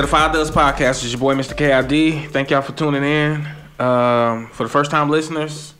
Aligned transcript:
welcome, 0.00 0.12
welcome 0.12 0.32
to 0.32 0.46
the 0.46 0.52
Five 0.52 0.76
Does 0.78 0.80
Podcast. 0.80 1.04
It's 1.04 1.12
your 1.12 1.20
boy, 1.20 1.34
Mr. 1.34 1.56
KID. 1.56 2.30
Thank 2.30 2.50
y'all 2.50 2.62
for 2.62 2.72
tuning 2.72 3.02
in. 3.02 3.46
Um, 3.78 4.48
for 4.48 4.62
the 4.62 4.68
first 4.68 4.90
time 4.90 5.10
listeners, 5.10 5.74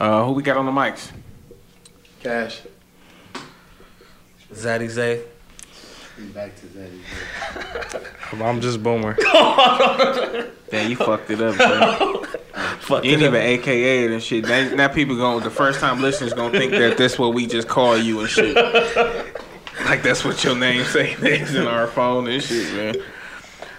uh, 0.00 0.24
who 0.24 0.32
we 0.32 0.42
got 0.42 0.56
on 0.56 0.66
the 0.66 0.72
mics? 0.72 1.10
Cash. 2.22 2.62
Zaddy 4.52 4.88
Zay. 4.88 5.22
Back 6.34 6.56
to 6.56 6.66
Zaddy. 6.66 8.42
I'm 8.42 8.60
just 8.60 8.82
Boomer. 8.82 9.16
Yeah, 10.70 10.86
you 10.86 10.96
fucked 10.96 11.30
it 11.30 11.40
up, 11.40 11.56
bro. 11.56 12.24
Fuck 12.80 13.02
You 13.02 13.12
ain't 13.12 13.22
even 13.22 13.34
AKA 13.36 14.04
it 14.04 14.10
and 14.10 14.22
shit. 14.22 14.44
Now, 14.44 14.68
now 14.74 14.88
people 14.88 15.16
going 15.16 15.42
the 15.42 15.48
first 15.48 15.80
time 15.80 16.02
listeners 16.02 16.34
gonna 16.34 16.58
think 16.58 16.72
that 16.72 16.98
that's 16.98 17.18
what 17.18 17.32
we 17.32 17.46
just 17.46 17.68
call 17.68 17.96
you 17.96 18.20
and 18.20 18.28
shit. 18.28 18.54
Like 19.84 20.02
that's 20.02 20.24
what 20.24 20.42
your 20.44 20.56
name 20.56 20.84
say 20.84 21.16
next 21.22 21.54
in 21.54 21.66
our 21.66 21.86
phone 21.86 22.28
and 22.28 22.42
shit, 22.42 22.74
man. 22.74 23.02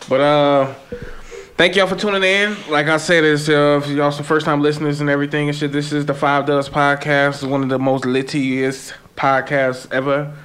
But 0.10 0.22
uh 0.22 0.74
thank 1.56 1.76
y'all 1.76 1.86
for 1.86 1.96
tuning 1.96 2.24
in. 2.24 2.58
Like 2.68 2.88
I 2.88 2.98
said, 2.98 3.24
it's 3.24 3.48
uh 3.48 3.80
y'all 3.88 4.12
some 4.12 4.26
first 4.26 4.44
time 4.44 4.60
listeners 4.60 5.02
and 5.02 5.10
everything 5.10 5.50
and 5.50 5.56
shit. 5.56 5.72
This 5.72 5.94
is 5.94 6.08
the 6.08 6.16
Five 6.16 6.48
Does 6.48 6.68
podcast. 6.68 7.48
One 7.48 7.62
of 7.62 7.70
the 7.70 7.78
most 7.78 8.06
littiest 8.06 8.94
podcasts 9.16 9.88
ever. 9.94 10.36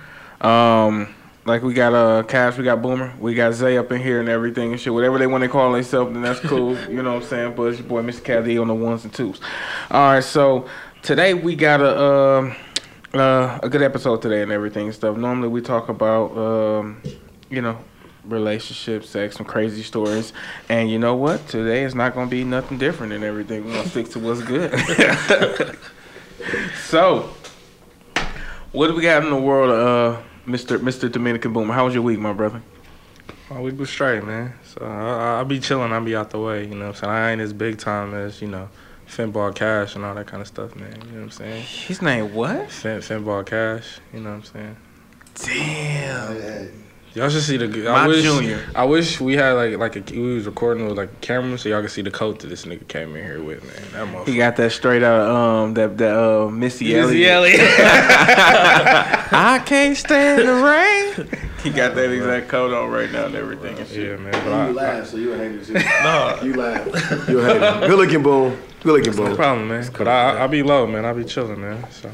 Um 0.43 1.15
like 1.47 1.63
we 1.63 1.73
got 1.73 1.95
uh 1.95 2.25
Cash, 2.25 2.59
we 2.59 2.65
got 2.65 2.83
Boomer, 2.83 3.15
we 3.19 3.35
got 3.35 3.55
Zay 3.55 3.79
up 3.79 3.91
in 3.91 4.03
here 4.03 4.21
and 4.21 4.29
everything 4.29 4.73
and 4.73 4.79
shit. 4.79 4.93
Whatever 4.93 5.19
they 5.19 5.27
want 5.27 5.43
to 5.45 5.49
call 5.49 5.73
themselves, 5.73 6.13
then 6.13 6.21
that's 6.21 6.41
cool. 6.41 6.77
you 6.91 7.03
know 7.03 7.15
what 7.15 7.23
I'm 7.23 7.29
saying? 7.29 7.55
But 7.55 7.63
it's 7.69 7.79
your 7.79 7.89
boy 7.89 8.03
Mr. 8.03 8.23
Caddy 8.23 8.59
on 8.59 8.69
the 8.69 8.75
ones 8.75 9.05
and 9.05 9.15
twos. 9.15 9.41
All 9.91 10.13
right, 10.13 10.21
so 10.21 10.69
today 11.01 11.33
we 11.33 11.57
got 11.57 11.81
a 11.81 12.03
um 12.03 12.57
uh, 13.15 13.61
a 13.63 13.69
good 13.71 13.81
episode 13.81 14.21
today 14.21 14.43
and 14.43 14.53
everything 14.53 14.87
and 14.89 14.95
stuff. 14.95 15.17
Normally 15.17 15.49
we 15.49 15.63
talk 15.63 15.89
about 15.89 16.37
um, 16.37 17.01
you 17.49 17.63
know, 17.63 17.79
relationships, 18.27 19.11
sex, 19.11 19.37
some 19.37 19.47
crazy 19.47 19.83
stories. 19.83 20.33
And 20.69 20.91
you 20.91 20.99
know 20.99 21.15
what? 21.15 21.47
Today 21.49 21.85
is 21.85 21.95
not 21.95 22.15
gonna 22.15 22.31
be 22.31 22.45
nothing 22.45 22.79
different 22.79 23.13
and 23.13 23.25
everything. 23.25 23.65
We're 23.65 23.75
gonna 23.75 23.89
stick 23.89 24.11
to 24.11 24.19
what's 24.19 24.43
good. 24.43 24.73
so 26.87 27.31
what 28.73 28.89
do 28.89 28.95
we 28.95 29.03
got 29.03 29.23
in 29.23 29.31
the 29.31 29.37
world 29.37 29.71
uh 29.71 30.21
Mr. 30.47 30.79
Mr. 30.79 31.11
Dominican 31.11 31.53
Boomer? 31.53 31.75
How 31.75 31.85
was 31.85 31.95
your 31.95 32.03
week, 32.03 32.19
my 32.19 32.33
brother? 32.33 32.61
My 33.51 33.61
week 33.61 33.79
was 33.79 33.91
straight, 33.91 34.25
man. 34.25 34.55
So 34.65 34.85
I, 34.85 35.41
I 35.41 35.45
be 35.45 35.61
chilling. 35.61 35.93
I'll 35.93 36.03
be 36.03 36.17
out 36.17 36.31
the 36.31 36.41
way. 36.41 36.67
You 36.67 36.75
know 36.75 36.87
what 36.89 36.97
I'm 36.97 37.01
saying? 37.01 37.13
I 37.13 37.31
ain't 37.33 37.41
as 37.41 37.53
big 37.53 37.79
time 37.79 38.15
as, 38.15 38.41
you 38.41 38.49
know, 38.49 38.69
Finball 39.07 39.55
Cash 39.55 39.95
and 39.95 40.05
all 40.05 40.15
that 40.15 40.27
kind 40.27 40.41
of 40.41 40.49
stuff, 40.49 40.75
man. 40.75 40.93
You 41.07 41.13
know 41.13 41.17
what 41.19 41.23
I'm 41.25 41.31
saying? 41.31 41.63
His 41.63 42.03
name 42.03 42.35
what? 42.35 42.71
Fin, 42.71 43.01
Finball 43.01 43.45
Cash. 43.45 43.99
You 44.13 44.21
know 44.21 44.31
what 44.31 44.37
I'm 44.37 44.45
saying? 44.45 44.77
Damn. 45.35 46.37
Yeah. 46.37 46.65
Y'all 47.15 47.29
should 47.29 47.43
see 47.43 47.57
the. 47.57 47.69
My 47.69 47.91
I 47.91 48.09
wish, 48.09 48.25
junior. 48.25 48.61
I 48.75 48.85
wish 48.85 49.21
we 49.21 49.37
had 49.37 49.53
like 49.53 49.77
like 49.79 49.95
a, 49.95 50.13
we 50.13 50.35
was 50.35 50.47
recording 50.47 50.89
with 50.89 50.99
like 50.99 51.11
a 51.11 51.17
camera 51.21 51.57
so 51.57 51.69
y'all 51.69 51.81
could 51.81 51.93
see 51.93 52.03
the 52.03 52.11
coat 52.11 52.41
that 52.41 52.49
this 52.49 52.65
nigga 52.65 52.89
came 52.89 53.15
in 53.15 53.25
here 53.25 53.41
with, 53.41 53.63
man. 53.95 54.13
That. 54.13 54.27
He 54.27 54.37
got 54.37 54.57
that 54.57 54.73
straight 54.73 55.05
out 55.05 55.31
um 55.31 55.75
that 55.75 55.97
that 55.99 56.17
uh 56.17 56.49
Missy, 56.51 56.93
Missy 56.93 57.29
Elliott. 57.29 57.61
Elliott. 57.61 57.61
I 59.33 59.63
can't 59.65 59.97
stand 59.97 60.49
the 60.49 60.55
rain. 60.55 61.29
he 61.63 61.71
got 61.71 61.95
that 61.95 62.11
exact 62.11 62.49
coat 62.49 62.75
on 62.75 62.91
right 62.91 63.11
now 63.13 63.27
and 63.27 63.37
everything 63.37 63.79
and 63.79 63.87
shit. 63.87 64.11
yeah, 64.11 64.17
man. 64.17 64.33
But 64.33 64.53
I, 64.53 64.69
You 64.69 64.75
laugh, 64.75 65.07
so 65.07 65.17
you 65.17 65.33
a 65.35 65.39
hater 65.39 65.65
too. 65.65 65.73
no, 66.03 66.41
You 66.43 66.55
laugh. 66.55 67.29
You 67.29 67.39
a 67.39 67.45
hater. 67.45 67.87
Good 67.87 67.97
looking 67.97 68.23
boom. 68.25 68.59
Good 68.83 69.07
looking 69.07 69.25
no 69.25 69.37
problem, 69.37 69.69
man. 69.69 69.89
But 69.97 70.09
I, 70.09 70.31
I 70.31 70.45
I 70.45 70.47
be 70.49 70.65
low, 70.65 70.85
man. 70.89 71.05
I 71.05 71.13
be 71.13 71.25
chilling, 71.25 71.61
man. 71.61 71.89
So 71.93 72.11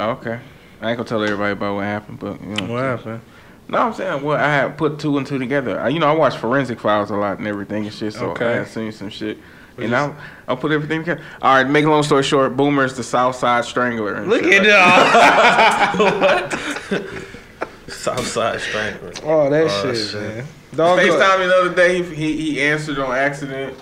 okay. 0.00 0.40
I 0.80 0.90
ain't 0.90 0.96
gonna 0.96 1.04
tell 1.04 1.22
everybody 1.22 1.52
about 1.52 1.74
what 1.74 1.84
happened, 1.84 2.18
but 2.18 2.40
you 2.40 2.54
know. 2.54 2.72
what 2.72 2.82
happened? 2.82 3.20
No, 3.68 3.78
I'm 3.78 3.92
saying 3.94 4.22
well, 4.22 4.36
I 4.38 4.48
had 4.48 4.78
put 4.78 4.98
two 4.98 5.18
and 5.18 5.26
two 5.26 5.38
together. 5.38 5.78
I, 5.78 5.88
you 5.88 5.98
know, 5.98 6.08
I 6.08 6.12
watch 6.14 6.36
forensic 6.38 6.80
files 6.80 7.10
a 7.10 7.16
lot 7.16 7.38
and 7.38 7.46
everything 7.46 7.84
and 7.84 7.92
shit, 7.94 8.14
so 8.14 8.30
Okay. 8.30 8.46
I 8.46 8.52
had 8.58 8.68
seen 8.68 8.92
some 8.92 9.10
shit. 9.10 9.38
But 9.76 9.84
And 9.84 9.92
just- 9.92 10.02
I'll, 10.10 10.16
I'll 10.48 10.56
put 10.56 10.72
everything 10.72 11.00
together. 11.00 11.20
All 11.42 11.54
right, 11.54 11.68
make 11.68 11.84
a 11.84 11.90
long 11.90 12.02
story 12.02 12.22
short, 12.22 12.56
Boomer 12.56 12.84
is 12.84 12.96
the 12.96 13.02
South 13.04 13.36
Side 13.36 13.64
Strangler. 13.64 14.14
and 14.14 14.28
Look 14.28 14.42
shit 14.42 14.64
at 14.66 15.98
like 15.98 16.50
that. 16.50 17.22
Southside 17.88 18.60
Strangler. 18.60 19.12
Oh, 19.24 19.48
that 19.50 19.64
Oh, 19.64 19.82
shit, 19.94 19.96
shit. 20.10 20.20
man. 20.20 20.44
Dog, 20.74 20.98
FaceTime 20.98 21.40
me 21.40 21.46
the 21.46 21.54
other 21.54 21.74
day. 21.74 22.02
He, 22.02 22.14
he 22.14 22.52
he 22.52 22.62
answered 22.62 22.98
on 22.98 23.14
accident. 23.14 23.76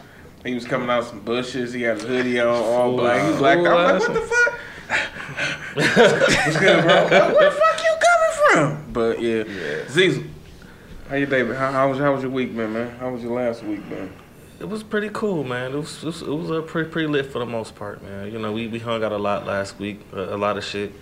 He 0.44 0.54
was 0.54 0.64
coming 0.64 0.88
out 0.88 1.00
of 1.00 1.06
some 1.08 1.20
bushes. 1.20 1.72
He 1.72 1.82
had 1.82 1.96
a 1.98 2.00
hoodie 2.06 2.38
on, 2.40 2.46
all 2.48 2.92
Ooh, 2.94 2.96
black. 2.98 3.32
He 3.32 3.36
blacked 3.38 3.60
out. 3.66 3.78
I'm 3.78 3.98
like, 3.98 4.08
what 4.08 4.14
the 4.14 4.20
fuck? 4.20 4.60
What's 5.74 6.58
good, 6.58 6.82
bro? 6.84 6.94
Where, 7.08 7.34
where 7.34 7.50
the 7.50 7.50
fuck 7.50 7.80
you 7.82 7.96
coming 8.00 8.15
from? 8.56 8.84
But 8.92 9.20
yeah, 9.20 9.44
Yeah. 9.44 9.84
Zizel, 9.86 10.26
how 11.08 11.16
you 11.16 11.26
day, 11.26 11.42
man? 11.42 11.54
How, 11.56 11.70
how 11.72 11.88
was 11.90 11.98
how 11.98 12.12
was 12.12 12.22
your 12.22 12.32
week, 12.32 12.52
man? 12.52 12.72
Man, 12.72 12.96
how 12.98 13.10
was 13.10 13.22
your 13.22 13.32
last 13.32 13.62
week, 13.62 13.84
man? 13.90 14.12
It 14.58 14.68
was 14.68 14.82
pretty 14.82 15.10
cool, 15.12 15.44
man. 15.44 15.72
It 15.72 15.76
was 15.76 16.02
it 16.02 16.06
was, 16.06 16.22
it 16.22 16.28
was 16.28 16.50
uh, 16.50 16.62
pretty 16.62 16.90
pretty 16.90 17.08
lit 17.08 17.26
for 17.26 17.38
the 17.40 17.46
most 17.46 17.74
part, 17.74 18.02
man. 18.02 18.32
You 18.32 18.38
know, 18.38 18.52
we, 18.52 18.66
we 18.68 18.78
hung 18.78 19.04
out 19.04 19.12
a 19.12 19.18
lot 19.18 19.46
last 19.46 19.78
week. 19.78 20.00
Uh, 20.14 20.34
a 20.34 20.38
lot 20.38 20.56
of 20.56 20.64
shit 20.64 20.92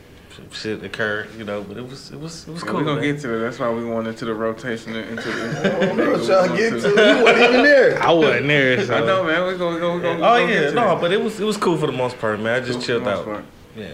shit 0.51 0.83
occurred, 0.83 1.29
you 1.39 1.45
know, 1.45 1.63
but 1.63 1.77
it 1.77 1.89
was 1.89 2.11
it 2.11 2.19
was 2.19 2.49
it 2.49 2.51
was 2.51 2.63
Yeah, 2.63 2.69
cool. 2.71 2.81
we're 2.81 2.85
gonna 2.87 3.01
man. 3.01 3.13
get 3.15 3.21
to 3.23 3.29
that. 3.29 3.39
That's 3.39 3.59
why 3.61 3.71
we 3.71 3.85
went 3.85 4.09
into 4.09 4.25
the 4.25 4.35
rotation 4.35 4.97
and 4.97 5.11
into 5.11 5.31
the. 5.31 5.91
I'm 5.91 5.97
trying 6.27 6.51
to 6.51 6.57
get 6.57 6.71
to 6.83 6.89
it. 6.89 7.19
You 7.19 7.23
wasn't 7.25 7.43
even 7.51 7.63
there. 7.63 8.03
I 8.09 8.13
wasn't 8.13 8.47
there. 8.49 8.85
So. 8.85 8.95
I 8.97 9.07
know, 9.07 9.23
man. 9.23 9.41
We're 9.43 9.57
gonna 9.57 9.79
go. 9.79 9.95
We're 9.95 10.01
gonna, 10.03 10.19
Oh 10.19 10.33
we're 10.33 10.41
gonna 10.41 10.53
yeah, 10.53 10.61
get 10.63 10.69
to 10.71 10.75
no, 10.75 10.89
that. 10.89 11.01
but 11.01 11.13
it 11.13 11.21
was 11.23 11.39
it 11.39 11.45
was 11.45 11.57
cool 11.57 11.77
for 11.79 11.87
the 11.87 11.93
most 11.93 12.19
part, 12.19 12.41
man. 12.41 12.61
I 12.61 12.67
just 12.67 12.73
For 12.73 12.79
the 12.81 12.87
chilled 12.87 13.07
out. 13.07 13.25
part. 13.25 13.45
Yeah. 13.77 13.93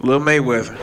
Lil 0.00 0.20
Mayweather. 0.20 0.74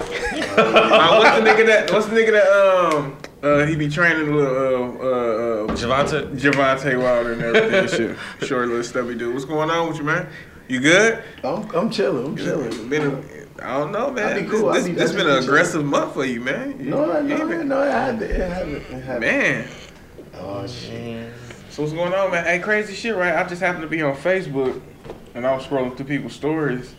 uh, 0.57 1.17
what's 1.19 1.37
the 1.39 1.45
nigga 1.49 1.65
that? 1.67 1.91
What's 1.91 2.07
the 2.07 2.15
nigga 2.15 2.31
that? 2.31 2.47
Um, 2.95 3.17
uh, 3.43 3.65
he 3.65 3.75
be 3.75 3.89
training 3.89 4.33
little 4.35 4.55
uh, 4.55 5.03
uh, 5.03 5.73
uh, 5.73 5.75
Javante, 5.75 6.37
Javante 6.39 7.01
Wilder 7.01 7.33
and 7.33 7.41
everything. 7.41 7.73
and 7.73 7.89
shit. 7.89 8.17
Short 8.47 8.67
little 8.67 8.83
stubby 8.83 9.15
dude. 9.15 9.33
What's 9.33 9.45
going 9.45 9.69
on 9.69 9.87
with 9.87 9.97
you, 9.97 10.03
man? 10.03 10.27
You 10.67 10.79
good? 10.79 11.23
I'm, 11.43 11.69
I'm 11.75 11.89
chilling. 11.89 12.25
I'm 12.27 12.37
chilling. 12.37 12.89
Been 12.89 13.07
a, 13.07 13.65
I 13.65 13.77
don't 13.79 13.91
know, 13.91 14.11
man. 14.11 14.37
I 14.37 14.41
be 14.41 14.47
cool. 14.47 14.69
I 14.69 14.75
This, 14.79 14.87
be- 14.87 14.93
this, 14.93 15.11
I 15.11 15.15
been 15.15 15.25
be 15.25 15.31
an 15.31 15.35
chilling. 15.37 15.43
aggressive 15.49 15.85
month 15.85 16.13
for 16.13 16.23
you, 16.25 16.39
man. 16.41 16.79
You- 16.79 16.91
No, 16.91 17.19
you 17.19 17.27
no, 17.29 17.35
ain't 17.39 17.49
been- 17.49 17.67
no, 17.67 17.81
I 17.81 17.85
had 17.87 18.21
it 18.21 18.35
happened. 18.49 18.75
It 18.75 19.03
happened. 19.03 19.19
Man. 19.21 19.67
Oh 20.35 20.65
shit. 20.67 21.31
So 21.69 21.81
what's 21.83 21.93
going 21.93 22.13
on, 22.13 22.31
man? 22.31 22.45
Hey, 22.45 22.59
crazy 22.59 22.93
shit, 22.93 23.15
right? 23.15 23.35
I 23.35 23.47
just 23.47 23.61
happened 23.61 23.83
to 23.83 23.87
be 23.89 24.01
on 24.01 24.15
Facebook, 24.15 24.81
and 25.35 25.45
I 25.47 25.55
was 25.55 25.65
scrolling 25.65 25.95
through 25.95 26.05
people's 26.07 26.33
stories, 26.33 26.93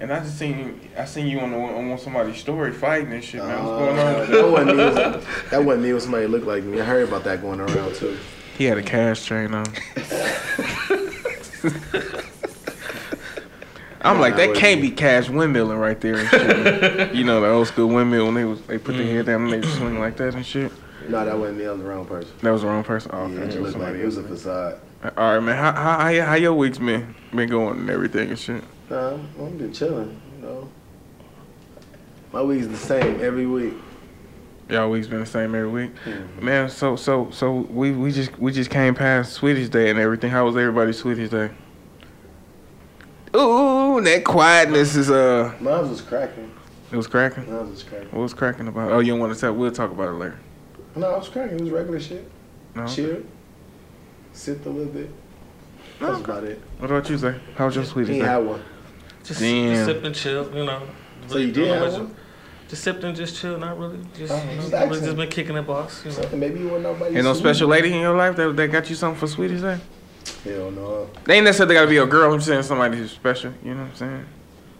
and 0.00 0.12
I 0.12 0.20
just 0.20 0.38
seen 0.38 0.80
I 0.96 1.04
seen 1.04 1.26
you 1.26 1.40
on 1.40 1.50
the, 1.52 1.58
on 1.58 1.98
somebody's 1.98 2.38
story 2.38 2.72
fighting 2.72 3.12
and 3.12 3.22
shit, 3.22 3.42
man. 3.44 3.64
What's 3.64 3.78
going 3.78 3.98
on? 3.98 4.06
Uh, 4.06 4.24
that 4.24 4.30
you? 4.30 4.50
wasn't 4.52 4.76
me. 4.76 4.82
It 4.82 4.86
was- 4.96 5.50
That 5.50 5.64
wasn't 5.64 5.82
me. 5.84 5.90
It 5.90 5.92
was 5.92 6.02
somebody 6.04 6.24
that 6.26 6.30
looked 6.32 6.46
like 6.46 6.64
me. 6.64 6.80
I 6.80 6.84
heard 6.84 7.06
about 7.08 7.24
that 7.24 7.40
going 7.42 7.60
around 7.60 7.94
too. 7.94 8.16
He 8.56 8.64
had 8.64 8.78
a 8.78 8.82
cash 8.82 9.24
train 9.24 9.54
on. 9.54 9.66
I'm 14.02 14.18
like, 14.18 14.36
that 14.36 14.54
can't 14.54 14.80
be 14.80 14.90
cash 14.90 15.28
windmilling 15.28 15.78
right 15.78 16.00
there 16.00 16.16
and 16.16 16.28
shit. 16.28 17.14
you 17.14 17.22
know, 17.24 17.42
the 17.42 17.48
old 17.48 17.66
school 17.66 17.88
windmill 17.88 18.24
when 18.26 18.34
they 18.34 18.44
was 18.44 18.60
they 18.62 18.78
put 18.78 18.96
their 18.96 19.04
head 19.06 19.26
down 19.26 19.42
and 19.44 19.52
they 19.52 19.58
was 19.60 19.74
swing 19.74 19.98
like 19.98 20.16
that 20.16 20.34
and 20.34 20.44
shit. 20.44 20.72
No, 21.08 21.22
that 21.24 21.36
wasn't 21.38 21.58
me. 21.58 21.66
I 21.66 21.72
was 21.72 21.80
the 21.82 21.86
wrong 21.86 22.06
person. 22.06 22.30
That 22.40 22.50
was 22.50 22.62
the 22.62 22.68
wrong 22.68 22.84
person. 22.84 23.10
Oh, 23.12 23.26
Yeah, 23.26 23.40
okay. 23.40 23.44
it 23.44 23.54
it 23.56 23.60
was 23.60 23.74
looked 23.76 23.86
like 23.92 23.96
it 24.00 24.04
was 24.06 24.16
a 24.16 24.22
facade. 24.22 24.80
All 25.16 25.34
right, 25.34 25.40
man. 25.40 25.56
How, 25.56 25.72
how 25.72 25.98
how 25.98 26.26
how 26.26 26.34
your 26.34 26.54
weeks 26.54 26.78
been 26.78 27.14
been 27.34 27.48
going 27.50 27.78
and 27.80 27.90
everything 27.90 28.30
and 28.30 28.38
shit? 28.38 28.64
Nah, 28.90 29.10
I'm 29.38 29.56
been 29.56 29.72
chilling. 29.72 30.20
You 30.36 30.42
know, 30.46 30.68
my 32.32 32.42
week's 32.42 32.66
the 32.66 32.76
same 32.76 33.20
every 33.20 33.46
week. 33.46 33.74
Y'all 34.68 34.90
weeks 34.90 35.06
been 35.08 35.20
the 35.20 35.26
same 35.26 35.54
every 35.54 35.68
week, 35.68 35.90
Mhm. 36.04 36.42
man. 36.42 36.68
So 36.68 36.96
so 36.96 37.28
so 37.30 37.52
we 37.70 37.92
we 37.92 38.12
just 38.12 38.36
we 38.38 38.52
just 38.52 38.70
came 38.70 38.94
past 38.94 39.32
Sweetest 39.32 39.72
Day 39.72 39.90
and 39.90 39.98
everything. 39.98 40.30
How 40.30 40.44
was 40.44 40.56
everybody's 40.56 40.98
Sweetest 40.98 41.32
Day? 41.32 41.50
Ooh, 43.36 44.00
that 44.02 44.24
quietness 44.24 44.96
is 44.96 45.10
uh, 45.10 45.52
Mine 45.60 45.88
was 45.88 46.00
cracking. 46.00 46.50
it 46.90 46.96
was 46.96 47.06
cracking. 47.06 47.46
Mine 47.52 47.70
was 47.70 47.82
cracking. 47.84 48.08
What 48.10 48.22
was 48.22 48.34
cracking 48.34 48.66
about? 48.68 48.90
Oh, 48.92 48.98
you 48.98 49.12
don't 49.12 49.20
want 49.20 49.32
to 49.34 49.40
tell? 49.40 49.52
We'll 49.54 49.70
talk 49.70 49.92
about 49.92 50.08
it 50.08 50.12
later. 50.18 50.38
No, 50.96 51.10
I 51.14 51.18
was 51.18 51.28
cracking. 51.28 51.58
It 51.58 51.62
was 51.62 51.70
regular 51.70 52.00
shit. 52.00 52.28
No. 52.74 52.86
Chill. 52.86 53.22
Sipped 54.32 54.66
a 54.66 54.70
little 54.70 54.92
bit. 54.92 55.10
That's 56.00 56.12
okay. 56.14 56.22
about 56.24 56.44
it. 56.44 56.60
What 56.78 56.90
about 56.90 57.08
you, 57.10 57.18
say? 57.18 57.34
How 57.56 57.66
was 57.66 57.76
your 57.76 57.84
Sweetest 57.84 58.14
He 58.14 58.20
Day? 58.20 58.26
had 58.26 58.38
one. 58.38 58.62
Just, 59.24 59.40
Damn. 59.40 59.74
just 59.74 59.84
sip 59.86 60.04
and 60.04 60.14
chill, 60.14 60.56
you 60.56 60.64
know. 60.64 60.82
So 61.28 61.38
you 61.38 61.52
did 61.52 61.68
have 61.68 61.92
one? 61.92 62.14
Just 62.68 62.84
sipped 62.84 63.02
and 63.04 63.16
just 63.16 63.36
chill, 63.36 63.58
not 63.58 63.78
really. 63.78 63.98
Just, 64.16 64.32
Oh, 64.32 64.36
you 64.50 64.56
know, 64.56 64.62
just 64.62 64.72
really 64.72 65.00
just 65.00 65.16
been 65.16 65.28
kicking 65.28 65.56
it, 65.56 65.62
boss. 65.66 66.04
You 66.04 66.10
know. 66.12 66.16
Something 66.18 66.38
maybe 66.40 66.60
you 66.60 66.68
want 66.68 66.82
nobody. 66.84 67.16
Ain't 67.16 67.24
no 67.24 67.34
special 67.34 67.68
lady 67.68 67.92
in 67.92 68.00
your 68.00 68.16
life 68.16 68.36
that, 68.36 68.56
that 68.56 68.68
got 68.68 68.88
you 68.88 68.94
something 68.96 69.18
for 69.18 69.26
Sweetest 69.26 69.64
eh? 69.64 69.76
Day? 70.44 70.52
Hell 70.54 70.70
no. 70.70 71.10
They 71.24 71.34
ain't 71.36 71.44
necessarily 71.44 71.74
got 71.74 71.82
to 71.82 71.88
be 71.88 71.96
a 71.96 72.06
girl. 72.06 72.32
I'm 72.32 72.40
saying 72.40 72.62
somebody 72.62 72.96
who's 72.96 73.10
special. 73.10 73.52
You 73.64 73.74
know 73.74 73.82
what 73.82 73.90
I'm 73.90 73.94
saying? 73.96 74.26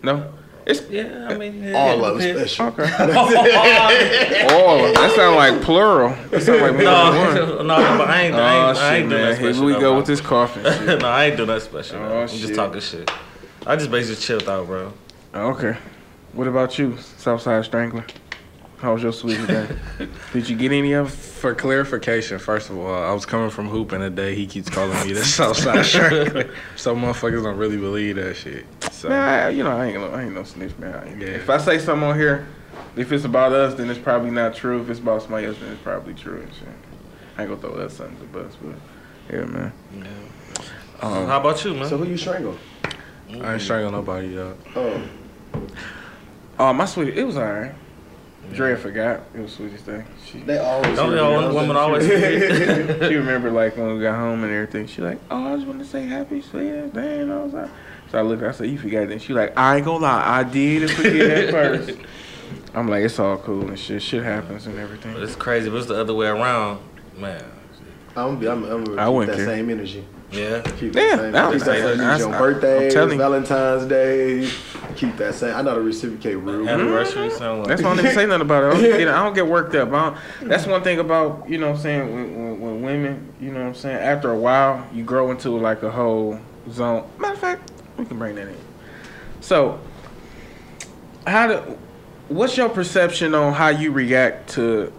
No. 0.03 0.33
It's 0.67 0.89
Yeah, 0.89 1.27
I 1.31 1.37
mean, 1.37 1.63
yeah, 1.65 1.73
All 1.73 1.97
yeah, 1.99 2.07
of 2.07 2.21
it 2.21 2.29
depends. 2.29 2.53
special. 2.53 2.67
okay. 2.81 2.93
All 4.55 4.85
of 4.85 4.95
that 4.95 5.13
sound 5.17 5.37
like 5.37 5.61
plural. 5.63 6.11
That 6.31 6.43
sound 6.43 6.61
like 6.61 6.73
more 6.75 6.83
No, 6.83 7.13
than 7.13 7.45
no, 7.45 7.57
one. 7.57 7.67
no, 7.67 7.99
but 7.99 8.09
I 8.09 8.23
ain't, 8.23 8.35
I 8.35 8.39
Oh 8.39 8.69
ain't, 8.69 8.79
I 8.79 8.91
shit, 8.93 9.01
ain't 9.01 9.11
doing 9.11 9.23
man! 9.23 9.43
that 9.43 9.55
Here 9.55 9.65
we 9.65 9.73
though, 9.73 9.81
go 9.81 9.97
with 9.97 10.07
this 10.07 10.21
coughing 10.21 10.63
shit. 10.87 11.01
no, 11.01 11.09
I 11.09 11.25
ain't 11.25 11.37
doing 11.37 11.49
that 11.49 11.63
special. 11.63 11.97
Oh, 11.97 12.01
man. 12.09 12.17
I'm 12.23 12.29
shit. 12.29 12.39
just 12.41 12.55
talking 12.55 12.81
shit. 12.81 13.11
I 13.67 13.77
just 13.77 13.91
basically 13.91 14.23
chilled 14.23 14.49
out, 14.49 14.67
bro. 14.67 14.93
Okay. 15.35 15.77
What 16.33 16.47
about 16.47 16.79
you, 16.79 16.97
Southside 16.97 17.65
Strangler? 17.65 18.05
How 18.79 18.95
was 18.95 19.03
your 19.03 19.13
sweetie 19.13 19.47
day? 19.47 19.69
Did 20.33 20.49
you 20.49 20.57
get 20.57 20.73
any 20.73 20.95
of? 20.95 21.13
For 21.13 21.55
clarification, 21.55 22.39
first 22.39 22.71
of 22.71 22.79
all, 22.79 22.95
I 22.95 23.13
was 23.13 23.27
coming 23.27 23.51
from 23.51 23.69
hooping 23.69 24.01
today. 24.01 24.35
He 24.35 24.47
keeps 24.47 24.69
calling 24.69 25.07
me 25.07 25.13
the 25.13 25.25
Southside 25.25 25.85
Strangler. 25.85 26.55
Some 26.77 27.03
motherfuckers 27.03 27.43
don't 27.43 27.57
really 27.57 27.77
believe 27.79 28.17
that 28.17 28.37
shit. 28.37 28.67
So 28.93 29.09
Man, 29.09 29.47
I, 29.47 29.49
you 29.51 29.63
know, 29.63 29.71
I 29.71 29.87
ain't, 29.87 29.95
gonna, 29.95 30.15
I 30.15 30.25
ain't 30.25 30.35
no 30.35 30.45
snitch, 30.45 30.77
man. 30.79 31.19
Yeah. 31.21 31.29
If 31.29 31.49
I 31.49 31.59
say 31.59 31.79
something 31.79 32.09
on 32.09 32.19
here, 32.19 32.47
if 32.97 33.13
it's 33.13 33.25
about 33.25 33.53
us, 33.53 33.75
then 33.75 33.89
it's 33.89 33.99
probably 33.99 34.31
not 34.31 34.55
true. 34.55 34.81
If 34.83 34.91
it's 34.91 35.01
about 35.01 35.23
somebody 35.23 35.47
else, 35.47 35.59
then 35.59 35.73
it's 35.73 35.83
probably 35.83 36.15
true 36.15 36.41
and 36.41 36.53
shit. 36.55 36.69
I 37.39 37.43
ain't 37.43 37.51
gonna 37.51 37.61
throw 37.61 37.83
us 37.83 38.01
under 38.01 38.19
the 38.19 38.27
bus, 38.27 38.57
but 38.61 38.75
yeah, 39.35 39.45
man. 39.45 39.73
Um, 41.01 41.27
How 41.27 41.41
about 41.41 41.65
you, 41.65 41.75
man? 41.75 41.89
So 41.89 41.97
who 41.97 42.05
you 42.05 42.19
strangle? 42.19 42.57
I 43.41 43.53
ain't 43.55 43.63
strangle 43.63 43.93
nobody 43.93 44.35
though. 44.35 44.57
Oh, 44.77 45.03
oh, 46.59 46.73
my 46.73 46.85
sweetie, 46.85 47.19
it 47.19 47.25
was 47.25 47.37
alright. 47.37 47.75
Drea 48.53 48.77
forgot. 48.77 49.21
It 49.35 49.41
was 49.41 49.53
sweetest 49.53 49.85
thing. 49.85 50.05
She, 50.27 50.41
they 50.41 50.59
always. 50.59 50.97
Don't 50.97 51.11
hear 51.13 51.17
they 51.19 51.23
me. 51.23 51.35
all- 51.35 51.41
I 51.41 51.47
was 51.47 51.55
women 51.55 51.69
like, 51.69 51.77
always 51.77 52.03
forget? 52.07 53.03
she 53.11 53.15
remembered 53.17 53.53
like 53.53 53.77
when 53.77 53.95
we 53.97 54.03
got 54.03 54.17
home 54.17 54.43
and 54.43 54.53
everything. 54.53 54.87
She 54.89 55.03
like, 55.03 55.21
oh, 55.31 55.53
I 55.53 55.57
just 55.57 55.67
want 55.69 55.79
to 55.79 55.85
say 55.85 56.05
happy 56.07 56.41
sweetest 56.43 56.95
day. 56.95 57.21
And 57.21 57.33
I 57.33 57.37
was 57.45 57.53
like, 57.53 57.69
so 58.11 58.19
I 58.19 58.23
looked. 58.23 58.43
I 58.43 58.51
said, 58.51 58.69
you 58.69 58.79
forgot. 58.79 59.09
Then 59.09 59.21
she 59.21 59.33
like, 59.35 59.57
I 59.57 59.77
ain't 59.77 59.85
gonna 59.85 59.99
lie, 60.03 60.39
I 60.41 60.43
did 60.43 60.91
forget 60.91 61.31
at 61.31 61.51
first. 61.53 61.99
I'm 62.75 62.89
like, 62.89 63.05
it's 63.05 63.19
all 63.21 63.37
cool 63.39 63.69
and 63.69 63.79
shit. 63.79 64.03
Shit 64.03 64.25
happens 64.25 64.67
and 64.67 64.77
everything. 64.79 65.13
But 65.15 65.23
it's 65.23 65.37
crazy. 65.37 65.71
But 65.71 65.77
it's 65.77 65.87
the 65.87 66.01
other 66.01 66.15
way 66.15 66.27
around, 66.27 66.81
man. 67.17 67.45
I'm 68.17 68.37
gonna 68.37 68.37
be. 68.41 68.49
I'm, 68.49 68.65
I'm 68.65 68.85
gonna 68.85 69.01
I 69.01 69.05
keep 69.07 69.15
wouldn't 69.15 69.37
that 69.39 69.45
care. 69.45 69.57
same 69.57 69.71
energy. 69.71 70.05
Yeah. 70.33 70.61
Keep 70.63 70.95
Yeah, 70.95 71.17
that 71.17 71.19
same, 71.19 71.33
that 71.33 71.45
keep 71.47 71.55
was- 71.55 71.65
that 71.65 71.75
same 71.75 71.83
that's- 71.99 72.01
energy 72.01 72.23
on 72.25 72.33
I'm 72.35 72.39
birthdays, 72.39 72.93
telling 72.95 73.13
you. 73.13 73.19
Valentine's 73.19 73.85
Day. 73.87 74.49
Keep 74.97 75.17
that 75.17 75.35
same. 75.35 75.55
I 75.57 75.63
know 75.63 75.75
to 75.75 75.81
reciprocate 75.81 76.37
rude. 76.37 76.69
Anniversary, 76.69 77.31
sound 77.31 77.67
That's 77.67 77.83
like. 77.83 77.97
why 77.97 78.01
I 78.01 78.03
don't 78.05 78.15
say 78.15 78.27
nothing 78.27 78.43
about 78.43 78.65
it. 78.65 78.67
I 78.67 78.71
don't, 78.71 78.99
get, 78.99 79.09
I 79.09 79.23
don't 79.25 79.35
get 79.35 79.47
worked 79.47 79.75
up. 79.75 79.93
I 79.93 80.11
don't, 80.41 80.49
that's 80.49 80.67
one 80.67 80.83
thing 80.83 80.99
about 80.99 81.47
you 81.49 81.59
know 81.59 81.69
what 81.71 81.77
I'm 81.77 81.83
saying 81.83 82.15
when, 82.15 82.43
when, 82.45 82.61
when 82.61 82.83
women, 82.83 83.33
you 83.41 83.51
know 83.53 83.61
what 83.61 83.67
I'm 83.69 83.75
saying. 83.75 83.97
After 83.99 84.31
a 84.31 84.37
while, 84.39 84.87
you 84.93 85.05
grow 85.05 85.31
into 85.31 85.51
like 85.51 85.83
a 85.83 85.91
whole 85.91 86.39
zone. 86.71 87.09
Matter 87.19 87.35
of 87.35 87.41
fact, 87.41 87.71
we 87.97 88.05
can 88.05 88.19
bring 88.19 88.35
that 88.37 88.49
in. 88.49 88.57
So, 89.41 89.81
how 91.27 91.47
do? 91.49 91.79
What's 92.29 92.57
your 92.57 92.69
perception 92.69 93.35
on 93.35 93.53
how 93.53 93.69
you 93.69 93.91
react 93.91 94.51
to 94.51 94.93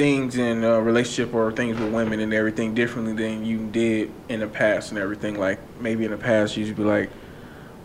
things 0.00 0.38
in 0.38 0.64
a 0.64 0.80
relationship 0.80 1.34
or 1.34 1.52
things 1.52 1.78
with 1.78 1.92
women 1.92 2.20
and 2.20 2.32
everything 2.32 2.72
differently 2.74 3.12
than 3.12 3.44
you 3.44 3.58
did 3.66 4.10
in 4.30 4.40
the 4.40 4.46
past 4.46 4.92
and 4.92 4.98
everything? 4.98 5.38
Like 5.38 5.58
maybe 5.78 6.06
in 6.06 6.10
the 6.10 6.16
past 6.16 6.56
you 6.56 6.64
used 6.64 6.74
to 6.74 6.82
be 6.82 6.88
like, 6.88 7.10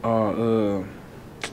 "Oh, 0.02 0.80
uh, 0.80 1.48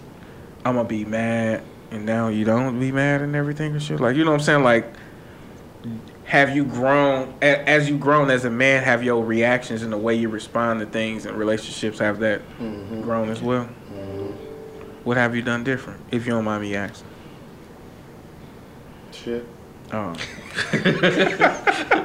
I'm 0.65 0.77
gonna 0.77 0.85
be 0.85 1.05
mad," 1.05 1.65
and 1.91 2.07
now 2.07 2.29
you 2.29 2.45
don't 2.45 2.79
be 2.79 2.93
mad 2.93 3.23
and 3.23 3.35
everything 3.35 3.73
and 3.73 3.83
shit. 3.83 3.99
Like 3.99 4.15
you 4.15 4.25
know 4.25 4.31
what 4.31 4.39
I'm 4.39 4.45
saying? 4.45 4.63
Like, 4.63 4.87
have 6.27 6.55
you 6.55 6.65
grown 6.65 7.35
as 7.43 7.91
you 7.91 7.99
grown 7.99 8.31
as 8.31 8.45
a 8.45 8.51
man? 8.51 8.85
Have 8.85 9.03
your 9.03 9.25
reactions 9.25 9.83
and 9.83 9.93
the 9.93 9.99
way 9.99 10.15
you 10.15 10.29
respond 10.29 10.79
to 10.79 10.87
things 10.87 11.27
and 11.27 11.37
relationships 11.37 11.99
have 11.99 12.21
that 12.21 12.41
Mhm. 12.61 13.03
grown 13.03 13.31
as 13.31 13.43
well? 13.43 13.69
Mhm. 13.93 14.33
What 15.03 15.17
have 15.17 15.35
you 15.35 15.43
done 15.43 15.65
different? 15.65 15.99
If 16.13 16.25
you 16.25 16.31
don't 16.35 16.45
mind 16.45 16.63
me 16.63 16.77
asking. 16.77 17.09
Shit. 19.11 19.45
Oh, 19.95 20.15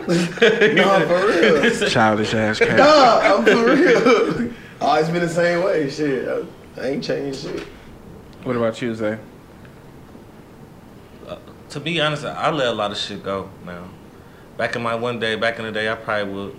No, 0.07 1.05
for 1.07 1.27
real. 1.27 1.89
childish 1.89 2.33
ass 2.33 2.59
cat. 2.59 2.77
Nah, 2.77 3.19
I'm 3.19 3.45
for 3.45 3.75
real. 3.75 4.53
Always 4.81 5.09
been 5.09 5.21
the 5.21 5.29
same 5.29 5.63
way. 5.63 5.89
Shit, 5.89 6.27
I, 6.27 6.81
I 6.81 6.85
ain't 6.89 7.03
changed 7.03 7.41
shit. 7.43 7.61
What 8.43 8.55
about 8.55 8.81
you, 8.81 8.93
Zay? 8.93 9.17
Uh, 11.27 11.37
to 11.69 11.79
be 11.79 11.99
honest, 11.99 12.25
I 12.25 12.49
let 12.51 12.67
a 12.67 12.71
lot 12.73 12.91
of 12.91 12.97
shit 12.97 13.23
go 13.23 13.49
now. 13.65 13.89
Back 14.57 14.75
in 14.75 14.81
my 14.81 14.95
one 14.95 15.19
day, 15.19 15.35
back 15.35 15.59
in 15.59 15.65
the 15.65 15.71
day, 15.71 15.89
I 15.91 15.95
probably 15.95 16.33
would 16.33 16.55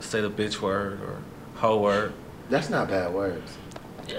say 0.00 0.20
the 0.20 0.30
bitch 0.30 0.60
word 0.60 1.00
or 1.00 1.18
hoe 1.56 1.78
word. 1.80 2.12
That's 2.50 2.68
not 2.70 2.88
bad 2.88 3.12
words. 3.12 3.56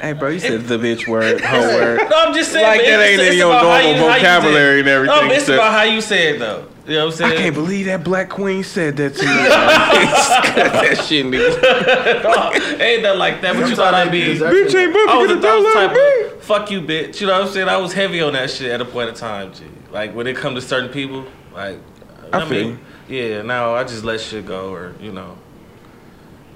Hey, 0.01 0.13
bro, 0.13 0.29
you 0.29 0.39
said 0.39 0.61
the 0.67 0.77
bitch 0.77 1.07
word, 1.07 1.41
hoe 1.41 1.59
word. 1.61 1.97
No, 2.09 2.17
I'm 2.25 2.33
just 2.33 2.51
saying. 2.51 2.65
Like 2.65 2.81
man, 2.81 2.99
that 2.99 3.05
ain't 3.07 3.21
it's 3.21 3.31
in 3.33 3.37
your 3.37 3.53
normal 3.53 3.81
you- 3.81 3.97
how 3.97 4.15
you 4.15 4.19
vocabulary 4.21 4.79
and 4.79 4.87
everything. 4.89 5.15
No, 5.15 5.21
but 5.27 5.31
it's 5.37 5.45
So- 5.45 5.53
about 5.53 5.71
how 5.73 5.83
you 5.83 6.01
say 6.01 6.29
it 6.35 6.39
though. 6.39 6.67
You 6.87 6.93
know 6.93 7.05
what 7.05 7.13
I'm 7.13 7.17
saying? 7.17 7.31
I 7.33 7.35
can't 7.37 7.55
believe 7.55 7.85
that 7.87 8.03
black 8.03 8.29
queen 8.29 8.63
said 8.63 8.95
that 8.97 9.15
to 9.15 9.21
me. 9.25 9.27
Cut 9.27 10.71
that 10.73 11.03
shit, 11.07 11.25
nigga. 11.25 12.79
ain't 12.79 13.01
nothing 13.01 13.19
like 13.19 13.41
that. 13.41 13.55
But 13.55 13.69
you 13.69 13.75
thought 13.75 13.93
I'd 13.95 14.11
be. 14.11 14.21
Bitch 14.37 14.75
ain't 14.75 14.91
about 14.91 15.09
I 15.09 15.13
to 15.13 15.33
was, 15.33 15.35
get 15.35 15.43
a 15.45 15.47
I 15.47 15.55
was 15.55 15.63
dollar 15.63 15.73
type 15.73 15.89
out 15.91 15.97
of 15.97 16.33
me. 16.35 16.39
fuck 16.41 16.71
you, 16.71 16.81
bitch. 16.81 17.21
You 17.21 17.27
know 17.27 17.33
what 17.39 17.47
I'm 17.47 17.53
saying? 17.53 17.69
I 17.69 17.77
was 17.77 17.93
heavy 17.93 18.21
on 18.21 18.33
that 18.33 18.51
shit 18.51 18.69
at 18.71 18.81
a 18.81 18.85
point 18.85 19.09
in 19.09 19.15
time, 19.15 19.51
G. 19.53 19.63
Like 19.91 20.13
when 20.13 20.27
it 20.27 20.35
come 20.37 20.53
to 20.55 20.61
certain 20.61 20.89
people, 20.89 21.25
like 21.53 21.79
I 22.31 22.45
feel 22.47 22.67
mean, 22.69 22.79
yeah. 23.07 23.41
Now 23.41 23.73
I 23.73 23.83
just 23.83 24.03
let 24.03 24.19
shit 24.21 24.45
go, 24.45 24.71
or 24.71 24.93
you 24.99 25.11
know, 25.11 25.37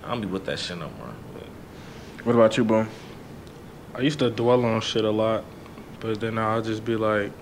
I 0.03 0.09
don't 0.09 0.21
be 0.21 0.27
with 0.27 0.45
that 0.45 0.59
shit 0.59 0.77
no 0.77 0.89
more. 0.99 1.07
What 2.23 2.35
about 2.35 2.55
you, 2.57 2.65
Boom? 2.65 2.87
I 3.99 4.03
used 4.03 4.19
to 4.19 4.29
dwell 4.29 4.63
on 4.63 4.79
shit 4.79 5.03
a 5.03 5.11
lot, 5.11 5.43
but 5.99 6.21
then 6.21 6.37
I'll 6.37 6.61
just 6.61 6.85
be 6.85 6.95
like, 6.95 7.33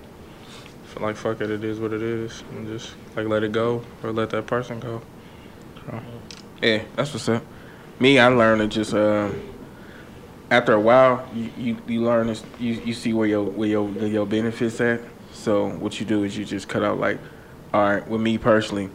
like 0.98 1.14
fuck 1.14 1.40
it, 1.40 1.52
it 1.52 1.62
is 1.62 1.78
what 1.78 1.92
it 1.92 2.02
is, 2.02 2.42
and 2.50 2.66
just 2.66 2.94
like 3.14 3.28
let 3.28 3.44
it 3.44 3.52
go 3.52 3.84
or 4.02 4.10
let 4.10 4.30
that 4.30 4.48
person 4.48 4.80
go. 4.80 5.00
Yeah, 6.60 6.82
that's 6.96 7.12
what's 7.12 7.28
up. 7.28 7.44
Me, 8.00 8.18
I 8.18 8.26
learned 8.26 8.60
to 8.60 8.66
just 8.66 8.92
um, 8.92 9.40
after 10.50 10.72
a 10.72 10.80
while, 10.80 11.28
you, 11.32 11.52
you, 11.56 11.76
you 11.86 12.02
learn 12.02 12.26
this, 12.26 12.42
you, 12.58 12.72
you 12.72 12.92
see 12.92 13.12
where 13.12 13.28
your 13.28 13.44
where 13.44 13.68
your 13.68 13.88
your 13.90 14.26
benefits 14.26 14.80
at. 14.80 15.00
So 15.32 15.68
what 15.68 16.00
you 16.00 16.06
do 16.06 16.24
is 16.24 16.36
you 16.36 16.44
just 16.44 16.68
cut 16.68 16.82
out 16.82 16.98
like, 16.98 17.20
all 17.72 17.82
right, 17.82 18.08
with 18.08 18.20
me 18.20 18.36
personally, 18.36 18.90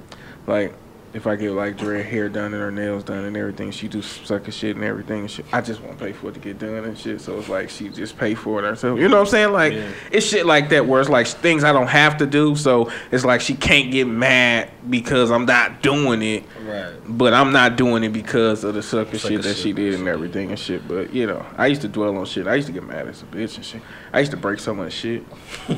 like 0.47 0.73
if 1.13 1.27
I 1.27 1.35
get 1.35 1.51
like 1.51 1.77
Dre 1.77 2.01
hair 2.01 2.27
done 2.27 2.53
and 2.53 2.61
her 2.61 2.71
nails 2.71 3.03
done 3.03 3.23
and 3.25 3.37
everything, 3.37 3.69
she 3.69 3.87
do 3.87 4.01
sucker 4.01 4.51
shit 4.51 4.75
and 4.75 4.83
everything. 4.83 5.19
And 5.21 5.29
shit. 5.31 5.45
I 5.53 5.61
just 5.61 5.79
want 5.81 5.99
to 5.99 6.03
pay 6.05 6.11
for 6.11 6.29
it 6.29 6.33
to 6.33 6.39
get 6.39 6.57
done 6.57 6.83
and 6.85 6.97
shit. 6.97 7.21
So 7.21 7.37
it's 7.37 7.49
like 7.49 7.69
she 7.69 7.89
just 7.89 8.17
pay 8.17 8.33
for 8.33 8.59
it 8.59 8.63
herself. 8.67 8.99
You 8.99 9.07
know 9.09 9.17
what 9.17 9.27
I'm 9.27 9.31
saying? 9.31 9.51
Like 9.51 9.73
Yeah. 9.73 9.89
it's 10.11 10.25
shit 10.25 10.45
like 10.47 10.69
that 10.69 10.87
where 10.87 10.99
it's 11.01 11.09
like 11.11 11.27
things 11.27 11.63
I 11.63 11.71
don't 11.71 11.87
have 11.87 12.17
to 12.17 12.25
do. 12.25 12.55
So 12.55 12.91
it's 13.11 13.23
like 13.23 13.41
she 13.41 13.53
can't 13.53 13.91
get 13.91 14.07
mad 14.07 14.71
because 14.89 15.29
I'm 15.29 15.45
not 15.45 15.81
doing 15.83 16.21
it. 16.23 16.43
Right. 16.65 16.93
But 17.07 17.33
I'm 17.33 17.51
not 17.51 17.75
doing 17.75 18.03
it 18.03 18.09
because 18.13 18.63
of 18.63 18.73
the 18.73 18.81
sucker, 18.81 19.17
shit 19.19 19.43
that 19.43 19.49
shit. 19.49 19.57
she 19.57 19.73
did 19.73 19.93
and 19.93 20.07
everything 20.07 20.49
and 20.49 20.57
shit. 20.57 20.87
But 20.87 21.13
you 21.13 21.27
know, 21.27 21.45
I 21.57 21.67
used 21.67 21.81
to 21.81 21.87
dwell 21.87 22.17
on 22.17 22.25
shit. 22.25 22.47
I 22.47 22.55
used 22.55 22.67
to 22.67 22.73
get 22.73 22.83
mad 22.83 23.07
as 23.07 23.21
a 23.21 23.25
bitch 23.25 23.55
and 23.57 23.63
shit. 23.65 23.81
I 24.11 24.19
used 24.19 24.31
to 24.31 24.37
break 24.37 24.59
so 24.59 24.73
much 24.73 24.93
shit. 24.93 25.23
Cause 25.67 25.77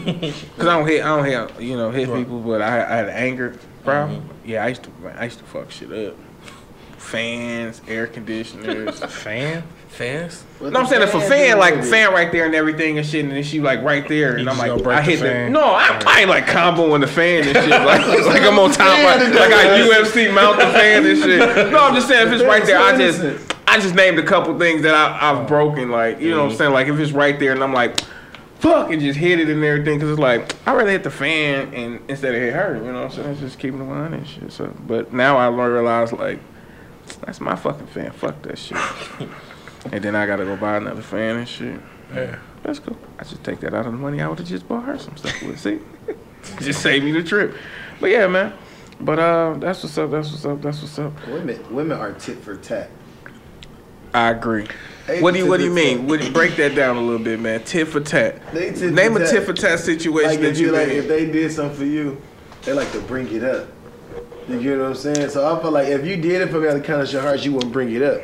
I 0.59 0.63
don't 0.77 0.87
hit, 0.87 1.03
I 1.03 1.07
don't 1.07 1.25
hit, 1.25 1.61
you 1.61 1.75
know, 1.75 1.91
hit 1.91 2.07
Right. 2.07 2.19
people. 2.19 2.39
But 2.39 2.61
I, 2.61 2.83
I 2.83 2.95
had 2.97 3.09
anger 3.09 3.55
problem. 3.85 4.21
Mhm. 4.21 4.29
Yeah, 4.49 4.65
I 4.65 4.67
used 4.69 4.83
to, 4.83 4.89
I 5.17 5.23
used 5.25 5.39
to 5.39 5.45
fuck 5.45 5.71
shit 5.71 5.91
up. 5.91 6.15
Fans, 6.97 7.81
air 7.87 8.07
conditioners. 8.07 8.99
Fan? 9.23 9.63
Fans? 9.89 10.43
No, 10.59 10.77
I'm 10.79 10.87
saying 10.87 11.03
if 11.03 11.13
a 11.13 11.21
fan, 11.21 11.57
like 11.57 11.81
fan 11.85 12.11
right 12.11 12.29
there 12.29 12.45
and 12.45 12.53
everything 12.53 12.97
and 12.97 13.07
shit, 13.07 13.23
and 13.23 13.31
then 13.33 13.43
she 13.43 13.61
like 13.61 13.81
right 13.81 14.05
there, 14.09 14.31
and 14.35 14.43
You 14.43 14.49
I'm 14.49 14.57
like, 14.57 14.67
gonna 14.71 14.83
break 14.83 14.97
I 14.97 15.01
the 15.01 15.11
hit 15.11 15.19
the, 15.21 15.25
fan? 15.25 15.51
no, 15.53 15.61
I, 15.63 16.01
I 16.05 16.19
ain't 16.21 16.29
like 16.29 16.47
comboing 16.47 16.99
the 16.99 17.07
fan 17.07 17.43
and 17.47 17.55
shit, 17.55 17.69
like, 17.69 18.05
like 18.25 18.41
I'm 18.41 18.59
on 18.59 18.71
top, 18.71 19.03
like, 19.05 19.33
like 19.33 19.53
I 19.53 19.87
UFC 19.87 20.33
mount 20.33 20.57
the 20.59 20.65
fan 20.65 21.05
and 21.05 21.17
shit. 21.17 21.71
No, 21.71 21.77
I'm 21.79 21.95
just 21.95 22.09
saying 22.09 22.27
if 22.27 22.33
it's 22.33 22.43
right 22.43 22.65
there, 22.65 22.77
I 22.77 22.97
just, 22.97 23.53
I 23.67 23.79
just 23.79 23.95
named 23.95 24.19
a 24.19 24.23
couple 24.23 24.57
things 24.59 24.81
that 24.81 24.95
I, 24.95 25.31
I've 25.31 25.47
broken, 25.47 25.89
like, 25.89 26.19
you 26.19 26.31
know 26.31 26.43
what 26.43 26.51
I'm 26.51 26.57
saying, 26.57 26.73
like 26.73 26.87
if 26.87 26.99
it's 26.99 27.13
right 27.13 27.39
there 27.39 27.53
and 27.53 27.63
I'm 27.63 27.71
like, 27.73 28.01
fuck, 28.69 28.91
and 28.91 29.01
just 29.01 29.17
hit 29.17 29.39
it 29.39 29.49
and 29.49 29.63
everything, 29.63 29.99
cause 29.99 30.09
it's 30.09 30.19
like 30.19 30.55
I 30.67 30.73
rather 30.73 30.91
hit 30.91 31.03
the 31.03 31.11
fan 31.11 31.73
and 31.73 32.01
instead 32.09 32.35
of 32.35 32.41
hit 32.41 32.53
her, 32.53 32.75
you 32.77 32.91
know 32.91 33.03
what 33.03 33.11
I'm 33.11 33.11
saying, 33.11 33.29
it's 33.29 33.39
just 33.39 33.59
keeping 33.59 33.81
it 33.81 33.91
on 33.91 34.13
and 34.13 34.27
shit. 34.27 34.51
So, 34.51 34.73
but 34.87 35.13
now 35.13 35.37
I 35.37 35.47
realize 35.47 36.11
like. 36.11 36.39
That's 37.25 37.41
my 37.41 37.55
fucking 37.55 37.87
fan. 37.87 38.11
Fuck 38.11 38.41
that 38.43 38.57
shit. 38.57 38.77
and 39.91 40.03
then 40.03 40.15
I 40.15 40.25
gotta 40.25 40.45
go 40.45 40.55
buy 40.55 40.77
another 40.77 41.01
fan 41.01 41.37
and 41.37 41.47
shit. 41.47 41.79
Yeah. 42.13 42.39
That's 42.63 42.79
cool. 42.79 42.97
I 43.19 43.23
just 43.23 43.43
take 43.43 43.59
that 43.59 43.73
out 43.73 43.85
of 43.85 43.91
the 43.91 43.97
money 43.97 44.21
I 44.21 44.27
would 44.27 44.39
have 44.39 44.47
just 44.47 44.67
bought 44.67 44.85
her 44.85 44.97
some 44.97 45.15
stuff 45.17 45.41
with. 45.43 45.59
See, 45.59 45.79
just 46.59 46.81
save 46.81 47.03
me 47.03 47.11
the 47.11 47.23
trip. 47.23 47.55
But 47.99 48.09
yeah, 48.09 48.27
man. 48.27 48.53
But 48.99 49.19
uh, 49.19 49.55
that's 49.59 49.83
what's 49.83 49.97
up. 49.97 50.11
That's 50.11 50.31
what's 50.31 50.45
up. 50.45 50.61
That's 50.61 50.81
what's 50.81 50.97
up. 50.97 51.13
Women, 51.27 51.73
women 51.73 51.97
are 51.99 52.13
tit 52.13 52.39
for 52.39 52.55
tat. 52.55 52.89
I 54.15 54.29
agree. 54.31 54.65
What 55.19 55.33
do 55.33 55.39
you 55.39 55.45
What 55.45 55.57
do 55.57 55.65
you 55.65 55.71
mean? 55.71 56.07
Would 56.07 56.23
you 56.23 56.31
break 56.31 56.55
that 56.55 56.73
down 56.73 56.95
a 56.95 57.01
little 57.01 57.23
bit, 57.23 57.37
man? 57.39 57.61
Tit 57.63 57.89
for 57.89 57.99
tat. 57.99 58.41
They 58.53 58.71
tit 58.71 58.93
Name 58.93 59.13
for 59.13 59.19
a 59.21 59.25
tat. 59.25 59.33
tit 59.33 59.43
for 59.43 59.53
tat 59.53 59.79
situation 59.79 60.29
Like 60.31 60.39
that 60.39 60.51
if 60.51 60.57
you 60.57 60.67
you 60.67 60.71
like, 60.71 60.87
made. 60.87 60.97
if 60.97 61.07
they 61.09 61.29
did 61.29 61.51
something 61.51 61.77
for 61.77 61.85
you, 61.85 62.19
they 62.63 62.71
like 62.71 62.89
to 62.93 63.01
bring 63.01 63.27
it 63.35 63.43
up. 63.43 63.67
You 64.47 64.61
get 64.61 64.77
what 64.79 64.87
I'm 64.87 64.95
saying? 64.95 65.29
So 65.31 65.53
I 65.53 65.61
feel 65.61 65.71
like 65.71 65.89
if 65.89 66.05
you 66.05 66.15
did 66.15 66.41
it 66.41 66.49
for 66.49 66.61
me 66.61 66.67
out 66.69 66.75
of 66.77 66.81
the 66.81 66.87
kindness 66.87 67.09
of 67.09 67.13
your 67.15 67.21
heart, 67.23 67.43
you 67.43 67.51
wouldn't 67.53 67.73
bring 67.73 67.91
it 67.93 68.01
up. 68.01 68.21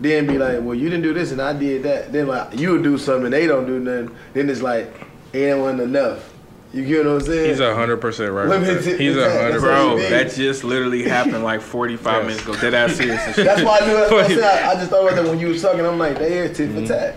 Then 0.00 0.26
be 0.28 0.38
like, 0.38 0.60
well, 0.62 0.74
you 0.76 0.88
didn't 0.88 1.02
do 1.02 1.12
this 1.12 1.32
and 1.32 1.42
I 1.42 1.52
did 1.54 1.82
that. 1.82 2.12
Then 2.12 2.28
like 2.28 2.56
you 2.58 2.70
would 2.72 2.84
do 2.84 2.96
something 2.96 3.24
and 3.26 3.32
they 3.34 3.46
don't 3.48 3.66
do 3.66 3.80
nothing. 3.80 4.16
Then 4.32 4.48
it's 4.48 4.62
like 4.62 4.94
it 5.32 5.38
ain't 5.38 5.58
wasn't 5.58 5.80
enough. 5.82 6.31
You 6.72 6.86
get 6.86 7.04
what 7.04 7.14
I'm 7.16 7.20
saying? 7.20 7.50
He's 7.50 7.58
hundred 7.58 7.98
percent 7.98 8.32
right. 8.32 8.48
Let 8.48 8.60
with 8.60 8.68
me 8.68 8.74
that. 8.92 8.98
t- 8.98 9.04
He's 9.04 9.16
a 9.16 9.28
hundred 9.30 9.52
that's 9.52 9.62
what 9.62 9.68
Bro, 9.68 9.90
you 9.90 10.02
percent. 10.02 10.28
that 10.28 10.36
just 10.36 10.64
literally 10.64 11.02
happened 11.02 11.44
like 11.44 11.60
45 11.60 12.04
Yes. 12.04 12.22
minutes 12.26 12.42
ago. 12.42 12.60
Dead 12.60 12.74
ass 12.74 12.96
serious. 12.96 13.26
and. 13.26 13.34
That's 13.46 13.62
why 13.62 13.78
I 13.82 13.86
knew. 13.86 13.92
That's 13.94 14.10
why 14.12 14.20
I, 14.20 14.28
said, 14.28 14.42
I, 14.64 14.70
I 14.70 14.74
just 14.76 14.90
thought 14.90 15.02
about 15.06 15.22
that 15.22 15.28
when 15.30 15.38
you 15.38 15.48
was 15.48 15.60
talking. 15.60 15.84
I'm 15.84 15.98
like, 15.98 16.18
they 16.18 16.38
is 16.38 16.56
tit 16.56 16.70
for 16.70 16.76
mm-hmm. 16.76 16.86
tat, 16.86 17.16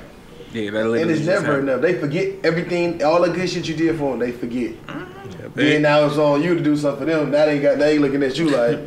Yeah, 0.52 0.72
that 0.72 0.74
literally 0.74 1.02
and 1.04 1.12
it's 1.12 1.20
just 1.22 1.30
never 1.30 1.46
happened. 1.46 1.70
enough. 1.70 1.82
They 1.82 1.94
forget 2.00 2.34
everything, 2.46 3.02
all 3.04 3.22
the 3.22 3.30
good 3.32 3.50
shit 3.50 3.66
you 3.68 3.76
did 3.76 3.98
for 3.98 4.12
them. 4.12 4.20
They 4.20 4.34
forget. 4.34 4.72
Mm-hmm. 4.88 5.42
Yep. 5.42 5.54
Then 5.54 5.82
now 5.84 6.06
it's 6.06 6.18
on 6.18 6.44
you 6.44 6.54
to 6.56 6.62
do 6.62 6.76
something 6.76 7.00
for 7.00 7.06
them. 7.06 7.32
Now 7.32 7.46
they 7.46 7.60
got, 7.62 7.78
now 7.78 7.86
they 7.86 7.98
looking 7.98 8.24
at 8.24 8.38
you 8.38 8.50
like, 8.50 8.80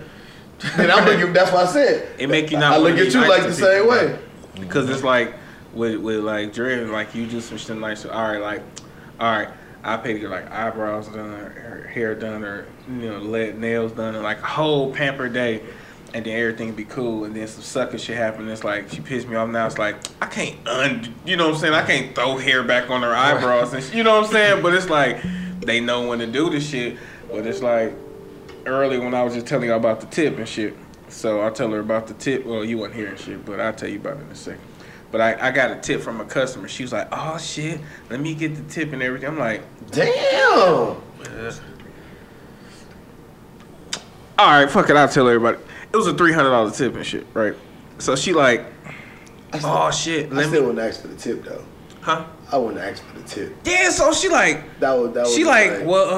and 0.77 0.91
I'm 0.93 1.05
looking, 1.07 1.33
that's 1.33 1.51
what 1.51 1.67
I 1.67 1.73
said. 1.73 2.09
It 2.19 2.29
make 2.29 2.51
you 2.51 2.59
not. 2.59 2.75
I 2.75 2.77
look 2.77 2.99
at 2.99 3.07
you 3.07 3.21
nice 3.21 3.29
like 3.29 3.43
the 3.43 3.49
people, 3.49 3.69
same 3.69 3.89
right? 3.89 4.09
way. 4.11 4.19
Because 4.61 4.91
it's 4.91 5.03
like 5.05 5.35
with 5.73 5.97
with 6.01 6.19
like 6.25 6.53
Dre, 6.53 6.85
like 6.85 7.15
you 7.15 7.27
do 7.27 7.41
some 7.41 7.57
shit 7.59 7.77
nice. 7.77 8.05
All 8.05 8.33
right, 8.33 8.41
like 8.41 8.63
all 9.21 9.31
right, 9.31 9.49
I 9.85 9.97
paid 9.97 10.15
to 10.15 10.19
get 10.19 10.31
like 10.31 10.51
eyebrows 10.51 11.09
done, 11.09 11.33
or 11.33 11.51
her 11.51 11.89
hair 11.89 12.15
done, 12.15 12.45
or 12.45 12.67
you 12.89 13.11
know, 13.11 13.19
let 13.19 13.59
nails 13.59 13.93
done, 13.93 14.15
and 14.15 14.25
like 14.25 14.41
a 14.41 14.47
whole 14.47 14.93
pamper 14.93 15.29
day, 15.29 15.63
and 16.15 16.25
then 16.25 16.39
everything 16.39 16.73
be 16.75 16.85
cool. 16.85 17.25
And 17.25 17.35
then 17.35 17.47
some 17.47 17.63
sucker 17.63 17.99
shit 17.99 18.17
happen. 18.17 18.49
It's 18.49 18.65
like 18.65 18.91
she 18.91 19.01
pissed 19.01 19.29
me 19.29 19.37
off. 19.37 19.49
Now 19.49 19.67
it's 19.67 19.79
like 19.79 19.97
I 20.21 20.27
can't 20.27 20.57
un, 20.67 21.15
you 21.25 21.37
know 21.37 21.47
what 21.47 21.55
I'm 21.55 21.61
saying? 21.61 21.75
I 21.75 21.87
can't 21.87 22.15
throw 22.15 22.37
hair 22.39 22.63
back 22.63 22.91
on 22.91 23.03
her 23.03 23.15
eyebrows, 23.15 23.73
and 23.73 23.95
you 23.95 24.03
know 24.03 24.17
what 24.17 24.27
I'm 24.27 24.33
saying? 24.33 24.63
But 24.63 24.75
it's 24.75 24.91
like 24.91 25.23
they 25.61 25.81
know 25.81 26.09
when 26.09 26.19
to 26.19 26.27
do 26.27 26.51
this 26.51 26.69
shit. 26.69 26.99
But 27.31 27.47
it's 27.47 27.63
like 27.63 27.95
early 28.67 28.99
when 28.99 29.15
I 29.15 29.23
was 29.23 29.35
just 29.35 29.47
telling 29.47 29.69
you 29.69 29.75
about 29.75 30.01
the 30.01 30.07
tip 30.07 30.39
and 30.39 30.49
shit. 30.49 30.75
So 31.09 31.47
I 31.47 31.51
tell 31.51 31.71
her 31.71 31.81
about 31.81 32.07
the 32.07 32.15
tip. 32.15 32.45
Well, 32.45 32.65
you 32.65 32.79
weren't 32.79 32.95
hearing 32.95 33.17
shit, 33.17 33.45
but 33.45 33.61
I'll 33.61 33.73
tell 33.73 33.89
you 33.89 33.99
about 33.99 34.17
it 34.19 34.23
in 34.23 34.31
a 34.31 34.35
second. 34.35 34.68
But 35.11 35.21
I, 35.21 35.49
I 35.49 35.51
got 35.51 35.71
a 35.71 35.77
tip 35.77 36.03
from 36.03 36.21
a 36.21 36.25
customer. 36.25 36.69
She 36.69 36.83
was 36.83 36.93
like, 36.93 37.09
"Oh 37.13 37.39
shit, 37.39 37.81
let 38.11 38.21
me 38.21 38.35
get 38.35 38.55
the 38.55 38.63
tip 38.73 38.93
and 38.93 39.03
everything." 39.03 39.29
I'm 39.29 39.39
like, 39.39 39.63
Damn. 39.91 40.13
"All 40.15 41.03
right, 44.39 44.71
fuck 44.71 44.91
it." 44.91 44.97
I'll 44.97 45.09
tell 45.09 45.27
everybody. 45.29 45.59
It 45.93 45.97
was 45.97 46.07
a 46.07 46.15
three 46.15 46.33
hundred 46.33 46.51
dollar 46.51 46.71
tip 46.71 46.95
and 46.95 47.07
shit, 47.07 47.27
right? 47.33 47.55
So 47.99 48.17
she 48.17 48.35
like, 48.35 48.67
I 49.53 49.59
still, 49.59 49.71
"Oh 49.71 49.91
shit, 49.91 50.31
I 50.31 50.35
let 50.35 50.49
still 50.49 50.61
me." 50.61 50.67
wouldn't 50.69 50.87
ask 50.87 51.01
for 51.01 51.09
the 51.09 51.17
tip 51.17 51.43
though. 51.45 51.65
Huh? 52.03 52.25
I 52.51 52.57
wouldn't 52.57 52.81
ask 52.83 53.03
for 53.03 53.19
the 53.19 53.25
tip. 53.25 53.55
Yeah. 53.65 53.91
So 53.91 54.13
she 54.13 54.29
like, 54.29 54.79
That 54.81 54.93
would 54.97 55.13
that 55.15 55.25
would 55.27 55.33
she 55.33 55.41
be 55.43 55.45
like, 55.45 55.85
well, 55.85 56.09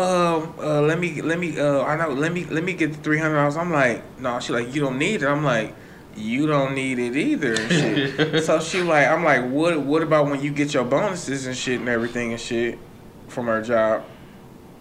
um, 0.42 0.54
uh, 0.60 0.80
let 0.82 1.00
me, 1.00 1.20
let 1.22 1.38
me, 1.40 1.58
uh, 1.58 1.82
I 1.82 1.96
know, 1.96 2.10
let 2.14 2.32
me, 2.32 2.44
let 2.44 2.62
me 2.62 2.74
get 2.74 2.92
the 2.92 2.98
three 2.98 3.18
hundred 3.18 3.34
dollars. 3.34 3.56
I'm 3.56 3.72
like, 3.72 4.02
no. 4.20 4.38
She 4.38 4.52
like, 4.52 4.72
you 4.72 4.80
don't 4.80 4.98
need 4.98 5.22
it. 5.22 5.26
I'm 5.26 5.42
like, 5.42 5.74
you 6.16 6.46
don't 6.46 6.74
need 6.74 6.98
it 6.98 7.16
either. 7.16 7.54
And 7.54 7.70
shit. 7.70 8.44
so 8.44 8.60
she 8.60 8.82
like, 8.82 9.08
I'm 9.08 9.24
like, 9.24 9.44
what, 9.50 9.80
what 9.80 10.02
about 10.02 10.26
when 10.26 10.42
you 10.42 10.50
get 10.52 10.74
your 10.74 10.84
bonuses 10.84 11.46
and 11.46 11.56
shit 11.56 11.80
and 11.80 11.88
everything 11.88 12.32
and 12.32 12.40
shit 12.40 12.78
from 13.28 13.46
her 13.46 13.62
job? 13.62 14.04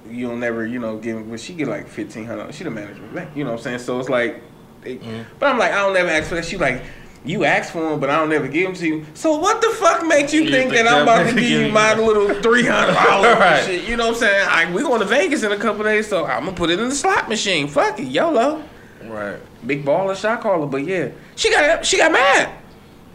You'll 0.10 0.36
never, 0.38 0.66
you 0.66 0.80
know, 0.80 0.98
give. 0.98 1.30
But 1.30 1.40
she 1.40 1.54
get 1.54 1.68
like 1.68 1.88
fifteen 1.88 2.26
hundred. 2.26 2.54
She 2.56 2.64
the 2.64 2.72
manager, 2.72 3.02
you 3.36 3.44
know 3.44 3.52
what 3.52 3.58
I'm 3.60 3.64
saying? 3.64 3.80
So 3.80 4.00
it's 4.00 4.10
like, 4.10 4.42
but 4.84 5.46
I'm 5.46 5.58
like, 5.60 5.72
I 5.72 5.82
don't 5.82 5.94
never 5.94 6.10
ask 6.10 6.30
for 6.30 6.36
that. 6.36 6.46
She 6.46 6.58
like. 6.58 6.82
You 7.26 7.44
ask 7.44 7.74
for 7.74 7.82
them, 7.82 8.00
but 8.00 8.10
I 8.10 8.16
don't 8.16 8.30
never 8.30 8.48
give 8.48 8.64
them 8.64 8.76
to 8.76 8.88
you. 8.88 9.06
So 9.14 9.38
what 9.40 9.62
the 9.62 9.68
fuck 9.72 10.08
makes 10.08 10.34
you 10.34 10.44
You 10.44 10.52
think 10.52 10.72
think 10.72 10.86
that 10.86 10.88
I'm 10.88 11.02
about 11.04 11.28
to 11.28 11.34
give 11.34 11.44
you- 11.66 11.70
my 11.70 11.94
little 11.94 12.42
three 12.42 12.66
hundred 12.66 12.94
dollars 12.94 13.36
Right. 13.38 13.62
shit? 13.66 13.90
You 13.90 13.98
know 13.98 14.08
what 14.08 14.14
I'm 14.16 14.20
saying? 14.22 14.48
I, 14.50 14.72
we 14.74 14.82
going 14.84 15.02
to 15.02 15.06
Vegas 15.06 15.44
in 15.44 15.52
a 15.52 15.58
couple 15.58 15.84
days, 15.84 16.08
so 16.08 16.26
I'm 16.26 16.46
gonna 16.46 16.56
put 16.56 16.70
it 16.70 16.80
in 16.80 16.88
the 16.88 16.96
slot 16.96 17.28
machine. 17.28 17.68
Fuck 17.68 18.00
it, 18.00 18.06
YOLO. 18.08 18.64
Right. 19.04 19.38
Big 19.66 19.84
baller 19.84 20.16
shot 20.16 20.42
caller, 20.42 20.66
but 20.68 20.86
yeah, 20.86 21.10
she 21.36 21.52
got 21.52 21.86
she 21.86 21.98
got 21.98 22.12
mad. 22.12 22.50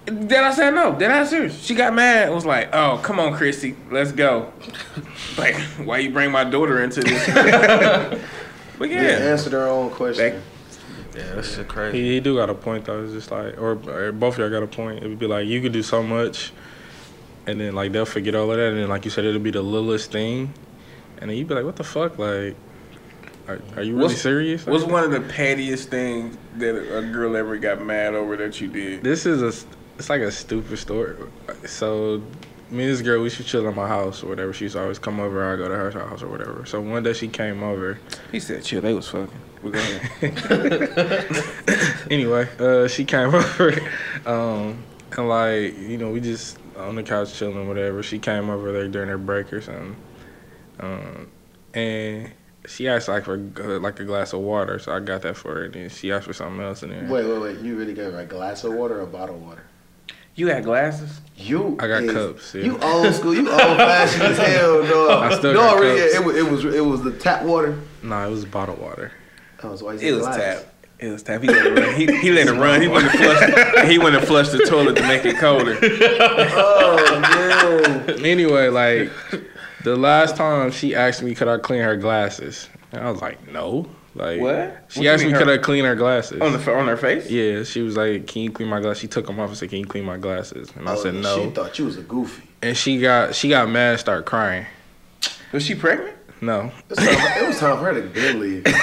Then 0.07 0.45
I 0.45 0.53
said 0.53 0.71
no. 0.75 0.95
Then 0.97 1.11
I 1.11 1.25
serious. 1.25 1.63
She 1.65 1.75
got 1.75 1.95
mad. 1.95 2.29
It 2.29 2.35
was 2.35 2.45
like, 2.45 2.69
oh 2.75 3.01
come 3.03 3.19
on, 3.19 3.35
Chrissy, 3.35 3.75
let's 3.91 4.13
go. 4.13 4.53
like, 5.39 5.55
why 5.85 5.99
you 5.99 6.11
bring 6.11 6.31
my 6.31 6.45
daughter 6.45 6.83
into 6.83 7.01
this? 7.01 7.27
but 8.79 8.91
yeah. 8.91 9.03
yeah, 9.03 9.09
answer 9.31 9.51
their 9.51 9.67
own 9.69 9.91
question. 9.91 10.35
Back- 10.35 10.43
Yeah, 11.17 11.35
that 11.37 11.45
shit 11.47 11.69
crazy. 11.69 11.99
He, 12.03 12.15
he 12.15 12.21
do 12.21 12.37
got 12.37 12.51
a 12.51 12.55
point 12.55 12.85
though. 12.85 13.03
It's 13.05 13.13
just 13.13 13.31
like, 13.31 13.57
or, 13.59 13.79
or 13.89 14.13
both 14.13 14.35
of 14.35 14.41
y'all 14.41 14.51
got 14.51 14.63
a 14.63 14.67
point. 14.67 15.03
It 15.03 15.09
would 15.09 15.19
be 15.19 15.27
like 15.27 15.47
you 15.47 15.63
could 15.63 15.73
do 15.73 15.83
so 15.83 16.03
much, 16.03 16.53
and 17.47 17.59
then 17.59 17.75
like 17.75 17.93
they'll 17.93 18.05
forget 18.05 18.35
all 18.35 18.51
of 18.51 18.59
that, 18.59 18.69
and 18.73 18.79
then 18.81 18.89
like 18.89 19.05
you 19.07 19.11
said, 19.11 19.25
it'll 19.25 19.41
be 19.41 19.51
the 19.53 19.63
littlest 19.63 20.13
thing, 20.13 20.53
and 21.19 21.31
then 21.31 21.39
you'd 21.39 21.49
be 21.49 21.55
like, 21.55 21.65
what 21.65 21.77
the 21.77 21.85
fuck, 21.85 22.19
like, 22.19 22.57
are, 23.49 23.61
are 23.77 23.83
you 23.83 23.95
really 23.95 24.09
What's- 24.09 24.21
serious? 24.23 24.65
what's 24.67 24.85
one 24.85 25.05
of 25.05 25.11
the 25.11 25.21
pettiest 25.21 25.91
things 25.91 26.37
that 26.57 26.75
a 26.77 27.03
girl 27.03 27.37
ever 27.37 27.57
got 27.59 27.85
mad 27.85 28.15
over 28.15 28.37
that 28.37 28.61
you 28.61 28.69
did? 28.69 29.03
This 29.03 29.27
is 29.27 29.43
a, 29.43 29.67
it's 29.99 30.09
like 30.11 30.23
a 30.23 30.31
stupid 30.33 30.79
story. 30.79 31.17
So, 31.67 32.23
me 32.71 32.85
and 32.85 32.93
this 32.93 33.03
girl, 33.03 33.19
we 33.19 33.25
used 33.25 33.37
to 33.37 33.45
chill 33.45 33.69
at 33.69 33.75
my 33.77 33.87
house 33.87 34.23
or 34.23 34.29
whatever. 34.29 34.53
She 34.53 34.65
used 34.65 34.75
to 34.77 34.83
always 34.83 34.99
come 34.99 35.21
over. 35.21 35.53
I 35.53 35.57
go 35.57 35.69
to 35.69 35.75
her 35.75 35.91
house 35.91 36.23
or 36.23 36.29
whatever. 36.29 36.65
So 36.67 36.81
one 36.81 37.03
day 37.03 37.13
she 37.13 37.29
came 37.29 37.63
over. 37.63 37.99
He 38.33 38.41
said, 38.41 38.65
chill. 38.65 38.81
They 38.81 38.95
was 38.95 39.09
fucking. 39.09 39.31
We 39.63 39.71
go 39.71 39.79
ahead. 39.79 41.45
anyway, 42.11 42.49
uh, 42.59 42.89
she 42.89 43.05
came 43.05 43.29
over, 43.35 43.73
um, 44.27 44.83
and 45.17 45.29
like 45.29 45.79
you 45.79 45.97
know, 45.99 46.11
we 46.11 46.21
just 46.21 46.59
on 46.77 46.97
the 46.97 47.03
couch 47.03 47.35
chilling, 47.35 47.67
whatever. 47.69 48.03
She 48.03 48.19
came 48.19 48.51
over 48.51 48.73
there 48.73 48.89
during 48.89 49.09
her 49.09 49.17
break 49.19 49.53
or 49.53 49.61
something, 49.63 49.97
um, 50.81 51.29
and 51.73 52.31
she 52.67 52.89
asked 52.89 53.09
like 53.09 53.25
for 53.25 53.35
uh, 53.61 53.79
like 53.81 54.01
a 54.01 54.05
glass 54.05 54.33
of 54.33 54.41
water, 54.41 54.79
so 54.79 54.93
I 54.93 55.01
got 55.01 55.23
that 55.23 55.37
for 55.37 55.55
her. 55.55 55.65
And 55.65 55.75
then 55.75 55.89
she 55.91 56.13
asked 56.13 56.27
for 56.27 56.33
something 56.33 56.63
else, 56.63 56.83
and 56.83 56.93
then 56.93 57.09
Wait, 57.09 57.27
wait, 57.27 57.41
wait. 57.41 57.59
You 57.61 57.77
really 57.77 57.95
gave 57.95 58.13
her 58.13 58.21
a 58.21 58.25
glass 58.27 58.65
of 58.65 58.73
water 58.75 58.99
or 58.99 59.03
a 59.03 59.07
bottle 59.07 59.37
of 59.37 59.43
water? 59.43 59.63
you 60.37 60.49
had 60.49 60.65
glasses? 60.65 61.21
You 61.37 61.77
I 61.79 61.87
got 61.87 62.03
is- 62.03 62.13
cups, 62.13 62.55
yeah. 62.57 62.65
You 62.65 62.79
old 62.81 63.15
school. 63.15 63.35
You 63.35 63.49
old 63.51 63.59
fashioned 63.59 64.23
as 64.23 64.39
hell, 64.57 64.83
dog. 64.85 65.33
I 65.33 65.39
still 65.39 65.53
no, 65.55 65.61
got 65.61 65.79
really, 65.81 66.01
cups. 66.01 66.15
it 66.15 66.25
was, 66.25 66.37
it 66.37 66.51
was 66.51 66.65
it 66.77 66.81
was 66.85 67.03
the 67.03 67.13
tap 67.13 67.43
water. 67.45 67.79
nah, 68.03 68.27
it 68.27 68.31
was 68.31 68.45
bottled 68.45 68.81
water. 68.81 69.13
Oh, 69.63 69.77
so 69.77 69.85
why 69.87 69.95
It 69.95 70.13
was 70.13 70.23
glass? 70.23 70.37
tap. 70.63 70.71
It 70.99 71.11
was 71.11 71.23
tap. 71.23 71.41
He 71.43 71.49
let 71.49 71.67
it 71.67 71.79
run. 71.79 71.95
He, 71.97 72.07
he 72.21 72.31
let 72.33 72.47
it 72.49 72.53
run. 72.53 72.81
He 72.83 72.89
went 72.89 73.11
to 73.11 73.17
flush. 73.19 73.87
he 73.91 73.99
went 73.99 74.19
to 74.19 74.27
flush 74.27 74.49
the 74.49 74.59
toilet 74.67 74.97
to 74.97 75.03
make 75.03 75.25
it 75.25 75.37
colder. 75.39 75.77
Oh 76.57 78.07
no. 78.09 78.15
Anyway, 78.25 78.69
like 78.69 79.11
the 79.85 79.97
last 79.97 80.37
time 80.37 80.71
she 80.73 80.95
asked 80.95 81.23
me 81.23 81.35
could 81.35 81.47
I 81.47 81.59
clean 81.59 81.83
her 81.83 81.97
glasses, 81.97 82.69
and 82.91 83.07
I 83.07 83.11
was 83.11 83.23
like, 83.23 83.51
no. 83.53 83.87
Like 84.17 84.41
What? 84.41 84.85
She 84.89 85.01
What 85.01 85.09
asked 85.09 85.25
me 85.25 85.33
mean 85.33 85.39
could 85.39 85.49
I 85.49 85.59
clean 85.59 85.85
her 85.85 85.97
glasses. 85.97 86.41
On 86.41 86.53
the 86.53 86.75
on 86.75 86.87
her 86.87 86.97
face. 86.97 87.29
Yeah, 87.29 87.65
she 87.65 87.83
was 87.83 87.97
like, 87.97 88.29
"Can 88.29 88.43
you 88.43 88.53
clean 88.53 88.69
my 88.69 88.81
glasses?" 88.81 89.01
She 89.01 89.09
took 89.09 89.27
them 89.27 89.41
off 89.41 89.49
and 89.49 89.59
said, 89.59 89.71
"Can 89.71 89.81
you 89.81 89.87
clean 89.87 90.05
my 90.05 90.19
glasses?" 90.19 90.73
And 90.77 90.89
I 90.89 90.95
oh, 90.95 91.03
said, 91.03 91.15
"No." 91.15 91.45
She 91.45 91.51
thought 91.51 91.79
you 91.81 91.85
was 91.87 91.99
a 91.99 92.03
goofy. 92.03 92.49
And 92.63 92.77
she 92.77 93.01
got 93.01 93.35
she 93.35 93.49
got 93.49 93.69
mad, 93.69 93.91
and 93.91 94.01
started 94.01 94.25
crying. 94.25 94.67
Was 95.53 95.65
she 95.67 95.75
pregnant? 95.75 96.17
No, 96.41 96.71
It 96.91 97.49
was 97.49 97.59
time 97.59 97.79
for, 97.79 97.91
it 97.91 97.95
was 97.95 98.03
her 98.03 98.03
to 98.03 98.09
go 98.09 98.39
leave. 98.39 98.67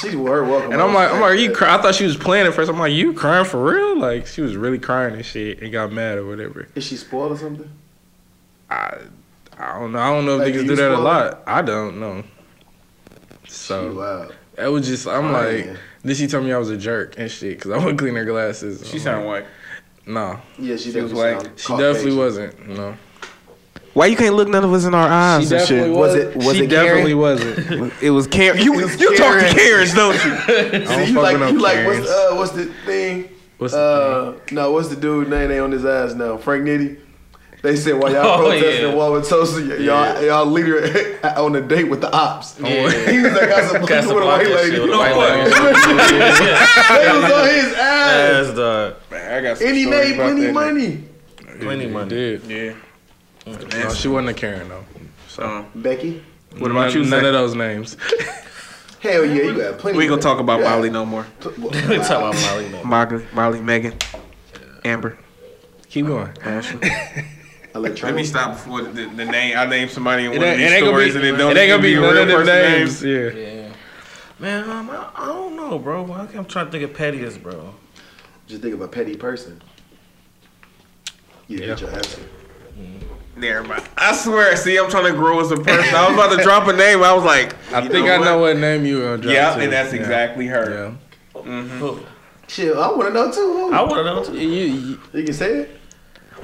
She 0.00 0.16
was 0.16 0.30
her 0.30 0.44
welcome. 0.44 0.72
and 0.72 0.80
I'm 0.80 0.94
like, 0.94 1.12
I'm 1.12 1.20
like, 1.20 1.38
you 1.38 1.52
cry? 1.52 1.74
I 1.74 1.82
thought 1.82 1.94
she 1.94 2.04
was 2.04 2.16
playing 2.16 2.46
at 2.46 2.54
first. 2.54 2.70
I'm 2.70 2.78
like, 2.78 2.94
you 2.94 3.12
crying 3.12 3.44
for 3.44 3.62
real? 3.62 3.98
Like 3.98 4.26
she 4.26 4.40
was 4.40 4.56
really 4.56 4.78
crying 4.78 5.14
and 5.14 5.24
shit, 5.24 5.60
and 5.60 5.70
got 5.70 5.92
mad 5.92 6.16
or 6.16 6.26
whatever. 6.26 6.66
Is 6.74 6.84
she 6.84 6.96
spoiled 6.96 7.32
or 7.32 7.36
something? 7.36 7.70
I 8.70 8.96
I 9.58 9.78
don't 9.78 9.92
know. 9.92 9.98
I 9.98 10.10
don't 10.10 10.26
know 10.26 10.34
if 10.40 10.40
Like, 10.40 10.54
niggas 10.54 10.66
do 10.68 10.76
that 10.76 10.90
a 10.92 10.98
lot. 10.98 11.42
I 11.46 11.62
don't 11.62 12.00
know. 12.00 12.22
She 13.44 13.50
So 13.52 13.92
wild. 13.94 14.34
it 14.58 14.68
was 14.68 14.86
just 14.86 15.06
I'm 15.06 15.32
like, 15.32 15.64
Crying. 15.64 15.76
then 16.02 16.14
she 16.16 16.26
told 16.26 16.44
me 16.44 16.52
I 16.52 16.58
was 16.58 16.70
a 16.70 16.76
jerk 16.76 17.14
and 17.18 17.30
shit 17.30 17.58
because 17.58 17.70
I 17.70 17.76
wouldn't 17.78 17.98
clean 17.98 18.14
her 18.14 18.24
glasses. 18.24 18.86
She 18.88 18.96
I'm 18.96 19.02
sound 19.02 19.26
like, 19.26 19.44
white. 19.44 19.50
No, 20.06 20.38
Yeah, 20.58 20.76
she, 20.76 20.92
She 20.92 21.00
was 21.00 21.12
definitely 21.12 21.48
white. 21.48 21.58
she 21.60 21.68
definitely 21.76 22.10
Caucasian. 22.10 22.16
wasn't. 22.18 22.68
No, 22.68 22.96
Why 23.94 24.06
you 24.06 24.16
can't 24.16 24.34
look 24.34 24.48
none 24.48 24.64
of 24.64 24.72
us 24.72 24.84
in 24.84 24.94
our 24.94 25.08
eyes 25.08 25.48
she 25.48 25.54
and 25.54 25.60
definitely 25.60 25.88
shit? 25.88 25.96
was. 25.96 26.14
Was 26.14 26.14
it- 26.16 26.36
was 26.36 26.56
she 26.56 26.64
it 26.64 26.68
definitely 26.70 27.12
Karen? 27.14 27.18
wasn't. 27.18 27.92
It 28.02 28.10
was 28.10 28.26
Karen. 28.26 28.58
You 28.60 28.72
was 28.72 29.00
you 29.00 29.16
talk 29.16 29.34
to 29.34 29.40
Karen. 29.40 29.54
Karens, 29.54 29.94
don't 29.94 30.14
you? 30.24 30.32
I 30.32 30.70
don't 30.84 31.06
See, 31.06 31.12
you 31.12 31.20
like 31.20 31.38
you 31.52 31.60
like 31.60 31.86
what's 31.86 32.08
uh 32.08 32.30
what's 32.34 32.50
the 32.52 32.64
thing? 32.84 33.30
What's 33.58 33.72
the 33.72 33.78
Uh 33.80 34.38
no, 34.52 34.72
what's 34.72 34.88
the 34.88 34.96
dude 34.96 35.28
name 35.30 35.48
they 35.48 35.58
on 35.60 35.70
his 35.70 35.84
ass 35.86 36.12
now? 36.14 36.36
Frank 36.38 36.64
Nitty. 36.64 36.98
They 37.64 37.76
said 37.76 37.94
while 37.94 38.12
y'all 38.12 38.26
Oh, 38.26 38.38
protesting 38.50 38.88
yeah. 38.88 38.94
Wall 38.94 39.12
with 39.14 39.26
Tulsa, 39.26 39.60
y- 39.66 39.76
y'all 39.76 40.22
y'all 40.22 40.44
leader 40.44 41.18
on 41.36 41.56
a 41.56 41.62
date 41.62 41.84
with 41.84 42.02
the 42.02 42.12
ops. 42.14 42.60
Yeah. 42.60 42.90
He 43.10 43.18
was 43.20 43.32
like 43.32 43.48
Casablanca 43.48 44.14
with 44.14 44.22
a 44.22 44.26
white 44.26 44.46
Casablanca 44.46 44.54
lady. 44.54 44.70
shit 44.70 44.82
with 44.82 44.90
a 44.90 44.92
No, 44.92 44.98
white 44.98 45.16
what? 45.16 45.30
lady. 45.30 45.50
they 45.50 47.12
was 47.12 47.32
on 47.32 47.48
his 47.48 47.74
ass. 47.74 48.48
Ass 48.48 48.56
dog. 48.56 48.96
Man, 49.10 49.32
I 49.32 49.40
got 49.42 49.56
some 49.58 49.66
And 49.68 49.76
he 49.76 49.86
made 49.86 50.14
plenty 50.16 50.40
that. 50.42 50.52
money. 50.54 51.04
Plenty 51.58 51.86
money. 51.86 52.08
Did. 52.10 52.42
Yeah. 52.44 52.74
No, 53.46 53.92
she 53.94 54.08
wasn't 54.08 54.28
a 54.28 54.34
Karen 54.34 54.68
though. 54.68 54.84
So 55.28 55.42
Um, 55.44 55.66
Becky. 55.74 56.22
What 56.58 56.70
about 56.70 56.94
you, 56.94 57.04
None 57.04 57.24
of 57.24 57.32
those 57.32 57.54
names. 57.54 57.96
Hell 59.00 59.24
yeah, 59.24 59.42
you 59.42 59.56
got 59.58 59.78
plenty. 59.78 59.98
we 59.98 60.06
gonna 60.06 60.20
talk 60.22 60.38
about 60.38 60.60
Yeah. 60.60 60.70
Molly 60.70 60.90
no 60.90 61.04
more. 61.06 61.26
We 61.44 61.70
talking 61.70 61.96
about 61.98 62.34
Molly. 62.34 62.68
No. 62.68 62.84
Molly, 62.84 63.26
Molly, 63.32 63.60
Megan, 63.60 63.94
Amber, 64.84 65.18
Keep 65.88 66.06
going. 66.06 66.30
Ashley. 66.44 66.90
Electronic. 67.74 68.14
Let 68.14 68.20
me 68.20 68.24
stop 68.24 68.52
before 68.52 68.82
the, 68.82 68.90
the, 68.90 69.06
the 69.16 69.24
name. 69.24 69.56
I 69.58 69.66
name 69.66 69.88
somebody 69.88 70.26
in 70.26 70.32
It 70.32 70.38
one 70.38 70.48
of 70.48 70.56
these 70.58 70.70
it 70.70 70.74
ain't 70.74 70.82
be. 70.84 70.86
stories, 70.88 71.14
and 71.16 71.24
it 71.24 71.32
don't 71.32 71.50
it 71.56 71.60
ain't 71.60 71.70
gonna 71.70 71.82
be 71.82 71.88
even 71.90 72.02
none 72.02 72.16
a 72.16 72.20
of 72.20 72.28
real 72.28 72.38
them 72.38 72.46
person 72.46 72.72
names. 72.78 73.04
Yeah. 73.04 73.30
Yeah. 73.62 73.72
Man, 74.38 74.70
um, 74.70 74.90
I, 74.90 75.10
I 75.14 75.26
don't 75.26 75.56
know, 75.56 75.78
bro. 75.78 76.04
I'm 76.12 76.44
trying 76.44 76.66
to 76.66 76.70
think 76.72 76.84
of 76.84 76.94
pettiest, 76.94 77.42
bro. 77.42 77.74
Just 78.46 78.62
think 78.62 78.74
of 78.74 78.80
a 78.80 78.88
petty 78.88 79.16
person. 79.16 79.60
You 81.48 81.58
Yeah. 81.58 81.66
get 81.66 81.80
your 81.80 81.90
answer. 81.90 82.20
Never 83.36 83.66
mind. 83.66 83.82
I 83.96 84.14
swear. 84.14 84.54
See, 84.56 84.78
I'm 84.78 84.88
trying 84.88 85.12
to 85.12 85.18
grow 85.18 85.40
as 85.40 85.50
a 85.50 85.56
person. 85.56 85.94
I 85.94 86.06
was 86.08 86.14
about 86.14 86.36
to 86.36 86.42
drop 86.44 86.68
a 86.68 86.72
name. 86.72 87.02
I 87.02 87.12
was 87.12 87.24
like, 87.24 87.56
I 87.72 87.80
you 87.80 87.88
think 87.88 88.08
I 88.08 88.18
know 88.18 88.38
what 88.38 88.56
name 88.58 88.86
you 88.86 89.00
gonna 89.00 89.18
drop. 89.18 89.34
Yeah, 89.34 89.54
too. 89.56 89.60
and 89.62 89.72
that's 89.72 89.92
Yeah. 89.92 90.00
exactly 90.00 90.46
her. 90.46 90.94
Yeah. 91.34 91.40
Who? 91.42 91.98
Shit, 92.46 92.76
I 92.76 92.88
want 92.92 93.08
to 93.08 93.14
know 93.14 93.32
too. 93.32 93.40
Who? 93.40 93.72
I 93.72 93.80
want 93.82 93.94
to 93.94 94.04
know 94.04 94.22
too. 94.24 94.34
You, 94.38 94.48
you, 94.48 95.00
You 95.12 95.24
can 95.24 95.34
say 95.34 95.60
it. 95.62 95.80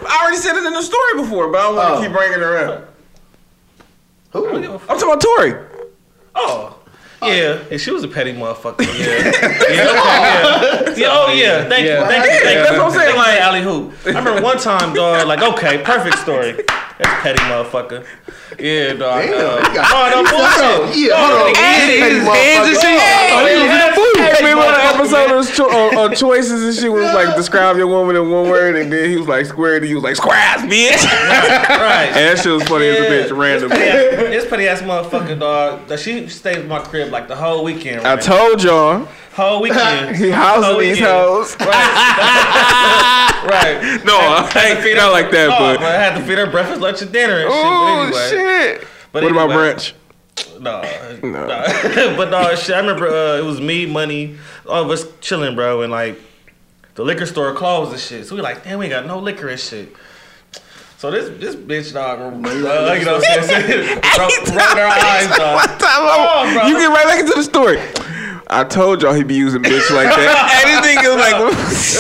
I 0.09 0.21
already 0.23 0.37
said 0.39 0.57
it 0.57 0.65
in 0.65 0.73
the 0.73 0.83
story 0.83 1.23
before, 1.23 1.51
but 1.51 1.59
I 1.59 1.63
don't 1.65 1.77
want 1.77 1.89
to 1.89 1.95
Oh. 1.99 2.03
keep 2.03 2.13
bringing 2.13 2.39
her 2.41 2.57
up. 2.59 2.95
I 4.33 4.39
don't 4.41 4.63
give 4.63 4.71
Who? 4.71 4.77
a 4.77 4.81
I'm 4.93 4.99
talking 4.99 5.05
about 5.09 5.21
Tori. 5.21 5.55
Oh 6.35 6.77
Oh. 7.23 7.31
Yeah, 7.31 7.63
yeah, 7.71 7.77
she 7.77 7.91
was 7.91 8.03
a 8.03 8.09
petty 8.09 8.33
motherfucker. 8.33 8.81
Yeah, 8.99 9.07
yeah, 9.07 9.29
okay, 9.29 9.75
yeah. 9.75 10.97
yeah. 10.97 11.07
Oh 11.11 11.33
yeah, 11.35 11.69
thank 11.69 11.87
Yeah. 11.87 12.01
you, 12.01 12.07
thank 12.07 12.25
you, 12.25 12.31
thank 12.41 12.57
you. 12.57 12.63
that's 12.65 12.71
what 12.79 12.81
I'm 12.81 12.93
saying. 12.93 13.17
Like 13.17 13.41
alley 13.41 13.63
hoop. 13.63 13.93
I 14.07 14.09
remember 14.11 14.41
one 14.41 14.57
time, 14.59 14.95
dog. 14.95 15.27
Like, 15.27 15.43
okay, 15.43 15.79
perfect 15.83 16.19
story. 16.19 16.65
That's 17.01 17.23
petty 17.23 17.41
motherfucker. 17.49 18.05
Yeah, 18.61 18.93
dog. 18.93 19.23
Damn, 19.25 19.33
uh, 19.33 19.57
he 19.57 19.75
got- 19.75 19.89
no, 19.89 20.23
no 20.23 20.29
Hold 20.29 20.37
bullshit. 20.37 20.99
Yeah, 21.01 21.17
hold 21.17 21.49
on. 21.49 21.55
Hey, 21.55 21.99
Petty 22.01 22.15
his 22.17 22.25
motherfucker. 22.25 22.35
hands 22.37 22.69
and 22.69 22.77
shit. 22.77 23.01
Oh, 23.01 23.41
Oh, 23.41 23.47
he 23.47 23.53
he 23.53 23.63
was 23.63 23.71
was 23.71 23.81
a 23.81 23.89
a 23.89 23.95
fool. 23.95 24.05
fool. 24.05 24.23
Hey, 24.25 24.45
remember 24.45 24.67
the 24.67 24.85
episode 24.85 25.31
of, 25.39 25.55
cho- 25.55 25.71
on, 25.71 25.97
on 26.11 26.15
choices 26.17 26.63
and 26.65 26.75
shit 26.77 26.93
was 26.93 27.15
like 27.15 27.37
describe 27.37 27.77
your 27.79 27.87
woman 27.87 28.17
in 28.17 28.31
one 28.31 28.51
word 28.51 28.77
and 28.77 28.93
then 28.93 29.09
he 29.09 29.17
was 29.17 29.29
like 29.29 29.47
square 29.47 29.77
and 29.77 29.85
he 29.85 29.95
was 29.95 30.05
like 30.05 30.17
squares 30.17 30.61
bitch. 30.63 31.05
Right. 31.81 32.09
and 32.13 32.37
that 32.37 32.39
shit 32.43 32.53
was 32.53 32.63
funny 32.65 32.87
as 32.89 32.99
a 32.99 33.03
bitch 33.33 33.37
random. 33.37 33.71
This 33.71 34.47
petty 34.49 34.69
ass 34.69 34.83
motherfucker, 34.83 35.39
dog. 35.39 35.87
That 35.89 36.01
she 36.01 36.29
stayed 36.29 36.59
in 36.59 36.69
my 36.69 36.81
crib 36.81 37.11
like 37.11 37.29
the 37.29 37.37
whole 37.37 37.65
weekend. 37.65 38.07
I 38.07 38.17
told 38.17 38.63
y'all 38.63 39.09
whole 39.41 39.63
weekend. 39.63 40.17
he 40.17 40.31
Whole 40.31 40.63
housing 40.63 40.79
these 40.81 40.97
weekend. 40.99 41.13
hoes. 41.13 41.57
Right. 41.61 42.87
No, 44.05 44.17
I 44.19 44.83
ain't 44.85 44.97
not 44.97 45.13
like 45.13 45.31
that, 45.31 45.49
No, 45.49 45.59
but 45.59 45.83
I 45.83 45.93
had 45.99 46.19
to 46.19 46.25
feed 46.25 46.39
her 46.39 46.47
breakfast, 46.51 46.81
lunch, 46.81 47.03
and 47.03 47.13
dinner 47.13 47.39
and 47.41 47.51
shit. 47.51 47.53
oh 47.53 48.09
but 48.13 48.33
anyway. 48.33 48.79
shit. 48.79 48.87
But 49.13 49.23
what 49.25 49.33
about 49.33 49.51
brunch? 49.51 49.93
No, 50.61 50.83
No. 51.23 51.47
no. 51.47 52.17
but 52.17 52.31
no, 52.31 52.55
shit. 52.55 52.75
I 52.75 52.81
remember 52.81 53.09
uh, 53.09 53.39
it 53.39 53.45
was 53.45 53.61
me, 53.61 53.87
money, 53.87 54.37
all 54.69 54.83
of 54.85 54.91
us 54.91 55.07
chilling, 55.21 55.55
bro, 55.55 55.83
and 55.83 55.91
like 55.91 56.19
the 56.97 57.05
liquor 57.05 57.27
store 57.27 57.55
closed 57.55 57.93
and 57.93 58.01
shit. 58.01 58.27
So 58.27 58.35
we 58.37 58.43
like, 58.43 58.63
damn, 58.65 58.79
we 58.79 58.89
got 58.89 59.07
no 59.07 59.19
liquor 59.19 59.49
and 59.49 59.59
shit. 59.61 59.95
So 60.99 61.11
this 61.11 61.31
this 61.41 61.57
bitch 61.57 61.93
dog, 61.95 62.21
uh, 62.21 62.25
you 62.47 62.61
know 63.07 63.15
what 63.15 63.39
I'm 63.39 63.45
saying? 63.45 63.89
Roll- 64.19 64.29
Rolling 64.29 64.77
her 64.77 64.87
eyes, 64.87 65.29
dog. 65.37 65.55
One 65.57 65.79
time, 65.79 66.03
Oh, 66.03 66.51
bro. 66.53 66.67
you 66.69 66.77
get 66.77 66.89
right 66.89 67.07
back 67.07 67.21
into 67.21 67.33
the 67.35 67.43
story. 67.43 67.79
I 68.53 68.65
told 68.65 69.01
y'all 69.01 69.15
he 69.15 69.23
be 69.23 69.37
using 69.37 69.63
bitch 69.63 69.91
like 69.95 70.09
that. 70.09 70.81
nigga 70.83 71.15
was 71.15 71.21
like, 71.21 71.35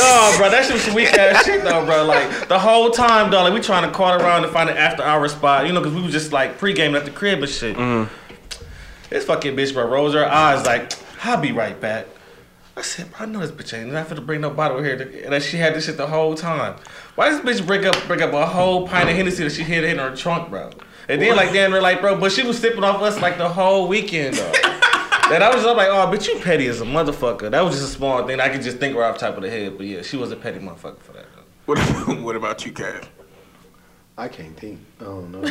Oh, 0.02 0.34
bro, 0.36 0.50
that 0.50 0.64
shit 0.64 0.74
was 0.74 0.82
some 0.82 0.94
weak 0.94 1.12
ass 1.12 1.44
shit 1.44 1.62
though, 1.62 1.84
bro. 1.84 2.04
Like 2.04 2.48
the 2.48 2.58
whole 2.58 2.90
time, 2.90 3.30
dog, 3.30 3.44
like 3.44 3.54
we 3.54 3.60
trying 3.60 3.88
to 3.88 3.96
call 3.96 4.20
around 4.20 4.42
to 4.42 4.48
find 4.48 4.68
an 4.68 4.76
after 4.76 5.02
hour 5.02 5.28
spot, 5.28 5.66
you 5.66 5.72
know, 5.72 5.80
because 5.80 5.94
we 5.94 6.02
was 6.02 6.12
just 6.12 6.32
like 6.32 6.58
pre-gaming 6.58 6.96
at 6.96 7.04
the 7.04 7.10
crib 7.10 7.38
and 7.38 7.48
shit. 7.48 7.76
Mm-hmm. 7.76 8.12
This 9.10 9.24
fucking 9.24 9.56
bitch, 9.56 9.72
bro, 9.72 9.88
rolls 9.88 10.14
her 10.14 10.24
eyes 10.24 10.64
like, 10.66 10.92
I'll 11.24 11.40
be 11.40 11.52
right 11.52 11.80
back. 11.80 12.06
I 12.76 12.82
said, 12.82 13.10
bro, 13.10 13.20
I 13.20 13.26
know 13.26 13.40
this 13.46 13.50
bitch 13.50 13.78
ain't 13.78 13.92
not 13.92 14.08
to 14.08 14.20
bring 14.20 14.40
no 14.40 14.50
bottle 14.50 14.82
here. 14.82 14.94
And 15.24 15.32
that 15.32 15.42
she 15.42 15.56
had 15.56 15.74
this 15.74 15.86
shit 15.86 15.96
the 15.96 16.06
whole 16.06 16.34
time. 16.34 16.76
Why 17.14 17.28
does 17.28 17.42
this 17.42 17.60
bitch 17.60 17.66
bring 17.66 17.86
up 17.86 17.96
bring 18.06 18.22
up 18.22 18.32
a 18.32 18.46
whole 18.46 18.88
pint 18.88 19.08
of 19.08 19.14
Hennessy 19.14 19.44
that 19.44 19.52
she 19.52 19.62
had 19.62 19.84
in 19.84 19.98
her 19.98 20.16
trunk, 20.16 20.50
bro? 20.50 20.70
And 21.08 21.20
then 21.20 21.36
like 21.36 21.52
damn, 21.52 21.72
we're 21.72 21.80
like, 21.80 22.00
bro, 22.00 22.18
but 22.18 22.32
she 22.32 22.42
was 22.42 22.58
sipping 22.58 22.84
off 22.84 23.02
us 23.02 23.20
like 23.20 23.38
the 23.38 23.48
whole 23.48 23.86
weekend, 23.88 24.36
though. 24.36 24.79
And 25.32 25.44
I 25.44 25.54
was 25.54 25.62
just 25.62 25.76
like, 25.76 25.88
oh, 25.88 26.06
bitch, 26.12 26.26
you 26.28 26.40
petty 26.40 26.66
as 26.66 26.80
a 26.80 26.84
motherfucker. 26.84 27.50
That 27.50 27.60
was 27.60 27.76
just 27.76 27.92
a 27.92 27.96
small 27.96 28.26
thing. 28.26 28.40
I 28.40 28.48
could 28.48 28.62
just 28.62 28.78
think 28.78 28.96
right 28.96 29.08
off 29.08 29.18
the 29.18 29.26
top 29.26 29.36
of 29.36 29.42
the 29.42 29.50
head. 29.50 29.76
But 29.76 29.86
yeah, 29.86 30.02
she 30.02 30.16
was 30.16 30.32
a 30.32 30.36
petty 30.36 30.58
motherfucker 30.58 30.98
for 30.98 31.12
that. 31.12 31.26
what, 31.66 31.78
what 32.20 32.36
about 32.36 32.66
you, 32.66 32.72
Cash? 32.72 33.04
I 34.20 34.28
can't 34.28 34.54
think. 34.54 34.80
I 35.00 35.04
don't 35.04 35.30
know. 35.30 35.40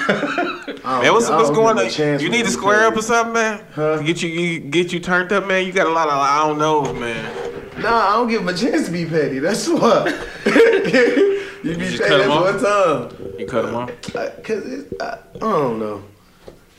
I 0.86 1.02
Man, 1.02 1.14
what's, 1.14 1.28
I 1.28 1.38
what's 1.38 1.50
going 1.50 1.80
on? 1.80 2.20
You 2.20 2.30
need 2.30 2.46
to 2.46 2.52
square 2.52 2.86
up 2.86 2.96
or 2.96 3.02
something, 3.02 3.34
man. 3.34 3.66
Huh? 3.74 3.98
Get 4.04 4.22
you, 4.22 4.30
you 4.30 4.60
get 4.60 4.94
you 4.94 5.00
turned 5.00 5.32
up, 5.32 5.48
man. 5.48 5.66
You 5.66 5.72
got 5.72 5.88
a 5.88 5.92
lot 5.92 6.08
of 6.08 6.14
I 6.14 6.48
don't 6.48 6.60
know, 6.60 6.94
man. 6.94 7.82
Nah, 7.82 8.10
I 8.10 8.14
don't 8.14 8.28
give 8.28 8.42
him 8.42 8.50
a 8.50 8.54
chance 8.54 8.86
to 8.86 8.92
be 8.92 9.06
petty. 9.06 9.40
That's 9.40 9.68
what. 9.68 10.08
you 10.46 11.78
be 11.78 11.90
just 11.90 12.04
petty 12.04 12.10
cut 12.10 12.22
him 12.22 12.32
off? 12.32 12.44
one 12.44 12.64
time. 12.64 13.34
You 13.40 13.48
cut 13.48 13.66
him 13.66 13.76
off. 13.76 14.16
I, 14.16 14.30
Cause 14.42 14.66
it's, 14.66 15.02
I, 15.02 15.18
I 15.36 15.40
don't 15.40 15.80
know. 15.80 16.04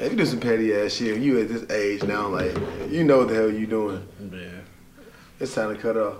If 0.00 0.12
you 0.12 0.16
do 0.18 0.24
some 0.26 0.40
petty 0.40 0.74
ass 0.74 0.94
shit, 0.94 1.20
you 1.20 1.40
at 1.40 1.48
this 1.48 1.70
age 1.70 2.02
now, 2.02 2.28
like 2.28 2.54
you 2.90 3.04
know 3.04 3.18
what 3.18 3.28
the 3.28 3.34
hell 3.34 3.50
you 3.50 3.66
doing. 3.66 4.06
Yeah. 4.32 4.48
It's 5.38 5.54
time 5.54 5.74
to 5.74 5.80
cut 5.80 5.96
off. 5.96 6.16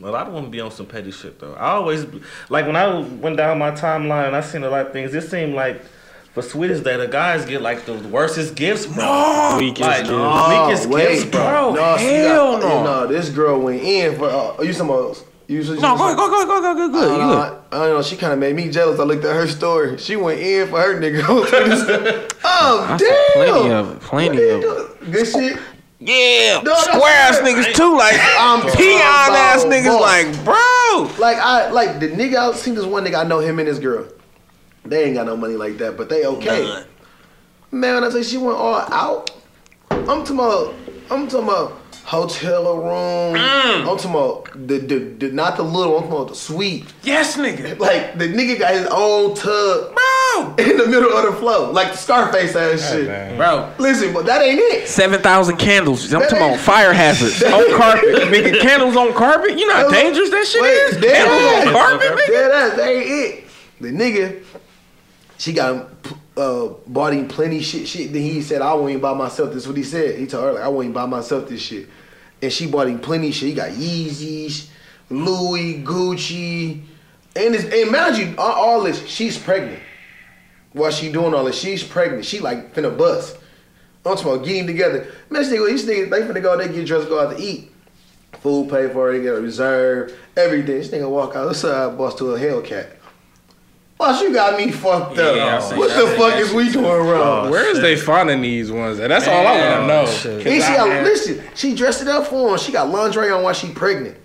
Well, 0.00 0.14
I 0.14 0.24
don't 0.24 0.32
want 0.32 0.46
to 0.46 0.50
be 0.50 0.60
on 0.60 0.70
some 0.70 0.86
petty 0.86 1.10
shit 1.10 1.38
though. 1.38 1.54
I 1.54 1.70
always 1.72 2.06
like 2.48 2.66
when 2.66 2.76
I 2.76 2.98
went 3.00 3.36
down 3.36 3.58
my 3.58 3.72
timeline 3.72 4.32
I 4.32 4.40
seen 4.40 4.64
a 4.64 4.70
lot 4.70 4.86
of 4.86 4.92
things. 4.92 5.12
It 5.14 5.28
seemed 5.28 5.54
like 5.54 5.82
for 6.32 6.42
Sweetest 6.42 6.84
Day, 6.84 6.96
the 6.96 7.08
guys 7.08 7.44
get 7.44 7.60
like 7.62 7.84
the 7.84 7.94
worstest 7.94 8.54
gifts, 8.54 8.86
bro. 8.86 9.56
Weakest 9.58 9.80
like, 9.80 9.98
gifts. 10.04 10.08
the 10.10 10.88
weakest 10.88 10.90
gifts, 10.90 11.24
bro. 11.30 11.74
no, 11.74 11.96
see, 11.98 12.04
you 12.04 12.22
hell 12.28 12.60
got- 12.60 12.62
no. 12.62 12.84
no. 12.84 13.06
This 13.06 13.28
girl 13.28 13.60
went 13.60 13.82
in 13.82 14.16
for. 14.16 14.26
Uh, 14.30 14.62
you 14.62 14.72
some 14.72 14.90
of 14.90 15.22
you 15.48 15.62
No, 15.62 15.96
go 15.96 16.04
ahead, 16.04 16.16
go, 16.18 16.28
go, 16.28 16.46
go, 16.46 16.74
go, 16.74 16.88
go, 16.90 17.14
I 17.14 17.16
don't, 17.16 17.18
know. 17.18 17.32
I, 17.32 17.76
I 17.76 17.86
don't 17.86 17.96
know. 17.96 18.02
She 18.02 18.16
kind 18.16 18.34
of 18.34 18.38
made 18.38 18.54
me 18.54 18.68
jealous. 18.70 19.00
I 19.00 19.04
looked 19.04 19.24
at 19.24 19.34
her 19.34 19.48
story. 19.48 19.96
She 19.96 20.14
went 20.14 20.40
in 20.40 20.68
for 20.68 20.78
her 20.78 21.00
nigga. 21.00 21.24
oh 22.44 22.96
damn! 22.98 23.32
plenty 23.32 23.70
of 23.72 23.90
it, 23.96 24.00
plenty 24.00 24.48
of. 24.50 25.10
Good 25.10 25.26
shit. 25.26 25.58
Yeah, 26.00 26.60
No, 26.62 26.74
square 26.76 27.12
ass 27.12 27.38
niggas 27.38 27.74
too. 27.74 27.96
Like 27.96 28.14
I'm 28.38 28.60
peon 28.76 29.00
ass 29.00 29.64
niggas. 29.64 29.98
Like, 29.98 30.44
bro. 30.44 31.10
Like 31.18 31.38
I 31.38 31.70
like 31.70 31.98
the 31.98 32.08
nigga. 32.08 32.36
I 32.36 32.52
seen 32.54 32.74
this 32.74 32.84
one 32.84 33.04
nigga. 33.04 33.14
I 33.14 33.24
know 33.24 33.38
him 33.38 33.58
and 33.58 33.66
his 33.66 33.78
girl. 33.78 34.06
They 34.84 35.04
ain't 35.04 35.14
got 35.14 35.26
no 35.26 35.36
money 35.36 35.56
like 35.56 35.78
that, 35.78 35.96
but 35.96 36.10
they 36.10 36.26
okay. 36.26 36.62
None. 36.62 36.84
Man, 37.70 37.94
when 37.94 38.04
I 38.04 38.10
say 38.10 38.22
she 38.22 38.36
went 38.36 38.58
all 38.58 38.76
out, 38.76 39.30
I'm 39.90 40.24
talking 40.24 40.34
about. 40.34 40.74
I'm 41.10 41.26
talking 41.26 41.48
about 41.48 41.87
hotel 42.08 42.74
room. 42.78 43.36
I'm 43.36 43.84
talking 43.98 44.10
about 44.10 44.44
the, 44.66 44.78
the, 44.78 44.98
the 44.98 45.28
not 45.32 45.58
the 45.58 45.62
little. 45.62 45.96
I'm 45.98 46.04
talking 46.04 46.16
about 46.16 46.28
the 46.28 46.34
suite. 46.34 46.86
Yes, 47.02 47.36
nigga. 47.36 47.78
Like 47.88 48.18
the 48.18 48.26
nigga 48.26 48.58
got 48.58 48.72
his 48.74 48.86
own 48.90 49.34
tub 49.34 49.94
Bro. 49.94 50.54
in 50.58 50.76
the 50.78 50.86
middle 50.86 51.12
of 51.12 51.32
the 51.32 51.38
floor, 51.38 51.68
like 51.72 51.92
the 51.92 51.98
Scarface 51.98 52.56
ass 52.56 52.90
shit. 52.90 53.06
man. 53.06 53.36
Bro. 53.36 53.72
Listen, 53.78 54.12
but 54.14 54.24
that 54.26 54.42
ain't 54.42 54.58
it. 54.58 54.88
Seven 54.88 55.20
thousand 55.20 55.58
candles. 55.58 56.12
I'm 56.12 56.22
talking 56.22 56.38
about 56.38 56.58
fire 56.58 56.92
hazards 56.94 57.42
on 57.44 57.76
carpet. 57.76 58.30
Making 58.30 58.60
candles 58.60 58.96
on 58.96 59.12
carpet. 59.12 59.58
You 59.58 59.66
know 59.68 59.74
how 59.74 59.90
dangerous 59.90 60.30
that 60.30 60.46
shit 60.46 60.62
Wait, 60.62 60.70
is. 60.70 60.96
dead 60.96 61.28
Candles 61.28 61.66
on 61.68 61.72
carpet, 61.74 62.08
nigga. 62.08 62.32
Yeah, 62.32 62.48
that, 62.48 62.76
that 62.76 62.88
ain't 62.88 63.06
it. 63.06 63.44
The 63.80 63.88
nigga, 63.92 64.42
she 65.36 65.52
got 65.52 65.74
him, 65.76 66.16
uh, 66.36 66.68
bought 66.86 67.12
him 67.12 67.28
plenty 67.28 67.60
shit. 67.60 67.86
Shit. 67.86 68.12
Then 68.12 68.22
he 68.22 68.40
said, 68.42 68.62
"I 68.62 68.74
won't 68.74 68.90
even 68.90 69.02
buy 69.02 69.14
myself." 69.14 69.52
This 69.52 69.62
is 69.62 69.68
what 69.68 69.76
he 69.76 69.84
said. 69.84 70.18
He 70.18 70.26
told 70.26 70.44
her 70.44 70.52
like, 70.54 70.62
"I 70.62 70.68
won't 70.68 70.84
even 70.84 70.94
buy 70.94 71.06
myself 71.06 71.48
this 71.48 71.60
shit." 71.60 71.88
And 72.40 72.52
she 72.52 72.66
bought 72.66 72.88
him 72.88 73.00
plenty 73.00 73.32
shit. 73.32 73.48
He 73.48 73.54
got 73.54 73.70
Yeezys, 73.70 74.68
Louis, 75.10 75.82
Gucci, 75.82 76.82
and 77.34 77.54
it's, 77.54 77.64
and 77.64 78.38
all, 78.38 78.82
this. 78.82 79.06
She's 79.06 79.38
pregnant. 79.38 79.80
While 80.72 80.90
she 80.90 81.10
doing 81.10 81.34
all 81.34 81.44
this, 81.44 81.58
she's 81.58 81.82
pregnant. 81.82 82.24
She 82.24 82.40
like 82.40 82.74
finna 82.74 82.96
bust. 82.96 83.36
I'm 84.04 84.16
talking 84.16 84.32
about 84.32 84.46
getting 84.46 84.66
together. 84.66 85.06
Man, 85.30 85.42
this 85.42 85.52
nigga, 85.52 85.68
these 85.68 85.84
niggas, 85.84 86.10
they 86.10 86.22
finna 86.22 86.42
go, 86.42 86.56
they 86.56 86.72
get 86.72 86.86
dressed, 86.86 87.08
go 87.08 87.20
out 87.20 87.36
to 87.36 87.42
eat. 87.42 87.70
Food 88.40 88.70
paid 88.70 88.92
for, 88.92 89.12
they 89.12 89.22
get 89.22 89.34
a 89.34 89.40
reserve, 89.40 90.18
everything. 90.36 90.78
This 90.78 90.88
nigga 90.88 91.08
walk 91.08 91.34
outside, 91.36 91.96
boss 91.98 92.14
to 92.16 92.32
a 92.34 92.38
Hellcat. 92.38 92.97
Boss, 93.98 94.22
you 94.22 94.32
got 94.32 94.56
me 94.56 94.70
fucked 94.70 95.18
up. 95.18 95.34
Yeah, 95.36 95.76
what 95.76 95.88
the 95.88 96.06
fuck 96.16 96.34
is 96.38 96.52
we 96.52 96.70
doing 96.70 96.84
wrong? 96.84 97.50
Where 97.50 97.68
is 97.68 97.80
they 97.80 97.96
finding 97.96 98.40
these 98.40 98.70
ones? 98.70 99.00
at? 99.00 99.08
That's 99.08 99.26
all 99.26 99.44
I 99.46 99.58
want 99.58 99.80
to 99.82 99.86
know. 99.88 100.06
shit. 100.06 100.46
And 100.46 100.62
she 100.62 100.68
I 100.68 100.76
got 100.76 100.88
had- 100.88 101.04
listen, 101.04 101.42
she 101.56 101.74
dressed 101.74 102.02
it 102.02 102.08
up 102.08 102.26
for 102.28 102.50
him. 102.52 102.58
She 102.58 102.70
got 102.70 102.88
lingerie 102.90 103.30
on 103.30 103.42
while 103.42 103.54
she 103.54 103.70
pregnant. 103.72 104.16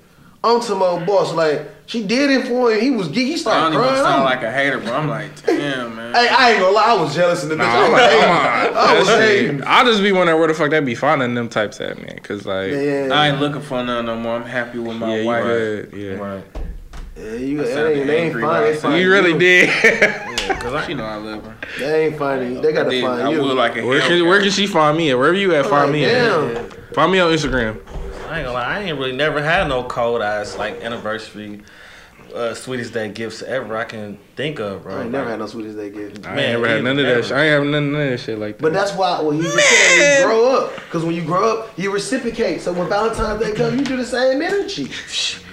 I'm 0.46 0.60
to 0.62 0.76
my 0.76 1.04
boss, 1.06 1.34
like 1.34 1.68
she 1.86 2.06
did 2.06 2.30
it 2.30 2.48
for 2.48 2.72
him. 2.72 2.82
He 2.82 2.92
was 2.92 3.08
geek. 3.08 3.28
He 3.28 3.32
I 3.32 3.36
don't 3.36 3.38
started 3.40 3.76
even 3.78 3.88
sound 3.96 4.06
I'm- 4.08 4.24
like 4.26 4.44
a 4.44 4.52
hater, 4.52 4.78
bro. 4.78 4.92
I'm 4.94 5.08
like, 5.08 5.42
damn, 5.46 5.96
man. 5.96 6.14
Hey, 6.14 6.28
I 6.30 6.52
ain't 6.52 6.60
gonna 6.60 6.76
lie, 6.76 6.86
I 6.86 7.02
was 7.02 7.16
jealous 7.16 7.42
in 7.44 7.50
the 7.50 7.56
bitch. 7.56 7.60
Nah, 7.60 7.66
I 7.66 7.86
I'm 7.86 7.90
was 7.92 7.98
like, 8.00 8.12
hating. 8.12 8.76
I'm 8.76 8.78
I 8.96 9.00
was 9.00 9.08
like, 9.08 9.20
hating. 9.22 9.64
I'll 9.66 9.86
just 9.86 10.04
be 10.04 10.12
wondering 10.12 10.38
where 10.38 10.50
the 10.50 10.54
fuck 10.54 10.70
they 10.70 10.82
be 10.82 10.96
finding 10.96 11.34
them 11.34 11.48
types 11.50 11.80
at, 11.82 11.98
man. 12.00 12.20
Cause 12.20 12.46
like, 12.46 12.72
Man, 12.74 13.12
I 13.12 13.30
ain't 13.30 13.40
looking 13.40 13.62
for 13.62 13.82
none 13.84 14.06
no 14.06 14.18
more. 14.18 14.36
I'm 14.36 14.44
happy 14.44 14.78
with 14.80 14.98
my 14.98 15.16
yeah, 15.16 15.22
you 15.22 15.28
wife. 15.28 15.44
good, 15.46 15.94
yeah. 15.94 16.12
Right. 16.16 16.44
Yeah, 17.17 17.34
you, 17.34 17.62
I 17.62 17.65
they 17.65 17.73
sounded 17.73 17.97
ain't, 17.97 18.08
they 18.08 18.15
ain't 18.17 18.26
angry 18.28 18.41
fine. 18.41 18.62
right 18.63 18.71
They 18.73 18.78
find 18.78 18.99
You 19.02 19.12
really 19.12 19.38
did. 19.38 19.69
Cause 20.62 20.73
I, 20.73 20.86
she 20.88 20.93
know 20.93 21.06
I 21.06 21.15
love 21.15 21.43
her. 21.45 21.56
They 21.80 22.08
ain't 22.08 22.17
finding. 22.17 22.62
They 22.62 22.73
gotta 22.73 22.89
did. 22.89 23.04
find 23.04 23.21
I 23.21 23.32
you. 23.32 23.41
would 23.43 23.56
like 23.58 23.78
a 23.78 23.86
where 23.86 23.99
can 24.02 24.26
where 24.28 24.41
can 24.41 24.49
she 24.52 24.67
find 24.67 24.97
me 24.97 25.12
at? 25.12 25.17
Wherever 25.17 25.36
you 25.38 25.54
at, 25.56 25.65
find 25.65 25.91
Like, 25.91 25.93
me 25.93 26.06
at. 26.06 26.12
damn. 26.12 26.69
Find 26.93 27.12
me 27.12 27.19
on 27.19 27.32
Instagram. 27.32 27.80
I 28.30 28.39
ain't 28.39 28.45
gonna 28.47 28.52
lie, 28.54 28.63
I 28.65 28.80
ain't 28.82 28.97
really 28.97 29.12
never 29.15 29.41
had 29.43 29.67
no 29.67 29.84
cold 29.84 30.21
ass 30.21 30.58
like 30.58 30.82
anniversary, 30.82 31.62
uh, 32.34 32.54
sweetest 32.54 32.93
day 32.93 33.10
gifts 33.10 33.41
ever 33.41 33.76
I 33.78 33.84
can 33.86 34.17
think 34.36 34.60
of, 34.60 34.84
bro. 34.84 34.98
I 34.98 35.02
ain't 35.04 35.12
never 35.12 35.30
had 35.30 35.39
no 35.39 35.46
sweetest 35.48 35.78
they 35.78 35.89
get. 35.89 36.02
I 36.02 36.08
ain't 36.08 36.24
Man, 36.24 36.36
never 36.54 36.67
had 36.67 36.84
none 36.84 37.00
of 37.00 37.06
never- 37.06 37.22
that. 37.22 37.28
shit. 37.28 37.38
I 37.38 37.43
ain't 37.46 37.54
have 37.54 37.63
none, 37.63 37.91
none 37.91 38.02
of 38.02 38.10
that 38.10 38.19
shit 38.19 38.39
like 38.39 38.58
that. 38.58 38.62
But 38.62 38.74
that's 38.74 38.93
why 38.93 39.22
when 39.22 39.38
you 39.38 39.43
just 39.43 39.58
said 39.60 40.19
you 40.22 40.26
grow 40.26 40.58
up, 40.58 40.76
because 40.76 41.04
when 41.04 41.15
you 41.15 41.24
grow 41.24 41.60
up, 41.60 41.78
you 41.80 41.91
reciprocate. 41.91 42.62
So 42.62 42.74
when 42.74 42.89
Valentine's 42.89 43.41
Day 43.43 43.54
comes, 43.54 43.78
you 43.80 43.86
do 43.86 43.98
the 43.98 44.06
same 44.06 44.41
energy. 44.41 44.86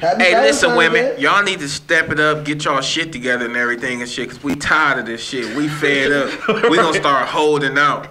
Happy 0.00 0.24
Hey, 0.24 0.40
listen, 0.40 0.76
women, 0.76 1.04
Day. 1.04 1.18
y'all 1.20 1.42
need 1.42 1.58
to 1.60 1.68
step 1.68 2.10
it 2.10 2.18
up, 2.20 2.44
get 2.44 2.64
y'all 2.64 2.80
shit 2.80 3.12
together 3.12 3.44
and 3.46 3.56
everything 3.56 4.00
and 4.00 4.10
shit, 4.10 4.30
cause 4.30 4.42
we 4.42 4.54
tired 4.56 4.98
of 5.00 5.06
this 5.06 5.22
shit. 5.22 5.54
We 5.56 5.68
fed 5.68 6.12
up. 6.12 6.48
we 6.70 6.76
gonna 6.76 6.98
start 6.98 7.28
holding 7.28 7.76
out. 7.78 8.08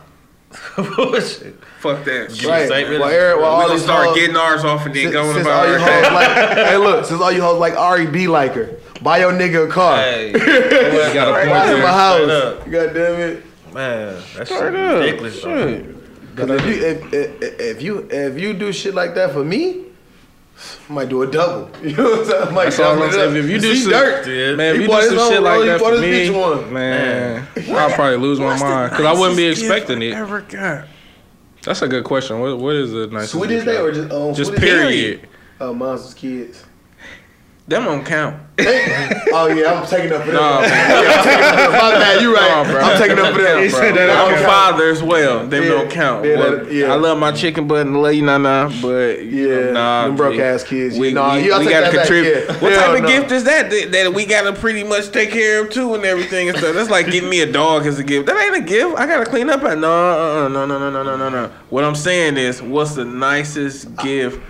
Bullshit. 0.75 1.55
Fuck 1.79 2.03
that. 2.05 2.35
shit. 2.35 2.47
Right. 2.49 2.69
Well, 2.69 3.05
Eric, 3.05 3.39
well, 3.39 3.57
we 3.57 3.63
all 3.63 3.67
gonna 3.69 3.79
start 3.79 4.07
hoes- 4.07 4.15
getting 4.17 4.35
ours 4.35 4.63
off 4.65 4.85
and 4.85 4.95
then 4.95 5.03
since, 5.03 5.13
going 5.13 5.33
since 5.33 5.45
about 5.45 5.65
all 5.65 5.67
you 5.67 5.73
our 5.73 5.79
hoes 5.79 6.11
like, 6.13 6.57
hey, 6.67 6.77
look, 6.77 7.05
since 7.05 7.21
all 7.21 7.31
you 7.31 7.41
hoes 7.41 7.59
like 7.59 7.75
Ari, 7.77 8.07
be 8.07 8.27
like 8.27 8.53
her. 8.53 8.69
Buy 9.01 9.19
your 9.19 9.31
nigga 9.31 9.67
a 9.67 9.71
car. 9.71 9.97
Hey, 9.97 10.31
you 10.33 10.39
got 10.39 11.29
a 11.29 11.33
Buy 11.33 11.45
point 11.45 11.69
him 11.69 11.77
a 11.77 11.81
there. 11.81 11.87
house. 11.87 12.15
Straight 12.17 12.29
up. 12.31 12.71
God 12.71 12.93
damn 12.93 13.19
it. 13.21 13.43
man, 13.73 14.13
that's 14.35 14.35
shit 14.35 14.47
Straight 14.47 14.73
ridiculous. 14.73 15.41
Shit. 15.41 15.95
Cause 16.35 16.49
if 16.51 16.65
you 16.65 16.73
if, 16.85 17.13
if, 17.13 17.59
if 17.59 17.81
you 17.81 18.07
if 18.11 18.39
you 18.39 18.53
do 18.53 18.71
shit 18.73 18.93
like 18.95 19.13
that 19.15 19.31
for 19.33 19.43
me, 19.43 19.85
I 19.85 19.88
might 20.89 21.09
do 21.09 21.21
a 21.21 21.27
double. 21.31 21.69
You 21.83 21.95
know 21.95 22.03
what 22.03 22.19
I'm 22.19 22.25
saying? 22.25 22.47
I 22.47 22.51
might 22.51 22.63
That's 22.65 22.79
all 22.79 22.85
double 22.95 23.03
I'm 23.03 23.09
it 23.09 23.13
saying. 23.13 23.29
up. 23.31 23.35
If 23.37 23.49
you 23.49 23.59
do 23.59 23.75
See 23.75 23.81
some, 23.83 23.91
dirt, 23.91 24.27
Yeah. 24.27 24.55
man, 24.55 24.71
if 24.71 24.77
He 24.77 24.81
you 24.83 24.87
bought 24.89 25.01
do 25.01 25.09
some 25.09 25.19
own 25.19 25.31
shit 25.31 25.41
like 25.43 25.65
that 25.65 25.79
for 25.79 25.97
me, 25.99 26.29
one. 26.29 26.73
man, 26.73 27.47
I'll 27.71 27.89
probably 27.91 28.17
lose 28.17 28.39
my 28.39 28.45
What's 28.47 28.61
the 28.61 28.67
mind 28.67 28.91
because 28.91 29.05
I 29.05 29.13
wouldn't 29.19 29.37
be 29.37 29.45
expecting 29.47 30.01
it. 30.01 30.13
Ever 30.13 30.41
got? 30.41 30.87
That's 31.63 31.81
a 31.81 31.87
good 31.87 32.03
question. 32.05 32.39
What 32.39 32.57
what 32.59 32.75
is 32.75 32.91
the 32.91 33.07
nicest? 33.07 33.33
Sweetest 33.33 33.65
gift 33.65 33.77
day 33.77 33.81
or 33.81 33.91
just 33.91 34.11
um, 34.11 34.33
just 34.33 34.51
sweetest 34.51 34.61
day? 34.61 34.67
period? 34.67 35.27
Oh, 35.61 35.73
monsters 35.73 36.13
kids. 36.13 36.63
Them 37.69 37.85
don't 37.85 38.03
count. 38.03 38.35
oh 38.59 39.47
yeah, 39.55 39.79
I'm 39.79 39.87
taking 39.87 40.11
up 40.11 40.21
for 40.23 40.31
them. 40.31 40.35
Nah, 40.41 40.61
yeah, 40.63 41.13
I'm 41.15 41.23
taking 41.23 41.43
up 41.43 41.65
for. 41.65 41.71
My 41.71 41.91
bad, 41.91 42.21
you 42.21 42.33
right. 42.35 42.67
Bro. 42.69 42.81
I'm 42.81 42.97
taking 42.97 43.19
up 43.19 43.33
for 43.35 43.41
them. 43.43 43.61
He 43.61 43.69
said 43.69 43.95
that 43.95 44.09
I'm 44.09 44.33
a 44.33 44.45
father 44.45 44.89
as 44.89 45.03
well. 45.03 45.45
Them 45.47 45.63
Yeah. 45.63 45.69
don't 45.69 45.89
count. 45.91 46.25
Yeah, 46.25 46.39
Well, 46.39 46.51
that- 46.57 46.71
yeah. 46.71 46.91
I 46.91 46.95
love 46.95 47.19
my 47.19 47.31
chicken 47.31 47.67
butt 47.67 47.85
and 47.85 48.01
love 48.01 48.15
you, 48.15 48.23
nah, 48.23 48.39
nah, 48.39 48.69
but 48.81 49.23
Yeah, 49.23 49.69
nah, 49.71 50.07
them 50.07 50.15
broke 50.15 50.39
ass 50.39 50.63
kids. 50.63 50.97
We, 50.97 51.13
Nah, 51.13 51.35
we, 51.35 51.43
we 51.43 51.47
gotta 51.69 51.95
contribute. 51.95 52.47
What 52.59 52.71
Hell 52.73 52.81
type 52.87 52.95
of 52.97 53.01
no. 53.03 53.07
gift 53.07 53.31
is 53.31 53.43
that, 53.43 53.69
that 53.69 53.91
that 53.91 54.13
we 54.15 54.25
gotta 54.25 54.51
pretty 54.53 54.83
much 54.83 55.11
take 55.11 55.29
care 55.29 55.61
of 55.61 55.69
too 55.69 55.93
and 55.93 56.03
everything 56.03 56.49
and 56.49 56.57
stuff? 56.57 56.73
That's 56.73 56.89
like 56.89 57.05
getting 57.11 57.29
me 57.29 57.41
a 57.41 57.51
dog 57.51 57.85
as 57.85 57.99
a 57.99 58.03
gift. 58.03 58.25
That 58.25 58.35
ain't 58.35 58.57
a 58.57 58.67
gift. 58.67 58.97
I 58.97 59.05
gotta 59.05 59.25
clean 59.25 59.47
up. 59.49 59.63
At 59.63 59.77
no, 59.77 59.91
uh, 60.45 60.49
no, 60.49 60.65
no, 60.65 60.79
no, 60.79 60.89
no, 60.89 61.03
no, 61.03 61.15
no, 61.15 61.29
no. 61.29 61.51
What 61.69 61.83
I'm 61.83 61.95
saying 61.95 62.35
is, 62.37 62.63
what's 62.63 62.95
the 62.95 63.05
nicest 63.05 63.95
gift 63.97 64.41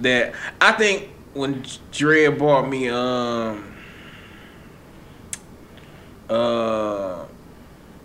that 0.00 0.34
I 0.60 0.72
think 0.72 1.08
when 1.34 1.64
Dre 1.92 2.28
bought 2.28 2.68
me 2.68 2.88
um 2.88 3.74
uh 6.28 7.24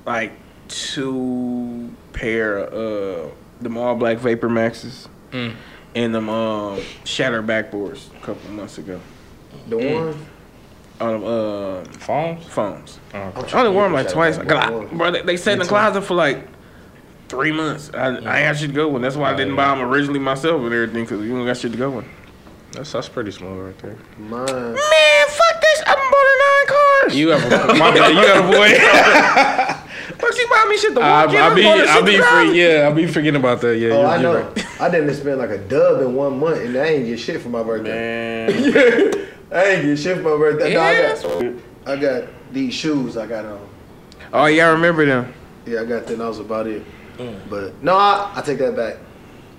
like 0.06 0.34
two 0.68 1.90
pair 2.14 2.58
of 2.58 2.74
uh 2.74 3.34
them 3.62 3.78
all 3.78 3.96
black 3.96 4.18
vapor 4.18 4.50
maxes 4.50 5.08
Mm. 5.32 5.54
and 5.94 6.16
them 6.16 6.28
um 6.28 6.82
shatter 7.04 7.44
backboards 7.44 8.08
a 8.18 8.26
couple 8.26 8.50
months 8.52 8.80
ago 8.80 9.00
The 9.68 9.78
one. 9.78 10.26
on 11.00 11.22
them 11.22 11.24
uh 11.24 11.84
Phones? 12.00 12.46
phones. 12.48 13.00
Oh, 13.14 13.18
I 13.54 13.60
only 13.60 13.72
wore 13.72 13.84
them 13.84 13.94
like 13.94 14.10
twice. 14.10 14.38
backboard. 14.38 14.88
Cause 14.90 14.92
I, 14.94 14.98
bro, 14.98 15.12
they, 15.12 15.22
they 15.22 15.38
sat 15.38 15.54
in 15.54 15.60
the 15.60 15.66
closet 15.66 16.02
for 16.02 16.16
like 16.16 16.48
three 17.28 17.52
months. 17.52 17.92
I, 17.94 18.08
I 18.08 18.10
ain't 18.10 18.24
got 18.24 18.58
shit 18.58 18.70
to 18.70 18.76
go 18.76 18.88
with. 18.90 19.04
That's 19.04 19.16
why 19.16 19.32
I 19.32 19.36
didn't 19.36 19.54
yeah. 19.56 19.74
buy 19.74 19.80
them 19.80 19.88
originally 19.88 20.20
myself 20.20 20.62
and 20.64 20.74
everything 20.74 21.04
because 21.04 21.22
you 21.24 21.30
don't 21.36 21.46
got 21.46 21.58
shit 21.58 21.72
to 21.74 21.78
go 21.78 21.92
with. 21.92 22.06
That's 22.72 22.92
that's 22.92 23.10
pretty 23.10 23.32
small 23.32 23.56
right 23.56 23.78
there. 23.80 23.98
Mine. 24.18 24.46
Man, 24.46 25.28
fuck 25.28 25.62
this! 25.62 25.84
I'm 25.88 25.98
bought 26.12 26.38
nine 26.40 26.68
cars. 26.68 27.16
You 27.16 27.30
have 27.30 27.44
a 27.46 27.74
my 27.80 27.92
bad. 27.92 28.10
You 28.10 28.22
got 28.22 28.38
a 28.38 28.48
boy. 28.58 29.86
Fuck, 30.20 30.34
she 30.34 30.46
buy 30.48 30.66
me 30.70 30.78
shit 30.78 30.94
to 30.96 31.02
I, 31.02 31.26
walk 31.26 31.34
in. 31.34 31.40
I 31.42 31.48
I'm 31.48 31.56
be 31.56 31.62
going 31.62 31.82
to 31.82 31.90
I 31.90 32.02
be 32.02 32.18
free. 32.18 32.62
Yeah, 32.62 32.90
I 32.90 32.92
be 32.92 33.08
forgetting 33.08 33.40
about 33.40 33.62
that. 33.62 33.78
Yeah, 33.78 33.90
Oh, 33.92 34.00
you're, 34.02 34.08
I 34.08 34.22
know. 34.22 34.42
right. 34.42 34.82
I 34.82 34.90
didn't 34.90 35.14
spend 35.16 35.38
like 35.38 35.50
a 35.52 35.58
dub 35.60 36.02
in 36.02 36.14
one 36.14 36.38
month, 36.40 36.60
and 36.60 36.76
I 36.76 36.86
ain't 36.88 37.06
get 37.06 37.20
shit 37.22 37.40
for 37.42 37.48
my 37.48 37.64
birthday. 37.64 38.48
Man. 38.48 39.28
I 39.52 39.64
ain't 39.66 39.84
get 39.86 39.98
shit 39.98 40.18
for 40.18 40.24
my 40.24 40.38
birthday. 40.38 40.74
No, 40.74 40.82
Yeah. 40.92 41.16
I 41.16 41.96
got, 41.96 41.98
I 41.98 42.22
got 42.22 42.30
these 42.54 42.74
shoes 42.74 43.16
I 43.16 43.28
got 43.28 43.46
on. 43.46 43.70
Oh 44.34 44.46
yeah, 44.48 44.68
I 44.68 44.72
remember 44.72 45.06
them. 45.06 45.34
Yeah, 45.66 45.82
I 45.82 45.86
got 45.86 46.04
them. 46.04 46.14
and 46.14 46.22
That 46.22 46.28
was 46.28 46.40
about 46.40 46.68
it. 46.68 46.84
Mm. 47.18 47.50
But 47.50 47.82
no, 47.82 47.96
I, 47.96 48.32
I 48.36 48.42
take 48.42 48.58
that 48.58 48.76
back. 48.76 48.98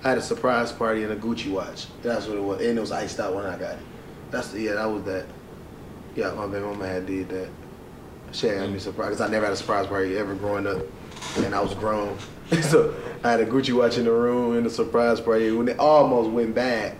I 0.03 0.09
had 0.09 0.17
a 0.17 0.21
surprise 0.21 0.71
party 0.71 1.03
and 1.03 1.11
a 1.11 1.15
Gucci 1.15 1.51
watch. 1.51 1.85
That's 2.01 2.27
what 2.27 2.37
it 2.37 2.41
was, 2.43 2.61
and 2.61 2.77
it 2.77 2.81
was 2.81 2.91
iced 2.91 3.19
out 3.19 3.35
when 3.35 3.45
I 3.45 3.57
got 3.57 3.73
it. 3.73 3.79
That's 4.31 4.49
the, 4.49 4.61
yeah, 4.61 4.73
that 4.75 4.85
was 4.85 5.03
that. 5.03 5.25
Yeah, 6.15 6.31
my 6.33 6.47
baby 6.47 6.65
mama 6.65 6.87
had 6.87 7.05
did 7.05 7.29
that. 7.29 7.49
She 8.31 8.47
had 8.47 8.71
me 8.71 8.79
surprised 8.79 9.11
because 9.11 9.21
I 9.21 9.29
never 9.29 9.45
had 9.45 9.53
a 9.53 9.57
surprise 9.57 9.87
party 9.87 10.17
ever 10.17 10.33
growing 10.35 10.65
up, 10.65 10.81
and 11.37 11.53
I 11.53 11.61
was 11.61 11.73
grown. 11.75 12.17
so 12.61 12.95
I 13.23 13.31
had 13.31 13.39
a 13.41 13.45
Gucci 13.45 13.73
watch 13.73 13.97
in 13.97 14.05
the 14.05 14.11
room 14.11 14.57
and 14.57 14.65
a 14.65 14.69
surprise 14.69 15.21
party 15.21 15.51
when 15.51 15.67
it 15.67 15.77
almost 15.79 16.31
went 16.31 16.55
bad 16.55 16.95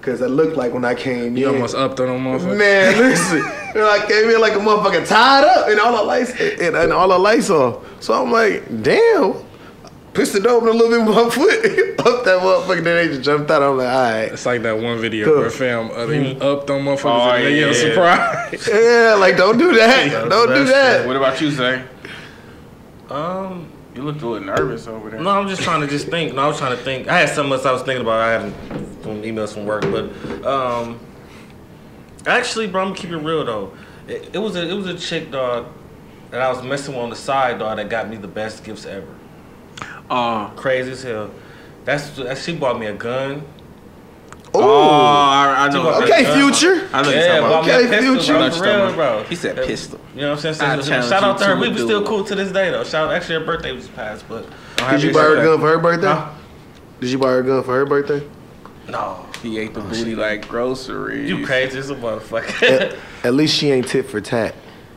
because 0.00 0.20
it 0.20 0.28
looked 0.28 0.56
like 0.56 0.72
when 0.72 0.84
I 0.84 0.94
came 0.94 1.36
You 1.36 1.48
in. 1.48 1.54
almost 1.56 1.74
upped 1.74 2.00
on 2.00 2.06
them 2.06 2.24
motherfuckers. 2.24 2.56
Man, 2.56 2.96
listen. 2.98 3.38
You 3.38 3.80
know, 3.80 3.90
I 3.90 4.04
came 4.06 4.30
in 4.30 4.40
like 4.40 4.54
a 4.54 4.58
motherfucker 4.58 5.06
tied 5.06 5.44
up 5.44 5.68
and 5.68 5.78
all 5.78 5.96
the 5.96 6.02
lights 6.04 6.30
and, 6.40 6.76
and 6.76 6.92
all 6.92 7.08
the 7.08 7.18
lights 7.18 7.50
off. 7.50 7.84
So 8.02 8.14
I'm 8.14 8.32
like, 8.32 8.64
damn. 8.82 9.34
Pissed 10.14 10.34
it 10.36 10.46
open 10.46 10.68
a 10.68 10.72
little 10.72 10.88
bit 10.90 11.06
with 11.06 11.14
my 11.16 11.30
foot 11.30 11.98
up 12.06 12.24
that 12.24 12.40
motherfucker. 12.40 12.82
Then 12.82 12.96
they 12.96 13.08
just 13.08 13.22
jumped 13.22 13.50
out. 13.50 13.62
I'm 13.62 13.76
like, 13.76 13.86
all 13.88 14.02
right. 14.02 14.22
It's 14.32 14.46
like 14.46 14.62
that 14.62 14.78
one 14.78 14.98
video 15.00 15.26
Cool. 15.26 15.38
where 15.40 15.50
fam 15.50 15.90
uh, 15.92 16.06
he 16.08 16.32
upped 16.40 16.70
on 16.70 16.80
motherfuckers 16.82 17.04
Oh, 17.04 17.30
and 17.30 17.44
they 17.46 17.54
yeah. 17.60 17.66
get 17.66 17.70
a 17.70 17.74
surprise. 17.74 18.68
Yeah, 18.72 19.14
like 19.18 19.36
don't 19.36 19.58
do 19.58 19.74
that. 19.74 20.10
That's 20.10 20.28
don't 20.28 20.48
the 20.48 20.54
do 20.54 20.64
best 20.64 20.72
that. 20.72 21.06
What 21.06 21.16
about 21.16 21.40
you, 21.40 21.50
Zay? 21.50 21.84
Um, 23.10 23.70
You 23.94 24.02
looked 24.02 24.22
a 24.22 24.26
little 24.28 24.46
nervous 24.46 24.86
over 24.86 25.10
there. 25.10 25.20
no, 25.20 25.30
I'm 25.30 25.48
just 25.48 25.62
trying 25.62 25.80
to 25.82 25.86
just 25.86 26.08
think. 26.08 26.34
No, 26.34 26.42
I 26.42 26.46
was 26.48 26.58
trying 26.58 26.76
to 26.76 26.82
think. 26.82 27.08
I 27.08 27.18
had 27.20 27.28
something 27.28 27.52
else 27.52 27.64
I 27.66 27.72
was 27.72 27.82
thinking 27.82 28.02
about. 28.02 28.20
I 28.20 28.32
had 28.40 28.52
some 29.02 29.22
emails 29.22 29.52
from 29.54 29.66
work, 29.66 29.82
but 29.82 30.44
um, 30.46 30.98
actually, 32.26 32.66
bro, 32.66 32.82
I'm 32.82 32.88
gonna 32.88 32.98
keep 33.00 33.10
it 33.10 33.16
real 33.18 33.44
though. 33.44 33.72
It, 34.08 34.30
it 34.34 34.38
was 34.38 34.56
a 34.56 34.68
it 34.68 34.74
was 34.74 34.86
a 34.86 34.96
chick 34.98 35.30
dog 35.30 35.66
that 36.30 36.40
I 36.40 36.50
was 36.50 36.62
messing 36.62 36.94
with 36.94 37.02
on 37.04 37.10
the 37.10 37.16
side 37.16 37.58
dog 37.58 37.76
that 37.76 37.88
got 37.88 38.08
me 38.08 38.16
the 38.16 38.28
best 38.28 38.64
gifts 38.64 38.84
ever. 38.86 39.06
Oh. 40.10 40.52
Crazy 40.56 40.92
as 40.92 41.02
hell. 41.02 41.30
That's 41.84 42.10
that 42.16 42.38
she 42.38 42.54
bought 42.54 42.78
me 42.78 42.86
a 42.86 42.94
gun. 42.94 43.42
Oh, 44.54 44.88
I, 44.90 45.66
I 45.66 45.72
know. 45.72 46.02
Okay, 46.02 46.24
uh, 46.24 46.34
future. 46.34 46.88
I 46.92 47.02
know 47.02 47.10
you're 47.10 47.18
Yeah, 47.20 47.26
talking 47.40 47.42
bought 47.42 47.64
about. 47.64 47.80
Okay, 47.80 47.88
pistol, 47.88 48.14
future. 48.14 48.32
bro, 48.34 48.50
for 48.50 48.64
real, 48.86 48.94
bro. 48.94 49.22
He 49.24 49.36
said 49.36 49.56
pistol. 49.56 50.00
You 50.14 50.22
know 50.22 50.30
what 50.34 50.44
I'm 50.44 50.54
saying? 50.54 50.82
So, 50.82 51.02
shout 51.02 51.22
out 51.22 51.38
to 51.38 51.44
her. 51.44 51.54
to 51.54 51.60
We 51.60 51.68
a 51.68 51.70
was 51.70 51.82
still 51.82 52.06
cool 52.06 52.24
to 52.24 52.34
this 52.34 52.50
day 52.50 52.70
though. 52.70 52.84
Shout 52.84 53.08
out. 53.08 53.14
actually 53.14 53.40
her 53.40 53.44
birthday 53.44 53.72
was 53.72 53.88
passed, 53.88 54.24
but 54.28 54.46
Did 54.90 55.02
you 55.02 55.12
buy 55.12 55.20
her 55.22 55.36
a 55.38 55.44
gun 55.44 55.60
for 55.60 55.68
her 55.68 55.78
birthday? 55.78 56.06
Huh? 56.06 56.32
Did 57.00 57.10
you 57.10 57.18
buy 57.18 57.28
her 57.28 57.38
a 57.40 57.44
gun 57.44 57.62
for 57.62 57.74
her 57.74 57.86
birthday? 57.86 58.26
No. 58.88 59.26
He 59.42 59.58
ate 59.58 59.74
the 59.74 59.80
booty 59.80 60.16
like 60.16 60.48
groceries. 60.48 61.28
You 61.28 61.44
crazy 61.46 61.78
as 61.78 61.90
a 61.90 61.94
motherfucker. 61.94 62.62
at, 62.62 62.96
at 63.24 63.34
least 63.34 63.54
she 63.54 63.70
ain't 63.70 63.86
tit 63.86 64.06
for 64.06 64.20
tat. 64.20 64.54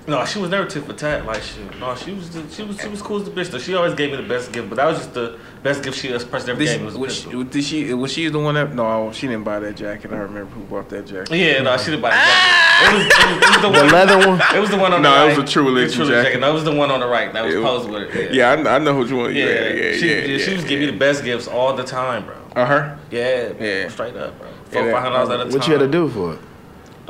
No, 0.07 0.25
she 0.25 0.39
was 0.39 0.49
never 0.49 0.65
tit 0.67 0.83
for 0.83 0.93
tat 0.93 1.25
like 1.25 1.41
shit. 1.43 1.79
No, 1.79 1.95
she 1.95 2.11
was 2.13 2.29
the, 2.31 2.47
she 2.53 2.63
was 2.63 2.79
she 2.81 2.87
was 2.87 3.01
cool 3.01 3.17
as 3.17 3.25
the 3.25 3.31
bitch 3.31 3.49
though. 3.51 3.59
She 3.59 3.75
always 3.75 3.93
gave 3.93 4.11
me 4.11 4.17
the 4.17 4.23
best 4.27 4.51
gift, 4.51 4.69
but 4.69 4.75
that 4.75 4.85
was 4.85 4.97
just 4.97 5.13
the 5.13 5.37
best 5.63 5.83
gift 5.83 5.97
she 5.99 6.07
this 6.07 6.23
person 6.25 6.49
ever 6.51 6.59
Did 6.59 6.65
gave 6.65 6.73
she, 6.73 6.79
me 6.79 6.85
was 6.85 6.95
a 6.95 6.99
was, 6.99 7.15
she, 7.19 7.43
did 7.43 7.63
she? 7.63 7.93
Was 7.93 8.11
she 8.13 8.27
the 8.29 8.39
one 8.39 8.55
that? 8.55 8.73
No, 8.73 9.11
she 9.11 9.27
didn't 9.27 9.43
buy 9.43 9.59
that 9.59 9.75
jacket. 9.75 10.11
I 10.11 10.17
remember 10.17 10.49
who 10.53 10.61
bought 10.63 10.89
that 10.89 11.05
jacket. 11.05 11.35
Yeah, 11.35 11.61
no, 11.61 11.77
she 11.77 11.91
didn't 11.91 12.01
buy 12.01 12.09
the 12.09 12.15
jacket. 12.15 12.57
It 12.83 12.93
was, 12.93 13.05
it, 13.05 13.11
was, 13.11 13.37
it 13.37 13.47
was 13.47 13.55
the 13.55 13.61
The 13.61 13.69
one. 13.69 13.91
leather 13.91 14.27
one. 14.27 14.41
It 14.55 14.59
was 14.59 14.69
the 14.71 14.77
one 14.77 14.93
on 14.93 15.01
No, 15.03 15.11
the 15.11 15.15
it 15.15 15.27
right. 15.29 15.37
was 15.39 15.49
a 15.49 15.53
True 15.53 15.63
The 15.65 15.69
Religion 15.69 15.95
True 16.05 16.09
jacket. 16.23 16.39
No, 16.39 16.49
it 16.49 16.53
was 16.53 16.63
the 16.63 16.73
one 16.75 16.89
on 16.89 16.99
the 16.99 17.07
right 17.07 17.31
that 17.33 17.45
was 17.45 17.53
It 17.53 17.57
was- 17.59 17.65
posed 17.85 17.89
with 17.91 18.15
it. 18.15 18.33
Yeah, 18.33 18.49
I, 18.51 18.75
I 18.75 18.79
know 18.79 18.95
who 18.95 19.05
you 19.05 19.15
want. 19.17 19.33
Yeah, 19.33 19.45
Yeah, 19.45 19.51
yeah, 19.51 19.73
yeah. 19.91 19.97
she, 19.97 20.07
yeah, 20.09 20.37
she 20.39 20.53
was 20.53 20.63
yeah, 20.63 20.67
giving 20.69 20.85
me 20.87 20.91
the 20.91 20.97
best 20.97 21.23
gifts 21.23 21.47
all 21.47 21.73
the 21.75 21.83
time, 21.83 22.25
bro. 22.25 22.35
Uh 22.55 22.65
her. 22.65 22.99
Yeah, 23.11 23.53
Yeah. 23.59 23.87
straight 23.89 24.15
up, 24.15 24.37
bro. 24.39 24.47
Four, 24.71 24.83
that- 24.85 24.91
five 24.93 25.03
hundred 25.03 25.15
dollars 25.15 25.29
at 25.29 25.39
a 25.41 25.43
time. 25.43 25.53
What 25.53 25.67
you 25.67 25.73
had 25.73 25.79
to 25.79 25.87
do 25.87 26.09
for 26.09 26.33
it? 26.33 26.39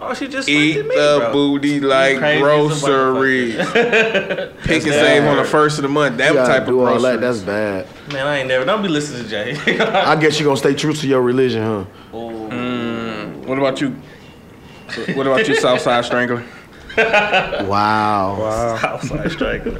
Oh, 0.03 0.13
she 0.15 0.27
just 0.27 0.49
Eat 0.49 0.77
looked 0.77 0.89
me, 0.89 0.95
the 0.95 1.17
bro. 1.19 1.31
booty 1.31 1.79
like 1.79 2.17
crazy 2.17 2.41
as 2.43 2.83
a 2.83 2.85
groceries. 2.85 3.55
Pick 4.63 4.83
and 4.83 4.93
save 4.93 5.23
on 5.25 5.37
the 5.37 5.43
first 5.43 5.77
of 5.77 5.83
the 5.83 5.89
month. 5.89 6.17
That 6.17 6.31
You 6.33 6.37
type 6.39 6.63
of 6.63 6.67
do 6.69 6.79
all 6.79 6.97
groceries. 6.97 7.03
that. 7.03 7.21
That's 7.21 7.39
bad. 7.39 7.87
Man, 8.11 8.25
I 8.25 8.37
ain't 8.39 8.47
never. 8.47 8.65
Don't 8.65 8.81
be 8.81 8.87
listening 8.87 9.23
to 9.25 9.29
Jay. 9.29 9.79
I 9.79 10.15
guess 10.15 10.39
you 10.39 10.45
gonna 10.45 10.57
stay 10.57 10.73
true 10.73 10.93
to 10.93 11.07
your 11.07 11.21
religion, 11.21 11.61
huh? 11.63 12.17
Ooh. 12.17 12.49
Mm, 12.49 13.45
what 13.45 13.59
about 13.59 13.79
you? 13.79 13.95
What 15.13 15.27
about 15.27 15.47
you, 15.47 15.55
Southside 15.55 16.03
Strangler? 16.05 16.43
Wow. 16.97 17.67
Wow. 18.39 18.79
Outside 18.83 19.31
striker. 19.31 19.77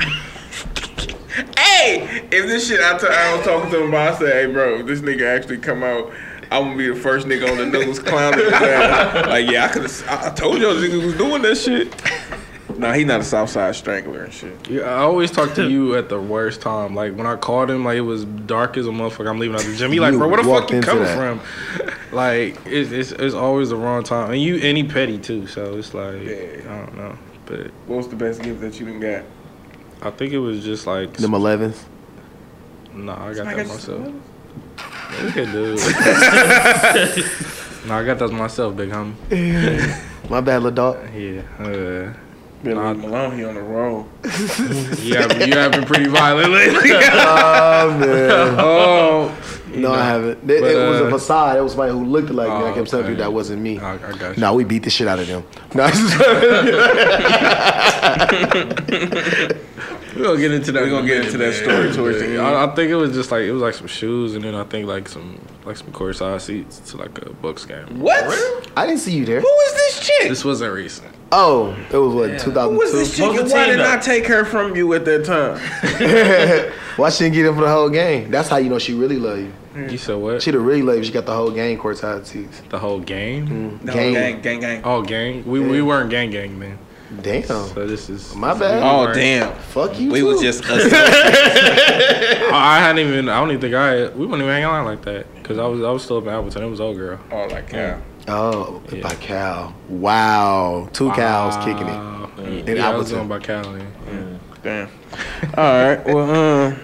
Hey, 1.57 2.25
if 2.31 2.45
this 2.47 2.67
shit 2.67 2.79
I, 2.81 2.97
t- 2.97 3.07
I 3.09 3.35
was 3.35 3.45
talking 3.45 3.71
to 3.71 3.81
him 3.83 3.89
about, 3.89 4.13
I 4.13 4.17
said, 4.17 4.33
hey, 4.33 4.45
bro, 4.51 4.81
this 4.83 4.99
nigga 5.01 5.23
actually 5.37 5.57
come 5.57 5.83
out, 5.83 6.11
I'm 6.51 6.63
gonna 6.65 6.77
be 6.77 6.87
the 6.87 6.95
first 6.95 7.27
nigga 7.27 7.49
on 7.49 7.57
the 7.57 7.65
knuckles 7.65 7.99
clowning. 7.99 8.51
like, 8.51 9.49
yeah, 9.49 9.65
I 9.65 9.67
could. 9.69 9.89
I, 10.09 10.29
told 10.31 10.59
y'all 10.59 10.73
nigga 10.73 11.03
was 11.03 11.15
doing 11.15 11.41
that 11.43 11.55
shit. 11.55 11.95
Nah, 12.77 12.91
he 12.91 13.05
not 13.05 13.21
a 13.21 13.23
Southside 13.23 13.73
strangler 13.75 14.23
and 14.23 14.33
shit. 14.33 14.69
Yeah, 14.69 14.81
I 14.81 14.99
always 14.99 15.31
talk 15.31 15.53
to 15.53 15.69
you 15.69 15.95
at 15.95 16.09
the 16.09 16.19
worst 16.19 16.61
time. 16.61 16.93
Like 16.93 17.15
when 17.15 17.25
I 17.25 17.37
called 17.37 17.69
him, 17.69 17.85
like 17.85 17.97
it 17.97 18.01
was 18.01 18.25
dark 18.25 18.75
as 18.75 18.85
a 18.85 18.89
motherfucker. 18.89 19.29
I'm 19.29 19.39
leaving 19.39 19.55
out 19.55 19.63
the 19.63 19.75
gym. 19.75 19.91
He 19.93 20.01
like, 20.01 20.13
bro, 20.13 20.27
where 20.27 20.43
the 20.43 20.49
fuck 20.49 20.69
you 20.71 20.81
coming 20.81 21.03
that. 21.03 21.15
from? 21.15 21.41
like 22.11 22.57
it's, 22.65 22.91
it's 22.91 23.11
it's 23.13 23.35
always 23.35 23.69
the 23.69 23.77
wrong 23.77 24.03
time. 24.03 24.31
And 24.31 24.41
you 24.41 24.57
any 24.57 24.83
petty 24.83 25.19
too, 25.19 25.47
so 25.47 25.77
it's 25.77 25.93
like 25.93 26.21
yeah. 26.23 26.63
I 26.67 26.85
don't 26.85 26.97
know. 26.97 27.17
But 27.45 27.67
what 27.87 27.97
was 27.97 28.07
the 28.09 28.17
best 28.17 28.41
gift 28.41 28.59
that 28.61 28.77
you 28.79 28.87
didn't 28.87 29.01
got? 29.01 29.23
I 30.01 30.11
think 30.11 30.33
it 30.33 30.39
was 30.39 30.63
just 30.63 30.85
like 30.85 31.13
them 31.13 31.33
elevens. 31.33 31.85
No, 32.93 33.15
nah, 33.15 33.27
I 33.27 33.33
got 33.33 33.45
that 33.45 33.67
myself. 33.67 34.13
Look 35.23 35.37
at 35.37 35.51
dude. 35.51 35.77
no, 37.87 37.95
I 37.95 38.05
got 38.05 38.19
those 38.19 38.31
myself, 38.31 38.75
big 38.75 38.89
homie. 38.89 40.29
My 40.29 40.41
bad, 40.41 40.63
little 40.63 40.93
dog. 40.93 41.13
Yeah. 41.13 41.41
Uh, 41.59 42.13
Billy 42.63 42.75
Malone, 42.75 43.37
he 43.37 43.43
on 43.43 43.55
the 43.55 43.61
roll. 43.61 44.07
yeah, 45.01 45.43
you 45.43 45.53
have 45.53 45.71
been 45.71 45.85
pretty 45.85 46.07
violent 46.07 46.51
lately. 46.51 46.91
oh 46.93 47.97
man. 47.99 48.55
Oh. 48.59 49.37
No, 49.73 49.79
know, 49.79 49.93
I 49.93 50.03
haven't. 50.03 50.43
It, 50.43 50.61
but, 50.61 50.71
it 50.71 50.89
was 50.89 51.01
a 51.01 51.07
uh, 51.07 51.09
facade. 51.09 51.57
It 51.57 51.61
was 51.61 51.71
somebody 51.71 51.93
who 51.93 52.05
looked 52.05 52.29
like 52.29 52.49
oh, 52.49 52.59
me. 52.59 52.65
I 52.65 52.73
kept 52.73 52.89
telling 52.89 53.07
you 53.07 53.15
that 53.15 53.31
wasn't 53.31 53.61
me. 53.61 53.79
I, 53.79 53.93
I 53.93 54.17
got 54.17 54.35
you. 54.35 54.41
No, 54.41 54.53
we 54.53 54.65
beat 54.65 54.83
the 54.83 54.89
shit 54.89 55.07
out 55.07 55.19
of 55.19 55.27
them. 55.27 55.45
No. 55.73 55.87
We 60.15 60.23
gonna 60.23 60.37
get 60.39 60.51
into 60.51 60.71
that. 60.73 60.83
We 60.83 60.89
gonna 60.89 61.07
get 61.07 61.25
into 61.25 61.37
that 61.37 61.53
story 61.53 61.91
towards 61.93 62.19
the 62.19 62.25
end. 62.27 62.41
I, 62.41 62.65
I 62.65 62.75
think 62.75 62.89
it 62.91 62.95
was 62.95 63.13
just 63.13 63.31
like 63.31 63.43
it 63.43 63.51
was 63.51 63.61
like 63.61 63.73
some 63.73 63.87
shoes, 63.87 64.35
and 64.35 64.43
then 64.43 64.55
I 64.55 64.63
think 64.65 64.87
like 64.87 65.07
some 65.07 65.39
like 65.65 65.77
some 65.77 65.87
courtside 65.91 66.41
seats 66.41 66.79
to 66.91 66.97
like 66.97 67.17
a 67.25 67.29
Bucks 67.33 67.65
game. 67.65 67.99
What? 67.99 68.23
I 68.75 68.85
didn't 68.85 68.99
see 69.01 69.13
you 69.13 69.25
there. 69.25 69.39
Who 69.41 69.47
is 69.67 69.73
this 69.73 70.07
chick? 70.07 70.29
This 70.29 70.43
wasn't 70.43 70.73
recent. 70.73 71.13
Oh, 71.31 71.73
it 71.91 71.95
was 71.97 72.13
what 72.13 72.29
Yeah. 72.31 72.39
Who 72.67 72.77
was 72.77 72.91
this 72.91 73.15
2002. 73.15 73.17
chick? 73.17 73.41
And 73.41 73.51
Why 73.51 73.65
team, 73.67 73.77
did 73.77 73.85
I 73.85 73.97
take 73.99 74.27
her 74.27 74.43
from 74.43 74.75
you 74.75 74.93
at 74.93 75.05
that 75.05 75.23
time? 75.25 76.71
Why 76.97 77.09
she 77.09 77.23
didn't 77.25 77.35
get 77.35 77.45
in 77.45 77.55
for 77.55 77.61
the 77.61 77.69
whole 77.69 77.89
game? 77.89 78.29
That's 78.29 78.49
how 78.49 78.57
you 78.57 78.69
know 78.69 78.79
she 78.79 78.93
really 78.93 79.17
love 79.17 79.39
you. 79.39 79.53
You 79.89 79.97
said 79.97 80.15
what? 80.17 80.41
She'd 80.41 80.53
have 80.55 80.63
really 80.63 80.81
loved 80.81 80.97
you. 80.97 81.03
She 81.05 81.11
got 81.13 81.25
the 81.25 81.33
whole 81.33 81.51
game 81.51 81.79
courtside 81.79 82.25
seats. 82.25 82.61
the 82.67 82.77
whole 82.79 82.99
game? 82.99 83.79
No, 83.81 83.93
Gang. 83.93 84.13
gang, 84.13 84.41
gang, 84.41 84.59
gang. 84.59 84.81
Oh, 84.83 85.01
gang. 85.01 85.45
We 85.45 85.61
we 85.61 85.81
weren't 85.81 86.09
gang 86.09 86.29
gang 86.31 86.59
then. 86.59 86.77
Damn. 87.21 87.43
So 87.43 87.85
this 87.87 88.09
is 88.09 88.33
My 88.35 88.53
bad. 88.57 88.81
Oh 88.83 88.99
weren't- 89.01 89.15
damn. 89.15 89.53
Fuck 89.55 89.99
you. 89.99 90.11
We 90.11 90.19
too. 90.19 90.27
was 90.27 90.41
just 90.41 90.63
us. 90.69 90.83
I 90.93 92.79
hadn't 92.79 92.99
even. 93.05 93.27
I 93.29 93.39
don't 93.39 93.49
even 93.49 93.61
think 93.61 93.73
I. 93.75 94.07
We 94.09 94.25
wouldn't 94.25 94.41
even 94.41 94.47
hang 94.53 94.63
out 94.63 94.85
like 94.85 95.01
that 95.03 95.25
because 95.35 95.57
I 95.57 95.65
was 95.65 95.81
I 95.83 95.89
was 95.91 96.03
still 96.03 96.17
up 96.17 96.23
in 96.23 96.29
Appleton. 96.29 96.63
It 96.63 96.69
was 96.69 96.79
old 96.81 96.97
girl. 96.97 97.19
oh 97.31 97.45
like 97.47 97.71
yeah. 97.71 97.99
Oh, 98.27 98.81
Yeah. 98.91 99.01
by 99.01 99.15
Cal. 99.15 99.73
Wow. 99.89 100.87
Two 100.93 101.11
cows 101.11 101.57
kicking 101.65 101.87
it. 101.87 101.91
Wow. 101.91 102.29
In 102.37 102.77
Yeah, 102.77 102.89
I 102.89 102.95
was 102.95 103.11
Appleton. 103.11 103.27
going 103.27 103.27
by 103.27 103.39
Cali. 103.39 103.81
Damn. 104.63 104.89
All 105.57 105.87
right. 105.87 106.05
Well, 106.05 106.29
um, 106.67 106.79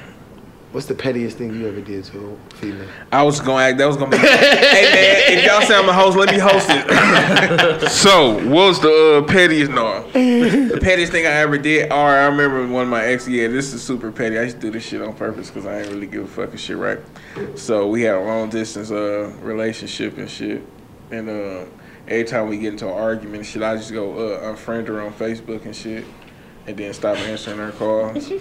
What's 0.77 0.85
the 0.85 0.93
pettiest 0.93 1.39
thing 1.39 1.55
you 1.55 1.67
ever 1.67 1.81
did 1.81 2.03
to 2.03 2.37
a 2.51 2.55
female? 2.57 2.87
I 3.11 3.23
was 3.23 3.39
gonna 3.39 3.63
act. 3.63 3.79
That 3.79 3.87
was 3.87 3.97
gonna 3.97 4.11
be. 4.11 4.17
hey 4.17 4.83
man, 4.93 5.39
if 5.39 5.43
y'all 5.43 5.63
say 5.63 5.75
I'm 5.75 5.89
a 5.89 5.91
host, 5.91 6.15
let 6.15 6.29
me 6.29 6.37
host 6.37 6.67
it. 6.69 7.89
so, 7.89 8.47
what's 8.47 8.77
the 8.77 9.23
uh, 9.25 9.27
pettiest? 9.27 9.71
No, 9.71 10.07
the 10.11 10.77
pettiest 10.79 11.11
thing 11.11 11.25
I 11.25 11.31
ever 11.31 11.57
did. 11.57 11.91
Or 11.91 11.95
I 11.95 12.25
remember 12.27 12.67
one 12.67 12.83
of 12.83 12.89
my 12.89 13.03
ex. 13.03 13.27
Yeah, 13.27 13.47
this 13.47 13.73
is 13.73 13.81
super 13.81 14.11
petty. 14.11 14.37
I 14.37 14.43
used 14.43 14.57
to 14.57 14.61
do 14.61 14.69
this 14.69 14.83
shit 14.83 15.01
on 15.01 15.15
purpose 15.15 15.49
because 15.49 15.65
I 15.65 15.79
didn't 15.79 15.95
really 15.95 16.05
give 16.05 16.25
a 16.25 16.27
fucking 16.27 16.57
shit, 16.57 16.77
right? 16.77 16.99
So 17.55 17.87
we 17.87 18.03
had 18.03 18.13
a 18.13 18.21
long 18.21 18.51
distance 18.51 18.91
uh 18.91 19.33
relationship 19.41 20.19
and 20.19 20.29
shit, 20.29 20.61
and 21.09 21.27
uh, 21.27 21.65
every 22.07 22.25
time 22.25 22.49
we 22.49 22.59
get 22.59 22.73
into 22.73 22.85
an 22.87 22.93
argument 22.93 23.37
and 23.37 23.45
shit, 23.47 23.63
I 23.63 23.77
just 23.77 23.91
go 23.93 24.13
uh, 24.13 24.53
unfriend 24.53 24.89
her 24.89 25.01
on 25.01 25.11
Facebook 25.13 25.65
and 25.65 25.75
shit, 25.75 26.05
and 26.67 26.77
then 26.77 26.93
stop 26.93 27.17
answering 27.17 27.57
her 27.57 27.71
calls. 27.71 28.31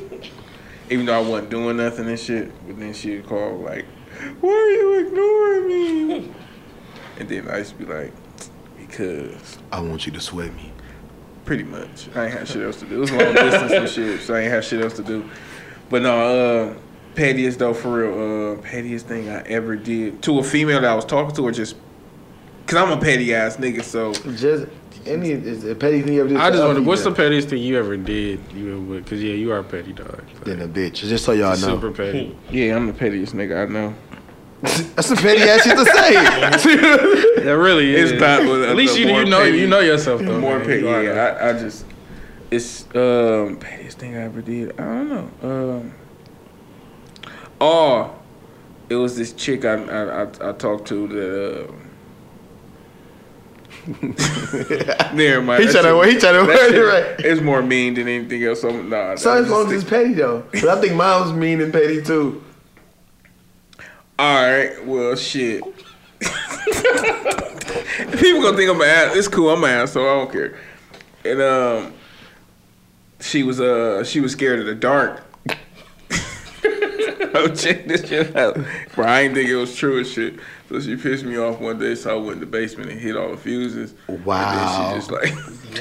Even 0.90 1.06
though 1.06 1.18
I 1.18 1.28
wasn't 1.28 1.50
doing 1.50 1.76
nothing 1.78 2.08
and 2.08 2.18
shit, 2.18 2.50
but 2.66 2.78
then 2.78 2.92
she'd 2.94 3.26
call 3.26 3.58
like, 3.58 3.84
"Why 4.40 4.50
are 4.50 4.70
you 4.70 5.06
ignoring 5.06 5.68
me?" 5.68 6.32
And 7.18 7.26
then 7.30 7.48
I 7.48 7.58
used 7.58 7.70
to 7.70 7.78
be 7.78 7.86
like, 7.86 8.12
"Because." 8.78 9.58
I 9.72 9.80
want 9.80 10.04
you 10.04 10.12
to 10.12 10.20
sweat 10.20 10.54
me. 10.54 10.70
Pretty 11.46 11.64
much. 11.64 12.08
I 12.14 12.24
ain't 12.26 12.34
had 12.34 12.46
shit 12.46 12.62
else 12.62 12.78
to 12.80 12.86
do. 12.86 12.96
It 12.96 12.98
was 12.98 13.10
long 13.12 13.32
distance 13.32 13.72
and 13.72 13.88
shit, 13.88 14.20
so 14.20 14.34
I 14.34 14.40
ain't 14.40 14.52
had 14.52 14.64
shit 14.64 14.82
else 14.82 14.94
to 14.96 15.02
do. 15.02 15.28
But 15.88 16.02
no, 16.02 16.68
uh, 16.68 16.74
pettiest 17.14 17.58
though, 17.58 17.72
for 17.72 18.02
real, 18.02 18.52
uh, 18.58 18.62
pettiest 18.62 19.06
thing 19.06 19.30
I 19.30 19.40
ever 19.42 19.76
did 19.76 20.22
to 20.24 20.40
a 20.40 20.42
female 20.42 20.80
that 20.80 20.90
I 20.90 20.94
was 20.94 21.04
talking 21.04 21.34
to, 21.36 21.42
or 21.42 21.52
just, 21.52 21.76
cause 22.66 22.78
I'm 22.78 22.90
a 22.90 23.00
petty 23.00 23.34
ass 23.34 23.56
nigga, 23.56 23.82
so 23.82 24.12
Just 24.34 24.66
any 25.06 25.30
is 25.30 25.62
the 25.62 25.74
petty 25.74 26.02
thing 26.02 26.14
you 26.14 26.20
ever 26.20 26.28
did. 26.28 26.38
I 26.38 26.50
just 26.50 26.62
a 26.62 26.66
wonder 26.66 26.82
what's 26.82 27.04
the 27.04 27.12
pettiest 27.12 27.48
thing 27.48 27.62
you 27.62 27.78
ever 27.78 27.96
did? 27.96 28.40
You 28.52 28.80
would 28.82 29.04
because 29.04 29.22
yeah, 29.22 29.34
you 29.34 29.52
are 29.52 29.58
a 29.58 29.64
petty 29.64 29.92
dog. 29.92 30.22
Then 30.44 30.62
a 30.62 30.68
bitch. 30.68 30.96
Just 30.96 31.24
so 31.24 31.32
y'all 31.32 31.50
know. 31.50 31.80
Super 31.80 31.92
petty. 31.92 32.36
yeah, 32.50 32.76
I'm 32.76 32.86
the 32.86 32.92
pettiest 32.92 33.34
nigga 33.34 33.68
I 33.68 33.72
know. 33.72 33.94
That's 34.94 35.10
a 35.10 35.16
petty 35.16 35.42
ass 35.42 35.64
shit 35.64 35.76
to 35.76 35.84
say. 35.84 37.32
That 37.46 37.58
really 37.58 37.94
is. 37.94 38.12
It's 38.12 38.20
not. 38.20 38.40
At 38.40 38.74
least 38.74 38.98
you, 38.98 39.06
you 39.06 39.24
know 39.24 39.44
you 39.44 39.68
know 39.68 39.78
yourself 39.78 40.20
though. 40.20 40.40
more 40.40 40.58
man. 40.58 40.66
petty. 40.66 40.80
You 40.80 40.88
are, 40.88 41.02
though. 41.04 41.14
Yeah, 41.14 41.38
I, 41.40 41.50
I 41.50 41.52
just 41.52 41.84
it's 42.50 42.84
um 42.94 43.56
pettiest 43.58 43.98
thing 43.98 44.16
I 44.16 44.22
ever 44.22 44.42
did. 44.42 44.72
I 44.80 44.84
don't 44.84 45.08
know. 45.42 45.48
Um, 45.48 45.94
oh, 47.60 48.18
it 48.88 48.96
was 48.96 49.16
this 49.16 49.32
chick 49.32 49.64
I 49.64 49.74
I, 49.74 50.22
I, 50.24 50.50
I 50.50 50.52
talked 50.52 50.88
to 50.88 51.06
that. 51.08 51.68
Uh, 51.68 51.72
Never 55.14 55.42
mind. 55.42 55.62
He 55.62 55.68
That 55.68 55.82
to 55.82 56.02
he 56.02 56.16
tryna 56.16 56.20
that 56.20 56.46
word 56.46 56.74
it 56.74 56.80
right. 56.80 57.20
It's 57.20 57.40
more 57.40 57.62
mean 57.62 57.94
than 57.94 58.08
anything 58.08 58.42
else. 58.42 58.62
So, 58.62 58.70
nah, 58.70 59.14
so 59.14 59.32
as 59.32 59.48
long 59.48 59.66
as 59.66 59.72
it's 59.72 59.88
petty 59.88 60.14
though. 60.14 60.44
But 60.52 60.64
I 60.64 60.80
think 60.80 60.98
was 60.98 61.32
mean 61.32 61.60
and 61.60 61.72
petty 61.72 62.02
too. 62.02 62.42
All 64.18 64.42
right. 64.42 64.84
Well, 64.84 65.14
shit. 65.14 65.62
People 68.18 68.42
gonna 68.42 68.56
think 68.56 68.70
I'm 68.70 68.80
an 68.80 68.88
ass. 68.88 69.14
It's 69.14 69.28
cool. 69.28 69.50
I'm 69.50 69.62
an 69.62 69.70
ass, 69.70 69.92
so 69.92 70.02
I 70.02 70.14
don't 70.14 70.32
care. 70.32 70.58
And 71.24 71.40
um, 71.40 71.94
she 73.20 73.44
was 73.44 73.60
uh 73.60 74.02
she 74.02 74.18
was 74.20 74.32
scared 74.32 74.58
of 74.58 74.66
the 74.66 74.74
dark. 74.74 75.22
oh, 77.34 77.48
check 77.54 77.86
this 77.86 78.08
shit 78.08 78.34
out. 78.34 78.58
Bro, 78.96 79.06
I 79.06 79.22
didn't 79.22 79.36
think 79.36 79.48
it 79.48 79.56
was 79.56 79.76
true 79.76 79.98
and 79.98 80.06
shit. 80.06 80.40
So 80.68 80.80
she 80.80 80.96
pissed 80.96 81.24
me 81.24 81.36
off 81.38 81.60
one 81.60 81.78
day, 81.78 81.94
so 81.94 82.10
I 82.10 82.20
went 82.20 82.32
in 82.34 82.40
the 82.40 82.46
basement 82.46 82.90
and 82.90 82.98
hit 83.00 83.16
all 83.16 83.30
the 83.30 83.36
fuses. 83.36 83.94
Wow. 84.24 84.50
And 84.50 84.58
then 84.58 84.68
she 84.90 84.96
just 84.98 85.10
like, 85.12 85.32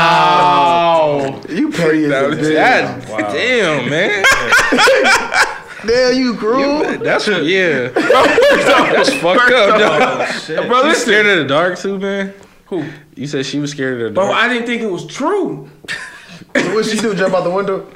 Wow. 0.00 1.40
You 1.48 1.70
petty 1.70 2.04
as 2.06 2.12
a 2.12 2.16
out. 2.60 3.00
bitch. 3.00 3.08
God 3.08 3.32
damn, 3.32 3.88
man. 3.90 4.24
Damn, 5.86 6.14
you 6.14 6.34
cruel. 6.36 6.98
That's 6.98 7.26
yeah. 7.26 7.88
That's 7.94 9.14
fucked 9.14 9.50
up, 9.50 9.78
dog. 9.80 10.02
Oh, 10.02 10.66
Bro, 10.68 10.78
You 10.82 10.88
listen. 10.88 11.04
scared 11.06 11.26
of 11.26 11.38
the 11.38 11.44
dark 11.48 11.78
too, 11.78 11.98
man? 11.98 12.34
Who? 12.66 12.84
You 13.16 13.26
said 13.26 13.46
she 13.46 13.58
was 13.60 13.70
scared 13.70 13.98
of 14.02 14.08
the 14.10 14.14
Bro, 14.14 14.24
dark. 14.26 14.36
I 14.36 14.48
didn't 14.52 14.66
think 14.66 14.82
it 14.82 14.90
was 14.90 15.06
true. 15.06 15.70
what 16.54 16.84
she 16.84 16.98
do? 16.98 17.14
Jump 17.14 17.32
out 17.34 17.44
the 17.44 17.50
window? 17.50 17.86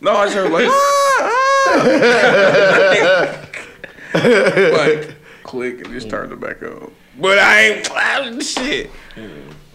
No, 0.00 0.12
I 0.12 0.26
just 0.26 0.36
heard 0.36 0.52
like, 0.52 0.68
like 4.72 5.11
click 5.52 5.84
and 5.84 5.92
just 5.92 6.08
turned 6.08 6.32
it 6.32 6.40
mm. 6.40 6.40
back 6.40 6.62
on. 6.62 6.90
But 7.20 7.38
I 7.38 7.60
ain't 7.60 7.90
I, 7.90 8.38
shit. 8.40 8.90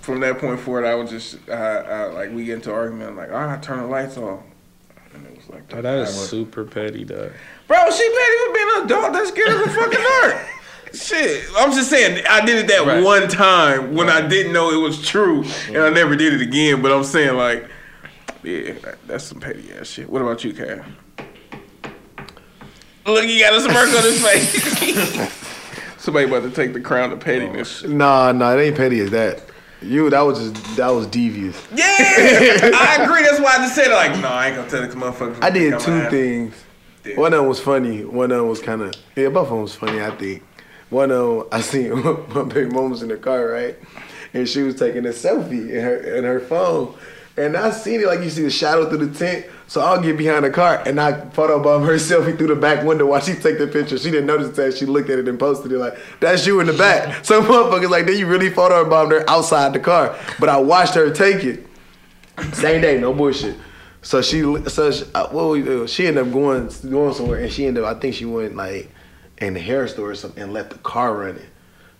From 0.01 0.21
that 0.21 0.39
point 0.39 0.59
forward, 0.59 0.85
I 0.85 0.95
was 0.95 1.11
just 1.11 1.37
I, 1.47 1.53
I, 1.53 2.05
like 2.05 2.31
we 2.31 2.45
get 2.45 2.55
into 2.55 2.73
argument. 2.73 3.11
I'm 3.11 3.15
like, 3.15 3.31
all 3.31 3.45
right, 3.45 3.61
turn 3.61 3.77
the 3.77 3.85
lights 3.85 4.17
off. 4.17 4.41
And 5.13 5.25
it 5.27 5.37
was 5.37 5.47
like, 5.49 5.71
Oh, 5.73 5.81
that 5.81 5.99
is 5.99 6.07
was- 6.07 6.29
super 6.29 6.63
petty, 6.63 7.05
dog. 7.05 7.31
bro. 7.67 7.77
She 7.91 8.09
petty 8.09 8.37
for 8.45 8.53
being 8.53 8.69
an 8.75 8.85
adult. 8.85 9.13
That's 9.13 9.29
scared 9.29 9.49
of 9.49 9.59
the 9.59 9.69
fucking 9.69 9.99
dark. 10.21 10.47
Shit, 10.93 11.45
I'm 11.55 11.71
just 11.71 11.91
saying 11.91 12.25
I 12.27 12.43
did 12.43 12.57
it 12.57 12.67
that 12.69 12.87
Right. 12.87 13.03
one 13.03 13.27
time 13.27 13.93
when 13.93 14.09
I 14.09 14.27
didn't 14.27 14.53
know 14.53 14.71
it 14.71 14.81
was 14.81 14.99
true, 15.05 15.43
and 15.67 15.77
I 15.77 15.89
mm. 15.89 15.93
never 15.93 16.15
did 16.15 16.33
it 16.33 16.41
again. 16.41 16.81
But 16.81 16.91
I'm 16.91 17.03
saying 17.03 17.35
like, 17.35 17.69
yeah, 18.41 18.71
that, 18.81 18.97
that's 19.05 19.25
some 19.25 19.39
petty 19.39 19.71
ass 19.73 19.87
shit. 19.87 20.09
What 20.09 20.23
about 20.23 20.43
you, 20.43 20.53
Cam? 20.53 20.97
Look, 23.05 23.25
he 23.25 23.39
got 23.39 23.53
a 23.53 23.61
smirk 23.61 23.89
on 23.89 24.03
his 24.03 24.25
face. 24.25 25.43
Somebody 26.07 26.25
about 26.25 26.43
to 26.43 26.51
take 26.51 26.71
the 26.71 26.79
crown 26.79 27.11
of 27.11 27.19
oh, 27.19 27.21
pettiness. 27.21 27.83
Nah, 27.83 28.31
nah, 28.31 28.55
it 28.55 28.61
ain't 28.61 28.77
petty 28.77 29.01
as 29.01 29.11
that. 29.11 29.43
You, 29.81 30.09
that 30.09 30.21
was 30.21 30.39
just 30.39 30.77
that 30.77 30.87
was 30.87 31.05
devious. 31.07 31.61
Yeah, 31.75 31.83
I 31.89 32.99
agree. 33.01 33.23
That's 33.23 33.41
why 33.41 33.55
I 33.55 33.57
just 33.57 33.75
said 33.75 33.87
it. 33.87 33.93
Like, 33.93 34.17
no, 34.21 34.29
I 34.29 34.47
ain't 34.47 34.55
gonna 34.55 34.69
tell 34.69 34.83
this 34.83 34.95
motherfucker. 34.95 35.43
I 35.43 35.49
did 35.49 35.77
two 35.81 36.09
things. 36.09 36.55
One 37.17 37.33
of 37.33 37.39
them 37.39 37.49
was 37.49 37.59
funny. 37.59 38.05
One 38.05 38.31
of 38.31 38.37
them 38.37 38.47
was 38.47 38.61
kind 38.61 38.83
of 38.83 38.93
yeah. 39.17 39.27
Both 39.27 39.47
of 39.47 39.49
them 39.49 39.61
was 39.63 39.75
funny. 39.75 40.01
I 40.01 40.11
think. 40.11 40.43
One 40.91 41.11
of 41.11 41.39
them 41.39 41.47
I 41.51 41.59
seen 41.59 42.01
my 42.33 42.43
big 42.43 42.71
mom 42.71 42.91
was 42.91 43.01
in 43.01 43.09
the 43.09 43.17
car 43.17 43.45
right, 43.45 43.77
and 44.33 44.47
she 44.47 44.61
was 44.61 44.75
taking 44.75 45.05
a 45.05 45.09
selfie 45.09 45.71
in 45.71 45.83
her 45.83 45.97
in 45.97 46.23
her 46.23 46.39
phone, 46.39 46.95
and 47.35 47.57
I 47.57 47.71
seen 47.71 47.99
it 47.99 48.07
like 48.07 48.21
you 48.21 48.29
see 48.29 48.43
the 48.43 48.49
shadow 48.49 48.87
through 48.87 49.07
the 49.07 49.19
tent. 49.19 49.45
So 49.67 49.81
I'll 49.81 50.01
get 50.01 50.17
behind 50.17 50.45
the 50.45 50.49
car 50.49 50.81
and 50.85 50.99
I 50.99 51.11
photobomb 51.11 51.85
her 51.85 51.95
selfie 51.95 52.37
through 52.37 52.47
the 52.47 52.55
back 52.55 52.85
window 52.85 53.05
while 53.05 53.19
she 53.19 53.33
take 53.33 53.57
the 53.57 53.67
picture. 53.67 53.97
She 53.97 54.09
didn't 54.09 54.25
notice 54.25 54.55
that. 54.55 54.77
She 54.77 54.85
looked 54.85 55.09
at 55.09 55.19
it 55.19 55.27
and 55.27 55.37
posted 55.37 55.71
it 55.73 55.77
like, 55.77 55.97
"That's 56.21 56.47
you 56.47 56.61
in 56.61 56.67
the 56.67 56.73
back." 56.73 57.25
Some 57.25 57.43
motherfuckers 57.47 57.89
like, 57.89 58.05
"Then 58.05 58.17
you 58.17 58.27
really 58.27 58.49
photobombed 58.49 59.11
her 59.11 59.29
outside 59.29 59.73
the 59.73 59.79
car?" 59.79 60.17
But 60.39 60.47
I 60.47 60.57
watched 60.57 60.95
her 60.95 61.11
take 61.11 61.43
it. 61.43 61.67
Same 62.53 62.81
day, 62.81 62.99
no 62.99 63.13
bullshit. 63.13 63.57
So 64.01 64.21
she, 64.21 64.41
so 64.67 64.91
she, 64.91 65.03
uh, 65.13 65.27
what 65.29 65.49
we 65.49 65.61
do? 65.63 65.85
She 65.85 66.07
ended 66.07 66.27
up 66.27 66.31
going 66.31 66.69
going 66.89 67.13
somewhere, 67.13 67.39
and 67.39 67.51
she 67.51 67.65
ended 67.65 67.83
up. 67.83 67.97
I 67.97 67.99
think 67.99 68.15
she 68.15 68.23
went 68.23 68.55
like 68.55 68.89
in 69.39 69.53
the 69.53 69.59
hair 69.59 69.85
store 69.89 70.11
or 70.11 70.15
something, 70.15 70.41
and 70.41 70.53
left 70.53 70.69
the 70.69 70.77
car 70.77 71.13
running. 71.13 71.45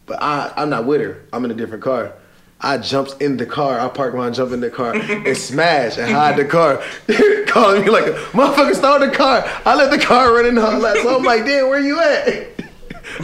But 0.06 0.21
I, 0.21 0.53
I'm 0.56 0.69
not 0.69 0.86
with 0.86 1.01
her. 1.01 1.25
I'm 1.34 1.43
in 1.43 1.51
a 1.51 1.53
different 1.53 1.84
car. 1.84 2.13
I 2.60 2.78
jumps 2.80 3.13
in 3.17 3.38
the 3.38 3.46
car. 3.46 3.80
I 3.80 3.88
park 3.88 4.15
my 4.15 4.30
jump 4.32 4.52
in 4.52 4.62
the 4.62 4.70
car 4.72 4.96
and 4.96 5.38
smash 5.38 5.98
and 5.98 6.12
hide 6.12 6.38
the 6.38 6.46
car. 6.46 6.82
Calling 7.48 7.84
me 7.84 7.89
like 7.89 8.08
a 8.08 8.13
motherfucker 8.34 8.76
stole 8.76 9.00
the 9.00 9.12
car. 9.12 9.43
I 9.65 9.76
let 9.76 9.91
the 9.91 10.04
car 10.04 10.34
run 10.34 10.48
in 10.48 10.56
the 10.56 10.65
whole. 10.65 10.82
So 10.82 11.17
I'm 11.17 11.24
like, 11.24 11.46
damn, 11.46 11.67
where 11.70 11.80
you 11.80 12.00
at? 12.00 12.48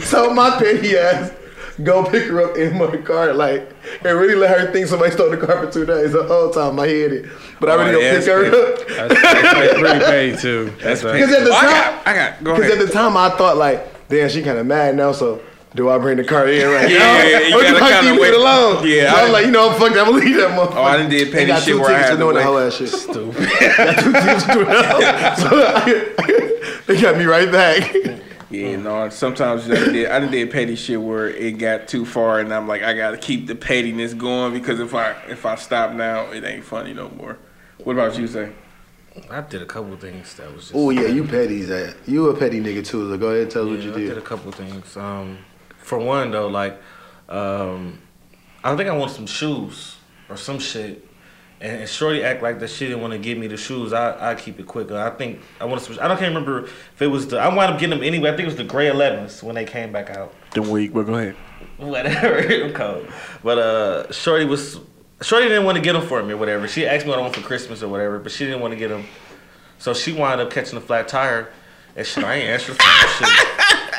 so 0.02 0.32
my 0.32 0.50
petty 0.58 0.96
ass 0.96 1.32
go 1.82 2.04
pick 2.08 2.24
her 2.28 2.48
up 2.48 2.56
in 2.56 2.78
my 2.78 2.96
car, 2.98 3.32
like, 3.34 3.74
and 4.04 4.18
really 4.18 4.36
let 4.36 4.56
her 4.56 4.72
think 4.72 4.86
somebody 4.86 5.10
stole 5.10 5.30
the 5.30 5.36
car 5.36 5.66
for 5.66 5.72
two 5.72 5.84
days. 5.84 6.12
The 6.12 6.22
whole 6.22 6.50
time 6.50 6.78
I 6.78 6.86
hid 6.86 7.12
it, 7.12 7.30
but 7.58 7.68
I 7.70 7.74
Oh, 7.74 7.78
really 7.78 7.92
go 7.92 8.00
yeah, 8.00 8.18
pick 8.18 8.26
her 8.26 8.46
up. 8.46 8.88
That's, 8.88 9.22
that's, 9.22 10.04
petty 10.04 10.36
too. 10.40 10.72
That's 10.80 11.02
Because 11.02 11.30
Because 11.30 11.32
at 11.32 11.44
the 11.44 11.52
I 11.52 11.62
got, 11.62 12.06
I 12.06 12.14
got. 12.14 12.44
Go 12.44 12.54
because 12.54 12.70
at 12.70 12.86
the 12.86 12.92
time 12.92 13.16
I 13.16 13.30
thought 13.30 13.56
like, 13.56 14.08
damn, 14.08 14.28
she 14.28 14.42
kind 14.42 14.58
of 14.58 14.66
mad 14.66 14.94
now. 14.94 15.10
So 15.12 15.42
Do 15.74 15.90
I 15.90 15.98
bring 15.98 16.16
the 16.18 16.24
car 16.24 16.46
in 16.48 16.68
right 16.70 16.88
Yeah, 16.90 16.98
now? 16.98 17.22
yeah, 17.24 17.38
you 17.48 17.56
or 17.56 17.62
do 17.62 17.72
gotta 17.72 17.80
kind 17.80 18.08
of 18.08 18.16
wait 18.18 18.32
alone. 18.34 18.86
Yeah, 18.86 19.10
so 19.12 19.16
I, 19.18 19.22
I'm 19.24 19.32
like, 19.32 19.46
you 19.46 19.50
know, 19.50 19.70
I'm 19.70 19.78
fucked. 19.80 19.96
I'm 19.96 20.04
gonna 20.06 20.18
leave 20.24 20.36
that 20.36 20.50
motherfucker. 20.50 20.76
Oh, 20.76 20.82
I 20.84 20.96
done 20.98 21.10
did 21.10 21.28
They 21.28 21.32
petty 21.32 21.46
got 21.46 21.62
shit 21.62 21.74
two 21.74 21.80
where 21.80 21.88
I 21.90 21.92
tickets 21.94 22.08
had 22.10 22.10
to 22.10 22.16
to 22.16 22.22
doing 22.22 22.34
the 22.34 22.40
wait. 22.40 22.44
whole 22.44 22.58
ass 22.58 22.74
shit. 22.76 22.88
Stupid. 22.90 23.48
got 23.76 23.98
two 23.98 24.12
tickets 24.12 24.44
to 24.44 24.52
doing 24.52 24.66
that. 24.66 25.38
So 25.38 26.84
they 26.86 27.00
got 27.00 27.16
me 27.18 27.24
right 27.24 27.50
back. 27.50 27.92
Yeah, 28.50 28.76
no. 28.76 29.08
Sometimes 29.08 29.68
I 29.68 29.74
did. 29.74 30.08
I 30.10 30.20
done 30.20 30.30
did 30.30 30.50
petty 30.52 30.76
shit 30.76 31.00
where 31.00 31.28
it 31.28 31.58
got 31.58 31.88
too 31.88 32.04
far, 32.06 32.38
and 32.38 32.54
I'm 32.54 32.68
like, 32.68 32.82
I 32.82 32.94
gotta 32.94 33.16
keep 33.16 33.48
the 33.48 33.56
pettiness 33.56 34.14
going 34.14 34.52
because 34.52 34.78
if 34.78 34.94
I 34.94 35.10
if 35.28 35.44
I 35.44 35.56
stop 35.56 35.92
now, 35.92 36.30
it 36.30 36.44
ain't 36.44 36.64
funny 36.64 36.94
no 36.94 37.08
more. 37.08 37.36
What 37.82 37.94
about 37.94 38.16
you, 38.16 38.28
say? 38.28 38.52
I 39.30 39.40
did 39.40 39.62
a 39.62 39.66
couple 39.66 39.96
things 39.96 40.34
that 40.34 40.52
was 40.54 40.64
just. 40.64 40.74
Oh 40.76 40.90
yeah, 40.90 41.06
you 41.08 41.24
petty, 41.24 41.62
Zach. 41.62 41.96
You 42.06 42.28
a 42.30 42.36
petty 42.38 42.60
nigga 42.60 42.84
too. 42.86 43.10
So 43.10 43.18
go 43.18 43.28
ahead 43.30 43.42
and 43.42 43.50
tell 43.50 43.62
us 43.64 43.68
Yeah, 43.70 43.74
what 43.74 43.82
you 43.84 43.92
I 43.92 43.94
did 43.96 44.10
I 44.10 44.14
did. 44.14 44.18
a 44.18 44.26
couple 44.26 44.52
things. 44.52 44.96
Um, 44.96 45.38
for 45.84 45.98
one 45.98 46.30
though, 46.30 46.48
like, 46.48 46.80
um, 47.28 48.00
I 48.62 48.74
think 48.76 48.88
I 48.88 48.96
want 48.96 49.12
some 49.12 49.26
shoes 49.26 49.96
or 50.28 50.36
some 50.36 50.58
shit. 50.58 51.06
And, 51.60 51.80
and 51.82 51.88
Shorty 51.88 52.24
act 52.24 52.42
like 52.42 52.58
that 52.60 52.70
she 52.70 52.86
didn't 52.86 53.00
want 53.00 53.12
to 53.12 53.18
give 53.18 53.38
me 53.38 53.46
the 53.46 53.56
shoes. 53.56 53.92
I 53.92 54.32
I 54.32 54.34
keep 54.34 54.58
it 54.58 54.66
quicker. 54.66 54.98
I 54.98 55.10
think 55.10 55.40
I 55.60 55.66
want 55.66 55.82
some. 55.82 55.96
I 56.00 56.08
don't 56.08 56.18
can't 56.18 56.34
remember 56.34 56.64
if 56.64 57.02
it 57.02 57.06
was 57.06 57.28
the. 57.28 57.38
I 57.38 57.48
wound 57.54 57.74
up 57.74 57.78
getting 57.78 57.96
them 57.96 58.04
anyway. 58.04 58.30
I 58.30 58.32
think 58.32 58.42
it 58.42 58.46
was 58.46 58.56
the 58.56 58.64
gray 58.64 58.86
11s 58.86 59.42
when 59.42 59.54
they 59.54 59.64
came 59.64 59.92
back 59.92 60.10
out. 60.10 60.34
The 60.52 60.62
week, 60.62 60.92
but 60.92 61.04
go 61.04 61.14
ahead. 61.14 61.36
whatever 61.76 62.38
it 62.38 62.74
called. 62.74 63.06
But 63.42 63.58
uh, 63.58 64.12
Shorty 64.12 64.46
was 64.46 64.80
Shorty 65.22 65.48
didn't 65.48 65.64
want 65.64 65.76
to 65.76 65.82
get 65.82 65.92
them 65.92 66.06
for 66.06 66.22
me 66.22 66.32
or 66.32 66.36
whatever. 66.36 66.66
She 66.66 66.86
asked 66.86 67.04
me 67.04 67.10
what 67.10 67.18
I 67.18 67.22
want 67.22 67.36
for 67.36 67.42
Christmas 67.42 67.82
or 67.82 67.88
whatever, 67.88 68.18
but 68.18 68.32
she 68.32 68.44
didn't 68.44 68.60
want 68.60 68.72
to 68.72 68.78
get 68.78 68.88
them. 68.88 69.04
So 69.78 69.94
she 69.94 70.12
wound 70.12 70.40
up 70.40 70.50
catching 70.50 70.76
a 70.78 70.80
flat 70.80 71.08
tire, 71.08 71.50
and 71.96 72.06
shit. 72.06 72.24
I 72.24 72.34
ain't 72.36 72.48
answer 72.50 72.72
the 72.72 72.78
phone. 72.78 73.28
shit. 73.28 73.48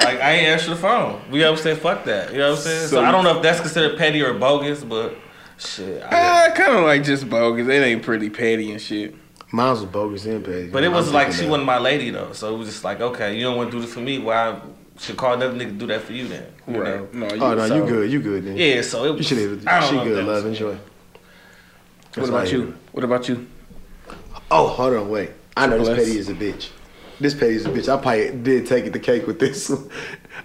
Like 0.05 0.19
I 0.21 0.31
ain't 0.33 0.47
answer 0.47 0.69
the 0.71 0.75
phone. 0.75 1.21
We 1.31 1.43
always 1.45 1.61
said 1.61 1.77
fuck 1.79 2.03
that. 2.05 2.31
You 2.31 2.39
know 2.39 2.49
what 2.51 2.57
I'm 2.59 2.63
saying? 2.63 2.81
So, 2.87 2.95
So 2.97 3.03
I 3.05 3.11
don't 3.11 3.23
know 3.23 3.37
if 3.37 3.41
that's 3.43 3.59
considered 3.61 3.97
petty 3.97 4.21
or 4.21 4.33
bogus, 4.33 4.83
but 4.83 5.15
shit. 5.57 6.03
I 6.03 6.47
Uh, 6.49 6.55
kind 6.55 6.77
of 6.77 6.83
like 6.83 7.03
just 7.03 7.29
bogus. 7.29 7.67
It 7.67 7.71
ain't 7.71 8.03
pretty 8.03 8.29
petty 8.29 8.71
and 8.71 8.81
shit. 8.81 9.15
Mine 9.51 9.71
was 9.71 9.85
bogus 9.85 10.25
and 10.25 10.43
petty. 10.43 10.67
but 10.67 10.83
it 10.83 10.89
was 10.89 11.11
like 11.13 11.31
she 11.31 11.41
that. 11.43 11.49
wasn't 11.49 11.65
my 11.65 11.77
lady 11.77 12.09
though. 12.09 12.33
So 12.33 12.53
it 12.53 12.57
was 12.57 12.67
just 12.67 12.83
like, 12.83 12.99
okay, 13.01 13.35
you 13.35 13.43
don't 13.43 13.55
want 13.57 13.71
to 13.71 13.77
do 13.77 13.81
this 13.81 13.93
for 13.93 14.01
me. 14.01 14.19
Why 14.19 14.49
I 14.51 14.59
should 14.99 15.15
call 15.17 15.33
another 15.33 15.53
nigga 15.57 15.77
do 15.77 15.87
that 15.87 16.01
for 16.01 16.11
you 16.13 16.27
then? 16.27 16.45
You 16.67 16.73
know? 16.83 17.07
No, 17.13 17.27
you, 17.27 17.41
Oh 17.41 17.53
no, 17.55 17.67
So- 17.67 17.75
you 17.75 17.85
good. 17.89 18.11
You 18.11 18.19
good 18.19 18.45
then. 18.45 18.57
Yeah. 18.57 18.81
So 18.81 19.05
it 19.05 19.11
was. 19.11 19.19
You 19.31 19.37
should 19.37 19.49
have. 19.59 19.67
I 19.67 19.79
don't 19.79 19.89
She 19.89 19.95
know 19.95 20.03
good. 20.03 20.25
Love. 20.25 20.45
Enjoy. 20.45 20.77
What 22.15 22.29
about 22.29 22.51
you? 22.51 22.75
What 22.91 23.03
about 23.03 23.29
you? 23.29 23.47
Oh, 24.51 24.67
hold 24.67 24.93
on, 24.93 25.09
wait. 25.09 25.31
I 25.57 25.67
know 25.67 25.77
this 25.83 25.89
petty 25.97 26.17
is 26.17 26.29
a 26.29 26.33
bitch. 26.33 26.69
This 27.19 27.33
petty 27.33 27.55
is 27.55 27.65
a 27.65 27.69
bitch. 27.69 27.87
I 27.87 28.01
probably 28.01 28.31
did 28.43 28.65
take 28.65 28.85
it 28.85 28.93
the 28.93 28.99
cake 28.99 29.25
with 29.25 29.39
this. 29.39 29.71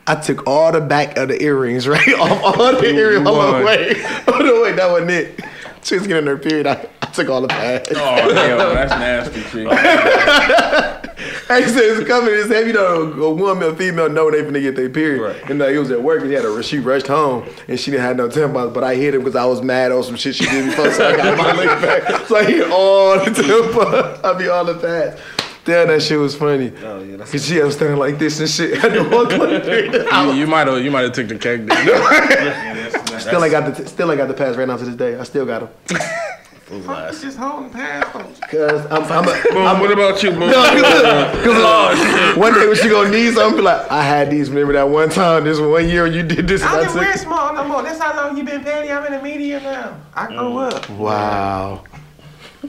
I 0.06 0.14
took 0.14 0.46
all 0.46 0.70
the 0.70 0.80
back 0.80 1.16
of 1.16 1.28
the 1.28 1.42
earrings, 1.42 1.88
right? 1.94 2.14
Off 2.14 2.58
all 2.58 2.72
the 2.72 2.94
earrings. 2.94 3.26
Hold 3.26 3.38
on, 3.40 3.64
wait. 3.64 3.96
Hold 3.98 4.42
on, 4.42 4.62
wait. 4.62 4.76
That 4.76 4.90
wasn't 4.90 5.10
it. 5.10 5.40
She 5.82 5.96
was 5.96 6.06
getting 6.06 6.26
her 6.26 6.36
period. 6.36 6.66
I, 6.66 6.88
I 7.00 7.06
took 7.06 7.28
all 7.28 7.40
the 7.40 7.48
pads. 7.48 7.88
Oh 7.92 8.34
hell, 8.34 8.74
that's 8.74 8.90
nasty 8.92 9.40
shit. 9.40 9.66
I 11.50 11.62
said 11.66 11.82
it's 11.82 12.06
coming. 12.06 12.32
It's 12.34 12.48
heavy. 12.48 12.68
You 12.68 12.74
know, 12.74 13.12
a 13.24 13.34
woman, 13.34 13.68
a 13.70 13.74
female 13.74 14.08
know 14.08 14.30
they 14.30 14.42
finna 14.42 14.60
get 14.60 14.76
their 14.76 14.90
period. 14.90 15.22
Right. 15.22 15.50
And 15.50 15.60
uh, 15.60 15.68
he 15.68 15.78
was 15.78 15.90
at 15.90 16.00
work. 16.02 16.20
And 16.20 16.28
he 16.28 16.34
had 16.34 16.44
a, 16.44 16.62
she 16.62 16.78
rushed 16.78 17.08
home 17.08 17.48
and 17.66 17.80
she 17.80 17.90
didn't 17.90 18.04
have 18.04 18.16
no 18.16 18.28
tampons. 18.28 18.72
But 18.72 18.84
I 18.84 18.94
hit 18.94 19.14
him 19.14 19.22
because 19.22 19.36
I 19.36 19.46
was 19.46 19.62
mad 19.62 19.90
on 19.90 20.04
some 20.04 20.16
shit 20.16 20.36
she 20.36 20.44
did 20.46 20.66
before. 20.66 20.92
So 20.92 21.08
I 21.08 21.16
got 21.16 21.36
my 21.36 21.52
leg 21.52 21.66
back. 21.82 22.26
So 22.26 22.36
I 22.36 22.44
hit 22.44 22.70
all 22.70 23.18
the 23.18 23.30
tampons. 23.30 24.24
I 24.24 24.38
be 24.38 24.48
all 24.48 24.64
the 24.64 24.74
pads. 24.74 25.20
Damn, 25.64 25.88
that 25.88 26.02
shit 26.02 26.18
was 26.18 26.34
funny. 26.34 26.72
Oh 26.82 27.02
yeah, 27.02 27.16
that's 27.16 27.32
Cause 27.32 27.46
she 27.46 27.60
was 27.60 27.74
standing 27.74 27.98
like 27.98 28.18
this 28.18 28.40
and 28.40 28.48
shit. 28.48 28.78
I 28.84 28.88
had 28.88 28.94
to 28.94 29.02
walk 29.08 29.30
like 29.32 29.64
You, 29.66 30.32
you 30.40 30.46
might 30.46 30.66
have 30.66 30.82
you 30.82 30.90
might 30.90 31.02
have 31.02 31.12
took 31.12 31.28
the 31.28 31.36
cake. 31.36 31.66
Then. 31.66 33.00
Still, 33.20 33.44
I 33.44 33.50
got 33.50 33.74
the 33.74 33.86
still 33.86 34.10
I 34.10 34.16
got 34.16 34.28
the 34.28 34.34
pass 34.34 34.56
right 34.56 34.66
now 34.66 34.78
to 34.78 34.84
this 34.84 34.94
day. 34.94 35.18
I 35.18 35.24
still 35.24 35.44
got 35.44 35.60
them. 35.60 35.98
just 37.20 37.36
holding 37.36 37.68
past 37.68 38.12
them. 38.14 38.32
Cause 38.50 38.86
I'm, 38.86 39.04
I'm, 39.04 39.28
a, 39.28 39.42
Boom, 39.52 39.80
what 39.80 39.92
about 39.92 40.22
you, 40.22 40.30
Boom? 40.30 40.40
No, 40.40 40.52
cause, 40.52 40.82
cause 41.44 41.56
oh, 41.58 42.34
one 42.38 42.54
day 42.54 42.66
when 42.66 42.76
she 42.76 42.88
gonna 42.88 43.10
need 43.10 43.34
something, 43.34 43.58
be 43.58 43.62
like, 43.62 43.90
I 43.90 44.02
had 44.02 44.30
these. 44.30 44.48
Remember 44.48 44.72
that 44.72 44.88
one 44.88 45.10
time, 45.10 45.44
this 45.44 45.60
one 45.60 45.86
year 45.86 46.06
you 46.06 46.22
did 46.22 46.48
this, 46.48 46.62
I 46.62 46.78
I 46.78 46.80
didn't 46.80 46.94
wear 46.94 47.12
took. 47.12 47.20
small 47.20 47.52
no 47.52 47.68
more. 47.68 47.82
That's 47.82 48.00
how 48.00 48.16
long 48.16 48.38
you 48.38 48.42
been 48.42 48.64
petty. 48.64 48.90
I'm 48.90 49.04
in 49.04 49.12
the 49.12 49.22
media 49.22 49.60
now. 49.60 50.00
I 50.14 50.26
grew 50.28 50.36
mm. 50.36 50.72
up. 50.72 50.88
Wow. 50.88 51.84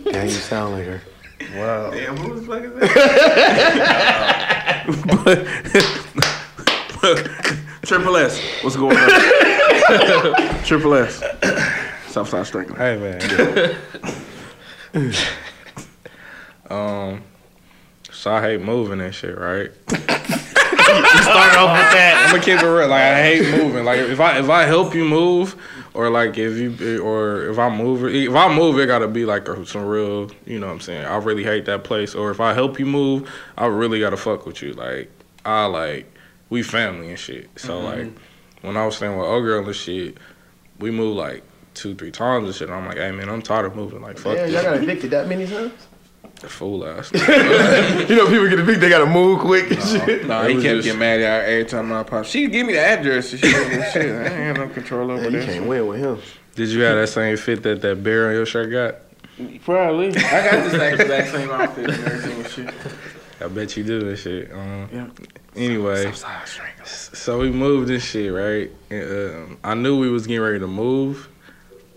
Damn, 0.03 0.25
you 0.25 0.31
sound 0.31 0.73
like 0.73 0.85
her. 0.85 1.01
Damn, 1.49 2.17
who 2.17 2.39
the 2.39 2.45
fuck 2.45 2.63
is 2.63 2.73
that? 2.73 2.91
Triple 7.83 8.15
S, 8.17 8.39
what's 8.63 8.75
going 8.75 8.95
on? 8.95 9.09
Triple 10.63 10.93
S, 10.95 11.23
Southside 12.07 12.45
Strickland. 12.45 12.77
hey 12.77 12.97
man. 12.97 13.75
um. 16.69 17.23
So 18.11 18.31
I 18.31 18.41
hate 18.41 18.61
moving 18.61 19.01
and 19.01 19.15
shit, 19.15 19.35
right? 19.37 19.71
start 19.87 21.55
off 21.57 21.71
with 21.71 21.91
that. 21.93 22.23
I'm 22.25 22.31
gonna 22.31 22.43
keep 22.43 22.61
it 22.61 22.67
real. 22.67 22.87
Like 22.87 23.01
I 23.01 23.21
hate 23.21 23.49
moving. 23.57 23.83
Like 23.83 23.99
if 23.99 24.19
I 24.19 24.37
if 24.37 24.49
I 24.49 24.63
help 24.63 24.93
you 24.93 25.05
move, 25.05 25.55
or 25.93 26.09
like 26.09 26.37
if 26.37 26.57
you 26.57 27.03
or 27.03 27.49
if 27.49 27.59
I 27.59 27.69
move, 27.69 28.05
if 28.05 28.33
I 28.33 28.53
move, 28.53 28.79
it 28.79 28.87
gotta 28.87 29.07
be 29.07 29.25
like 29.25 29.47
some 29.65 29.85
real. 29.85 30.31
You 30.45 30.59
know 30.59 30.67
what 30.67 30.73
I'm 30.73 30.79
saying? 30.79 31.05
I 31.05 31.17
really 31.17 31.43
hate 31.43 31.65
that 31.65 31.83
place. 31.83 32.15
Or 32.15 32.31
if 32.31 32.39
I 32.39 32.53
help 32.53 32.79
you 32.79 32.85
move, 32.85 33.29
I 33.57 33.65
really 33.65 33.99
gotta 33.99 34.17
fuck 34.17 34.45
with 34.45 34.61
you. 34.61 34.73
Like 34.73 35.11
I 35.45 35.65
like 35.65 36.13
we 36.49 36.63
family 36.63 37.09
and 37.09 37.19
shit. 37.19 37.49
So 37.57 37.79
mm-hmm. 37.79 37.85
like 37.85 38.13
when 38.61 38.77
I 38.77 38.85
was 38.85 38.97
staying 38.97 39.17
with 39.17 39.27
old 39.27 39.43
girl 39.43 39.65
and 39.65 39.75
shit, 39.75 40.17
we 40.79 40.91
moved 40.91 41.17
like 41.17 41.43
two 41.73 41.95
three 41.95 42.11
times 42.11 42.45
and 42.45 42.55
shit. 42.55 42.69
And 42.69 42.77
I'm 42.77 42.85
like, 42.85 42.97
hey 42.97 43.11
man, 43.11 43.29
I'm 43.29 43.41
tired 43.41 43.65
of 43.65 43.75
moving. 43.75 44.01
Like 44.01 44.17
fuck 44.17 44.35
Yeah, 44.35 44.45
this 44.45 44.53
y'all 44.53 44.63
got 44.63 44.75
evicted 44.75 45.11
that 45.11 45.27
many 45.27 45.45
times? 45.45 45.73
Fool 46.49 46.85
ass. 46.85 47.11
you 48.09 48.15
know, 48.15 48.27
people 48.27 48.47
get 48.49 48.59
evicted, 48.59 48.81
they 48.81 48.89
gotta 48.89 49.05
move 49.05 49.39
quick 49.39 49.71
and 49.71 49.81
shit. 49.83 50.25
No, 50.27 50.43
he 50.47 50.53
kept 50.55 50.63
just- 50.63 50.85
getting 50.85 50.99
mad 50.99 51.19
at 51.21 51.41
her 51.41 51.47
every 51.51 51.65
time 51.65 51.91
I 51.93 52.03
pop. 52.03 52.25
She 52.25 52.47
give 52.47 52.65
me 52.67 52.73
the 52.73 52.79
address 52.79 53.31
and 53.31 53.39
shit. 53.41 53.53
and 53.55 53.93
shit. 53.93 54.15
I 54.15 54.23
ain't 54.25 54.33
have 54.33 54.57
no 54.57 54.67
control 54.69 55.11
over 55.11 55.21
Man, 55.23 55.31
you 55.33 55.39
that. 55.39 55.45
can't 55.47 55.65
win 55.67 55.87
with 55.87 55.99
him. 55.99 56.19
Did 56.55 56.69
you 56.69 56.81
have 56.81 56.97
that 56.97 57.07
same 57.07 57.37
fit 57.37 57.63
that 57.63 57.81
that 57.81 58.03
bear 58.03 58.27
on 58.29 58.33
your 58.35 58.45
shirt 58.45 58.71
got? 58.71 58.95
Probably. 59.63 60.09
I 60.09 60.11
got 60.11 60.69
this 60.69 60.73
exact 60.73 61.31
same 61.31 61.49
outfit 61.49 61.89
and 61.89 62.03
everything 62.05 62.39
and 62.43 62.49
shit. 62.49 62.73
I 63.39 63.47
bet 63.47 63.75
you 63.75 63.83
do 63.83 64.07
and 64.09 64.17
shit. 64.19 64.51
Um, 64.51 64.89
Yeah. 64.93 65.07
Anyway, 65.55 66.03
Southside 66.03 66.47
Strickland. 66.47 66.87
so 66.87 67.39
we 67.39 67.49
moved 67.51 67.89
and 67.89 68.01
shit, 68.01 68.31
right? 68.31 68.69
And, 68.89 69.35
um, 69.35 69.57
I 69.63 69.73
knew 69.73 69.99
we 69.99 70.09
was 70.09 70.27
getting 70.27 70.43
ready 70.43 70.59
to 70.59 70.67
move, 70.67 71.27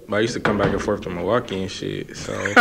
but 0.08 0.16
I 0.16 0.20
used 0.20 0.34
to 0.34 0.40
come 0.40 0.58
back 0.58 0.72
and 0.72 0.80
forth 0.82 1.02
to 1.02 1.10
Milwaukee 1.10 1.62
and 1.62 1.70
shit. 1.70 2.16
So 2.16 2.32
He 2.36 2.54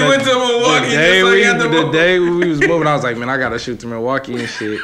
went 0.00 0.22
to 0.24 0.34
Milwaukee 0.34 0.88
the 0.88 0.96
day, 0.96 1.20
just 1.20 1.26
so 1.26 1.30
we, 1.30 1.36
he 1.38 1.42
had 1.44 1.60
the 1.60 1.68
move. 1.68 1.92
day 1.92 2.18
we 2.18 2.48
was 2.48 2.60
moving, 2.60 2.86
I 2.86 2.94
was 2.94 3.02
like, 3.04 3.16
man, 3.16 3.28
I 3.28 3.36
gotta 3.36 3.58
shoot 3.58 3.80
to 3.80 3.86
Milwaukee 3.86 4.34
and 4.38 4.48
shit. 4.48 4.80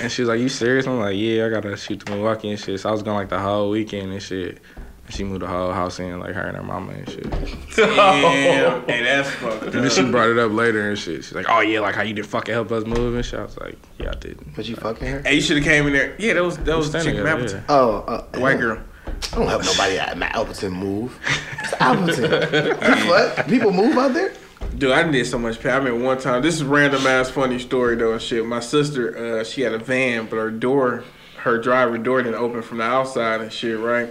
And 0.00 0.12
she 0.12 0.22
was 0.22 0.28
like, 0.28 0.40
you 0.40 0.48
serious? 0.48 0.86
I'm 0.86 0.98
like, 1.00 1.16
yeah, 1.16 1.46
I 1.46 1.48
gotta 1.48 1.76
shoot 1.76 2.04
to 2.04 2.12
Milwaukee 2.12 2.50
and 2.50 2.60
shit. 2.60 2.80
So 2.80 2.88
I 2.88 2.92
was 2.92 3.02
gone 3.02 3.14
like 3.14 3.28
the 3.30 3.38
whole 3.38 3.70
weekend 3.70 4.12
and 4.12 4.22
shit. 4.22 4.60
And 5.06 5.14
she 5.14 5.22
moved 5.24 5.42
the 5.42 5.46
whole 5.46 5.72
house 5.72 5.98
in, 6.00 6.18
like 6.20 6.34
her 6.34 6.42
and 6.42 6.56
her 6.56 6.62
mama 6.62 6.92
and 6.92 7.08
shit. 7.08 7.30
Damn. 7.76 8.86
Hey, 8.86 9.02
that's 9.04 9.30
fucked 9.30 9.62
And 9.62 9.72
then 9.84 9.90
she 9.90 10.02
brought 10.10 10.28
it 10.30 10.38
up 10.38 10.52
later 10.52 10.88
and 10.90 10.98
shit. 10.98 11.24
She's 11.24 11.32
like, 11.34 11.46
oh 11.48 11.60
yeah, 11.60 11.80
like 11.80 11.94
how 11.94 12.02
you 12.02 12.12
didn't 12.12 12.26
fucking 12.28 12.52
help 12.52 12.70
us 12.72 12.84
move 12.84 13.14
and 13.14 13.24
shit. 13.24 13.38
I 13.40 13.44
was 13.44 13.56
like, 13.58 13.78
yeah, 13.98 14.10
I 14.10 14.14
didn't. 14.16 14.54
But 14.54 14.68
you 14.68 14.76
fucking 14.76 15.06
her? 15.08 15.22
Hey, 15.22 15.36
you 15.36 15.40
should 15.40 15.56
have 15.56 15.64
came 15.64 15.86
in 15.86 15.92
there. 15.94 16.14
Yeah, 16.18 16.34
that 16.34 16.42
was 16.44 16.58
that 16.58 16.76
was 16.76 16.90
the 16.92 16.98
chick 16.98 17.02
Standing 17.14 17.22
from 17.22 17.24
there, 17.24 17.34
Appleton. 17.34 17.58
yeah. 17.68 17.74
Oh, 17.74 17.90
uh, 18.06 18.26
The 18.32 18.40
white 18.40 18.58
girl. 18.58 18.80
I 19.06 19.36
don't 19.36 19.48
help 19.48 19.64
nobody 19.64 19.98
at 19.98 20.16
my 20.16 20.26
Appleton 20.26 20.72
move. 20.72 21.18
It's 21.60 21.72
Appleton. 21.74 22.30
what? 23.08 23.46
People 23.48 23.70
move 23.70 23.96
out 23.96 24.14
there? 24.14 24.32
Dude, 24.78 24.92
I 24.92 25.02
did 25.10 25.26
so 25.26 25.38
much. 25.38 25.60
pay. 25.60 25.70
I 25.70 25.76
remember 25.76 26.04
one 26.04 26.18
time. 26.18 26.42
This 26.42 26.56
is 26.56 26.64
random 26.64 27.06
ass 27.06 27.30
funny 27.30 27.58
story 27.58 27.96
though 27.96 28.12
and 28.12 28.22
shit. 28.22 28.44
My 28.44 28.60
sister, 28.60 29.40
uh, 29.40 29.44
she 29.44 29.62
had 29.62 29.72
a 29.72 29.78
van, 29.78 30.26
but 30.26 30.36
her 30.36 30.50
door, 30.50 31.04
her 31.38 31.58
driver 31.58 31.98
door 31.98 32.22
didn't 32.22 32.38
open 32.40 32.62
from 32.62 32.78
the 32.78 32.84
outside 32.84 33.40
and 33.40 33.52
shit, 33.52 33.78
right? 33.78 34.08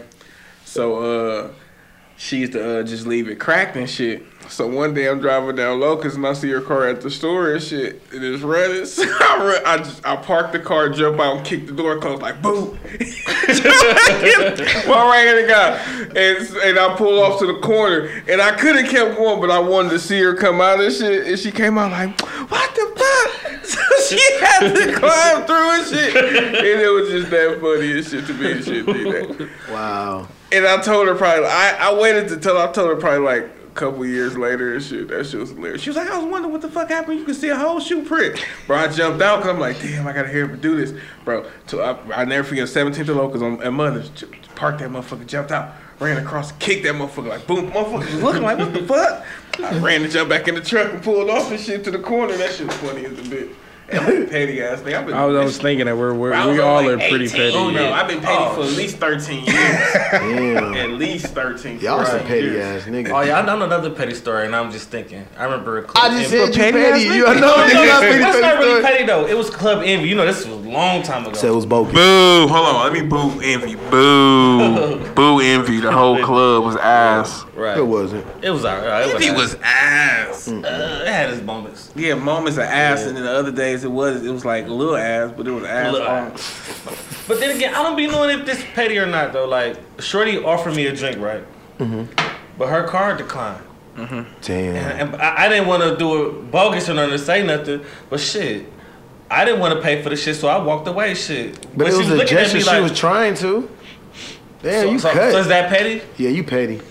So 0.63 0.97
uh, 0.97 1.51
she 2.17 2.39
used 2.39 2.53
to 2.53 2.79
uh, 2.79 2.83
just 2.83 3.05
leave 3.05 3.27
it 3.27 3.39
cracked 3.39 3.75
and 3.75 3.89
shit. 3.89 4.23
So 4.47 4.67
one 4.67 4.93
day 4.93 5.09
I'm 5.09 5.19
driving 5.19 5.55
down 5.55 5.79
Locust 5.79 6.17
and 6.17 6.25
I 6.25 6.33
see 6.33 6.49
her 6.51 6.61
car 6.61 6.87
at 6.87 7.01
the 7.01 7.09
store 7.09 7.53
and 7.53 7.61
shit. 7.61 8.01
And 8.13 8.23
it's 8.23 8.43
running. 8.43 8.85
So 8.95 9.03
I, 9.03 9.37
run, 9.37 9.61
I 9.65 9.77
just 9.77 10.05
I 10.05 10.15
park 10.15 10.51
the 10.51 10.59
car, 10.59 10.89
jump 10.89 11.19
out, 11.19 11.37
and 11.37 11.45
kick 11.45 11.65
the 11.67 11.73
door 11.73 11.99
closed 11.99 12.21
like 12.21 12.41
boom. 12.41 12.77
Well, 14.87 15.07
right 15.07 15.23
here 15.23 15.41
the 15.41 15.47
guy, 15.47 15.77
and 16.15 16.57
and 16.63 16.79
I 16.79 16.95
pull 16.95 17.21
off 17.21 17.39
to 17.39 17.47
the 17.47 17.59
corner, 17.59 18.09
and 18.27 18.41
I 18.41 18.55
could 18.55 18.75
have 18.75 18.89
kept 18.89 19.17
going, 19.17 19.41
but 19.41 19.49
I 19.51 19.59
wanted 19.59 19.89
to 19.89 19.99
see 19.99 20.19
her 20.21 20.35
come 20.35 20.61
out 20.61 20.79
and 20.79 20.93
shit, 20.93 21.27
and 21.27 21.39
she 21.39 21.51
came 21.51 21.77
out 21.77 21.91
like, 21.91 22.19
what 22.49 22.75
the 22.75 22.93
fuck? 22.95 23.51
So 23.65 23.79
she 24.07 24.39
had 24.39 24.73
to 24.75 24.93
climb 24.99 25.45
through 25.47 25.71
and 25.71 25.87
shit, 25.87 26.15
and 26.15 26.81
it 26.81 26.91
was 26.93 27.09
just 27.09 27.31
that 27.31 27.59
funny 27.59 27.93
and 27.93 28.05
shit 28.05 28.27
to 28.27 28.33
me 28.33 28.51
and 28.51 28.63
shit. 28.63 28.85
Did 28.85 29.37
that. 29.39 29.49
Wow. 29.71 30.27
And 30.51 30.65
I 30.65 30.81
told 30.81 31.07
her 31.07 31.15
probably, 31.15 31.45
I, 31.45 31.89
I 31.89 31.99
waited 31.99 32.29
to 32.29 32.37
tell 32.37 32.57
I 32.57 32.71
told 32.71 32.89
her 32.89 32.95
probably 32.95 33.19
like 33.19 33.43
a 33.43 33.71
couple 33.73 34.05
years 34.05 34.37
later 34.37 34.73
and 34.73 34.83
shit. 34.83 35.07
That 35.07 35.25
shit 35.25 35.39
was 35.39 35.49
hilarious. 35.49 35.81
She 35.81 35.89
was 35.89 35.97
like, 35.97 36.09
I 36.09 36.17
was 36.17 36.25
wondering 36.25 36.51
what 36.51 36.61
the 36.61 36.69
fuck 36.69 36.89
happened. 36.89 37.19
You 37.19 37.25
could 37.25 37.35
see 37.35 37.49
a 37.49 37.55
whole 37.55 37.79
shoe 37.79 38.03
print. 38.03 38.43
Bro, 38.67 38.77
I 38.77 38.87
jumped 38.87 39.21
out 39.21 39.37
because 39.37 39.53
I'm 39.53 39.59
like, 39.59 39.79
damn, 39.81 40.07
I 40.07 40.13
gotta 40.13 40.29
hear 40.29 40.47
him 40.47 40.59
do 40.61 40.75
this. 40.75 40.93
Bro, 41.23 41.49
so 41.67 41.81
I, 41.81 42.21
I 42.21 42.25
never 42.25 42.47
forget 42.47 42.67
17th 42.67 43.09
of 43.09 43.15
Locust 43.15 43.43
on 43.43 43.61
at 43.61 43.73
Mother's. 43.73 44.09
Parked 44.55 44.79
that 44.79 44.89
motherfucker, 44.89 45.27
jumped 45.27 45.51
out, 45.51 45.73
ran 45.99 46.17
across, 46.17 46.53
kicked 46.53 46.83
that 46.83 46.95
motherfucker 46.95 47.27
like 47.27 47.47
boom. 47.47 47.71
Motherfucker 47.71 48.05
was 48.05 48.23
looking 48.23 48.43
like, 48.43 48.57
what 48.57 48.73
the 48.73 48.83
fuck? 48.83 49.25
I 49.59 49.77
ran 49.79 50.03
and 50.03 50.11
jumped 50.11 50.29
back 50.29 50.47
in 50.47 50.55
the 50.55 50.61
truck 50.61 50.93
and 50.93 51.03
pulled 51.03 51.29
off 51.29 51.51
and 51.51 51.59
shit 51.59 51.83
to 51.85 51.91
the 51.91 51.99
corner. 51.99 52.37
That 52.37 52.53
shit 52.53 52.67
was 52.67 52.75
funny 52.77 53.05
as 53.05 53.19
a 53.19 53.29
bit. 53.29 53.49
And 53.87 53.99
I'm 54.05 54.27
petty 54.27 54.61
ass 54.61 54.81
thing. 54.81 54.95
I've 54.95 55.05
been, 55.05 55.13
I 55.15 55.25
was, 55.25 55.37
I 55.37 55.43
was 55.43 55.57
thinking 55.65 55.85
that 55.85 55.95
we're, 55.95 56.13
we're 56.13 56.31
we 56.31 56.59
all 56.59 56.77
on, 56.77 56.85
are 56.85 56.97
like, 56.97 57.09
pretty 57.09 57.29
petty. 57.29 57.53
Oh, 57.55 57.69
no. 57.69 57.93
I've 57.93 58.07
been 58.07 58.19
petty 58.21 58.55
for 58.55 58.61
at 58.61 58.71
least 58.75 58.97
13 58.97 59.45
years. 59.45 59.55
At 60.75 60.89
least 60.91 61.27
13. 61.27 61.79
Y'all 61.79 62.03
some 62.05 62.19
14 62.19 62.27
petty 62.27 62.41
years. 62.41 62.83
ass 62.83 62.87
niggas. 62.89 63.11
Oh 63.11 63.21
yeah, 63.21 63.39
I 63.39 63.45
know 63.45 63.61
another 63.63 63.89
petty 63.91 64.13
story, 64.13 64.45
and 64.45 64.55
I'm 64.55 64.71
just 64.71 64.89
thinking. 64.89 65.25
I 65.37 65.43
remember. 65.45 65.77
a 65.79 65.83
Club 65.83 66.03
I 66.03 66.09
just 66.21 66.33
Envy. 66.33 66.45
said 66.53 66.55
you 66.55 66.61
petty 66.61 66.77
petty. 66.83 67.07
ass 67.09 67.15
You 67.15 67.25
nigga. 67.25 67.25
know, 67.27 67.33
No, 67.33 67.39
no, 67.39 67.55
no, 67.67 67.99
petty, 68.01 68.17
that's 68.19 68.35
petty 68.35 68.41
not 68.41 68.57
really 68.57 68.69
story. 68.71 68.83
petty 68.83 69.05
though. 69.05 69.25
It 69.27 69.37
was 69.37 69.49
Club 69.49 69.83
Envy. 69.85 70.09
You 70.09 70.15
know, 70.15 70.25
this 70.25 70.45
was 70.45 70.65
a 70.65 70.69
long 70.69 71.03
time 71.03 71.25
ago. 71.25 71.33
So 71.33 71.51
it 71.51 71.55
was 71.55 71.65
bogus. 71.65 71.93
Boo! 71.93 72.47
Hold 72.47 72.75
on, 72.75 72.83
let 72.83 72.93
me 72.93 73.01
boo 73.07 73.39
Envy. 73.41 73.75
Boo! 73.75 75.13
boo 75.13 75.39
Envy. 75.41 75.79
The 75.79 75.91
whole 75.91 76.21
club 76.23 76.63
was 76.63 76.75
ass. 76.77 77.43
right. 77.55 77.77
It 77.77 77.85
wasn't. 77.85 78.25
It 78.41 78.49
was 78.51 78.65
alright. 78.65 79.07
It 79.09 79.15
Envy 79.15 79.29
was. 79.31 79.53
was 79.53 79.61
ass. 79.63 80.47
Uh, 80.47 81.03
it 81.05 81.07
had 81.11 81.29
its 81.31 81.41
moments. 81.41 81.91
Yeah, 81.95 82.15
moments 82.15 82.57
of 82.57 82.63
ass, 82.65 83.03
and 83.03 83.15
then 83.17 83.23
the 83.23 83.31
other 83.31 83.51
days 83.75 83.83
it 83.83 83.91
was 83.91 84.25
it 84.25 84.31
was 84.31 84.45
like 84.45 84.65
a 84.67 84.71
little 84.73 84.95
ass, 84.95 85.31
but 85.35 85.47
it 85.47 85.51
was 85.51 85.63
ass. 85.63 85.91
Little 85.93 86.07
all- 86.07 86.13
ass. 86.15 86.81
But 87.27 87.39
then 87.39 87.55
again, 87.55 87.73
I 87.73 87.83
don't 87.83 87.95
be 87.95 88.07
knowing 88.07 88.39
if 88.39 88.45
this 88.45 88.63
petty 88.73 88.97
or 88.97 89.05
not 89.05 89.33
though. 89.33 89.47
Like, 89.47 89.77
Shorty 89.99 90.37
offered 90.43 90.75
me 90.75 90.85
a 90.87 90.95
drink, 90.95 91.17
right? 91.19 91.43
Mhm. 91.79 92.07
But 92.57 92.67
her 92.69 92.83
card 92.83 93.17
declined. 93.17 93.63
Mhm. 93.97 94.25
Damn. 94.41 94.75
And 94.75 95.15
I, 95.21 95.45
I 95.45 95.49
didn't 95.49 95.67
want 95.67 95.83
to 95.83 95.95
do 95.97 96.27
it 96.29 96.51
bogus 96.51 96.89
or 96.89 96.93
nothing 96.93 97.11
to 97.11 97.19
say 97.19 97.43
nothing, 97.43 97.81
but 98.09 98.19
shit, 98.19 98.65
I 99.31 99.43
didn't 99.45 99.59
want 99.59 99.73
to 99.73 99.81
pay 99.81 100.01
for 100.01 100.09
the 100.09 100.15
shit, 100.15 100.35
so 100.35 100.47
I 100.47 100.57
walked 100.57 100.87
away. 100.87 101.15
Shit, 101.15 101.65
But 101.77 101.87
it 101.87 101.97
was 101.97 102.09
a 102.09 102.15
looking 102.15 102.27
gesture 102.27 102.59
she 102.59 102.65
like- 102.65 102.81
was 102.83 102.97
trying 102.97 103.33
to. 103.35 103.69
Damn, 104.61 104.83
so, 104.85 104.91
you 104.91 104.99
so, 104.99 105.11
cut. 105.11 105.31
so 105.31 105.37
is 105.39 105.47
that 105.47 105.69
petty? 105.69 106.01
yeah, 106.17 106.29
you 106.29 106.43
petty. 106.43 106.81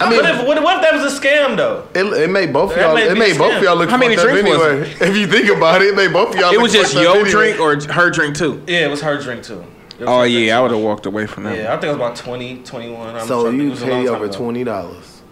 I 0.00 0.10
mean, 0.10 0.16
what 0.20 0.28
if, 0.30 0.46
what, 0.46 0.58
if- 0.58 0.64
what 0.64 0.76
if 0.76 0.82
that 0.82 0.94
was 1.00 1.14
a 1.14 1.20
scam 1.20 1.56
though? 1.56 1.86
It, 1.94 2.04
it 2.22 2.30
made 2.30 2.52
both 2.52 2.72
of 2.72 2.78
y'all. 2.78 2.94
may 2.94 3.08
It 3.08 3.16
made 3.18 3.38
both 3.38 3.54
of 3.56 3.62
y'all 3.62 3.76
look 3.76 3.88
How 3.90 3.96
many 3.96 4.16
fucked 4.16 4.28
up 4.28 4.32
drinks 4.34 4.50
was 4.58 4.62
anyway. 4.68 4.96
If 5.10 5.16
you 5.16 5.26
think 5.26 5.56
about 5.56 5.82
it, 5.82 5.88
it 5.88 5.94
made 5.96 6.12
both 6.12 6.30
of 6.34 6.36
y'all. 6.40 6.50
It 6.50 6.54
look 6.54 6.62
was 6.62 6.72
just 6.72 6.94
your 6.94 7.14
anyway. 7.14 7.30
drink 7.30 7.60
or 7.60 7.80
her 7.92 8.10
drink 8.10 8.36
too. 8.36 8.62
Yeah, 8.66 8.86
it 8.86 8.90
was 8.90 9.00
her 9.02 9.20
drink 9.20 9.44
too. 9.44 9.64
Oh 10.00 10.20
her 10.20 10.26
yeah, 10.26 10.38
drink, 10.38 10.52
I 10.52 10.60
would 10.62 10.70
have 10.72 10.80
walked 10.80 11.06
away 11.06 11.26
from 11.26 11.44
that. 11.44 11.56
Yeah, 11.56 11.68
I 11.72 11.74
think 11.80 11.84
it 11.84 11.86
was 11.88 11.96
about 11.96 12.16
20, 12.16 12.62
21. 12.64 13.14
I'm 13.16 13.26
So 13.26 13.42
trying 13.44 13.58
to 13.58 13.58
think. 13.58 13.60
It 13.60 13.64
you 13.64 13.70
was 13.70 13.82
a 13.82 13.86
long 13.86 14.02
pay 14.02 14.08
over 14.08 14.28
twenty 14.28 14.64
dollars. 14.64 15.22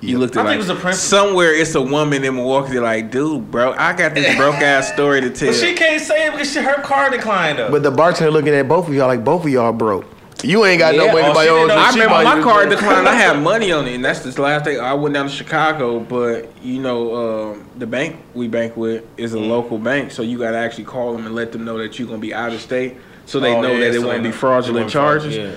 You 0.00 0.18
looked 0.18 0.36
at 0.36 0.46
I 0.46 0.54
at 0.54 0.58
think 0.58 0.60
like 0.60 0.68
it 0.68 0.72
was 0.72 0.78
a 0.78 0.80
principal. 0.80 1.18
somewhere. 1.18 1.52
It's 1.52 1.74
a 1.74 1.82
woman 1.82 2.22
in 2.24 2.36
Milwaukee. 2.36 2.72
They're 2.74 2.82
like, 2.82 3.10
dude, 3.10 3.50
bro, 3.50 3.72
I 3.72 3.92
got 3.94 4.14
this 4.14 4.36
broke 4.36 4.54
ass 4.56 4.92
story 4.92 5.20
to 5.22 5.30
tell. 5.30 5.48
But 5.48 5.56
she 5.58 5.74
can't 5.74 6.00
say 6.00 6.28
it 6.28 6.32
because 6.32 6.52
she, 6.52 6.60
her 6.60 6.80
car 6.82 7.10
declined 7.10 7.58
though. 7.58 7.70
But 7.70 7.82
the 7.82 7.90
bartender 7.90 8.30
looking 8.30 8.54
at 8.54 8.68
both 8.68 8.86
of 8.88 8.94
y'all 8.94 9.08
like 9.08 9.24
both 9.24 9.44
of 9.44 9.50
y'all 9.50 9.72
broke. 9.72 10.06
You 10.44 10.64
ain't 10.64 10.78
got 10.78 10.94
no 10.94 11.06
Yeah, 11.06 11.12
money 11.12 11.26
oh, 11.28 11.34
by 11.34 11.42
she 11.42 11.48
your 11.48 11.58
own 11.58 11.68
didn't 11.68 11.82
know- 11.82 11.92
drink. 11.92 12.10
I 12.10 12.14
remember 12.14 12.24
my 12.30 12.36
you 12.36 12.42
card 12.44 12.70
declined. 12.70 13.08
I 13.08 13.14
had 13.14 13.42
money 13.42 13.72
on 13.72 13.88
it, 13.88 13.94
and 13.96 14.04
that's 14.04 14.20
the 14.20 14.40
last 14.40 14.64
thing. 14.66 14.78
I 14.78 14.94
went 14.94 15.14
down 15.14 15.26
to 15.26 15.32
Chicago, 15.32 15.98
but 15.98 16.48
you 16.62 16.80
know, 16.80 17.50
um, 17.52 17.64
the 17.76 17.86
bank 17.88 18.16
we 18.34 18.46
bank 18.46 18.76
with 18.76 19.04
is 19.16 19.32
a 19.34 19.38
local 19.40 19.78
bank, 19.78 20.12
so 20.12 20.22
you 20.22 20.38
got 20.38 20.52
to 20.52 20.56
actually 20.58 20.84
call 20.84 21.12
them 21.12 21.26
and 21.26 21.34
let 21.34 21.50
them 21.50 21.64
know 21.64 21.76
that 21.78 21.98
you're 21.98 22.06
gonna 22.06 22.18
be 22.20 22.32
out 22.32 22.52
of 22.52 22.60
state, 22.60 22.96
so 23.26 23.40
they 23.40 23.52
Oh, 23.52 23.60
know 23.62 23.72
yeah, 23.72 23.80
that 23.90 23.94
it 23.96 24.02
won't 24.02 24.22
be 24.22 24.30
fraudulent 24.30 24.88
charges. 24.90 25.36
yeah. 25.36 25.50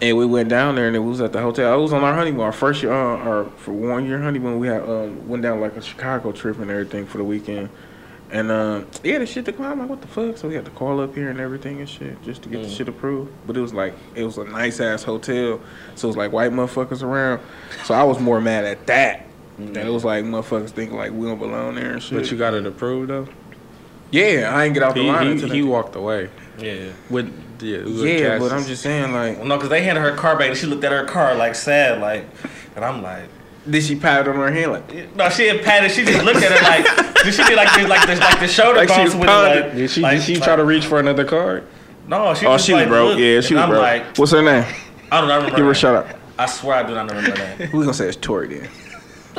And 0.00 0.16
we 0.16 0.24
went 0.26 0.48
down 0.48 0.76
there, 0.76 0.86
and 0.86 0.94
it 0.94 1.00
was 1.00 1.20
at 1.20 1.32
the 1.32 1.40
hotel. 1.40 1.72
I 1.72 1.74
was 1.74 1.92
on 1.92 2.04
our 2.04 2.14
honeymoon, 2.14 2.42
our 2.42 2.52
first 2.52 2.84
year, 2.84 2.92
uh, 2.92 3.16
our 3.16 3.44
for 3.56 3.72
one 3.72 4.06
year 4.06 4.20
honeymoon. 4.22 4.60
We 4.60 4.68
had 4.68 4.82
um, 4.82 5.26
went 5.28 5.42
down 5.42 5.60
like 5.60 5.76
a 5.76 5.82
Chicago 5.82 6.30
trip 6.30 6.60
and 6.60 6.70
everything 6.70 7.04
for 7.06 7.18
the 7.18 7.24
weekend. 7.24 7.70
And 8.30 8.50
um, 8.50 8.86
yeah, 9.02 9.18
the 9.18 9.26
shit 9.26 9.46
declined. 9.46 9.72
I'm 9.72 9.78
like, 9.80 9.88
what 9.88 10.02
the 10.02 10.08
fuck? 10.08 10.36
So 10.36 10.48
we 10.48 10.54
had 10.54 10.66
to 10.66 10.70
call 10.72 11.00
up 11.00 11.14
here 11.14 11.30
and 11.30 11.40
everything 11.40 11.80
and 11.80 11.88
shit 11.88 12.20
just 12.22 12.42
to 12.42 12.48
get 12.48 12.62
the 12.62 12.68
shit 12.68 12.88
approved. 12.88 13.32
But 13.46 13.56
it 13.56 13.60
was 13.60 13.72
like 13.72 13.94
it 14.14 14.24
was 14.24 14.36
a 14.36 14.44
nice 14.44 14.80
ass 14.80 15.02
hotel, 15.02 15.60
so 15.94 16.08
it 16.08 16.08
was 16.08 16.16
like 16.16 16.32
white 16.32 16.52
motherfuckers 16.52 17.02
around. 17.02 17.40
So 17.84 17.94
I 17.94 18.02
was 18.02 18.20
more 18.20 18.40
mad 18.40 18.64
at 18.64 18.86
that. 18.86 19.24
That 19.58 19.86
it 19.86 19.90
was 19.90 20.04
like 20.04 20.24
motherfuckers 20.24 20.70
thinking 20.70 20.96
like 20.96 21.10
we 21.12 21.26
don't 21.26 21.38
belong 21.38 21.74
there 21.74 21.92
and 21.92 22.02
shit. 22.02 22.18
But 22.18 22.30
you 22.30 22.36
got 22.36 22.54
it 22.54 22.66
approved 22.66 23.10
though. 23.10 23.26
yeah, 24.10 24.52
I 24.54 24.64
ain't 24.64 24.74
get 24.74 24.82
out 24.82 24.94
the 24.94 25.02
He 25.02 25.10
line 25.10 25.38
he, 25.38 25.48
he 25.48 25.62
walked 25.62 25.96
away 25.96 26.30
yeah. 26.58 26.90
with 27.10 27.32
yeah. 27.60 27.78
It 27.78 27.84
was 27.84 28.02
with 28.02 28.20
Yeah, 28.20 28.38
but 28.38 28.52
I'm 28.52 28.64
just 28.64 28.82
saying 28.82 29.12
like, 29.12 29.38
Well, 29.38 29.46
no, 29.46 29.56
because 29.56 29.70
they 29.70 29.82
handed 29.82 30.02
her 30.02 30.14
car 30.14 30.38
back 30.38 30.50
and 30.50 30.56
she 30.56 30.66
looked 30.66 30.84
at 30.84 30.92
her 30.92 31.04
car 31.04 31.34
like 31.34 31.54
sad, 31.54 32.00
like, 32.00 32.26
and 32.76 32.84
I'm 32.84 33.02
like, 33.02 33.28
did 33.70 33.82
she 33.82 33.96
pat 33.96 34.22
it 34.22 34.28
on 34.28 34.36
her 34.36 34.50
hand 34.50 34.72
like? 34.72 35.14
no, 35.16 35.28
she 35.28 35.44
didn't 35.44 35.64
pat 35.64 35.84
it. 35.84 35.90
She 35.90 36.04
just 36.04 36.24
looked 36.24 36.42
at 36.42 36.50
her 36.52 36.62
like, 36.64 36.84
did 37.24 37.34
she 37.34 37.44
did 37.44 37.56
like 37.56 37.72
the, 37.80 37.86
like 37.88 38.06
the 38.06 38.16
like 38.16 38.40
the 38.40 38.48
shoulder 38.48 38.78
Like 38.78 38.88
she 38.88 38.96
bumps 38.96 39.14
with 39.14 39.24
it, 39.24 39.26
like, 39.26 39.74
Did 39.74 39.90
she 39.90 40.00
like, 40.00 40.16
did 40.18 40.24
she 40.24 40.34
like, 40.36 40.44
try 40.44 40.56
to 40.56 40.64
reach 40.64 40.86
for 40.86 40.98
another 40.98 41.24
card? 41.24 41.66
No, 42.06 42.34
she 42.34 42.46
Oh, 42.46 42.52
was 42.52 42.64
she 42.64 42.72
was 42.74 42.86
broke. 42.86 43.18
Yeah, 43.18 43.40
she 43.40 43.54
and 43.54 43.56
was 43.56 43.62
I'm 43.64 43.68
broke. 43.70 43.82
like, 43.82 44.16
What's 44.16 44.32
her 44.32 44.42
name? 44.42 44.64
I 45.10 45.18
don't 45.20 45.28
know. 45.28 45.34
I 45.34 45.36
remember. 45.36 45.56
Give 45.56 45.64
her 45.66 45.72
a 45.72 45.74
shout 45.74 45.96
out. 46.06 46.16
I 46.38 46.46
swear 46.46 46.76
I 46.76 46.82
do 46.86 46.94
not 46.94 47.08
remember 47.10 47.30
her 47.36 47.58
name. 47.58 47.70
We 47.72 47.80
gonna 47.80 47.92
say 47.94 48.08
it's 48.08 48.16
Tori 48.16 48.48
then. 48.58 48.68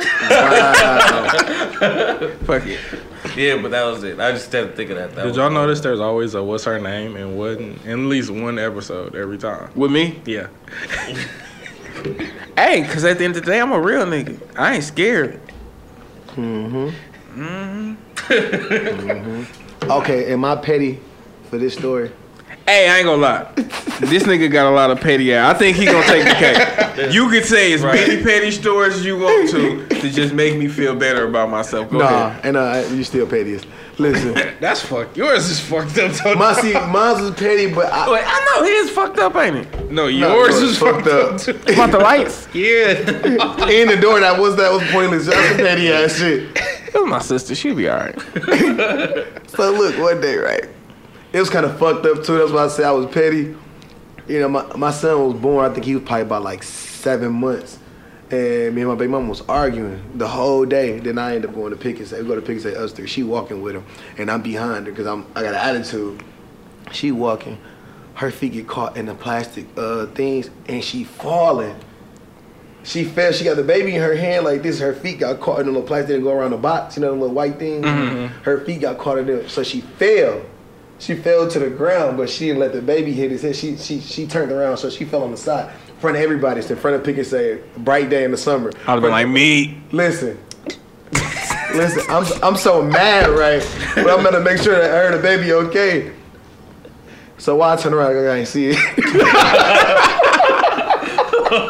Fuck 2.46 2.66
it. 2.66 2.80
Yeah, 3.36 3.60
but 3.60 3.70
that 3.70 3.84
was 3.84 4.02
it. 4.02 4.18
I 4.18 4.32
just 4.32 4.50
had 4.52 4.68
to 4.70 4.72
think 4.76 4.90
of 4.90 4.96
that. 4.96 5.14
that 5.14 5.24
Did 5.24 5.36
y'all 5.36 5.50
notice 5.50 5.80
there's 5.80 6.00
always 6.00 6.34
a 6.34 6.42
what's 6.42 6.64
her 6.64 6.78
name 6.80 7.16
and 7.16 7.36
one 7.38 7.78
in 7.84 7.90
at 7.90 7.98
least 8.08 8.30
one 8.30 8.58
episode 8.58 9.14
every 9.14 9.38
time? 9.38 9.70
With 9.74 9.90
me? 9.92 10.20
Yeah. 10.24 10.48
Hey, 12.56 12.84
cause 12.84 13.04
at 13.04 13.18
the 13.18 13.24
end 13.24 13.36
of 13.36 13.44
the 13.44 13.50
day, 13.50 13.60
I'm 13.60 13.72
a 13.72 13.80
real 13.80 14.04
nigga. 14.06 14.38
I 14.56 14.74
ain't 14.74 14.84
scared. 14.84 15.40
Mhm. 16.36 16.92
Mhm. 17.34 17.96
Okay, 19.90 20.30
am 20.32 20.44
I 20.44 20.56
petty 20.56 21.00
for 21.48 21.56
this 21.58 21.72
story? 21.74 22.10
Hey, 22.68 22.88
I 22.88 22.98
ain't 22.98 23.06
gonna 23.06 23.22
lie. 23.22 23.46
this 24.00 24.22
nigga 24.24 24.50
got 24.50 24.66
a 24.66 24.74
lot 24.74 24.90
of 24.90 25.00
petty 25.00 25.32
ass. 25.34 25.54
I 25.54 25.58
think 25.58 25.76
he 25.76 25.84
gonna 25.84 26.06
take 26.06 26.24
the 26.24 26.34
cake. 26.34 26.86
You 27.10 27.30
could 27.30 27.46
say 27.46 27.72
as 27.72 27.82
many 27.82 28.22
petty 28.22 28.50
stories 28.50 28.94
as 28.96 29.06
you 29.06 29.16
want 29.18 29.48
to 29.50 29.86
to 29.88 30.10
just 30.10 30.34
make 30.34 30.58
me 30.58 30.68
feel 30.68 30.94
better 30.94 31.26
about 31.26 31.48
myself. 31.48 31.88
Go 31.90 31.98
nah, 31.98 32.26
ahead. 32.26 32.44
and 32.44 32.56
uh, 32.58 32.84
you 32.92 33.04
still 33.04 33.26
pettiest. 33.26 33.66
Listen, 33.96 34.34
That's 34.60 34.82
fucked. 34.82 35.16
Yours 35.16 35.48
is 35.48 35.60
fucked 35.60 35.96
up. 35.96 36.12
Tony. 36.12 36.38
my 36.38 36.52
see, 36.52 36.74
mine's 36.74 37.22
was 37.22 37.30
petty, 37.32 37.72
but 37.72 37.86
I, 37.90 38.10
Wait, 38.10 38.22
I 38.26 38.44
know 38.44 38.64
his 38.64 38.90
fucked 38.90 39.18
up, 39.18 39.34
ain't 39.36 39.56
it? 39.56 39.90
no, 39.90 40.02
no, 40.02 40.06
yours 40.08 40.56
it 40.56 40.64
is 40.64 40.68
was 40.70 40.78
fucked 40.78 41.06
up. 41.06 41.40
too. 41.40 41.72
About 41.72 41.90
the 41.90 41.98
lights. 41.98 42.48
yeah. 42.54 42.90
in 43.70 43.88
the 43.88 43.98
door 43.98 44.20
that 44.20 44.38
was 44.38 44.56
that 44.56 44.70
was 44.70 44.82
pointless. 44.90 45.24
That's 45.26 45.48
some 45.48 45.56
petty 45.56 45.90
ass 45.90 46.18
shit. 46.18 46.50
It 46.54 46.94
was 46.94 47.08
my 47.08 47.20
sister. 47.20 47.54
She'll 47.54 47.74
be 47.76 47.88
alright. 47.88 48.18
So 49.48 49.70
look, 49.72 49.96
one 49.98 50.20
day, 50.20 50.36
right? 50.36 50.68
It 51.32 51.38
was 51.38 51.48
kind 51.48 51.64
of 51.64 51.78
fucked 51.78 52.04
up 52.04 52.24
too. 52.24 52.38
That's 52.38 52.52
why 52.52 52.64
I 52.64 52.68
said 52.68 52.84
I 52.84 52.92
was 52.92 53.06
petty. 53.06 53.54
You 54.30 54.38
know, 54.38 54.48
my, 54.48 54.76
my 54.76 54.92
son 54.92 55.26
was 55.26 55.40
born. 55.40 55.68
I 55.68 55.74
think 55.74 55.84
he 55.84 55.96
was 55.96 56.04
probably 56.04 56.22
about 56.22 56.44
like 56.44 56.62
seven 56.62 57.32
months, 57.32 57.80
and 58.30 58.72
me 58.72 58.82
and 58.82 58.88
my 58.88 58.94
baby 58.94 59.08
mama 59.08 59.28
was 59.28 59.40
arguing 59.42 60.00
the 60.14 60.28
whole 60.28 60.64
day. 60.64 61.00
Then 61.00 61.18
I 61.18 61.34
ended 61.34 61.50
up 61.50 61.56
going 61.56 61.70
to 61.70 61.76
Pick 61.76 61.98
'n 61.98 62.06
Save, 62.06 62.22
we 62.22 62.28
go 62.28 62.36
to 62.36 62.40
Pick 62.40 62.58
'n 62.58 62.60
Save 62.60 62.76
us 62.76 62.92
three. 62.92 63.08
She 63.08 63.24
walking 63.24 63.60
with 63.60 63.74
him, 63.74 63.84
and 64.18 64.30
I'm 64.30 64.40
behind 64.40 64.86
her 64.86 64.92
because 64.92 65.08
I'm 65.08 65.26
I 65.34 65.42
got 65.42 65.54
an 65.54 65.76
attitude. 65.76 66.22
She 66.92 67.10
walking, 67.10 67.58
her 68.14 68.30
feet 68.30 68.52
get 68.52 68.68
caught 68.68 68.96
in 68.96 69.06
the 69.06 69.16
plastic 69.16 69.66
uh, 69.76 70.06
things, 70.06 70.48
and 70.68 70.84
she 70.84 71.02
falling. 71.02 71.74
She 72.84 73.02
fell. 73.02 73.32
She 73.32 73.42
got 73.42 73.56
the 73.56 73.64
baby 73.64 73.96
in 73.96 74.00
her 74.00 74.14
hand 74.14 74.44
like 74.44 74.62
this. 74.62 74.78
Her 74.78 74.94
feet 74.94 75.18
got 75.18 75.40
caught 75.40 75.58
in 75.58 75.66
the 75.66 75.72
little 75.72 75.86
plastic 75.88 76.14
and 76.14 76.22
go 76.22 76.30
around 76.30 76.52
the 76.52 76.56
box. 76.56 76.96
You 76.96 77.02
know 77.02 77.14
the 77.14 77.20
little 77.20 77.34
white 77.34 77.58
thing. 77.58 77.82
Her 77.82 78.64
feet 78.64 78.80
got 78.82 78.96
caught 78.96 79.18
in 79.18 79.26
there, 79.26 79.48
so 79.48 79.64
she 79.64 79.80
fell. 79.80 80.40
She 81.00 81.14
fell 81.14 81.48
to 81.48 81.58
the 81.58 81.70
ground, 81.70 82.18
but 82.18 82.28
she 82.28 82.46
didn't 82.46 82.60
let 82.60 82.72
the 82.74 82.82
baby 82.82 83.12
hit 83.12 83.30
his 83.30 83.40
head. 83.42 83.56
She 83.56 83.76
she 83.78 84.00
she 84.00 84.26
turned 84.26 84.52
around, 84.52 84.76
so 84.76 84.90
she 84.90 85.06
fell 85.06 85.22
on 85.22 85.30
the 85.30 85.36
side, 85.36 85.72
in 85.88 85.96
front 85.96 86.16
of 86.16 86.22
everybody. 86.22 86.60
It's 86.60 86.70
in 86.70 86.76
front 86.76 86.96
of 86.96 87.02
Pick 87.04 87.16
'n 87.16 87.24
Save, 87.24 87.64
"Bright 87.78 88.10
day 88.10 88.24
in 88.24 88.30
the 88.30 88.36
summer." 88.36 88.70
I'd 88.86 88.92
have 88.92 89.00
been 89.00 89.10
like 89.10 89.28
me. 89.28 89.80
Listen. 89.92 90.38
Listen, 91.74 92.02
I'm 92.10 92.26
I'm 92.42 92.56
so 92.56 92.82
mad, 92.82 93.30
right? 93.30 93.66
But 93.94 94.10
I'm 94.10 94.22
gonna 94.22 94.40
make 94.40 94.58
sure 94.58 94.74
that 94.78 94.90
her 94.90 95.06
and 95.06 95.14
the 95.14 95.22
baby 95.22 95.52
okay. 95.52 96.12
So 97.38 97.56
why 97.56 97.72
I 97.72 97.76
turn 97.76 97.94
around, 97.94 98.16
I 98.16 98.36
ain't 98.36 98.48
see 98.48 98.72
it. 98.74 98.76
Oh, 101.52 101.68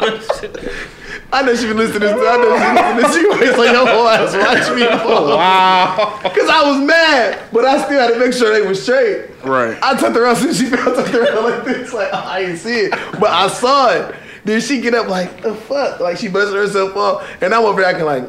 I 1.33 1.43
know 1.43 1.55
she 1.55 1.67
been 1.67 1.77
listening 1.77 2.01
to 2.01 2.07
this. 2.07 2.27
I 2.27 2.37
know 2.37 2.57
she 2.57 2.75
been 2.75 2.97
listening 2.97 3.31
to 3.31 3.37
this. 3.37 3.43
She 3.43 3.49
was 3.49 3.57
like, 3.57 3.71
your 3.71 3.87
whole 3.87 4.07
ass 4.07 4.35
watch 4.35 4.75
me. 4.75 4.85
Wow. 4.85 6.19
Cause 6.23 6.49
I 6.49 6.69
was 6.69 6.85
mad, 6.85 7.43
but 7.53 7.65
I 7.65 7.83
still 7.85 7.99
had 7.99 8.13
to 8.13 8.19
make 8.19 8.33
sure 8.33 8.51
they 8.51 8.65
were 8.65 8.75
straight. 8.75 9.29
Right. 9.43 9.77
I 9.81 9.97
turned 9.97 10.17
around 10.17 10.35
since 10.37 10.57
she 10.59 10.65
fell, 10.65 10.93
turned 10.93 11.15
around 11.15 11.43
like 11.43 11.63
this, 11.63 11.93
like 11.93 12.09
oh, 12.11 12.17
I 12.17 12.41
didn't 12.41 12.57
see 12.57 12.81
it, 12.81 12.91
but 12.91 13.29
I 13.29 13.47
saw 13.47 13.91
it. 13.91 14.15
Then 14.43 14.59
she 14.59 14.81
get 14.81 14.93
up 14.93 15.07
like 15.07 15.41
the 15.41 15.53
fuck, 15.53 15.99
like 15.99 16.17
she 16.17 16.27
busted 16.27 16.55
herself 16.55 16.95
off, 16.95 17.29
and 17.41 17.53
I'm 17.53 17.63
over 17.63 17.81
there 17.81 17.89
acting 17.89 18.05
like, 18.05 18.23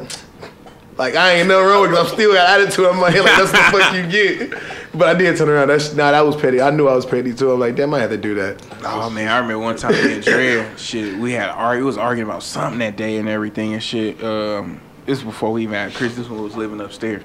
like 0.97 1.15
I 1.15 1.33
ain't 1.33 1.47
no 1.47 1.65
wrong 1.65 1.89
because 1.89 2.07
I'm 2.07 2.13
still 2.13 2.33
got 2.33 2.59
attitude 2.59 2.85
on 2.85 2.99
my 2.99 3.09
head, 3.09 3.25
like 3.25 3.37
that's 3.37 3.51
the 3.51 3.57
fuck 3.57 3.93
you 3.93 4.07
get. 4.07 4.53
But 4.95 5.09
I 5.09 5.13
did 5.15 5.35
turn 5.37 5.49
around. 5.49 5.69
That's 5.69 5.93
nah, 5.93 6.11
that 6.11 6.25
was 6.25 6.35
petty. 6.35 6.61
I 6.61 6.69
knew 6.69 6.87
I 6.87 6.95
was 6.95 7.05
petty 7.05 7.33
too. 7.33 7.51
I'm 7.51 7.59
like, 7.59 7.75
damn, 7.75 7.93
I 7.93 7.99
had 7.99 8.11
to 8.11 8.17
do 8.17 8.35
that. 8.35 8.63
Oh 8.83 9.09
man, 9.09 9.27
I 9.27 9.37
remember 9.37 9.63
one 9.63 9.75
time 9.75 9.93
me 9.93 10.13
and 10.13 10.23
Dre, 10.23 10.69
shit, 10.77 11.17
we 11.17 11.31
had 11.31 11.49
argue, 11.49 11.83
was 11.83 11.97
arguing 11.97 12.29
about 12.29 12.43
something 12.43 12.79
that 12.79 12.95
day 12.95 13.17
and 13.17 13.27
everything 13.27 13.73
and 13.73 13.81
shit. 13.81 14.23
Um, 14.23 14.79
this 15.05 15.23
was 15.23 15.33
before 15.33 15.51
we 15.51 15.63
even 15.63 15.73
had 15.73 15.93
Chris. 15.93 16.15
This 16.15 16.29
one 16.29 16.43
was 16.43 16.55
living 16.55 16.79
upstairs. 16.79 17.23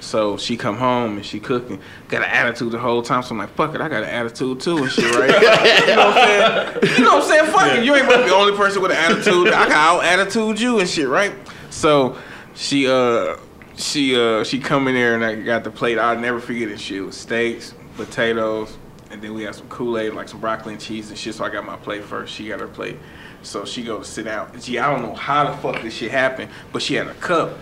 So 0.00 0.36
she 0.36 0.56
come 0.56 0.76
home 0.76 1.16
and 1.16 1.24
she 1.24 1.40
cooking, 1.40 1.80
got 2.08 2.22
an 2.22 2.30
attitude 2.30 2.72
the 2.72 2.78
whole 2.78 3.02
time. 3.02 3.22
So 3.22 3.30
I'm 3.30 3.38
like, 3.38 3.50
fuck 3.50 3.74
it, 3.74 3.80
I 3.80 3.88
got 3.88 4.02
an 4.02 4.10
attitude 4.10 4.60
too 4.60 4.78
and 4.78 4.90
shit, 4.90 5.14
right? 5.14 5.30
you 5.88 5.94
know 5.94 6.06
what 6.06 6.16
I'm 6.16 6.82
saying? 6.82 6.98
You 6.98 7.04
know 7.04 7.14
what 7.16 7.22
I'm 7.22 7.28
saying? 7.28 7.52
Fuck 7.52 7.78
it, 7.78 7.84
you 7.84 7.94
ain't 7.94 8.08
the 8.08 8.34
only 8.34 8.56
person 8.56 8.82
with 8.82 8.92
an 8.92 8.98
attitude. 8.98 9.48
I 9.48 9.68
got 9.68 9.72
out 9.72 10.04
attitude 10.04 10.60
you 10.60 10.80
and 10.80 10.88
shit, 10.88 11.08
right? 11.08 11.34
So 11.70 12.16
she 12.54 12.86
uh 12.86 13.36
she 13.76 14.16
uh 14.16 14.44
she 14.44 14.58
come 14.58 14.88
in 14.88 14.94
there 14.94 15.14
and 15.14 15.24
I 15.24 15.34
got 15.34 15.64
the 15.64 15.70
plate. 15.70 15.98
I'll 15.98 16.18
never 16.18 16.40
forget 16.40 16.68
it. 16.68 16.80
Shit 16.80 16.98
it 16.98 17.02
was 17.02 17.16
steaks, 17.16 17.74
potatoes, 17.96 18.76
and 19.10 19.20
then 19.20 19.34
we 19.34 19.42
had 19.42 19.54
some 19.54 19.68
Kool 19.68 19.98
Aid, 19.98 20.14
like 20.14 20.28
some 20.28 20.40
broccoli 20.40 20.74
and 20.74 20.82
cheese 20.82 21.10
and 21.10 21.18
shit. 21.18 21.34
So 21.34 21.44
I 21.44 21.50
got 21.50 21.64
my 21.64 21.76
plate 21.76 22.04
first. 22.04 22.34
She 22.34 22.48
got 22.48 22.60
her 22.60 22.68
plate. 22.68 22.96
So 23.42 23.64
she 23.64 23.82
go 23.82 23.98
to 23.98 24.04
sit 24.04 24.24
down. 24.24 24.58
Gee, 24.58 24.78
I 24.78 24.90
don't 24.90 25.02
know 25.02 25.14
how 25.14 25.50
the 25.50 25.56
fuck 25.58 25.82
this 25.82 25.94
shit 25.94 26.10
happened, 26.10 26.50
but 26.72 26.82
she 26.82 26.94
had 26.94 27.08
a 27.08 27.14
cup. 27.14 27.58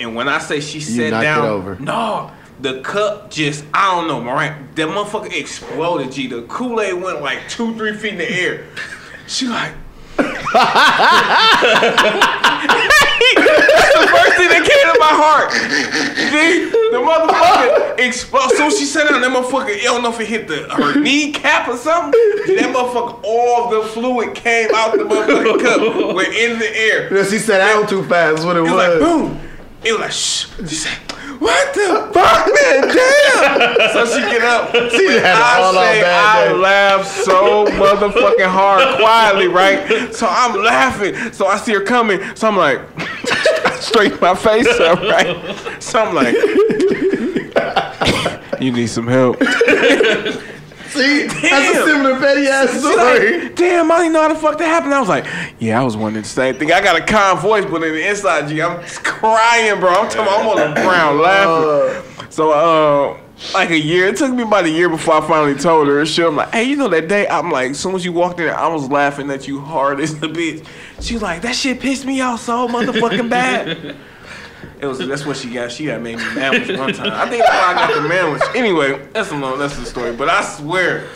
And 0.00 0.14
when 0.14 0.28
I 0.28 0.38
say 0.38 0.60
she 0.60 0.80
sat 0.80 1.10
down, 1.10 1.44
over. 1.44 1.76
no, 1.76 2.30
the 2.60 2.80
cup 2.82 3.30
just 3.30 3.64
I 3.74 3.94
don't 3.94 4.08
know, 4.08 4.32
right? 4.32 4.74
That 4.76 4.88
motherfucker 4.88 5.32
exploded. 5.32 6.12
G, 6.12 6.28
the 6.28 6.42
Kool 6.42 6.80
Aid 6.80 6.94
went 6.94 7.20
like 7.20 7.48
two, 7.48 7.74
three 7.74 7.94
feet 7.94 8.12
in 8.12 8.18
the 8.18 8.30
air. 8.30 8.66
She 9.26 9.46
like. 9.46 9.72
That's 13.36 13.94
the 14.00 14.06
first 14.08 14.36
thing 14.36 14.48
that 14.48 14.62
came 14.64 14.86
to 14.92 14.98
my 14.98 15.12
heart. 15.12 15.52
G, 15.52 16.70
the 16.90 17.00
motherfucker 17.02 17.98
exploded. 18.06 18.56
So 18.56 18.70
she 18.70 18.84
sat 18.84 19.08
down, 19.08 19.20
that 19.20 19.30
motherfucker, 19.30 19.74
I 19.74 19.82
don't 19.84 20.02
know 20.02 20.12
if 20.12 20.20
it 20.20 20.28
hit 20.28 20.48
the 20.48 20.68
her 20.74 20.98
kneecap 21.00 21.68
or 21.68 21.76
something. 21.76 22.20
That 22.56 22.74
motherfucker, 22.74 23.20
all 23.24 23.70
the 23.70 23.82
fluid 23.88 24.34
came 24.34 24.70
out 24.74 24.92
the 24.92 25.04
motherfucking 25.04 25.60
cup. 25.62 26.14
Went 26.16 26.34
in 26.34 26.58
the 26.58 26.76
air. 26.76 27.14
Yeah, 27.14 27.24
she 27.24 27.38
sat 27.38 27.58
down 27.58 27.86
too 27.86 28.02
fast. 28.04 28.36
That's 28.36 28.44
what 28.44 28.56
it 28.56 28.60
It 28.60 28.62
was. 28.62 28.72
was 28.72 28.88
like 28.88 28.98
boom. 29.00 29.40
It 29.84 29.92
was 29.92 30.00
like 30.00 30.12
shh. 30.12 30.46
She 30.68 30.74
said, 30.74 30.98
"What 31.38 31.74
the 31.74 32.10
fuck, 32.12 32.46
man? 32.46 32.88
Damn!" 32.88 33.92
so 33.92 34.06
she 34.06 34.20
get 34.22 34.42
up. 34.42 34.72
She 34.90 35.06
had 35.06 35.36
I 35.36 35.62
all-out 35.62 35.84
say 35.84 36.04
I 36.04 36.52
laugh 36.52 37.06
so 37.06 37.66
motherfucking 37.66 38.46
hard, 38.46 38.98
quietly, 38.98 39.46
right? 39.48 40.12
So 40.14 40.26
I'm 40.28 40.60
laughing. 40.62 41.14
So 41.32 41.46
I 41.46 41.56
see 41.56 41.72
her 41.74 41.80
coming. 41.80 42.20
So 42.34 42.48
I'm 42.48 42.56
like, 42.56 42.80
straighten 43.80 44.18
my 44.20 44.34
face 44.34 44.66
up, 44.80 45.00
right? 45.00 45.82
So 45.82 46.00
I'm 46.00 46.14
like, 46.14 46.34
you 48.60 48.72
need 48.72 48.88
some 48.88 49.06
help. 49.06 49.40
See, 50.98 51.26
that's 51.26 51.34
a 51.42 51.72
Damn. 51.72 51.86
similar 51.86 52.18
petty 52.18 52.46
ass 52.46 52.70
story. 52.78 53.40
like, 53.42 53.54
Damn, 53.56 53.90
I 53.92 53.98
didn't 53.98 54.12
know 54.14 54.22
how 54.22 54.28
the 54.28 54.34
fuck 54.34 54.58
that 54.58 54.66
happened. 54.66 54.94
I 54.94 55.00
was 55.00 55.08
like, 55.08 55.26
yeah, 55.58 55.80
I 55.80 55.84
was 55.84 55.96
wondering 55.96 56.22
the 56.24 56.28
same 56.28 56.56
thing. 56.56 56.72
I 56.72 56.80
got 56.82 56.96
a 57.00 57.04
calm 57.04 57.38
voice, 57.38 57.64
but 57.64 57.82
in 57.82 57.92
the 57.94 58.08
inside, 58.08 58.48
G, 58.48 58.60
I'm 58.60 58.82
crying, 59.04 59.78
bro. 59.80 59.90
I'm 59.90 60.08
talking, 60.10 60.20
I'm 60.32 60.46
on 60.48 60.74
the 60.74 60.80
ground 60.80 61.18
laughing. 61.20 62.30
So, 62.30 62.50
uh, 62.52 63.20
like 63.54 63.70
a 63.70 63.78
year, 63.78 64.06
it 64.08 64.16
took 64.16 64.32
me 64.32 64.42
about 64.42 64.64
a 64.64 64.70
year 64.70 64.88
before 64.88 65.14
I 65.14 65.20
finally 65.26 65.54
told 65.54 65.86
her. 65.88 66.00
and 66.00 66.08
shit. 66.08 66.26
I'm 66.26 66.36
like, 66.36 66.52
hey, 66.52 66.64
you 66.64 66.76
know 66.76 66.88
that 66.88 67.08
day? 67.08 67.26
I'm 67.28 67.50
like, 67.50 67.70
as 67.70 67.78
soon 67.78 67.94
as 67.94 68.04
you 68.04 68.12
walked 68.12 68.40
in 68.40 68.48
I 68.48 68.66
was 68.68 68.88
laughing 68.90 69.30
at 69.30 69.46
you 69.46 69.60
hard 69.60 70.00
as 70.00 70.18
the 70.20 70.26
bitch. 70.26 70.66
She 71.00 71.14
was 71.14 71.22
like, 71.22 71.42
that 71.42 71.54
shit 71.54 71.80
pissed 71.80 72.04
me 72.04 72.20
off 72.20 72.40
so 72.40 72.66
motherfucking 72.68 73.30
bad. 73.30 73.96
It 74.80 74.86
was 74.86 74.98
that's 74.98 75.26
what 75.26 75.36
she 75.36 75.50
got. 75.52 75.72
She 75.72 75.86
got 75.86 76.00
made 76.00 76.16
me 76.18 76.24
sandwich 76.34 76.78
one 76.78 76.92
time. 76.92 77.12
I 77.12 77.28
think 77.28 77.42
that's 77.44 77.50
why 77.54 77.72
I 77.72 77.74
got 77.88 78.02
the 78.02 78.08
sandwich. 78.08 78.42
Anyway, 78.54 79.06
that's 79.12 79.30
a 79.32 79.36
long 79.36 79.58
that's 79.58 79.76
the 79.76 79.84
story. 79.84 80.14
But 80.14 80.28
I 80.28 80.42
swear, 80.44 81.06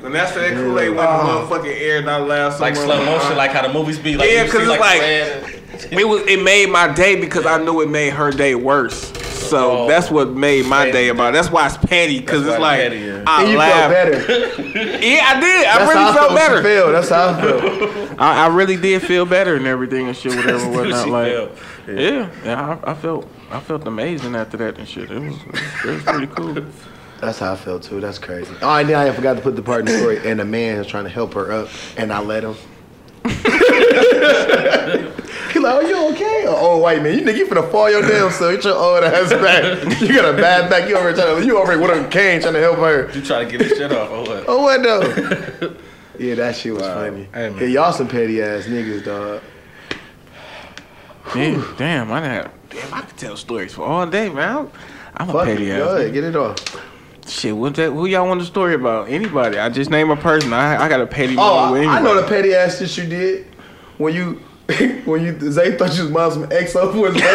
when 0.00 0.12
that's 0.12 0.32
that 0.34 0.54
Kool 0.54 0.78
Aid 0.80 0.90
went 0.96 1.08
in 1.10 1.16
the 1.16 1.22
motherfucking 1.22 1.80
air 1.80 1.98
and 1.98 2.10
I 2.10 2.18
laughed 2.18 2.56
so 2.58 2.62
Like 2.62 2.74
slow 2.76 3.04
motion, 3.04 3.32
uh, 3.32 3.36
like 3.36 3.52
how 3.52 3.62
the 3.66 3.72
movies 3.72 3.98
be. 3.98 4.16
Like 4.16 4.30
Yeah, 4.30 4.44
because 4.44 4.66
see, 4.66 4.72
it's 4.72 4.80
like- 4.80 5.00
red. 5.00 5.92
it 5.92 6.04
was 6.08 6.22
it 6.26 6.42
made 6.42 6.68
my 6.70 6.92
day 6.92 7.14
because 7.20 7.46
I 7.46 7.62
knew 7.62 7.80
it 7.80 7.88
made 7.90 8.10
her 8.14 8.30
day 8.32 8.54
worse. 8.56 9.12
So 9.46 9.82
Oh. 9.84 9.88
that's 9.88 10.10
what 10.10 10.30
made 10.30 10.66
my 10.66 10.90
day 10.90 11.08
about. 11.08 11.28
it. 11.28 11.32
That's 11.34 11.50
why 11.52 11.66
it's 11.66 11.76
petty 11.76 12.18
because 12.18 12.44
it's 12.44 12.58
like 12.58 12.80
it's 12.80 12.88
petty, 12.94 13.04
yeah. 13.06 13.22
I 13.28 13.42
And 13.42 13.52
you 13.52 13.58
laughed. 13.58 13.94
felt 13.94 14.26
better. 14.26 14.62
Yeah, 15.06 15.24
I 15.24 15.40
did. 15.40 15.66
I 15.66 15.78
That's 15.78 15.80
really 15.88 15.94
how 16.02 16.10
I 16.10 16.14
felt 16.14 16.16
felt. 16.16 16.32
when 16.32 16.40
she 16.42 16.48
better. 16.48 16.62
failed. 16.62 16.94
That's 16.94 17.08
how 17.08 17.28
I 17.28 17.40
felt. 17.40 18.20
I, 18.20 18.44
I 18.44 18.46
really 18.48 18.76
did 18.76 19.02
feel 19.02 19.24
better 19.24 19.54
and 19.54 19.66
everything 19.66 20.08
and 20.08 20.16
shit, 20.16 20.34
whatever, 20.34 20.58
She 20.64 20.66
whatnot. 20.66 21.08
Like, 21.08 21.32
felt. 21.32 21.50
Yeah, 21.88 22.30
yeah, 22.44 22.78
I, 22.84 22.92
I 22.92 22.94
felt 22.94 23.28
I 23.50 23.60
felt 23.60 23.86
amazing 23.86 24.34
after 24.34 24.56
that 24.58 24.78
and 24.78 24.88
shit. 24.88 25.10
It 25.10 25.18
was 25.18 25.36
it 25.84 25.86
was, 25.86 26.02
pretty 26.02 26.26
cool. 26.28 26.54
That's 27.20 27.38
how 27.38 27.52
I 27.52 27.56
felt 27.56 27.82
too. 27.82 28.00
That's 28.00 28.18
crazy. 28.18 28.54
Oh, 28.60 28.76
and 28.76 28.88
then 28.88 28.96
I 28.96 29.10
forgot 29.12 29.36
to 29.36 29.40
put 29.40 29.56
the 29.56 29.62
part 29.62 29.80
in 29.80 29.86
the 29.86 29.98
story. 29.98 30.28
And 30.28 30.38
the 30.38 30.44
man 30.44 30.78
is 30.78 30.86
trying 30.86 31.04
to 31.04 31.10
help 31.10 31.32
her 31.34 31.50
up, 31.50 31.68
and 31.96 32.12
I 32.12 32.20
let 32.20 32.44
him. 32.44 32.56
He 35.56 35.62
like, 35.62 35.84
are 35.84 35.88
you 35.88 36.08
okay? 36.10 36.44
Oh, 36.46 36.72
old 36.72 36.82
white 36.82 37.02
man, 37.02 37.18
you 37.18 37.24
nigga, 37.24 37.38
you 37.38 37.46
finna 37.46 37.70
fall 37.70 37.90
your 37.90 38.02
damn 38.02 38.30
self. 38.30 38.52
Get 38.56 38.64
your 38.64 38.74
old 38.74 39.02
ass 39.02 39.30
back. 39.30 40.00
You 40.02 40.08
got 40.08 40.34
a 40.34 40.36
bad 40.36 40.68
back. 40.68 40.86
You 40.86 40.98
over 40.98 41.08
here 41.08 41.16
trying 41.16 41.40
to, 41.40 41.46
you 41.46 41.58
over 41.58 41.72
here 41.72 41.80
with 41.80 42.06
a 42.06 42.08
cane 42.10 42.42
trying 42.42 42.52
to 42.52 42.60
help 42.60 42.76
her. 42.76 43.10
You 43.14 43.22
try 43.22 43.42
to 43.42 43.50
get 43.50 43.60
this 43.60 43.78
shit 43.78 43.90
off 43.90 44.10
or 44.10 44.20
what? 44.20 44.44
Oh, 44.48 44.62
what 44.62 44.82
though? 44.82 45.74
yeah, 46.18 46.34
that 46.34 46.56
shit 46.56 46.74
was 46.74 46.82
funny. 46.82 47.28
Hey, 47.32 47.48
man. 47.48 47.58
yeah, 47.58 47.68
y'all 47.68 47.92
some 47.94 48.06
petty 48.06 48.42
ass 48.42 48.64
niggas, 48.64 49.04
dog. 49.04 49.40
Damn, 51.34 51.74
damn, 51.76 52.12
I 52.12 52.20
had 52.20 52.50
damn, 52.70 52.94
I 52.94 53.00
could 53.02 53.16
tell 53.18 53.36
stories 53.36 53.74
for 53.74 53.82
all 53.84 54.06
day, 54.06 54.28
man. 54.28 54.70
I'm 55.16 55.28
a 55.28 55.32
Fuck 55.32 55.44
petty 55.46 55.70
ass. 55.72 55.78
Go 55.78 55.96
ahead, 55.96 56.12
get 56.12 56.22
it 56.24 56.36
off. 56.36 56.56
Shit, 57.26 57.56
what 57.56 57.74
that? 57.74 57.90
Who 57.90 58.06
y'all 58.06 58.26
want 58.28 58.40
a 58.40 58.44
story 58.44 58.74
about? 58.74 59.08
Anybody? 59.08 59.58
I 59.58 59.68
just 59.68 59.90
name 59.90 60.10
a 60.10 60.16
person. 60.16 60.52
I 60.52 60.76
I 60.84 60.88
got 60.88 61.00
a 61.00 61.06
petty 61.06 61.34
Oh, 61.38 61.70
one 61.70 61.72
with 61.72 61.88
I, 61.88 61.98
I 61.98 62.02
know 62.02 62.14
the 62.20 62.26
petty 62.28 62.54
ass 62.54 62.78
shit 62.78 62.96
you 62.96 63.06
did 63.06 63.46
when 63.98 64.14
you 64.14 64.40
when 65.04 65.22
you 65.24 65.36
Zay 65.50 65.76
thought 65.76 65.96
you 65.96 66.04
was 66.04 66.12
buying 66.12 66.30
some 66.32 66.46
XO 66.46 66.92
for 66.92 67.10
his 67.12 67.20
birthday. 67.20 67.22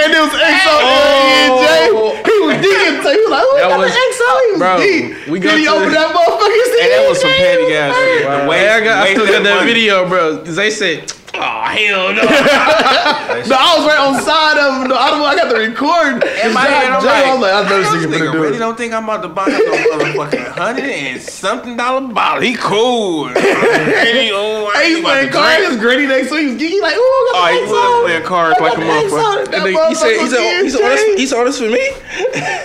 and 0.00 0.12
it 0.14 0.20
was 0.22 0.30
XO 0.30 0.74
and 0.78 1.50
oh. 1.50 1.66
Jay. 1.66 1.90
He 2.30 2.36
was 2.46 2.56
digging. 2.62 3.02
So 3.02 3.10
he 3.10 3.18
was 3.18 3.30
like, 3.30 3.42
"Who 3.42 3.50
That 3.58 3.68
got 3.68 3.78
was- 3.78 3.90
the 3.90 3.96
XO?" 3.98 4.30
He 4.40 4.46
was 4.52 4.58
bro, 4.58 4.72
deep. 4.78 5.04
we 5.28 5.38
then 5.40 5.50
go 5.50 5.56
he 5.56 5.64
to- 5.64 5.70
opened 5.70 5.94
that 5.94 6.14
motherfucker. 6.14 6.38
And 6.80 6.90
that 6.92 7.04
was 7.08 7.18
some 7.20 7.30
petty 7.30 7.74
ass 7.74 7.94
shit. 7.96 8.22
The 8.22 8.28
way- 8.48 8.58
Hey, 8.60 8.68
I, 8.70 8.80
got, 8.80 9.06
I 9.08 9.12
still 9.12 9.26
got 9.26 9.42
that 9.42 9.54
money- 9.60 9.72
video, 9.72 10.06
bro. 10.08 10.36
They 10.44 10.70
said, 10.70 11.12
"Oh 11.40 11.64
hell 11.64 12.12
no." 12.12 12.22
No, 13.40 13.56
I 13.56 13.78
was 13.78 13.86
right 13.86 13.98
on 13.98 14.20
side 14.20 14.58
of 14.58 14.82
him. 14.82 14.88
No, 14.90 14.96
I, 14.96 15.10
don't, 15.10 15.22
I 15.24 15.34
got 15.34 15.48
the 15.48 15.56
record. 15.58 16.22
In 16.44 16.52
my 16.52 16.66
head, 16.68 16.92
I'm 16.92 17.00
Jay, 17.00 17.08
like, 17.08 17.24
I 17.24 17.32
was 17.32 17.40
like, 17.40 17.54
I 17.54 17.68
know 17.68 17.78
this 17.80 17.90
"This 17.90 18.04
nigga 18.04 18.10
nigga 18.10 18.28
finna 18.28 18.32
do 18.32 18.42
really 18.42 18.58
don't 18.58 18.76
think 18.76 18.92
I'm 18.92 19.04
about 19.04 19.22
to 19.22 19.28
buy 19.28 19.46
him 19.48 19.58
no 19.64 19.72
motherfucking 19.72 20.46
hundred 20.52 20.84
and 20.90 21.22
something 21.22 21.76
dollar 21.76 22.06
bottle. 22.12 22.42
He 22.42 22.54
cool. 22.56 23.28
and 23.32 23.36
oh, 23.38 24.12
he, 24.12 24.30
oh, 24.34 24.70
Hey, 24.74 24.94
he's 24.94 25.00
playing 25.00 25.30
cards. 25.32 25.70
He 25.70 25.76
drink. 25.80 26.08
next 26.08 26.28
to 26.30 26.36
him. 26.36 26.58
He 26.58 26.80
like, 26.82 26.94
ooh, 26.94 27.00
I 27.00 27.32
Oh, 27.32 27.40
got 27.40 27.52
he 27.54 27.58
the 27.60 27.72
was 27.72 27.80
XO. 27.80 28.04
playing 28.04 28.24
cards 28.28 28.60
like 28.60 28.72
a 28.72 28.76
got 28.76 28.84
the 28.84 28.84
XO. 28.84 29.10
motherfucker. 29.10 29.50
That 29.50 29.54
And 29.54 29.88
he 29.88 29.94
said, 29.94 30.12
"He's 30.20 30.32
motherfucker 30.32 30.60
a, 30.60 30.62
he's 30.62 30.74
was 30.74 30.74
on 30.74 30.90
this, 30.90 31.00
Jay. 31.00 31.16
he's 31.16 31.32
on 31.32 31.52
for 31.52 31.70
me." 31.70 31.84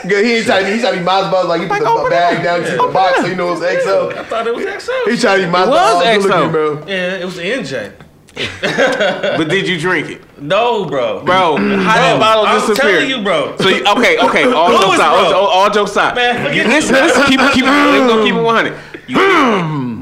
Good, 0.09 0.25
he 0.25 0.31
ain't 0.35 0.45
trying 0.45 0.65
to 0.65 0.69
be, 0.69 0.75
he 0.75 0.81
trying 0.81 0.93
to 0.93 0.99
be 0.99 1.05
Mazda 1.05 1.47
like 1.47 1.61
he 1.61 1.67
put 1.67 1.79
the 1.79 2.07
bag 2.09 2.43
down 2.43 2.59
to 2.63 2.71
the 2.75 2.89
box 2.91 3.21
so 3.21 3.25
you 3.27 3.35
know 3.35 3.53
it's 3.53 3.61
XO. 3.63 4.11
I 4.17 4.23
thought 4.25 4.47
it 4.47 4.53
was 4.55 4.65
XO. 4.65 4.91
He 5.09 5.15
trying 5.17 5.39
to 5.41 5.45
be 5.47 5.51
Mazda 5.51 5.71
was 5.71 5.79
all 5.79 6.01
good 6.03 6.19
XO. 6.19 6.27
looking, 6.27 6.51
bro. 6.51 6.87
Yeah, 6.87 7.15
it 7.23 7.25
was 7.25 7.35
the 7.35 7.43
NJ. 7.43 7.93
But 8.35 9.45
did 9.49 9.67
you 9.67 9.79
drink 9.79 10.09
it, 10.09 10.21
No, 10.41 10.85
bro. 10.85 11.23
bro? 11.23 11.55
How 11.57 11.95
that 11.95 12.19
bottle 12.19 12.43
disappear? 12.45 12.51
I'm 12.51 12.67
disappeared? 12.67 12.93
telling 12.93 13.09
you, 13.09 13.23
bro. 13.23 13.57
So 13.57 13.69
you, 13.69 13.85
okay, 13.97 14.17
okay. 14.19 14.43
All 14.53 14.69
Louis, 14.69 14.79
jokes 14.81 14.93
aside, 14.95 15.29
bro. 15.29 15.39
all, 15.39 15.47
all 15.47 15.69
jokes 15.69 15.91
aside. 15.91 16.15
Man, 16.15 16.35
forget 16.37 16.55
You- 16.55 16.61
you, 16.63 16.67
listen, 16.69 16.95
listen, 16.95 17.23
keep 17.25 17.39
it, 17.39 17.53
keep 17.53 17.63
it. 17.63 17.67
Let's 17.67 18.11
go, 18.13 18.23
keep 18.25 18.35
it 18.35 18.41
one 18.41 18.55
hundred. 18.55 18.77
You 19.07 19.17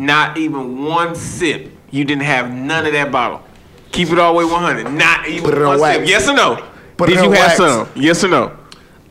not 0.05 0.37
even 0.37 0.85
one 0.85 1.13
sip. 1.13 1.69
You 1.91 2.05
didn't 2.05 2.23
have 2.23 2.49
none 2.51 2.85
of 2.85 2.93
that 2.93 3.11
bottle. 3.11 3.43
Keep 3.91 4.09
it 4.11 4.17
all 4.19 4.31
the 4.33 4.37
way 4.39 4.45
one 4.45 4.61
hundred. 4.61 4.91
Not 4.93 5.27
even 5.27 5.43
Put 5.43 5.53
it 5.55 5.61
on 5.61 5.67
one 5.67 5.79
wax. 5.81 5.99
sip. 5.99 6.07
Yes 6.07 6.27
or 6.29 6.33
no? 6.33 6.55
Put 6.97 7.09
it 7.09 7.15
Did 7.15 7.23
you 7.23 7.29
on 7.29 7.35
have 7.35 7.45
wax. 7.47 7.57
some? 7.57 7.89
Yes 7.95 8.23
or 8.23 8.29
no? 8.29 8.57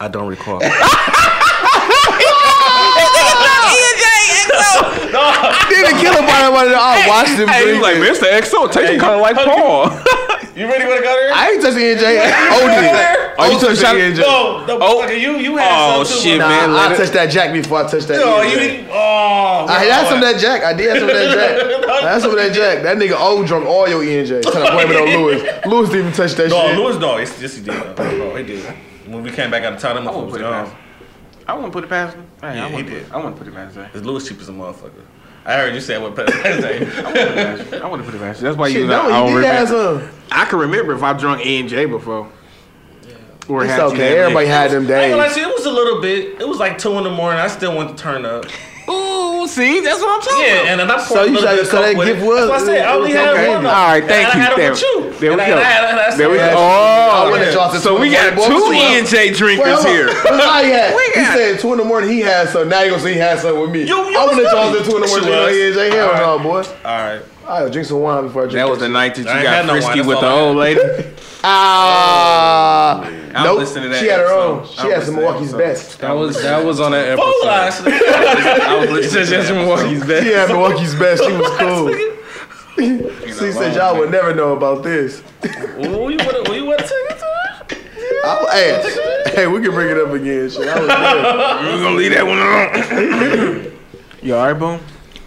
I 0.01 0.09
don't 0.09 0.27
recall. 0.29 0.61
Didn't 5.93 6.01
kill 6.05 6.15
him 6.17 6.27
by 6.27 6.49
one 6.49 6.65
of 6.65 6.71
the 6.71 6.77
I 6.81 7.07
watched 7.09 7.37
him 7.39 7.49
Hey, 7.49 7.67
he 7.67 7.73
was 7.73 7.83
like, 7.83 7.97
drink. 7.97 8.17
Mr. 8.17 8.29
XO, 8.41 8.71
tasting 8.73 8.99
kind 8.99 9.15
of 9.15 9.21
like 9.21 9.37
Paul. 9.37 9.91
you 10.57 10.67
really 10.67 10.87
want 10.87 10.99
to 10.99 11.05
go 11.05 11.13
there? 11.13 11.33
I 11.35 11.51
ain't 11.53 11.63
touching 11.63 11.81
NJ. 11.81 12.05
Oh, 12.53 12.69
did. 12.69 13.35
Oh, 13.39 13.51
you 13.51 13.59
took 13.61 13.71
a? 13.71 13.75
NJ. 13.75 14.19
No, 14.21 14.67
no, 14.67 14.79
Oh. 14.81 15.03
fucker, 15.07 15.19
you 15.21 15.37
you 15.37 15.57
had 15.57 15.71
Oh, 15.73 16.05
some 16.05 16.17
too. 16.19 16.23
shit, 16.23 16.39
bro. 16.39 16.49
Nah, 16.49 16.55
man, 16.67 16.71
I 16.71 16.89
let 16.89 16.97
touched 16.97 17.13
that 17.15 17.27
Jack 17.31 17.53
before 17.53 17.79
I 17.85 17.91
touched 17.91 18.09
that. 18.09 18.17
No, 18.21 18.43
you 18.43 18.59
didn't. 18.59 18.89
Oh, 18.91 19.67
I 19.69 19.85
had 19.85 20.09
some 20.09 20.19
of 20.19 20.25
that 20.25 20.41
Jack. 20.41 20.63
I 20.65 20.73
did 20.73 20.89
have 20.91 20.99
some 21.01 21.09
of 21.09 21.15
that 21.15 21.35
Jack. 21.89 21.89
I 22.05 22.13
had 22.13 22.21
some 22.23 22.31
of 22.31 22.37
that 22.37 22.53
Jack. 22.53 22.83
That 22.83 22.97
nigga 22.99 23.19
old 23.19 23.47
drunk 23.47 23.67
all 23.67 23.89
your 23.89 24.03
E&J. 24.05 24.43
Trying 24.43 24.67
to 24.67 24.73
blame 24.73 24.91
it 24.91 24.97
on 24.97 25.09
Lewis. 25.23 25.67
Lewis 25.67 25.89
didn't 25.91 26.01
even 26.07 26.13
touch 26.17 26.33
that 26.35 26.49
No, 26.51 26.67
shit. 26.69 26.77
No, 26.77 26.83
Lewis, 26.83 26.99
no, 26.99 27.17
yes, 27.19 27.41
yes, 27.41 27.57
he 27.57 27.63
did. 27.65 27.75
No, 27.75 28.17
no, 28.31 28.35
he 28.37 28.45
did. 28.45 28.65
When 29.07 29.23
we 29.23 29.31
came 29.31 29.51
back 29.51 29.65
out 29.65 29.73
of 29.75 29.79
town, 29.81 29.97
them 29.97 30.05
won't 30.05 30.29
motherfuckers 30.29 30.31
put 30.33 30.41
it 30.41 30.45
gone. 30.45 30.65
past 30.67 30.77
I 31.49 31.55
wouldn't 31.55 31.73
put 31.73 31.85
it 31.85 31.91
past 31.91 32.15
him. 32.17 32.27
Hey, 32.41 32.57
Yeah, 32.57 32.65
I 32.67 32.69
he 32.69 32.75
wouldn't 32.77 32.95
did. 32.95 33.05
Put, 33.07 33.13
I 33.15 33.17
wouldn't 33.17 33.37
put 33.37 33.47
it 33.49 33.55
past 33.55 33.75
him. 33.77 33.87
Cause 33.93 34.03
Lewis 34.05 34.29
cheap 34.29 34.41
as 34.41 34.49
a 34.49 34.53
motherfucker. 34.53 35.03
I 35.45 35.57
heard 35.57 35.75
you 35.75 35.81
say 35.81 35.99
what 35.99 36.15
past 36.15 36.33
I 36.35 37.89
wouldn't 37.89 38.07
put 38.07 38.15
it 38.15 38.21
past 38.21 38.41
him. 38.41 38.45
That's 38.45 38.57
why 38.57 38.69
you 38.69 38.75
Shit, 38.75 38.83
was 38.89 38.91
like, 38.91 39.05
I 39.13 39.27
you 39.29 39.33
don't 39.33 39.43
did 39.43 39.45
have 39.51 39.71
remember. 39.71 40.11
I 40.31 40.45
can 40.45 40.59
remember 40.59 40.95
if 40.95 41.03
I 41.03 41.13
drunk 41.15 41.45
A 41.45 41.61
and 41.61 41.69
J 41.69 41.85
before. 41.87 42.31
Or 43.49 43.65
It's 43.65 43.73
had 43.73 43.81
okay. 43.81 44.19
Everybody 44.19 44.47
had 44.47 44.71
them 44.71 44.87
I 44.89 45.03
ain't 45.03 45.11
gonna 45.13 45.17
lie 45.17 45.29
to 45.29 45.41
you, 45.41 45.49
it 45.49 45.55
was 45.55 45.63
was 45.65 45.73
a 45.73 45.75
little 45.75 46.01
bit. 46.01 46.41
It 46.41 46.49
was 46.49 46.59
like 46.59 46.79
two 46.79 46.93
in 46.99 47.05
the 47.05 47.11
morning. 47.11 47.41
I 47.41 47.49
still 47.49 47.77
went 47.77 47.97
to 47.97 48.03
turn 48.03 48.25
up. 48.25 48.47
Ooh, 49.43 49.49
see, 49.49 49.81
that's 49.81 50.01
what 50.01 50.09
I'm 50.15 50.21
talking 50.23 50.47
Yeah, 50.47 50.53
about. 50.55 50.67
and 50.67 50.81
then 50.81 50.91
I 50.91 50.95
poured 50.97 51.07
So 51.09 51.23
a 51.23 51.27
you 51.27 51.33
little 51.33 51.43
tried 51.43 51.57
bit 51.57 51.63
to 51.63 51.63
of 51.67 51.71
coke 51.73 51.83
that 51.83 51.97
with 51.97 52.07
gift 52.09 52.23
it. 52.23 52.27
was- 52.27 52.49
That's 52.49 52.51
why 52.51 52.57
I 52.57 52.77
said 52.77 52.87
I 52.87 52.95
only 52.95 53.11
it 53.11 53.17
had 53.17 53.29
okay. 53.29 53.49
one. 53.49 53.67
All 53.67 53.73
right, 53.73 54.05
thank 54.07 54.23
and 54.23 54.33
I 54.33 54.37
you. 54.37 54.43
had 54.43 54.53
it 54.53 54.57
There, 54.57 54.71
with 54.71 54.83
you. 54.83 55.21
there 55.21 55.31
we 55.33 55.37
go. 55.37 55.43
had- 55.59 56.17
There 56.19 56.31
we 56.31 56.37
go. 56.37 56.43
I 56.45 57.29
went 57.31 57.43
Oh, 57.43 57.47
to 57.47 57.53
Johnson 57.53 57.81
so 57.81 57.99
we 57.99 58.11
got 58.11 58.31
two 58.35 58.55
Well, 58.55 58.73
E&J 58.73 59.33
drinkers 59.33 59.65
Well, 59.67 59.85
here. 59.85 60.07
What's 60.09 60.47
I 60.47 60.63
had? 60.65 60.95
We 60.95 61.03
He 61.15 61.21
got- 61.21 61.37
said 61.37 61.59
two 61.61 61.73
in 61.73 61.79
the 61.79 61.85
morning 61.85 62.11
he 62.11 62.21
had 62.21 62.49
some. 62.51 62.69
Now 62.69 62.83
you 62.83 62.91
gonna 62.91 63.03
say 63.03 63.13
he 63.15 63.19
had 63.19 63.41
some 63.41 63.59
with 63.61 63.71
me. 63.71 63.81
You- 63.83 64.09
you 64.11 64.19
I 64.19 64.25
went 64.27 64.37
was 64.39 64.47
to 64.47 64.51
Johnson 64.53 64.75
right. 64.83 64.91
two 64.91 64.97
in 64.97 65.03
the 65.03 65.09
morning. 65.09 65.25
She 65.29 65.65
You 65.65 65.75
know. 65.75 65.81
E&J 65.89 65.97
hell 65.97 66.39
no, 66.39 66.39
boy. 66.43 66.63
All 66.63 66.65
right. 66.85 67.21
I'll 67.47 67.69
drink 67.71 67.87
some 67.89 68.01
wine 68.01 68.25
before 68.25 68.43
I 68.43 68.45
drink 68.47 68.55
That 68.57 68.69
was 68.69 68.79
the 68.81 68.89
night 68.89 69.15
that 69.17 69.23
you 69.23 69.29
ain't 69.29 69.43
got 69.43 69.55
had 69.55 69.67
no 69.67 69.73
frisky 69.73 69.97
that's 69.97 70.07
with 70.09 70.21
the 70.21 70.31
old 70.31 70.57
lady. 70.57 70.81
Ah, 71.45 73.05
I'll 73.35 73.45
nope. 73.45 73.59
listen 73.59 73.83
to 73.83 73.89
that 73.89 73.99
She 74.01 74.07
had 74.07 74.21
her 74.21 74.27
episode. 74.27 74.61
own. 74.61 74.67
She 74.69 74.79
I'll 74.81 74.91
had 74.91 75.03
some 75.03 75.15
Milwaukee's 75.17 75.53
best. 75.53 75.99
That 75.99 76.13
was 76.13 76.41
that 76.43 76.65
was 76.65 76.79
on 76.81 76.93
that 76.93 77.19
Full 77.19 77.49
episode. 77.49 77.89
eyes. 77.89 78.61
I 78.63 78.79
was 78.79 78.91
listening 78.91 79.25
to 79.27 79.31
that 79.43 79.55
Milwaukee's 79.55 80.07
best. 80.07 80.25
She 80.25 80.33
had 80.33 80.49
Milwaukee's 80.51 80.95
best. 80.95 81.25
She 81.25 81.33
was 81.33 81.51
cool. 81.59 81.89
episode. 81.89 83.39
She 83.47 83.53
said 83.53 83.75
y'all 83.75 83.99
would 83.99 84.11
never 84.13 84.33
know 84.35 84.53
about 84.57 84.85
this. 84.85 85.21
Who 85.77 86.11
you 86.11 86.19
want 86.19 86.47
to? 86.47 86.55
You 86.55 86.65
want 86.65 86.79
to 86.79 86.85
take 86.85 87.11
it 87.11 87.19
to 87.19 87.25
her? 87.25 88.53
Hey, 88.53 89.33
hey, 89.35 89.47
we 89.49 89.61
can 89.61 89.73
bring 89.73 89.89
it 89.91 89.99
up 89.99 90.13
again. 90.13 90.49
Shit, 90.49 90.69
I 90.69 90.79
was 90.79 90.87
there. 90.89 91.75
We're 91.75 91.83
gonna 91.83 91.97
leave 91.97 92.13
that 92.13 92.25
one 92.25 92.39
alone. 92.39 93.79
you 94.23 94.35
alright, 94.37 94.57
boom? 94.59 94.81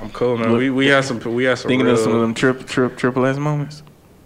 I'm 0.06 0.12
cool, 0.12 0.38
man. 0.38 0.52
We 0.52 0.70
we 0.70 0.88
had 0.88 1.04
some 1.04 1.20
we 1.20 1.46
had 1.46 1.58
some 1.58 1.70
Thinking 1.70 1.86
real, 1.88 1.96
of 1.96 2.00
some 2.00 2.14
of 2.14 2.22
them 2.22 2.34
trip, 2.34 2.66
trip, 2.68 2.96
triple 2.98 3.26
S 3.26 3.38
moments. 3.38 3.82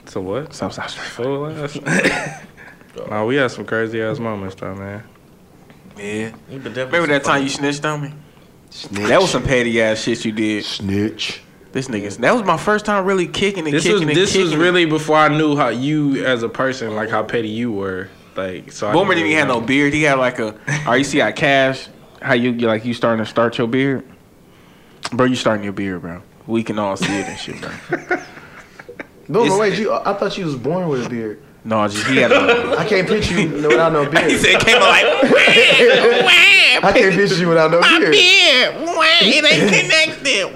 some 0.05 0.25
what? 0.25 0.53
South 0.53 0.73
South 0.73 0.89
Street. 0.89 1.05
Full 1.05 1.47
ass. 1.47 1.79
nah, 3.09 3.25
we 3.25 3.35
had 3.37 3.49
some 3.51 3.65
crazy 3.65 4.01
ass 4.01 4.19
moments 4.19 4.55
though, 4.55 4.75
man. 4.75 5.03
Yeah. 5.97 6.31
You 6.49 6.59
could 6.59 6.73
definitely 6.73 6.99
Remember 6.99 7.07
that 7.07 7.23
time 7.23 7.43
you 7.43 7.49
snitched 7.49 7.85
on 7.85 8.01
me? 8.01 8.13
That 9.07 9.21
was 9.21 9.31
some 9.31 9.43
petty 9.43 9.81
ass 9.81 9.99
shit 10.01 10.23
you 10.25 10.31
did. 10.31 10.63
snitch. 10.65 11.41
This 11.71 11.87
niggas. 11.87 12.17
That 12.17 12.33
was 12.33 12.43
my 12.43 12.57
first 12.57 12.85
time 12.85 13.05
really 13.05 13.27
kicking 13.27 13.65
and 13.65 13.73
This 13.73 13.83
kicking 13.83 13.93
was 13.93 14.01
and 14.01 14.09
this 14.11 14.31
kicking. 14.33 14.45
was 14.47 14.55
really 14.55 14.85
before 14.85 15.17
I 15.17 15.27
knew 15.29 15.55
how 15.55 15.69
you 15.69 16.25
as 16.25 16.43
a 16.43 16.49
person, 16.49 16.95
like 16.95 17.09
how 17.09 17.23
petty 17.23 17.49
you 17.49 17.71
were. 17.71 18.09
Like 18.35 18.71
so. 18.71 18.87
I 18.89 18.93
Boomer 18.93 19.13
didn't 19.13 19.27
even 19.27 19.39
have 19.39 19.47
no 19.47 19.61
beard. 19.61 19.93
He 19.93 20.03
had 20.03 20.15
like 20.15 20.39
a. 20.39 20.55
Are 20.87 20.97
you 20.97 21.03
see 21.03 21.19
how 21.19 21.31
Cash? 21.31 21.87
How 22.21 22.33
you 22.33 22.51
you 22.51 22.67
like 22.67 22.83
you 22.85 22.93
starting 22.93 23.23
to 23.23 23.29
start 23.29 23.57
your 23.57 23.67
beard, 23.67 24.03
bro? 25.11 25.25
You 25.25 25.35
starting 25.35 25.63
your 25.63 25.73
beard, 25.73 26.01
bro. 26.01 26.21
We 26.47 26.63
can 26.63 26.79
all 26.79 26.95
see 26.97 27.05
it 27.19 27.27
and 27.27 27.37
shit, 27.39 27.61
bro. 27.61 27.71
No, 29.31 29.41
It's- 29.41 29.53
no, 29.53 29.59
wait. 29.59 29.77
You, 29.77 29.93
I 29.93 30.13
thought 30.15 30.35
you 30.39 30.45
was 30.45 30.55
born 30.55 30.89
with 30.89 31.05
a 31.05 31.09
beard. 31.09 31.39
No, 31.63 31.87
just 31.87 32.07
he 32.07 32.17
had 32.17 32.31
a. 32.31 32.75
I 32.79 32.85
can't 32.85 33.07
picture 33.07 33.39
you 33.39 33.49
without 33.67 33.91
no 33.93 34.09
beard. 34.09 34.31
he 34.31 34.37
said 34.37 34.55
it 34.55 34.65
came 34.65 34.77
out 34.77 34.89
like. 34.89 35.05
I 36.81 36.91
can't 36.95 37.13
picture 37.13 37.35
you 37.35 37.47
without 37.49 37.69
no 37.69 37.79
beard. 37.81 38.11
beard. 38.11 38.75
It 39.21 39.45
ain't 39.45 39.69
connected. 40.23 40.49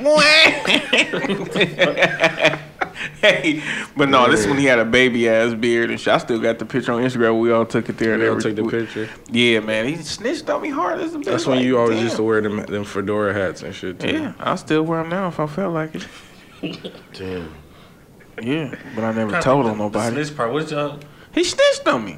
hey, 3.21 3.61
but 3.95 4.09
no, 4.09 4.29
this 4.29 4.45
one 4.45 4.57
he 4.57 4.65
had 4.65 4.79
a 4.79 4.85
baby 4.85 5.27
ass 5.27 5.53
beard 5.53 5.89
and 5.89 5.99
shit. 5.99 6.13
I 6.13 6.17
still 6.17 6.39
got 6.39 6.59
the 6.59 6.65
picture 6.65 6.91
on 6.91 7.01
Instagram. 7.01 7.39
We 7.39 7.51
all 7.51 7.65
took 7.65 7.89
it 7.89 7.97
there. 7.97 8.13
and 8.13 8.21
We 8.21 8.29
all 8.29 8.39
took 8.39 8.55
the 8.55 8.67
picture. 8.67 9.09
Yeah, 9.29 9.59
man, 9.59 9.87
he 9.87 9.95
snitched 9.97 10.49
on 10.49 10.61
me 10.61 10.69
hard 10.69 10.99
as 10.99 11.15
a 11.15 11.17
bitch. 11.17 11.25
That's 11.25 11.45
when 11.45 11.57
like, 11.57 11.65
you 11.65 11.77
always 11.77 11.97
damn. 11.97 12.05
used 12.05 12.15
to 12.17 12.23
wear 12.23 12.41
them 12.41 12.65
them 12.65 12.83
fedora 12.83 13.33
hats 13.33 13.63
and 13.63 13.73
shit 13.73 13.99
too. 13.99 14.11
Yeah, 14.11 14.33
I 14.39 14.55
still 14.55 14.83
wear 14.83 15.01
them 15.01 15.09
now 15.09 15.27
if 15.27 15.39
I 15.39 15.47
felt 15.47 15.73
like 15.73 15.95
it. 15.95 16.07
Damn. 17.13 17.53
Yeah, 18.41 18.75
but 18.95 19.03
I 19.03 19.11
never 19.11 19.39
told 19.41 19.65
on 19.65 19.77
nobody. 19.77 20.15
This 20.15 20.31
part. 20.31 20.51
What 20.51 20.67
did 20.67 20.71
y'all? 20.71 20.99
He 21.33 21.43
snitched 21.43 21.87
on 21.87 22.05
me. 22.05 22.17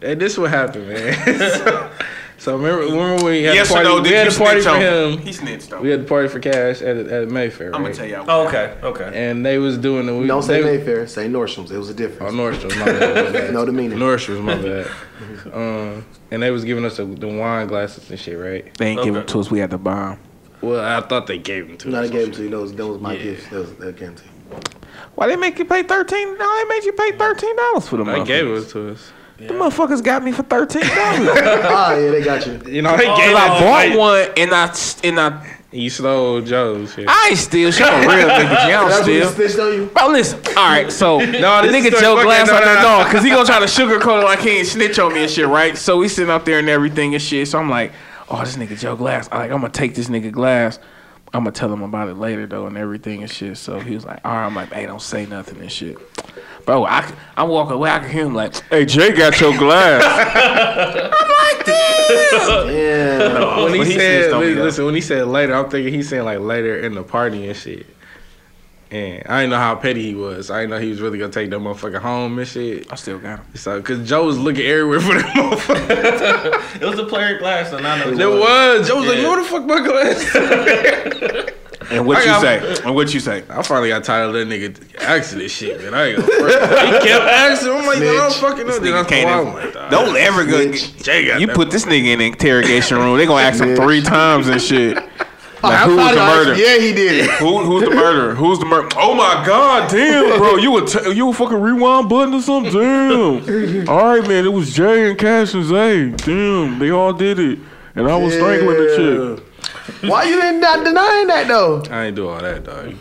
Hey, 0.00 0.14
this 0.14 0.36
what 0.36 0.50
happened, 0.50 0.88
man. 0.88 1.90
so, 2.38 2.50
so 2.52 2.56
remember, 2.56 2.82
remember 2.84 3.16
when 3.16 3.24
we 3.24 3.42
had 3.44 3.54
yes 3.54 3.70
a 3.70 3.72
party? 3.74 3.88
no? 3.88 4.00
We 4.02 4.08
had 4.10 4.26
a 4.28 4.30
party 4.36 4.60
for 4.60 4.76
him. 4.76 5.18
He 5.18 5.32
snitched 5.32 5.72
on 5.72 5.82
We 5.82 5.90
had 5.90 6.02
the 6.02 6.08
party 6.08 6.28
for 6.28 6.40
Cash 6.40 6.82
at 6.82 6.96
at 6.96 7.28
Mayfair. 7.28 7.74
I'm 7.74 7.82
gonna 7.82 7.94
tell 7.94 8.06
y'all. 8.06 8.24
Oh, 8.28 8.46
okay. 8.48 8.76
Okay. 8.82 9.10
And 9.30 9.44
they 9.46 9.58
was 9.58 9.78
doing 9.78 10.06
the. 10.06 10.14
We, 10.16 10.26
Don't 10.26 10.42
say 10.42 10.60
they, 10.62 10.76
Mayfair. 10.78 11.06
Say 11.06 11.28
Nordstrom's. 11.28 11.70
It 11.70 11.78
was 11.78 11.88
a 11.90 11.92
Oh, 11.92 11.96
difference. 11.96 12.34
Nordstrom's, 12.34 12.76
my 12.76 12.84
bad. 12.86 13.24
my 13.26 13.32
bad. 13.40 13.52
know 13.54 13.64
the 13.64 13.72
meaning. 13.72 13.98
Nordstrom's, 13.98 14.40
my 14.40 14.56
bad. 14.56 14.90
Um, 15.52 16.04
and 16.30 16.42
they 16.42 16.50
was 16.50 16.64
giving 16.64 16.84
us 16.84 16.96
the, 16.96 17.04
the 17.04 17.28
wine 17.28 17.66
glasses 17.66 18.10
and 18.10 18.18
shit, 18.18 18.38
right? 18.38 18.74
They 18.78 18.88
ain't 18.88 19.02
give 19.04 19.14
Okay. 19.14 19.20
them 19.20 19.26
to 19.28 19.40
us. 19.40 19.50
We 19.50 19.58
had 19.60 19.70
to 19.70 19.78
buy 19.78 19.94
them. 20.10 20.18
Well, 20.60 20.80
I 20.84 21.00
thought 21.06 21.26
they 21.26 21.38
gave 21.38 21.68
them 21.68 21.76
to 21.78 21.88
No, 21.90 22.00
us. 22.02 22.08
I 22.08 22.12
gave 22.12 22.22
them 22.26 22.32
to 22.36 22.42
you. 22.42 22.50
That 22.50 22.58
was, 22.60 22.72
that 22.74 22.86
was 22.86 23.00
my 23.00 23.14
Yeah. 23.14 23.22
gift. 23.22 23.50
That 23.50 23.58
was 23.60 23.72
that 23.74 23.96
came 23.96 24.14
to 24.14 24.22
you. 24.24 24.30
Why 25.14 25.28
they 25.28 25.36
make 25.36 25.58
you 25.58 25.64
pay 25.64 25.82
thirteen? 25.82 26.36
No, 26.38 26.56
they 26.58 26.64
made 26.74 26.84
you 26.84 26.92
pay 26.92 27.12
thirteen 27.12 27.54
dollars 27.56 27.88
for 27.88 27.96
them. 27.98 28.06
They 28.06 28.24
gave 28.24 28.46
it 28.46 28.68
to 28.70 28.90
us. 28.92 29.12
The 29.38 29.46
motherfuckers 29.52 30.02
got 30.02 30.22
me 30.22 30.30
for 30.32 30.42
thirteen 30.44 30.82
dollars. 30.82 30.94
ah, 31.42 31.94
yeah, 31.96 32.10
they 32.10 32.22
got 32.22 32.46
you. 32.46 32.60
You 32.70 32.82
know, 32.82 32.96
they 32.96 33.08
Oh, 33.08 33.16
gave 33.16 33.32
no, 33.32 33.36
I 33.36 33.48
bought 33.60 33.88
like, 33.88 33.98
one 33.98 34.28
and 34.36 34.54
I 34.54 34.74
and 35.02 35.20
I 35.20 35.56
You 35.72 35.90
stole 35.90 36.40
Joe's 36.40 36.94
shit. 36.94 37.06
I 37.08 37.28
ain't 37.30 37.38
steal. 37.38 37.72
She 37.72 37.82
a 37.82 37.86
real 37.86 38.28
nigga. 38.28 38.62
She 38.64 38.70
don't 38.70 38.88
That's 38.88 39.00
what 39.00 39.08
you 39.12 39.24
steal. 39.24 39.32
snitched 39.32 39.58
on 39.58 39.72
you. 39.74 39.86
Bro, 39.86 40.06
listen. 40.08 40.38
All 40.56 40.68
right, 40.68 40.90
so 40.92 41.18
No, 41.18 41.26
the 41.26 41.68
nigga 41.68 41.90
Joe 41.90 42.14
fucking- 42.14 42.22
Glass 42.24 42.46
no, 42.46 42.54
on 42.54 42.60
no, 42.60 42.66
that 42.66 42.76
no. 42.76 42.82
dog, 43.02 43.12
cause 43.12 43.24
he 43.24 43.30
gonna 43.30 43.44
try 43.44 43.58
to 43.58 43.66
sugarcoat 43.66 44.22
it 44.22 44.24
like 44.24 44.38
he 44.38 44.50
ain't 44.58 44.68
snitch 44.68 44.98
on 45.00 45.12
me 45.12 45.22
and 45.24 45.30
shit, 45.30 45.48
right? 45.48 45.76
So 45.76 45.96
we 45.98 46.06
sitting 46.08 46.30
up 46.30 46.44
there 46.44 46.60
and 46.60 46.68
everything 46.68 47.14
and 47.14 47.22
shit. 47.22 47.48
So 47.48 47.58
I'm 47.58 47.68
like, 47.68 47.92
oh, 48.28 48.38
this 48.44 48.56
nigga 48.56 48.78
Joe 48.78 48.94
Glass. 48.94 49.28
I 49.32 49.38
like, 49.38 49.50
I'm 49.50 49.60
gonna 49.60 49.70
take 49.72 49.96
this 49.96 50.06
nigga 50.08 50.30
Glass. 50.30 50.78
I'm 51.32 51.40
gonna 51.42 51.50
tell 51.50 51.72
him 51.72 51.82
about 51.82 52.08
it 52.08 52.14
later 52.14 52.46
though 52.46 52.66
and 52.68 52.76
everything 52.78 53.22
and 53.22 53.30
shit. 53.30 53.56
So 53.56 53.80
he 53.80 53.96
was 53.96 54.04
like, 54.04 54.20
all 54.24 54.32
right. 54.32 54.46
I'm 54.46 54.54
like, 54.54 54.72
hey, 54.72 54.86
don't 54.86 55.02
say 55.02 55.26
nothing 55.26 55.58
and 55.60 55.72
shit. 55.72 55.98
Bro, 56.66 56.86
I 56.86 57.12
I'm 57.36 57.48
walking 57.48 57.74
away. 57.74 57.90
I 57.90 57.98
can 58.00 58.10
hear 58.10 58.24
him 58.26 58.34
like, 58.34 58.56
hey, 58.70 58.84
Jay 58.86 59.12
got 59.12 59.38
your 59.40 59.56
glass. 59.58 60.02
I'm 60.02 61.56
like, 61.56 61.66
damn. 61.66 62.68
Yeah. 62.74 63.62
when 63.62 63.72
he, 63.72 63.78
But 63.78 63.86
he 63.86 63.92
said, 63.94 64.20
snitched 64.22 64.34
on 64.34 64.40
me, 64.40 64.46
li- 64.46 64.54
though. 64.54 64.62
listen, 64.64 64.84
when 64.86 64.94
he 64.94 65.00
said 65.00 65.26
later, 65.28 65.54
I'm 65.54 65.68
thinking 65.68 65.92
he's 65.92 66.08
saying 66.08 66.24
like 66.24 66.38
later 66.40 66.76
in 66.78 66.94
the 66.94 67.02
party 67.02 67.48
and 67.48 67.56
shit. 67.56 67.86
And 68.90 69.22
I 69.26 69.40
didn't 69.40 69.50
know 69.50 69.58
how 69.58 69.74
petty 69.74 70.02
he 70.04 70.14
was. 70.14 70.50
I 70.50 70.60
didn't 70.60 70.70
know 70.70 70.78
he 70.78 70.90
was 70.90 71.00
really 71.00 71.18
gonna 71.18 71.32
take 71.32 71.50
that 71.50 71.58
motherfucker 71.58 71.98
home 72.00 72.38
and 72.38 72.46
shit. 72.46 72.86
I 72.92 72.94
still 72.96 73.18
got 73.18 73.40
him. 73.40 73.46
So, 73.56 73.82
cause 73.82 74.06
Joe 74.08 74.24
was 74.26 74.38
looking 74.38 74.64
everywhere 74.66 75.00
for 75.00 75.14
that 75.14 75.34
motherfucker. 75.34 76.60
It 76.80 76.86
was 76.86 76.98
a 76.98 77.04
player 77.06 77.38
glass, 77.38 77.72
and 77.72 77.86
I 77.86 77.98
know. 78.04 78.10
It. 78.12 78.16
There 78.16 78.30
was. 78.30 78.86
Joe 78.88 78.96
was 79.00 79.06
like, 79.08 79.18
Yeah. 79.18 79.28
"Where 79.28 79.42
the 79.42 79.48
fuck 79.48 79.64
my 79.64 79.80
glass?" 79.80 81.50
And 81.90 82.06
what 82.06 82.18
I 82.18 82.20
you 82.20 82.26
got- 82.26 82.40
say? 82.42 82.82
And 82.84 82.94
what 82.94 83.12
you 83.14 83.20
say? 83.20 83.44
I 83.50 83.62
finally 83.62 83.88
got 83.90 84.04
tired 84.04 84.26
of 84.28 84.32
that 84.34 84.48
nigga 84.48 85.00
asking 85.02 85.38
this 85.38 85.52
shit, 85.52 85.80
man. 85.80 85.94
I 85.94 86.06
ain't 86.08 86.16
gonna. 86.18 86.28
front. 86.38 86.52
He 87.02 87.08
kept 87.08 87.24
asking. 87.24 87.70
I'm 87.70 87.86
like, 87.86 87.98
"No, 88.00 88.10
I 88.10 88.16
don't 88.16 88.34
fucking 88.34 88.66
know." 88.66 88.78
Then 88.78 88.94
I 88.94 89.02
Nigga 89.02 89.08
can't 89.08 89.28
thought, 89.28 89.40
ever- 89.40 89.50
"Oh 89.50 89.52
my 89.66 89.70
God." 89.72 89.90
Don't 89.90 90.16
ever 90.16 90.44
go. 90.46 90.62
Snitch. 90.72 90.96
Jay 91.02 91.38
You 91.38 91.48
put 91.48 91.70
this 91.70 91.84
nigga 91.84 92.12
in 92.12 92.18
the 92.20 92.26
interrogation 92.26 92.98
room. 92.98 93.16
They 93.18 93.26
gonna 93.26 93.42
ask 93.42 93.62
him 93.62 93.76
three 93.76 94.02
times 94.02 94.48
and 94.48 94.60
shit. 94.60 94.98
Like, 95.64 95.80
oh, 95.86 95.88
who 95.92 95.96
was 95.96 96.14
the 96.14 96.20
I- 96.20 96.26
murder? 96.36 96.54
Yeah, 96.56 96.76
he 96.78 96.92
did. 96.92 97.24
It. 97.24 97.30
Who, 97.36 97.58
who's 97.60 97.84
the 97.88 97.94
murderer? 97.94 98.34
Who's 98.34 98.58
the 98.58 98.66
murder? 98.66 98.86
Oh 98.98 99.14
my 99.14 99.42
god, 99.46 99.90
damn, 99.90 100.36
bro. 100.38 100.56
You 100.56 100.76
a 100.76 100.86
t- 100.86 101.12
you 101.12 101.30
a 101.30 101.32
fucking 101.32 101.58
rewind 101.58 102.10
button 102.10 102.34
or 102.34 102.42
something? 102.42 102.70
Damn. 102.70 103.88
All 103.88 104.04
right, 104.04 104.28
man. 104.28 104.44
It 104.44 104.52
was 104.52 104.74
Jay 104.74 105.08
and 105.08 105.18
Cash 105.18 105.54
and 105.54 105.64
Zay. 105.64 106.10
Damn, 106.10 106.78
they 106.78 106.90
all 106.90 107.14
did 107.14 107.38
it, 107.38 107.58
and 107.94 108.06
I 108.10 108.14
was 108.14 108.34
strangling 108.34 108.76
the 108.76 109.36
chick. 109.38 109.43
Why 110.02 110.24
you 110.24 110.40
didn't 110.40 110.60
not 110.60 110.84
denying 110.84 111.26
that 111.28 111.44
though? 111.48 111.82
I 111.90 112.06
ain't 112.06 112.16
do 112.16 112.28
all 112.28 112.40
that, 112.40 112.64
dog. 112.64 112.94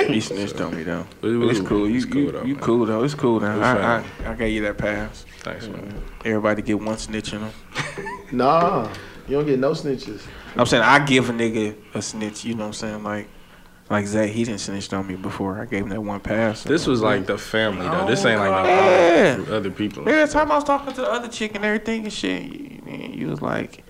He 0.10 0.20
snitched 0.20 0.60
on 0.60 0.74
me 0.76 0.82
though. 0.82 1.06
It 1.22 1.26
was 1.28 1.58
It's 1.60 1.68
cool. 1.68 1.88
You, 1.88 1.96
It's 1.96 2.04
cool 2.04 2.22
you, 2.22 2.32
though, 2.32 2.42
you 2.42 2.54
man. 2.54 2.62
cool 2.64 2.86
though. 2.86 3.04
It's 3.04 3.14
cool 3.14 3.38
now. 3.40 3.56
was 3.58 3.66
I, 3.66 3.74
fine. 4.02 4.26
I, 4.26 4.32
I 4.32 4.34
gave 4.34 4.52
you 4.52 4.62
that 4.62 4.76
pass. 4.78 5.24
Thanks, 5.40 5.68
man. 5.68 6.02
Everybody 6.24 6.62
get 6.62 6.80
one 6.80 6.98
snitch 6.98 7.32
in 7.32 7.40
them. 7.42 7.52
Nah, 8.32 8.88
you 9.26 9.36
don't 9.36 9.44
get 9.46 9.58
no 9.58 9.72
snitches. 9.72 10.22
I'm 10.56 10.64
saying 10.66 10.82
I 10.84 11.04
give 11.04 11.30
a 11.30 11.32
nigga 11.32 11.74
a 11.94 12.00
snitch. 12.02 12.44
You 12.44 12.54
know 12.54 12.60
what 12.60 12.66
I'm 12.68 12.72
saying? 12.74 13.02
Like, 13.02 13.28
like 13.88 14.06
Zay, 14.06 14.28
he 14.28 14.44
didn't 14.44 14.60
snitched 14.60 14.92
on 14.94 15.06
me 15.08 15.16
before. 15.16 15.60
I 15.60 15.64
gave 15.64 15.82
him 15.82 15.88
that 15.88 16.00
one 16.02 16.20
pass. 16.20 16.62
This 16.62 16.86
was 16.86 17.02
like 17.02 17.26
the 17.26 17.36
family 17.38 17.88
though. 17.88 18.06
This 18.06 18.24
ain't 18.24 18.38
like 18.40 18.66
Yeah. 18.66 19.36
no 19.36 19.56
other 19.56 19.70
people. 19.70 20.08
Every 20.08 20.32
time 20.32 20.52
I 20.52 20.54
was 20.56 20.64
talking 20.64 20.94
to 20.94 21.00
the 21.00 21.10
other 21.10 21.26
chick 21.28 21.54
and 21.56 21.64
everything 21.64 22.04
and 22.04 22.12
shit, 22.12 22.42
you, 22.42 22.80
you 23.14 23.26
was 23.28 23.42
like, 23.42 23.82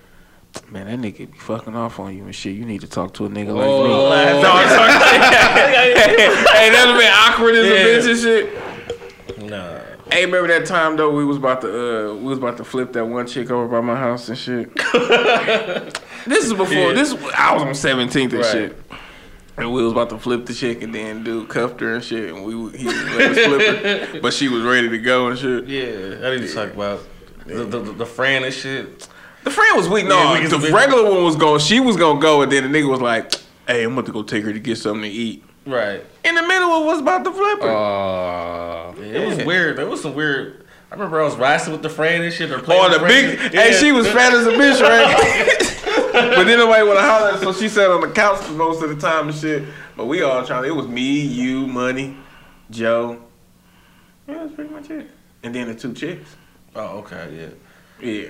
man, 0.71 0.87
that 0.87 0.99
nigga 0.99 1.31
be 1.31 1.39
fucking 1.39 1.75
off 1.77 1.99
on 2.01 2.17
you 2.17 2.25
and 2.25 2.35
shit. 2.35 2.55
You 2.57 2.65
need 2.65 2.81
to 2.83 2.87
talk 2.89 3.15
to 3.15 3.27
a 3.27 3.29
nigga 3.29 3.55
like 3.55 3.67
me. 3.67 3.71
Oh. 3.91 4.41
No, 4.43 4.51
I'm 4.53 4.69
sorry. 4.69 4.93
hey, 6.01 6.71
that'd 6.71 6.97
been 6.97 7.13
awkward 7.13 7.55
as 7.55 7.67
Yeah. 7.67 7.75
a 7.75 7.99
bitch 7.99 8.11
and 8.11 9.39
shit. 9.39 9.51
Nah. 9.51 9.79
Hey, 10.13 10.27
remember 10.27 10.49
that 10.49 10.67
time 10.67 10.97
though? 10.97 11.15
We 11.15 11.25
was 11.25 11.37
about 11.37 11.61
to 11.63 12.11
uh, 12.11 12.15
we 12.15 12.25
was 12.25 12.39
about 12.39 12.57
to 12.57 12.65
flip 12.65 12.93
that 12.95 13.05
one 13.07 13.27
chick 13.27 13.51
over 13.51 13.69
by 13.69 13.81
my 13.81 13.97
house 13.97 14.29
and 14.29 14.37
shit. 14.37 14.75
this 16.27 16.45
is 16.45 16.53
before 16.53 16.75
Yeah. 16.75 16.93
this. 16.93 17.15
I 17.37 17.55
was 17.55 17.63
on 17.63 17.69
17th 17.75 18.25
and 18.25 18.33
Right. 18.35 18.45
shit. 18.47 18.83
And 19.57 19.73
we 19.73 19.83
was 19.85 19.93
about 19.93 20.09
to 20.11 20.19
flip 20.19 20.47
the 20.47 20.55
chick, 20.55 20.83
and 20.83 20.95
then 20.95 21.23
dude 21.23 21.49
cuffed 21.51 21.81
her 21.81 21.95
and 21.95 22.03
shit, 22.03 22.33
and 22.35 22.45
we 22.45 22.53
he 22.79 22.87
was 22.87 22.95
let 23.15 23.31
us 23.37 23.45
flip 23.47 23.83
her, 24.15 24.21
but 24.21 24.33
she 24.33 24.49
was 24.49 24.63
ready 24.63 24.89
to 24.89 24.97
go 24.99 25.29
and 25.29 25.39
shit. 25.39 25.67
Yeah, 25.67 26.27
I 26.27 26.35
need 26.37 26.47
to 26.49 26.53
talk 26.55 26.73
about 26.73 27.01
the 27.47 27.65
the, 27.65 27.79
the, 27.81 27.93
the 27.93 28.07
friend 28.07 28.45
and 28.47 28.55
shit. 28.55 29.07
The 29.45 29.51
friend 29.51 29.77
was 29.77 29.89
weak. 29.89 30.07
No, 30.07 30.35
Yeah, 30.35 30.41
we 30.41 30.47
the 30.47 30.59
we- 30.59 30.71
regular 30.73 31.11
one 31.11 31.25
was 31.25 31.37
going. 31.37 31.61
She 31.61 31.81
was 31.81 31.97
gonna 31.97 32.21
go, 32.21 32.43
and 32.43 32.51
then 32.53 32.71
the 32.71 32.79
nigga 32.79 32.89
was 32.89 33.01
like, 33.01 33.33
"Hey, 33.67 33.85
I'm 33.85 33.93
about 33.95 34.07
to 34.07 34.13
go 34.13 34.23
take 34.23 34.45
her 34.45 34.53
to 34.53 34.59
get 34.59 34.77
something 34.79 35.03
to 35.03 35.09
eat." 35.09 35.43
Right. 35.67 36.05
In 36.25 36.35
the 36.35 36.43
middle 36.43 36.71
of 36.71 36.85
was 36.85 37.01
about 37.01 37.25
to 37.25 37.33
flip 37.33 37.63
her. 37.63 37.69
Uh, 37.71 38.93
It 39.01 39.27
was 39.27 39.45
weird. 39.45 39.77
There 39.77 39.87
was 39.87 40.03
some 40.03 40.15
weird 40.15 40.65
I 40.91 40.95
remember 40.97 41.21
I 41.21 41.25
was 41.25 41.37
wrestling 41.37 41.73
with 41.75 41.83
the 41.83 41.89
friend 41.89 42.25
and 42.25 42.33
shit 42.35 42.51
or 42.51 42.59
playing 42.59 42.83
Oh, 42.83 42.89
with 42.89 42.95
the 42.95 43.07
friends. 43.07 43.37
big. 43.43 43.55
Yeah. 43.55 43.61
Hey, 43.63 43.73
she 43.79 43.93
was 43.93 44.09
fat 44.09 44.33
as 44.35 44.45
a 44.45 44.51
bitch, 44.51 44.81
right? 44.83 46.13
but 46.13 46.45
then 46.45 46.59
nobody 46.59 46.83
want 46.83 46.99
to 46.99 47.03
holler, 47.05 47.29
at 47.29 47.35
her, 47.35 47.41
so 47.45 47.53
she 47.53 47.69
sat 47.69 47.89
on 47.93 48.01
the 48.01 48.09
couch 48.11 48.39
for 48.41 48.55
most 48.55 48.83
of 48.83 48.89
the 48.89 48.97
time 48.97 49.29
and 49.29 49.37
shit. 49.37 49.63
But 49.97 50.07
we 50.07 50.23
all 50.23 50.45
trying. 50.45 50.65
It 50.65 50.75
was 50.75 50.89
me, 50.89 51.21
you, 51.21 51.69
Money, 51.69 52.17
Joe. 52.73 53.19
Yeah, 54.27 54.35
that's 54.43 54.53
pretty 54.55 54.71
much 54.71 54.91
it. 54.91 55.09
And 55.45 55.55
then 55.55 55.69
the 55.69 55.75
two 55.77 55.93
chicks. 55.93 56.29
Oh, 56.75 56.99
okay, 57.05 57.53
yeah. 58.03 58.07
Yeah. 58.11 58.29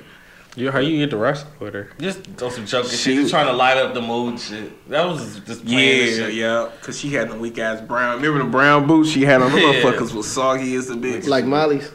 You, 0.57 0.71
how 0.73 0.81
you 0.81 0.99
get 0.99 1.11
to 1.11 1.17
wrestling 1.17 1.53
with 1.61 1.75
her? 1.75 1.91
Just 2.01 2.27
on 2.43 2.51
some 2.51 2.67
joking 2.67 2.91
She- 2.91 2.97
shit. 2.97 3.15
Just 3.17 3.31
trying 3.31 3.47
to 3.47 3.53
light 3.53 3.77
up 3.77 3.95
the 3.95 4.01
mood 4.03 4.39
shit. 4.41 4.89
That 4.89 5.07
was 5.07 5.39
just 5.41 5.65
playing 5.65 6.01
and 6.01 6.11
Yeah, 6.11 6.27
shit. 6.27 6.35
yeah. 6.35 6.69
Cause 6.83 6.99
she 6.99 7.11
had 7.11 7.31
the 7.31 7.37
weak 7.37 7.59
ass 7.59 7.81
brown. 7.81 8.17
Remember 8.21 8.45
the 8.45 8.51
brown 8.51 8.87
boots 8.87 9.11
she 9.11 9.23
had 9.23 9.41
on? 9.43 9.53
The 9.53 9.61
Yeah. 9.61 9.73
motherfuckers 9.75 10.13
was 10.13 10.27
soggy 10.31 10.75
as 10.75 10.91
a 10.91 10.95
bitch. 10.95 11.29
Like 11.29 11.45
Molly's. 11.45 11.91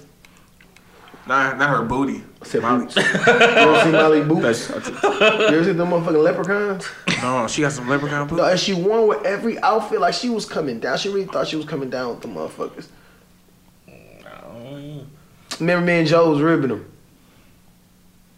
not, 1.28 1.58
not 1.58 1.70
her 1.70 1.84
booty. 1.84 2.24
I 2.42 2.46
said 2.46 2.62
boots. 2.62 2.96
you 2.96 3.02
ever 3.04 3.84
see 3.84 3.92
Molly 3.92 4.24
boots? 4.24 4.70
You 4.70 4.76
ever 4.76 5.64
see 5.66 5.72
them 5.74 5.90
motherfucking 5.90 6.24
leprechauns? 6.24 6.88
no, 7.22 7.48
she 7.50 7.62
got 7.62 7.74
some 7.74 7.90
leprechaun 7.90 8.28
boots. 8.28 8.38
No, 8.42 8.46
and 8.48 8.60
she 8.60 8.74
won 8.74 9.08
with 9.08 9.26
every 9.26 9.60
outfit 9.60 10.00
like 10.00 10.14
she 10.14 10.30
was 10.30 10.46
coming 10.46 10.80
down. 10.80 10.98
She 10.98 11.10
really 11.10 11.26
thought 11.26 11.48
she 11.48 11.58
was 11.58 11.66
coming 11.66 11.90
down 11.90 12.12
with 12.12 12.22
the 12.22 12.28
motherfuckers. 12.30 12.88
Remember 15.60 15.86
me 15.86 16.00
and 16.00 16.08
Joe 16.08 16.32
was 16.32 16.42
ribbing 16.42 16.70
them. 16.70 16.92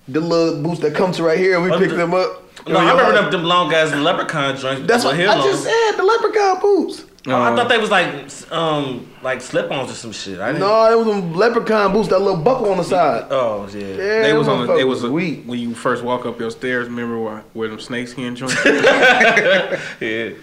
The 0.08 0.20
little 0.22 0.62
boots 0.64 0.80
that 0.82 0.96
come 0.96 1.12
to 1.14 1.24
right 1.24 1.38
here, 1.38 1.60
we 1.60 1.70
Oh, 1.72 1.78
picked 1.78 1.92
the- 1.92 1.98
them 1.98 2.14
up. 2.14 2.44
No, 2.68 2.78
I 2.80 2.92
remember 2.92 3.14
them, 3.22 3.32
them 3.32 3.44
long 3.44 3.74
ass 3.74 3.94
leprechaun 3.94 4.58
joints. 4.58 4.88
That's 4.88 5.04
what 5.06 5.16
with 5.18 5.28
I 5.30 5.34
heel 5.36 5.44
just 5.44 5.64
said. 5.64 5.92
The 5.98 6.04
leprechaun 6.04 6.60
boots. 6.60 7.04
Oh, 7.30 7.36
I 7.42 7.56
thought 7.56 7.68
they 7.70 7.78
was 7.78 7.90
like 7.92 8.08
um 8.52 9.06
like 9.22 9.42
slip-ons 9.42 9.92
or 9.92 9.94
some 9.94 10.12
shit. 10.14 10.40
I 10.40 10.48
didn't. 10.48 10.62
No, 10.62 10.92
it 10.92 10.98
was 10.98 11.08
them 11.08 11.34
leprechaun 11.34 11.92
boots. 11.94 12.08
That 12.10 12.20
little 12.20 12.42
buckle 12.42 12.70
on 12.72 12.78
the 12.78 12.84
side. 12.84 13.28
Oh 13.30 13.68
yeah. 13.74 13.80
Yeah, 13.88 14.22
They 14.24 14.34
was 14.34 14.48
on. 14.48 14.66
The, 14.68 14.76
they 14.76 14.84
was 14.86 15.04
a, 15.04 15.12
weak. 15.12 15.44
when 15.46 15.60
you 15.60 15.74
first 15.76 16.04
walk 16.04 16.26
up 16.26 16.40
your 16.40 16.52
stairs. 16.52 16.88
Remember 16.88 17.20
where, 17.20 17.44
where 17.54 17.68
them 17.70 17.80
snakeskin 17.80 18.36
joints? 18.36 18.56
Yeah. 18.66 20.34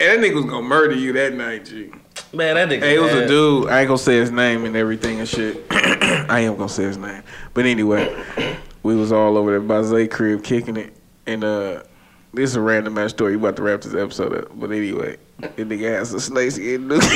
And 0.00 0.22
that 0.22 0.28
nigga 0.30 0.34
was 0.36 0.44
gonna 0.44 0.62
murder 0.62 0.94
you 0.94 1.12
that 1.14 1.34
night, 1.34 1.64
G. 1.64 1.90
Man, 2.32 2.54
that 2.54 2.68
nigga. 2.68 2.80
Hey, 2.82 2.96
it 2.96 3.00
was 3.00 3.12
a 3.12 3.26
dude. 3.26 3.68
I 3.68 3.80
ain't 3.80 3.88
gonna 3.88 3.98
say 3.98 4.16
his 4.16 4.30
name 4.30 4.64
and 4.64 4.76
everything 4.76 5.18
and 5.18 5.28
shit. 5.28 5.64
I 5.70 6.40
am 6.40 6.56
gonna 6.56 6.68
say 6.68 6.84
his 6.84 6.96
name. 6.98 7.22
But 7.52 7.66
anyway, 7.66 8.14
we 8.82 8.94
was 8.96 9.12
all 9.12 9.36
over 9.36 9.50
there 9.50 9.60
by 9.60 9.82
Zay 9.82 10.06
crib 10.08 10.42
kicking 10.44 10.76
it. 10.76 10.94
And 11.26 11.44
uh 11.44 11.82
this 12.34 12.50
is 12.50 12.56
a 12.56 12.60
random 12.60 12.98
ass 12.98 13.10
story. 13.10 13.32
You 13.32 13.38
about 13.38 13.56
to 13.56 13.62
wrap 13.62 13.80
this 13.80 13.94
episode 13.94 14.34
up. 14.34 14.48
But 14.58 14.70
anyway, 14.70 15.16
the 15.38 15.48
nigga 15.64 15.90
has 15.96 16.12
a 16.12 16.20
snakeskin 16.20 16.86
dude. 16.88 17.02
so 17.02 17.08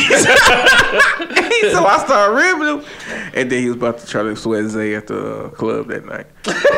I 1.85 2.03
started 2.05 2.35
ribbing 2.35 2.79
him. 2.79 2.85
And 3.35 3.51
then 3.51 3.63
he 3.63 3.69
was 3.69 3.77
about 3.77 3.99
to 3.99 4.07
try 4.07 4.23
to 4.23 4.35
sweat 4.35 4.65
Zay 4.71 4.95
at 4.95 5.07
the 5.09 5.45
uh, 5.45 5.49
club 5.51 5.89
that 5.89 6.07
night. 6.07 6.27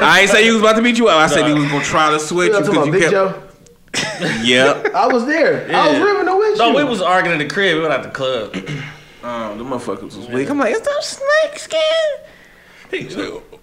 I 0.02 0.20
ain't 0.22 0.30
say 0.30 0.42
he 0.44 0.50
was 0.50 0.60
about 0.60 0.74
to 0.76 0.82
beat 0.82 0.98
you 0.98 1.06
up. 1.08 1.16
I 1.18 1.26
said 1.32 1.46
he 1.46 1.52
was 1.54 1.64
gonna 1.70 1.84
try 1.84 2.10
to 2.10 2.18
sweat 2.18 2.48
You 2.50 2.54
you 2.58 2.60
know 2.60 2.66
because 2.66 2.74
you 2.74 2.82
about, 2.82 2.92
Big 2.92 3.02
kept. 3.02 3.12
Joe? 3.12 3.40
Yep. 4.42 4.94
I 4.94 5.06
was 5.06 5.24
there. 5.26 5.64
I 5.74 5.88
was 5.88 5.98
Yeah. 5.98 6.04
ribbing 6.04 6.26
the 6.26 6.36
with 6.36 6.58
No, 6.58 6.70
you. 6.70 6.76
we 6.76 6.84
was 6.84 7.00
arguing 7.00 7.40
in 7.40 7.46
the 7.46 7.52
crib. 7.54 7.76
We 7.76 7.82
went 7.82 7.94
out 7.94 8.02
the 8.02 8.10
club. 8.10 8.54
Um, 9.24 9.56
the 9.56 9.64
motherfuckers 9.64 10.14
was 10.18 10.28
weak. 10.28 10.50
I'm 10.50 10.58
like, 10.58 10.74
is 10.74 10.82
that 10.82 11.02
snakeskin? 11.02 11.80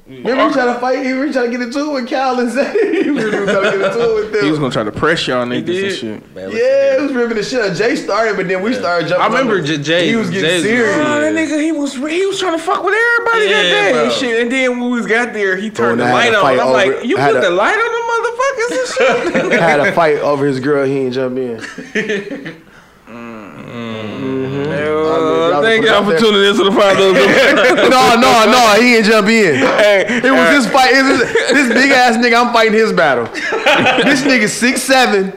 Mm. 0.10 0.18
Remember 0.26 0.48
he 0.48 0.54
tried 0.54 0.74
to 0.74 0.80
fight? 0.80 1.06
He 1.06 1.14
was 1.14 1.32
trying 1.34 1.46
to 1.46 1.58
get 1.58 1.62
into 1.62 1.80
it 1.92 1.94
with 1.94 2.08
Cal 2.10 2.40
and 2.40 2.50
Zay. 2.52 3.04
he 3.04 3.12
was 3.12 3.24
trying 3.24 3.46
to 3.46 3.46
get 3.46 3.74
into 3.76 4.02
it 4.02 4.16
with 4.16 4.32
them. 4.34 4.44
He 4.44 4.50
was 4.50 4.60
gonna 4.60 4.72
try 4.72 4.84
to 4.84 4.92
press 4.92 5.28
y'all 5.28 5.46
niggas 5.46 5.84
and 5.84 5.94
shit. 5.96 6.36
Man, 6.36 6.50
yeah, 6.50 6.56
here. 6.58 6.96
it 6.98 7.02
was 7.04 7.14
ripping 7.14 7.38
the 7.38 7.44
shit. 7.44 7.62
out. 7.62 7.76
Jay 7.78 7.96
started, 7.96 8.36
but 8.36 8.48
then 8.48 8.62
we 8.64 8.74
started 8.74 9.08
jumping. 9.10 9.24
I 9.24 9.28
remember 9.28 9.62
J- 9.62 9.78
Jay- 9.78 10.08
He 10.10 10.16
was 10.16 10.30
getting 10.32 10.50
Jay's- 10.50 10.64
serious. 10.64 10.98
Yeah. 10.98 11.04
Oh, 11.16 11.22
that 11.22 11.34
nigga, 11.34 11.62
he 11.62 11.72
was 11.72 11.94
he 11.94 12.26
was 12.26 12.40
trying 12.40 12.58
to 12.58 12.64
fuck 12.64 12.84
with 12.84 12.96
everybody 12.96 13.48
that 13.54 13.66
Yeah, 13.66 13.92
day 13.92 14.04
and 14.04 14.12
shit. 14.12 14.42
And 14.42 14.52
then 14.52 14.80
when 14.80 14.90
we 14.92 15.06
got 15.08 15.34
there, 15.34 15.56
he 15.56 15.70
turned 15.70 16.02
and 16.02 16.10
the 16.10 16.14
light 16.14 16.34
on. 16.34 16.46
I'm 16.46 16.60
over- 16.60 16.72
like, 16.74 17.06
you 17.06 17.16
put 17.18 17.34
to- 17.34 17.40
the 17.42 17.50
light 17.52 17.78
on 17.78 17.92
the 17.94 18.04
motherfuckers 18.12 19.32
and 19.38 19.52
shit. 19.52 19.60
had 19.62 19.80
a 19.82 19.92
fight 19.94 20.18
over 20.18 20.46
his 20.46 20.60
girl. 20.60 20.86
He 20.86 20.98
ain't 20.98 21.14
jump 21.14 21.38
in. 21.38 21.62
Uh, 23.72 25.50
y'all 25.52 25.62
thank 25.62 25.86
y'all 25.86 26.04
for 26.04 26.18
tuning 26.18 26.44
in 26.44 26.56
to 26.56 26.64
the 26.66 26.72
five 26.72 26.98
those. 26.98 27.14
no, 27.90 28.16
no, 28.20 28.52
no. 28.52 28.76
He 28.82 28.94
didn't 28.94 29.06
jump 29.10 29.28
in. 29.28 29.56
Hey, 29.56 30.06
It 30.08 30.32
was 30.32 30.64
this 30.66 30.72
fight. 30.72 30.92
It 30.94 31.04
was 31.04 31.20
this 31.52 31.70
big 31.74 31.92
ass 31.92 32.18
nigga. 32.18 32.46
I'm 32.46 32.54
fighting 32.54 32.74
his 32.74 32.92
battle. 32.94 33.26
this 34.04 34.22
nigga 34.24 34.48
six 34.50 34.82
seven, 34.82 35.34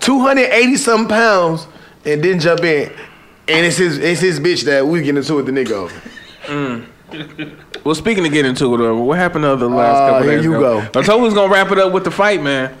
two 0.00 0.20
hundred 0.20 0.50
eighty 0.50 0.76
something 0.76 1.08
pounds, 1.08 1.66
and 2.04 2.22
didn't 2.22 2.40
jump 2.40 2.60
in. 2.60 2.90
And 3.48 3.66
it's 3.66 3.76
his 3.78 3.98
it's 3.98 4.20
his 4.20 4.38
bitch 4.38 4.64
that 4.64 4.86
we 4.86 5.02
get 5.02 5.16
into 5.16 5.34
with 5.34 5.46
the 5.46 5.52
nigga 5.52 5.72
over. 5.72 6.86
Well, 7.84 7.94
speaking 7.94 8.24
of 8.24 8.32
getting 8.32 8.50
into 8.50 8.74
it, 8.74 8.80
uh, 8.90 8.94
what 8.94 9.18
happened 9.18 9.44
the 9.44 9.56
last 9.68 9.96
Uh, 9.96 10.08
couple 10.12 10.22
here 10.28 10.36
days 10.36 10.44
you 10.44 10.54
ago? 10.56 10.80
go. 10.92 11.00
I 11.00 11.02
told 11.02 11.20
we 11.20 11.26
was 11.26 11.34
gonna 11.34 11.52
wrap 11.52 11.70
it 11.72 11.78
up 11.78 11.92
with 11.92 12.04
the 12.04 12.10
fight, 12.10 12.42
man. 12.42 12.74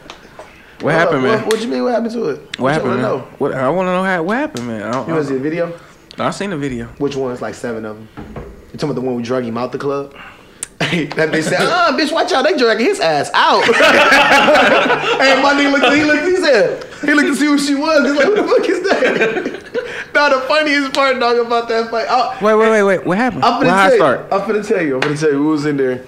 What 0.80 0.94
happened, 0.94 1.22
what, 1.22 1.38
man? 1.38 1.46
What, 1.46 1.60
you 1.62 1.68
mean? 1.68 1.82
What 1.84 1.92
happened 1.94 2.12
to 2.12 2.28
it? 2.30 2.58
What 2.58 2.72
happened, 2.72 2.92
you 2.92 2.96
man? 2.96 3.02
Know? 3.02 3.18
What, 3.38 3.54
I 3.54 3.68
want 3.70 3.86
to 3.86 3.92
know 3.92 4.02
how, 4.02 4.22
what 4.22 4.36
happened, 4.36 4.66
man. 4.66 4.82
I, 4.82 4.86
You 4.86 4.92
don't, 4.92 5.08
want 5.08 5.22
to 5.22 5.28
see 5.28 5.34
the 5.34 5.40
video? 5.40 5.78
I, 6.18 6.30
seen 6.30 6.50
the 6.50 6.56
video. 6.56 6.86
Which 6.98 7.16
one? 7.16 7.32
It's 7.32 7.42
like 7.42 7.54
seven 7.54 7.84
of 7.84 7.96
them. 7.96 8.08
You 8.16 8.78
talking 8.78 8.90
about 8.90 8.94
the 8.94 9.00
one 9.02 9.14
we 9.14 9.22
drug 9.22 9.44
him 9.44 9.56
out 9.56 9.72
the 9.72 9.78
club? 9.78 10.14
that 10.82 11.30
bitch 11.30 11.44
said, 11.44 11.60
ah, 11.60 11.96
bitch, 11.96 12.12
watch 12.12 12.32
out. 12.32 12.42
They 12.42 12.56
dragging 12.56 12.86
his 12.86 12.98
ass 12.98 13.30
out. 13.34 13.62
and 13.68 15.42
my 15.42 15.54
nigga 15.54 15.72
looked, 15.72 15.94
he 15.94 16.04
looked, 16.04 16.24
he 16.24 16.36
said, 16.36 16.84
he 17.02 17.14
looked 17.14 17.28
to 17.28 17.36
see 17.36 17.46
who 17.46 17.58
she 17.58 17.74
was. 17.76 18.04
He's 18.04 18.16
like, 18.16 18.26
who 18.26 18.34
the 18.34 18.42
fuck 18.42 18.68
is 18.68 18.82
that? 18.82 20.10
now, 20.14 20.28
the 20.28 20.40
funniest 20.48 20.92
part, 20.92 21.20
dog, 21.20 21.38
about 21.38 21.68
that 21.68 21.90
fight. 21.90 22.08
I, 22.08 22.36
Wait, 22.42 22.54
wait, 22.54 22.70
wait, 22.70 22.82
wait. 22.82 23.06
What 23.06 23.16
happened? 23.16 23.44
I'm 23.44 23.62
finna 23.62 23.68
tell 23.68 23.86
it 23.86 23.90
you. 23.92 23.96
start? 23.96 24.32
I'm 24.32 24.40
finna 24.40 24.68
tell 24.68 24.82
you. 24.82 24.94
I'm 24.96 25.00
finna 25.02 25.20
tell 25.20 25.30
you 25.30 25.38
who 25.38 25.48
was 25.48 25.66
in 25.66 25.76
there. 25.76 26.04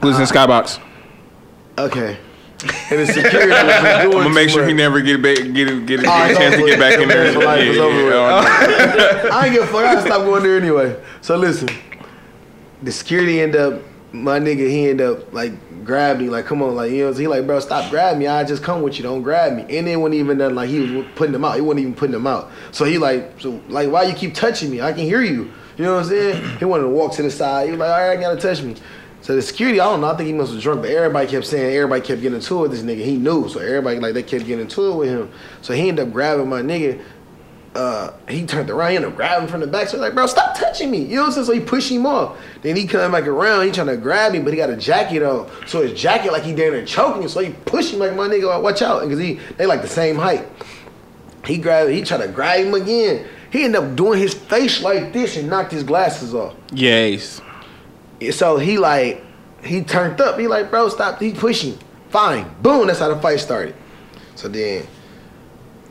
Who 0.00 0.08
was 0.08 0.18
in 0.18 0.26
Skybox? 0.26 0.80
Okay. 1.78 2.18
And 2.90 3.00
the 3.00 3.06
security 3.06 3.48
was 3.48 3.56
just 3.56 3.82
doing 4.02 4.04
I'm 4.04 4.10
gonna 4.10 4.30
make 4.34 4.48
sure 4.50 4.66
he 4.66 4.72
never 4.72 5.00
get 5.00 5.22
back, 5.22 5.36
get 5.36 5.52
get, 5.54 5.86
get 5.86 6.04
a 6.04 6.04
Oh, 6.08 6.26
it's 6.28 6.38
chance 6.38 6.54
to 6.56 6.66
get 6.66 6.78
back 6.78 7.00
in 7.00 7.08
there. 7.08 7.24
with. 7.24 7.34
For 7.34 7.44
life, 7.44 7.60
it's 7.60 7.78
over 7.78 8.04
with. 8.04 8.14
oh, 8.14 9.30
I 9.32 9.44
ain't 9.46 9.54
give 9.54 9.64
a 9.64 9.66
fuck. 9.66 9.84
I 9.84 10.00
stopped 10.04 10.24
going 10.24 10.42
there 10.42 10.56
anyway. 10.58 11.02
So 11.20 11.36
listen, 11.36 11.68
the 12.82 12.92
security 12.92 13.40
end 13.40 13.56
up, 13.56 13.80
my 14.12 14.38
nigga, 14.38 14.68
he 14.68 14.88
end 14.90 15.00
up 15.00 15.32
like 15.32 15.52
grabbed 15.84 16.20
me, 16.20 16.28
like 16.28 16.44
come 16.46 16.62
on, 16.62 16.74
like 16.76 16.92
you 16.92 17.04
know, 17.06 17.12
he 17.12 17.26
like 17.26 17.46
bro, 17.46 17.58
stop 17.60 17.90
grabbing 17.90 18.20
me. 18.20 18.26
I 18.26 18.44
just 18.44 18.62
come 18.62 18.82
with 18.82 18.96
you, 18.98 19.02
don't 19.02 19.22
grab 19.22 19.54
me. 19.54 19.62
And 19.76 19.86
then 19.86 20.00
wasn't 20.00 20.16
even 20.16 20.38
done 20.38 20.54
like 20.54 20.68
he 20.68 20.80
was 20.80 21.06
putting 21.16 21.32
them 21.32 21.44
out. 21.44 21.54
He 21.56 21.60
wasn't 21.60 21.80
even 21.80 21.94
putting 21.94 22.12
them 22.12 22.26
out. 22.26 22.50
So 22.70 22.84
he 22.84 22.98
like, 22.98 23.40
so 23.40 23.60
like 23.68 23.90
why 23.90 24.04
you 24.04 24.14
keep 24.14 24.34
touching 24.34 24.70
me? 24.70 24.80
I 24.80 24.92
can 24.92 25.04
hear 25.04 25.22
you. 25.22 25.50
You 25.78 25.84
know 25.86 25.94
what 25.94 26.04
I'm 26.04 26.08
saying? 26.10 26.58
He 26.58 26.64
wanted 26.66 26.82
to 26.84 26.88
walk 26.90 27.14
to 27.14 27.22
the 27.22 27.30
side. 27.30 27.64
He 27.66 27.70
was 27.72 27.80
like, 27.80 27.90
all 27.90 27.98
right, 28.08 28.18
I 28.18 28.20
gotta 28.20 28.38
touch 28.40 28.62
me. 28.62 28.76
So 29.22 29.34
the 29.36 29.42
security, 29.42 29.80
I 29.80 29.84
don't 29.84 30.00
know. 30.00 30.08
I 30.08 30.16
think 30.16 30.26
he 30.26 30.32
must 30.32 30.52
have 30.52 30.60
drunk, 30.60 30.82
but 30.82 30.90
everybody 30.90 31.28
kept 31.28 31.46
saying, 31.46 31.74
everybody 31.74 32.00
kept 32.00 32.20
getting 32.20 32.36
into 32.36 32.58
it 32.58 32.62
with 32.62 32.70
this 32.72 32.82
nigga. 32.82 33.04
He 33.04 33.16
knew, 33.16 33.48
so 33.48 33.60
everybody 33.60 33.98
like 33.98 34.14
they 34.14 34.22
kept 34.22 34.44
getting 34.44 34.60
into 34.60 34.92
it 34.92 34.96
with 34.96 35.08
him. 35.08 35.30
So 35.62 35.74
he 35.74 35.88
ended 35.88 36.08
up 36.08 36.12
grabbing 36.12 36.48
my 36.48 36.60
nigga 36.60 37.02
uh, 37.74 38.12
he 38.28 38.44
turned 38.44 38.68
around, 38.68 38.90
he 38.90 38.96
ended 38.96 39.10
up 39.10 39.16
grabbing 39.16 39.48
from 39.48 39.60
the 39.60 39.66
back. 39.66 39.88
So 39.88 39.98
like, 39.98 40.14
bro, 40.14 40.26
stop 40.26 40.56
touching 40.56 40.90
me. 40.90 40.98
You 40.98 41.16
know 41.16 41.22
what 41.22 41.26
I'm 41.28 41.32
saying? 41.32 41.46
So 41.46 41.52
he 41.52 41.60
pushed 41.60 41.90
him 41.90 42.06
off. 42.06 42.38
Then 42.60 42.76
he 42.76 42.86
come 42.86 43.12
back 43.12 43.26
around, 43.26 43.64
he 43.64 43.72
trying 43.72 43.86
to 43.86 43.96
grab 43.96 44.32
me, 44.32 44.40
but 44.40 44.52
he 44.52 44.56
got 44.56 44.70
a 44.70 44.76
jacket 44.76 45.22
on. 45.22 45.50
So 45.66 45.82
his 45.82 45.98
jacket 45.98 46.32
like 46.32 46.42
he 46.42 46.50
down 46.50 46.72
there 46.72 46.84
choking. 46.84 47.28
So 47.28 47.40
he 47.40 47.52
pushed 47.64 47.94
him 47.94 48.00
like 48.00 48.14
my 48.14 48.28
nigga, 48.28 48.62
watch 48.62 48.82
out. 48.82 49.02
Because 49.02 49.18
he 49.18 49.40
they 49.56 49.66
like 49.66 49.82
the 49.82 49.88
same 49.88 50.16
height. 50.16 50.46
He 51.46 51.58
grabbed, 51.58 51.90
he 51.90 52.02
tried 52.02 52.26
to 52.26 52.28
grab 52.28 52.66
him 52.66 52.74
again. 52.74 53.26
He 53.50 53.64
ended 53.64 53.82
up 53.82 53.96
doing 53.96 54.18
his 54.18 54.34
face 54.34 54.82
like 54.82 55.12
this 55.12 55.36
and 55.36 55.48
knocked 55.48 55.72
his 55.72 55.82
glasses 55.82 56.34
off. 56.34 56.54
yes. 56.72 57.40
So 58.30 58.58
he 58.58 58.78
like, 58.78 59.24
he 59.64 59.82
turned 59.82 60.20
up. 60.20 60.38
He 60.38 60.46
like, 60.46 60.70
bro, 60.70 60.88
stop. 60.88 61.20
He 61.20 61.32
pushing. 61.32 61.78
Fine. 62.10 62.54
Boom. 62.62 62.86
That's 62.86 62.98
how 63.00 63.08
the 63.08 63.20
fight 63.20 63.40
started. 63.40 63.74
So 64.34 64.48
then, 64.48 64.86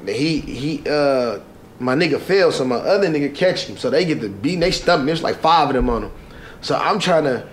he 0.05 0.39
he 0.39 0.83
uh 0.89 1.39
my 1.79 1.95
nigga 1.95 2.19
fell, 2.19 2.51
so 2.51 2.63
my 2.63 2.75
other 2.75 3.07
nigga 3.07 3.33
catch 3.33 3.65
him. 3.65 3.77
So 3.77 3.89
they 3.89 4.05
get 4.05 4.21
the 4.21 4.29
beat. 4.29 4.59
They 4.59 4.71
stump. 4.71 5.05
There's 5.05 5.23
like 5.23 5.37
five 5.37 5.69
of 5.69 5.75
them 5.75 5.89
on 5.89 6.03
him. 6.03 6.11
So 6.61 6.75
I'm 6.75 6.99
trying 6.99 7.23
to. 7.25 7.47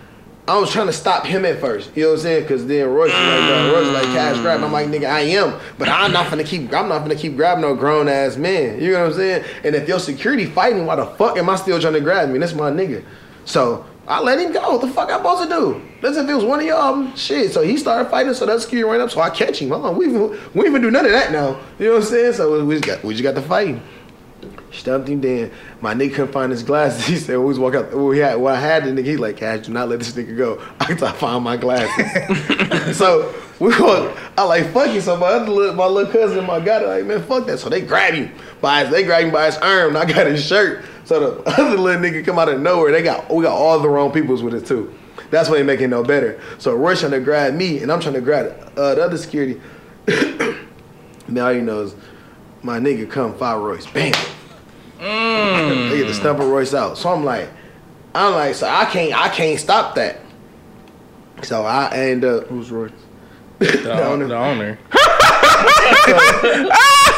I 0.46 0.58
was 0.58 0.70
trying 0.70 0.86
to 0.86 0.94
stop 0.94 1.26
him 1.26 1.44
at 1.44 1.60
first, 1.60 1.94
you 1.94 2.04
know 2.04 2.08
what 2.08 2.14
I'm 2.14 2.22
saying? 2.22 2.48
Cause 2.48 2.66
then 2.66 2.88
Royce 2.88 3.12
was 3.12 3.20
like, 3.20 3.40
no, 3.42 3.74
Royce 3.74 3.84
was 3.84 3.94
like 3.94 4.14
cash 4.14 4.38
grab. 4.38 4.64
I'm 4.64 4.72
like, 4.72 4.86
nigga, 4.88 5.04
I 5.04 5.20
am, 5.20 5.60
but 5.76 5.90
I'm 5.90 6.10
not 6.10 6.30
gonna 6.30 6.42
keep, 6.42 6.72
I'm 6.72 6.88
not 6.88 7.00
gonna 7.00 7.16
keep 7.16 7.36
grabbing 7.36 7.60
no 7.60 7.74
grown 7.74 8.08
ass 8.08 8.38
man. 8.38 8.80
You 8.80 8.92
know 8.92 9.00
what 9.00 9.10
I'm 9.10 9.12
saying? 9.12 9.44
And 9.62 9.74
if 9.74 9.86
your 9.86 9.98
security 9.98 10.46
fighting, 10.46 10.86
why 10.86 10.96
the 10.96 11.04
fuck 11.04 11.36
am 11.36 11.50
I 11.50 11.56
still 11.56 11.78
trying 11.78 11.92
to 11.92 12.00
grab 12.00 12.30
me? 12.30 12.38
That's 12.38 12.54
my 12.54 12.70
nigga. 12.70 13.04
So 13.44 13.84
I 14.09 14.22
let 14.22 14.40
him 14.40 14.52
go. 14.52 14.72
What 14.72 14.80
the 14.80 14.88
fuck 14.88 15.11
I 15.11 15.18
supposed 15.18 15.42
to 15.42 15.48
do? 15.54 15.82
That's 16.00 16.16
if 16.16 16.26
it 16.26 16.34
was 16.34 16.44
one 16.44 16.61
of 16.61 16.66
y'all. 16.66 17.14
Shit. 17.14 17.52
So 17.52 17.61
he 17.62 17.76
started 17.76 18.09
fighting. 18.09 18.32
So 18.32 18.46
that 18.46 18.61
security 18.62 18.90
ran 18.90 19.02
up. 19.02 19.11
So 19.11 19.20
I 19.20 19.28
catch 19.28 19.61
him. 19.61 19.70
On. 19.70 19.96
We 19.98 20.06
even, 20.06 20.38
we 20.54 20.66
even 20.66 20.80
do 20.80 20.90
none 20.90 21.04
of 21.04 21.12
that 21.12 21.30
now. 21.30 21.61
You 21.78 21.86
know 21.86 21.92
what 21.92 22.04
I'm 22.04 22.09
saying? 22.09 22.32
So 22.32 22.64
we 22.64 22.76
just 22.76 22.86
got 22.86 23.04
we 23.04 23.12
just 23.12 23.22
got 23.22 23.34
to 23.34 23.42
fighting. 23.42 23.82
Stumped 24.72 25.09
him. 25.09 25.20
Then 25.20 25.50
my 25.82 25.94
nigga 25.94 26.14
couldn't 26.14 26.32
find 26.32 26.50
his 26.50 26.62
glasses. 26.62 27.06
He 27.06 27.16
said, 27.16 27.36
"We 27.36 27.44
was 27.44 27.59
walk 27.59 27.74
out. 27.74 27.94
We 27.94 28.18
had. 28.18 28.36
Well, 28.36 28.54
I 28.54 28.61
had 28.61 28.84
the 28.84 28.90
nigga. 28.90 29.04
He 29.04 29.16
like, 29.18 29.36
Cash, 29.36 29.66
do 29.66 29.72
not 29.72 29.90
let 29.90 29.98
this 29.98 30.12
nigga 30.12 30.36
go. 30.36 30.62
I 30.80 30.94
to 30.94 31.09
find 31.12 31.44
my 31.44 31.59
glasses." 31.59 32.96
so 32.96 33.34
we 33.61 33.76
go. 33.76 34.16
I 34.38 34.44
like 34.44 34.72
fuck 34.72 34.94
you. 34.94 35.02
So 35.02 35.18
my 35.18 35.26
other 35.26 35.50
little, 35.50 35.74
my 35.74 35.86
little 35.86 36.11
cousin, 36.11 36.46
my 36.46 36.61
guy, 36.61 36.80
like 36.80 37.04
man, 37.04 37.22
fuck 37.22 37.46
that. 37.46 37.59
So 37.59 37.68
they 37.68 37.82
grab 37.82 38.14
him 38.14 38.32
by 38.61 38.82
his, 38.84 38.90
they 38.90 39.04
grab 39.04 39.24
him 39.24 39.32
by 39.32 39.46
his 39.46 39.56
arm. 39.59 39.96
And 39.96 39.98
I 39.98 40.04
got 40.04 40.26
his 40.26 40.44
shirt. 40.44 40.84
So 41.04 41.20
the 41.42 41.50
other 41.61 41.76
little 41.76 42.00
nigga 42.02 42.24
come 42.24 42.38
out 42.38 42.48
of 42.48 42.61
nowhere. 42.61 42.92
They 42.92 43.02
got 43.02 43.32
we 43.32 43.42
got 43.44 43.54
all 43.56 43.78
the 43.80 43.88
wrong 43.88 44.12
peoples 44.12 44.42
with 44.42 44.54
it 44.54 44.66
too. 44.66 44.92
That's 45.30 45.48
why 45.50 45.56
they 45.56 45.62
make 45.62 45.80
it 45.80 45.88
no 45.88 46.02
better. 46.02 46.40
So 46.59 46.74
Roy's 46.74 47.00
trying 47.00 47.12
to 47.12 47.20
grab 47.20 47.54
me, 47.54 47.82
and 47.82 47.92
I'm 47.92 48.00
trying 48.00 48.14
to 48.14 48.20
grab 48.20 48.72
uh, 48.76 48.94
the 48.94 49.04
other 49.04 49.18
security. 49.18 49.61
now 51.28 51.46
all 51.46 51.52
you 51.52 51.62
know 51.62 51.80
is 51.82 51.94
my 52.62 52.78
nigga 52.78 53.11
come 53.11 53.34
five 53.36 53.61
Royce, 53.61 53.86
bam. 53.86 54.12
They 54.98 55.98
get 55.98 56.09
the 56.09 56.14
stumper 56.14 56.46
Royce 56.46 56.74
out. 56.74 56.98
So 56.98 57.11
I'm 57.11 57.24
like, 57.24 57.48
I'm 58.14 58.32
like, 58.34 58.54
so 58.54 58.68
I 58.68 58.84
can't, 58.86 59.14
I 59.18 59.28
can't 59.28 59.59
stop 59.61 59.94
that. 59.96 60.20
So 61.42 61.64
I 61.64 61.90
end 61.94 62.24
up. 62.24 62.46
Who's 62.48 62.70
Roy? 62.70 62.90
The 63.59 63.66
The, 63.66 64.04
owner. 64.04 64.28
the 64.28 64.36
owner. 64.36 64.78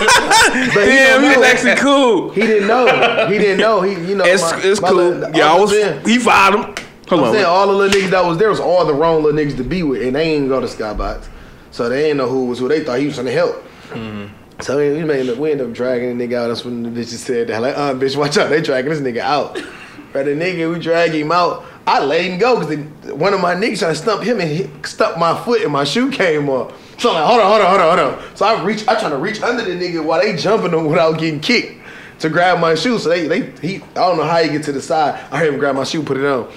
But 0.01 0.85
he 0.89 0.97
Damn, 0.97 1.23
he's 1.23 1.37
actually 1.45 1.77
cool. 1.77 2.31
He 2.31 2.41
didn't 2.43 2.69
know. 2.69 3.27
He 3.29 3.39
didn't 3.39 3.59
know. 3.59 3.83
He, 3.83 3.93
you 4.09 4.17
know, 4.17 4.25
It's 4.25 4.43
my- 4.43 4.61
it's 4.63 4.81
my 4.81 4.89
cool. 4.89 4.97
little- 4.99 5.37
Yeah, 5.37 5.53
I 5.53 5.59
was. 5.61 5.71
saying- 5.71 6.01
He 6.07 6.19
fired 6.19 6.55
him. 6.55 6.63
Hold 7.09 7.23
I'm 7.23 7.29
on. 7.29 7.33
saying 7.35 7.45
all 7.47 7.67
the 7.67 7.73
little 7.73 8.01
niggas 8.01 8.11
that 8.11 8.25
was 8.25 8.39
there 8.39 8.51
was 8.51 8.61
all 8.61 8.85
the 8.87 8.95
wrong 8.95 9.23
little 9.23 9.39
niggas 9.39 9.57
to 9.57 9.65
be 9.65 9.83
with, 9.83 10.01
and 10.03 10.15
they 10.17 10.23
ain't 10.35 10.49
go 10.49 10.61
to 10.61 10.67
Skybox, 10.67 11.25
so 11.73 11.89
they 11.89 12.09
ain't 12.09 12.17
know 12.19 12.29
who 12.29 12.47
was 12.47 12.61
who. 12.61 12.69
They 12.69 12.85
thought 12.85 12.99
he 13.01 13.07
was 13.07 13.15
trying 13.15 13.27
to 13.27 13.33
help. 13.33 13.63
So 14.61 14.77
we 14.79 15.03
made 15.05 15.37
we 15.39 15.51
ended 15.53 15.67
up 15.67 15.73
dragging 15.73 16.17
the 16.19 16.29
nigga 16.29 16.35
out. 16.35 16.49
That's 16.49 16.65
when 16.65 16.83
the 16.83 16.89
bitches 16.91 17.19
said 17.19 17.49
that 17.49 17.63
like, 17.63 17.77
uh, 17.77 17.95
bitch, 17.95 18.17
watch 18.17 18.37
out, 18.39 18.51
they 18.51 18.61
dragging 18.61 18.91
this 18.91 19.01
nigga 19.01 19.21
out. 19.21 19.61
But 20.13 20.25
the 20.27 20.33
nigga, 20.33 20.73
we 20.73 20.79
drag 20.81 21.13
him 21.13 21.33
out. 21.33 21.65
I 21.87 22.05
let 22.05 22.21
him 22.23 22.39
go 22.39 22.61
because 22.61 23.13
one 23.13 23.33
of 23.33 23.41
my 23.41 23.55
niggas 23.55 23.79
trying 23.79 23.93
to 23.95 23.99
stump 23.99 24.23
him 24.23 24.39
and 24.41 24.51
he 24.51 24.69
stumped 24.85 25.19
my 25.19 25.35
foot 25.45 25.63
and 25.63 25.73
my 25.73 25.85
shoe 25.85 26.11
came 26.11 26.49
off. 26.49 26.73
So 27.01 27.09
I'm 27.09 27.15
like, 27.15 27.25
hold 27.25 27.41
on, 27.41 27.49
hold 27.49 27.63
on, 27.63 27.67
hold 27.67 27.81
on, 27.81 27.99
hold 27.99 28.21
on. 28.21 28.37
So 28.37 28.45
I 28.45 28.63
reach, 28.63 28.87
I 28.87 29.01
trying 29.01 29.13
to 29.13 29.17
reach 29.17 29.41
under 29.41 29.65
the 29.65 29.71
nigga 29.71 30.05
while 30.05 30.21
they 30.21 30.37
jumping 30.37 30.79
him 30.79 30.85
without 30.85 31.19
getting 31.19 31.41
kicked 31.41 31.81
to 32.19 32.29
grab 32.29 32.61
my 32.61 32.75
shoe. 32.75 32.99
So 32.99 33.09
they, 33.09 33.27
they, 33.27 33.51
he, 33.67 33.77
I 33.77 33.95
don't 33.95 34.19
know 34.19 34.25
how 34.25 34.43
he 34.43 34.51
get 34.51 34.65
to 34.65 34.73
the 34.73 34.83
side. 34.83 35.15
I 35.33 35.39
heard 35.39 35.55
him 35.55 35.59
grab 35.59 35.77
my 35.77 35.85
shoe, 35.85 36.03
put 36.03 36.19
it 36.19 36.27
on. 36.27 36.53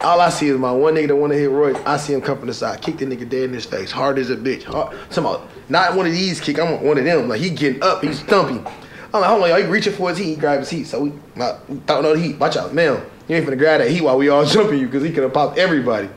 All 0.00 0.20
I 0.20 0.30
see 0.30 0.48
is 0.48 0.58
my 0.58 0.72
one 0.72 0.94
nigga 0.94 1.06
that 1.06 1.16
want 1.16 1.32
to 1.34 1.38
hit 1.38 1.50
Roy. 1.50 1.80
I 1.84 1.98
see 1.98 2.14
him 2.14 2.20
come 2.20 2.36
from 2.36 2.48
the 2.48 2.54
side, 2.54 2.82
kick 2.82 2.98
the 2.98 3.06
nigga 3.06 3.28
dead 3.28 3.44
in 3.44 3.52
his 3.52 3.64
face, 3.64 3.92
hard 3.92 4.18
as 4.18 4.28
a 4.28 4.36
bitch. 4.36 4.64
Talking 4.64 5.18
about 5.18 5.48
not 5.68 5.94
one 5.94 6.06
of 6.06 6.12
these 6.12 6.40
kick, 6.40 6.58
I'm 6.58 6.84
one 6.84 6.98
of 6.98 7.04
them. 7.04 7.28
Like 7.28 7.40
he 7.40 7.50
getting 7.50 7.80
up, 7.80 8.02
he's 8.02 8.18
stumping. 8.18 8.66
I'm 9.14 9.20
like, 9.20 9.30
hold 9.30 9.44
on, 9.44 9.50
y'all. 9.50 9.58
He 9.58 9.66
reaching 9.66 9.92
for 9.92 10.08
his 10.08 10.18
heat, 10.18 10.30
he 10.30 10.34
grab 10.34 10.58
his 10.58 10.70
heat. 10.70 10.88
So 10.88 11.00
we, 11.00 11.12
I, 11.36 11.58
we 11.68 11.76
know 11.76 12.12
the 12.12 12.20
heat. 12.20 12.40
Watch 12.40 12.56
out, 12.56 12.74
man. 12.74 13.00
You 13.28 13.36
ain't 13.36 13.46
finna 13.46 13.56
grab 13.56 13.80
that 13.80 13.88
heat 13.88 14.00
while 14.00 14.18
we 14.18 14.30
all 14.30 14.44
jumping 14.46 14.80
you, 14.80 14.88
cause 14.88 15.04
he 15.04 15.12
could 15.12 15.22
have 15.22 15.32
popped 15.32 15.58
everybody. 15.58 16.08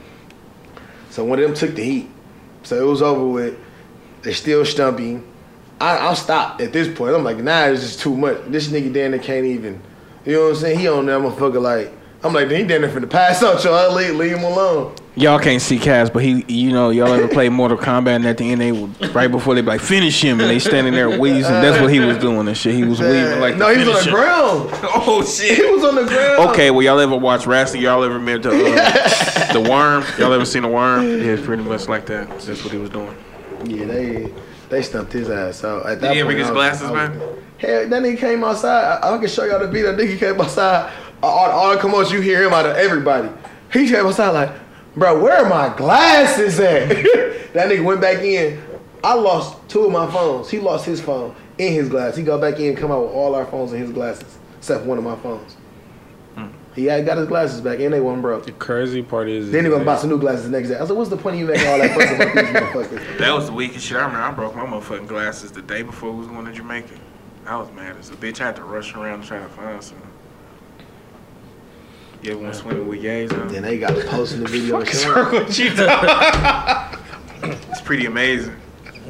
So 1.12 1.24
one 1.24 1.38
of 1.38 1.46
them 1.46 1.54
took 1.54 1.76
the 1.76 1.84
heat. 1.84 2.10
So 2.64 2.82
it 2.82 2.90
was 2.90 3.02
over 3.02 3.26
with. 3.26 3.58
They 4.22 4.34
still 4.34 4.66
stumping. 4.66 5.26
I, 5.80 5.98
I'll 5.98 6.16
stop 6.16 6.60
at 6.60 6.74
this 6.74 6.96
point. 6.96 7.16
I'm 7.16 7.24
like, 7.24 7.38
nah, 7.38 7.66
it's 7.66 7.82
just 7.82 8.00
too 8.02 8.16
much. 8.16 8.38
This 8.48 8.68
nigga 8.68 8.92
there 8.92 9.18
can't 9.20 9.46
even. 9.46 9.82
You 10.26 10.34
know 10.34 10.44
what 10.44 10.50
I'm 10.50 10.56
saying? 10.58 10.80
He 10.80 10.88
on 10.88 11.06
that 11.06 11.22
motherfucker 11.22 11.62
like. 11.62 11.94
I'm 12.22 12.34
like, 12.34 12.50
then 12.50 12.62
he 12.62 12.68
down 12.68 12.82
there 12.82 12.90
finna 12.90 13.10
pass 13.10 13.42
out, 13.42 13.64
y'all. 13.64 13.94
Leave, 13.96 14.16
leave 14.16 14.36
him 14.36 14.44
alone. 14.44 14.94
Y'all 15.16 15.40
can't 15.40 15.62
see 15.62 15.78
Cass, 15.80 16.10
but 16.10 16.24
he, 16.24 16.46
you 16.48 16.72
know, 16.72 16.92
y'all 16.92 17.12
ever 17.12 17.28
play 17.28 17.50
Mortal 17.50 17.78
Kombat 17.78 18.16
and 18.18 18.26
at 18.28 18.38
the 18.38 18.52
end 18.52 18.62
they 18.62 18.72
would, 18.72 19.14
right 19.14 19.30
before 19.30 19.54
they 19.56 19.62
like 19.62 19.82
finish 19.82 20.22
him 20.24 20.40
and 20.40 20.50
they 20.50 20.60
standing 20.60 20.94
there 20.94 21.20
wheezing. 21.20 21.42
That's 21.52 21.82
what 21.82 21.92
he 21.92 22.00
was 22.00 22.18
doing 22.20 22.48
and 22.48 22.56
shit. 22.56 22.74
He 22.76 22.84
was 22.86 23.02
weaving 23.02 23.40
like 23.42 23.58
no, 23.58 23.70
he 23.74 23.80
was 23.80 23.88
on 23.90 23.94
the 23.96 24.04
him. 24.04 24.14
ground. 24.14 24.70
Oh 24.84 25.24
shit, 25.26 25.58
He 25.58 25.64
was 25.66 25.84
on 25.84 25.96
the 25.96 26.06
ground. 26.06 26.50
Okay, 26.52 26.72
well 26.72 26.84
y'all 26.84 27.00
ever 27.00 27.18
watch 27.18 27.46
wrestling? 27.48 27.82
Y'all 27.84 28.04
ever 28.04 28.20
met 28.20 28.44
the, 28.44 28.50
uh, 28.52 29.54
the 29.54 29.60
worm? 29.70 30.04
Y'all 30.18 30.32
ever 30.32 30.46
seen 30.46 30.62
the 30.62 30.68
worm? 30.70 31.04
Yeah, 31.04 31.34
it's 31.34 31.46
pretty 31.46 31.64
much 31.64 31.88
like 31.90 32.06
that. 32.06 32.30
That's 32.40 32.64
what 32.64 32.72
he 32.72 32.78
was 32.78 32.90
doing. 32.92 33.16
Yeah, 33.66 33.86
they 33.86 34.34
they 34.70 34.82
stumped 34.84 35.12
his 35.12 35.30
ass 35.30 35.64
out. 35.64 35.86
At 35.86 35.96
Did 35.96 36.02
that 36.02 36.14
he 36.14 36.20
ever 36.22 36.30
point, 36.30 36.38
get 36.38 36.48
his 36.48 36.50
I 36.50 36.54
was- 36.54 36.80
glasses 36.80 36.88
I 36.90 36.92
was- 36.92 37.18
back? 37.18 37.40
Hell, 37.58 37.90
that 37.90 38.04
nigga 38.04 38.18
came 38.20 38.44
outside. 38.46 39.00
I, 39.04 39.16
I 39.16 39.18
can 39.18 39.28
show 39.28 39.44
y'all 39.44 39.60
the 39.60 39.68
video. 39.68 39.94
That 39.94 40.00
nigga 40.02 40.18
came 40.18 40.40
outside. 40.40 40.94
All, 41.22 41.50
all 41.52 41.72
the 41.76 41.78
commotion 41.82 42.14
you 42.16 42.22
hear 42.22 42.42
him 42.46 42.54
out 42.54 42.66
of 42.66 42.78
everybody. 42.78 43.28
He 43.74 43.90
came 43.90 44.06
outside 44.06 44.30
like, 44.30 44.52
bro, 45.00 45.20
where 45.20 45.38
are 45.38 45.50
my 45.50 45.76
glasses 45.76 46.60
at? 46.60 46.90
that 47.54 47.70
nigga 47.70 47.84
went 47.84 48.02
back 48.02 48.20
in. 48.20 48.62
I 49.04 49.14
lost 49.14 49.58
two 49.70 49.86
of 49.86 49.92
my 49.92 50.12
phones. 50.12 50.50
He 50.50 50.60
lost 50.60 50.86
his 50.86 51.00
phone 51.00 51.34
in 51.58 51.74
his 51.74 51.90
glass. 51.90 52.16
He 52.16 52.24
got 52.24 52.42
back 52.42 52.60
in 52.60 52.70
and 52.70 52.78
come 52.78 52.92
out 52.92 53.04
with 53.04 53.12
all 53.12 53.34
our 53.34 53.46
phones 53.46 53.72
and 53.72 53.82
his 53.82 53.92
glasses, 53.92 54.38
except 54.58 54.86
one 54.86 54.98
of 54.98 55.04
my 55.04 55.16
phones. 55.16 55.56
Hmm. 56.36 56.48
He 56.76 56.86
had 56.86 57.06
got 57.06 57.18
his 57.18 57.28
glasses 57.28 57.62
back 57.62 57.80
and 57.80 57.94
they 57.94 58.02
wasn't 58.02 58.24
broke. 58.24 58.46
The 58.46 58.52
crazy 58.52 59.02
part 59.02 59.30
is. 59.30 59.52
Then 59.52 59.64
he 59.64 59.72
gonna 59.72 59.86
buy 59.86 59.98
some 59.98 60.10
new 60.10 60.20
glasses 60.20 60.46
the 60.46 60.52
next 60.52 60.70
day. 60.70 60.78
I 60.78 60.86
said, 60.86 60.98
what's 60.98 61.10
the 61.10 61.18
point 61.18 61.36
of 61.36 61.40
you 61.40 61.48
making 61.48 61.68
all 61.68 61.78
that 61.78 61.96
fuss 61.96 62.12
about 62.12 62.36
these 62.36 62.54
motherfuckers? 62.54 63.18
That 63.20 63.34
was 63.34 63.48
the 63.48 63.54
weakest 63.54 63.86
shit. 63.86 63.98
I 63.98 64.06
remember 64.06 64.22
I 64.22 64.32
broke 64.32 64.56
my 64.56 64.66
motherfucking 64.66 65.08
glasses 65.08 65.52
the 65.52 65.62
day 65.62 65.82
before 65.82 66.12
we 66.12 66.20
was 66.20 66.28
going 66.28 66.46
to 66.46 66.52
Jamaica. 66.52 66.96
I 67.46 67.56
was 67.56 67.72
mad 67.72 67.98
as 67.98 68.10
a 68.10 68.14
bitch. 68.14 68.42
I 68.42 68.48
had 68.48 68.56
to 68.58 68.64
rush 68.64 68.94
around 68.96 69.22
to 69.22 69.28
try 69.28 69.40
to 69.40 69.48
find 69.50 69.82
some. 69.82 69.98
You 72.22 72.32
ever 72.34 72.42
went 72.42 72.56
swimming 72.56 72.88
with 72.88 73.02
yays 73.02 73.32
on? 73.34 73.48
Then 73.48 73.64
they 73.64 73.78
got 73.78 73.96
posting 74.08 74.42
the 74.42 74.48
video. 74.48 74.80
and 74.82 74.90
showing. 74.90 75.46
It's 77.70 77.82
pretty 77.82 78.06
amazing. 78.06 78.56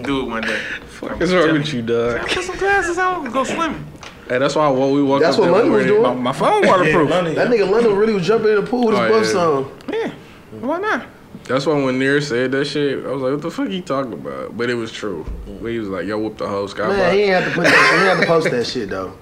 Do 0.04 0.22
it 0.22 0.26
one 0.30 0.44
day. 0.44 0.60
What's 1.00 1.32
wrong 1.32 1.54
with 1.54 1.74
you, 1.74 1.82
dog? 1.82 2.22
Put 2.30 2.44
some 2.44 2.58
glasses 2.58 2.98
on 2.98 3.26
and 3.26 3.34
go 3.34 3.44
swimming. 3.44 3.86
Hey, 4.28 4.38
that's 4.38 4.56
why 4.56 4.68
what 4.70 4.92
we 4.92 5.02
woke 5.02 5.22
That's 5.22 5.36
up 5.38 5.42
what 5.42 5.48
that 5.48 5.54
London 5.54 5.72
was 5.74 5.86
doing. 5.88 6.04
My, 6.04 6.14
my 6.14 6.32
phone 6.34 6.68
waterproof. 6.68 7.10
Money. 7.10 7.34
That 7.34 7.48
nigga 7.50 7.68
London 7.70 7.96
really 7.96 8.14
was 8.14 8.28
jumping 8.28 8.50
in 8.50 8.56
the 8.64 8.70
pool 8.70 8.88
with 8.88 8.98
his 8.98 9.02
Oh, 9.02 9.10
buffs 9.10 9.92
yeah. 9.92 10.02
on. 10.06 10.12
Yeah. 10.12 10.14
Why 10.68 10.78
not? 10.80 11.08
That's 11.46 11.66
why 11.66 11.74
when 11.84 11.98
Near 11.98 12.22
said 12.22 12.52
that 12.52 12.66
shit, 12.66 13.04
I 13.06 13.10
was 13.10 13.24
like, 13.24 13.32
"What 13.32 13.42
the 13.42 13.50
fuck 13.50 13.70
he 13.70 13.82
talking 13.82 14.14
about?" 14.14 14.56
But 14.56 14.70
it 14.70 14.76
was 14.76 14.92
true. 14.92 15.26
But 15.62 15.70
he 15.70 15.80
was 15.80 15.88
like, 15.90 16.06
"Yo, 16.06 16.20
whoop 16.20 16.38
the 16.38 16.48
whole 16.48 16.68
sky." 16.68 16.88
Man, 16.90 17.14
he 17.14 17.22
ain't 17.24 17.34
have 17.44 17.46
to 17.46 17.52
put 17.56 17.64
that. 17.64 17.74
He 17.74 18.00
ain't 18.08 18.10
have 18.10 18.20
to 18.20 18.26
post 18.28 18.52
that 18.52 18.68
shit 18.68 18.90
though. 18.90 19.14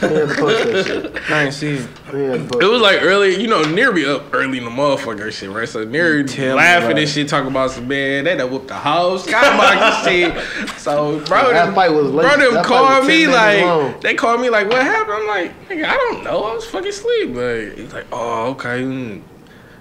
He 0.00 0.06
ain't 0.06 0.28
to 0.30 0.34
post 0.36 0.64
that 0.64 0.86
shit. 0.86 1.30
I 1.30 1.42
ain't 1.44 1.54
see 1.54 1.74
it. 1.74 1.88
He 2.10 2.16
ain't 2.18 2.42
to 2.44 2.48
post 2.52 2.62
It 2.62 2.66
was 2.66 2.80
like 2.80 3.02
early, 3.02 3.40
you 3.40 3.46
know, 3.48 3.62
Near 3.62 3.92
be 3.92 4.04
up 4.06 4.32
early 4.34 4.58
in 4.58 4.64
the 4.64 4.70
motherfucker 4.70 5.22
and 5.24 5.32
shit, 5.32 5.50
right? 5.50 5.68
So 5.68 5.84
Near 5.84 6.22
Tell 6.24 6.48
me 6.50 6.54
laughing 6.54 6.82
about 6.86 6.90
and 6.90 6.98
it. 7.00 7.06
shit, 7.08 7.28
talking 7.28 7.50
about 7.50 7.70
some 7.70 7.88
man, 7.88 8.24
they 8.24 8.36
done 8.36 8.50
whooped 8.50 8.68
the 8.68 8.74
whole 8.74 9.18
skybox 9.18 10.06
and 10.06 10.64
shit. 10.68 10.78
So 10.78 11.20
bro, 11.26 11.52
That 11.52 11.66
them, 11.66 11.74
fight 11.74 11.90
was 11.92 12.10
late. 12.10 12.22
bro, 12.26 12.36
them 12.44 12.54
That 12.54 12.64
fight 12.64 12.66
called 12.66 12.88
was 12.88 13.06
10 13.06 13.06
me 13.08 13.26
minutes 13.26 13.36
like, 13.36 13.62
long. 13.62 14.00
they 14.00 14.14
called 14.14 14.40
me 14.40 14.50
like, 14.50 14.68
what 14.68 14.82
happened? 14.82 15.14
I'm 15.14 15.26
like, 15.26 15.68
nigga, 15.68 15.84
I 15.86 15.96
don't 15.96 16.24
know, 16.24 16.44
I 16.44 16.54
was 16.54 16.66
fucking 16.66 16.88
asleep. 16.88 17.34
But 17.34 17.72
he's 17.78 17.92
like, 17.92 18.06
oh, 18.12 18.50
okay. 18.52 18.82
mm. 18.82 19.22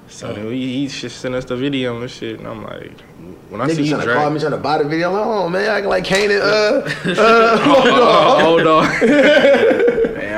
So 0.09 0.31
then 0.31 0.49
he, 0.51 0.73
he 0.83 0.87
just 0.87 1.19
sent 1.19 1.35
us 1.35 1.43
the 1.43 1.57
video 1.57 1.99
and 1.99 2.09
shit, 2.09 2.39
and 2.39 2.47
I'm 2.47 2.63
like, 2.63 2.93
when 3.49 3.59
I 3.59 3.67
see 3.67 3.81
Niggas 3.81 3.85
you 3.85 3.89
trying 3.89 3.99
to 3.99 4.05
drag, 4.05 4.17
call 4.19 4.29
me, 4.29 4.39
trying 4.39 4.51
to 4.53 4.57
buy 4.57 4.77
the 4.77 4.83
video. 4.85 5.09
I'm 5.09 5.13
like, 5.15 5.25
oh 5.25 5.49
man, 5.49 5.69
acting 5.69 5.89
like 5.89 6.03
Kanan. 6.05 6.39
Uh, 6.39 6.89
oh, 7.17 8.39
hold 8.43 8.67
on. 8.67 8.83
Man, 8.85 9.83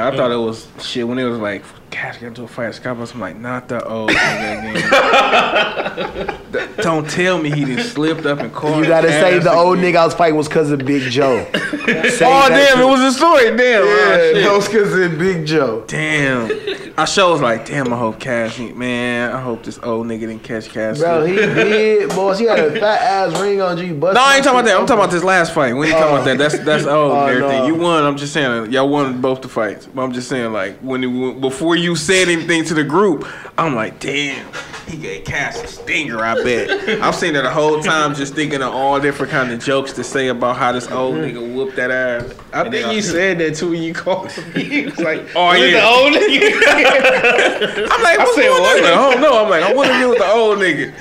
I 0.07 0.15
thought 0.15 0.31
it 0.31 0.37
was 0.37 0.67
shit 0.81 1.07
when 1.07 1.19
it 1.19 1.25
was 1.25 1.39
like, 1.39 1.63
gosh, 1.89 2.17
got 2.17 2.23
into 2.23 2.43
a 2.43 2.47
fight 2.47 2.67
at 2.67 2.75
Skybox. 2.75 3.13
I'm 3.13 3.19
like, 3.19 3.37
not 3.37 3.67
the 3.67 3.83
old 3.87 4.11
nigga 4.11 4.75
again. 4.75 6.35
Don't 6.77 7.09
tell 7.09 7.37
me 7.37 7.51
he 7.51 7.65
just 7.65 7.93
slipped 7.93 8.25
up 8.25 8.39
and 8.39 8.53
caught 8.53 8.79
you 8.79 8.87
gotta 8.87 9.09
say 9.09 9.39
the 9.39 9.51
old 9.51 9.79
again. 9.79 9.93
nigga 9.93 9.97
I 9.97 10.05
was 10.05 10.13
fighting 10.13 10.37
was 10.37 10.47
cause 10.47 10.71
of 10.71 10.85
Big 10.85 11.11
Joe. 11.11 11.45
Oh 11.89 12.49
damn! 12.49 12.81
It 12.81 12.85
was 12.85 12.99
a 12.99 13.11
story. 13.17 13.45
Damn. 13.57 13.81
Oh, 13.81 13.85
yeah, 13.85 14.49
oh, 14.51 14.61
shit. 14.61 14.73
that 14.73 14.83
was 14.83 14.93
of 14.93 15.17
Big 15.17 15.45
Joe. 15.45 15.83
Damn. 15.87 16.51
I 16.99 17.05
show 17.05 17.31
was 17.31 17.41
like, 17.41 17.65
damn. 17.65 17.93
I 17.93 17.97
hope 17.97 18.19
Cash. 18.19 18.59
Man, 18.59 19.31
I 19.31 19.39
hope 19.39 19.63
this 19.63 19.79
old 19.81 20.05
nigga 20.05 20.21
didn't 20.21 20.43
catch 20.43 20.69
Cash. 20.69 20.99
Bro, 20.99 21.25
he 21.25 21.35
did, 21.35 22.09
boss. 22.09 22.39
He 22.39 22.45
had 22.45 22.59
a 22.59 22.79
fat 22.79 23.01
ass 23.01 23.39
ring 23.39 23.61
on 23.61 23.77
G. 23.77 23.91
No, 23.91 24.11
I 24.15 24.35
ain't 24.35 24.43
talking 24.43 24.59
about 24.59 24.65
that. 24.65 24.77
I'm 24.77 24.85
talking 24.85 25.01
about 25.01 25.11
this 25.11 25.23
last 25.23 25.53
fight. 25.53 25.73
We 25.73 25.87
ain't 25.87 25.97
talking 25.97 26.13
about 26.13 26.25
that. 26.25 26.37
That's 26.37 26.59
that's 26.59 26.83
oh, 26.87 27.03
old 27.03 27.11
Oh, 27.13 27.25
and 27.27 27.37
everything. 27.37 27.59
no. 27.59 27.67
You 27.67 27.75
won. 27.75 28.03
I'm 28.03 28.17
just 28.17 28.33
saying, 28.33 28.71
y'all 28.73 28.89
won 28.89 29.21
both 29.21 29.41
the 29.41 29.47
fights. 29.47 29.87
But 29.87 30.01
I'm 30.03 30.11
just 30.11 30.27
saying, 30.27 30.51
like 30.51 30.77
when 30.79 31.03
it, 31.03 31.41
before 31.41 31.75
you 31.81 31.95
said 31.95 32.27
anything 32.29 32.63
to 32.65 32.73
the 32.73 32.83
group, 32.83 33.25
I'm 33.57 33.75
like, 33.75 33.99
damn, 33.99 34.45
he 34.87 34.97
gave 34.97 35.25
Cass 35.25 35.61
a 35.61 35.67
stinger. 35.67 36.19
I 36.19 36.35
bet. 36.43 37.01
I'm 37.03 37.13
sitting 37.13 37.33
there 37.33 37.43
the 37.43 37.49
whole 37.51 37.81
time, 37.81 38.15
just 38.15 38.33
thinking 38.33 38.61
of 38.61 38.73
all 38.73 38.99
different 38.99 39.31
kind 39.31 39.51
of 39.51 39.59
jokes 39.59 39.93
to 39.93 40.03
say 40.03 40.29
about 40.29 40.55
how 40.57 40.71
this 40.71 40.89
old 40.89 41.15
mm-hmm. 41.15 41.37
nigga 41.37 41.55
whooped 41.55 41.75
that 41.75 41.91
ass. 41.91 42.23
I 42.53 42.61
And 42.61 42.71
think 42.71 42.85
then 42.85 42.95
you 42.95 43.01
said 43.01 43.37
that 43.39 43.55
too 43.55 43.71
when 43.71 43.83
you 43.83 43.93
called 43.93 44.35
me. 44.55 44.63
He 44.69 44.85
was 44.85 44.97
like, 44.99 45.27
Oh, 45.35 45.51
yeah. 45.53 45.71
the 45.71 45.85
old 45.85 46.13
nigga." 46.13 47.87
I'm 47.91 48.03
like, 48.03 48.17
what's 48.19 48.35
said, 48.35 48.47
going 48.47 48.53
on? 48.53 48.61
what? 48.61 48.85
I'm 48.85 48.85
I 48.85 49.11
don't 49.11 49.21
know. 49.21 49.43
I'm 49.43 49.49
like, 49.49 49.63
I 49.63 49.73
want 49.73 49.89
to 49.91 49.97
deal 49.99 50.09
with 50.09 50.19
the 50.19 50.31
old 50.31 50.57
nigga. 50.59 50.93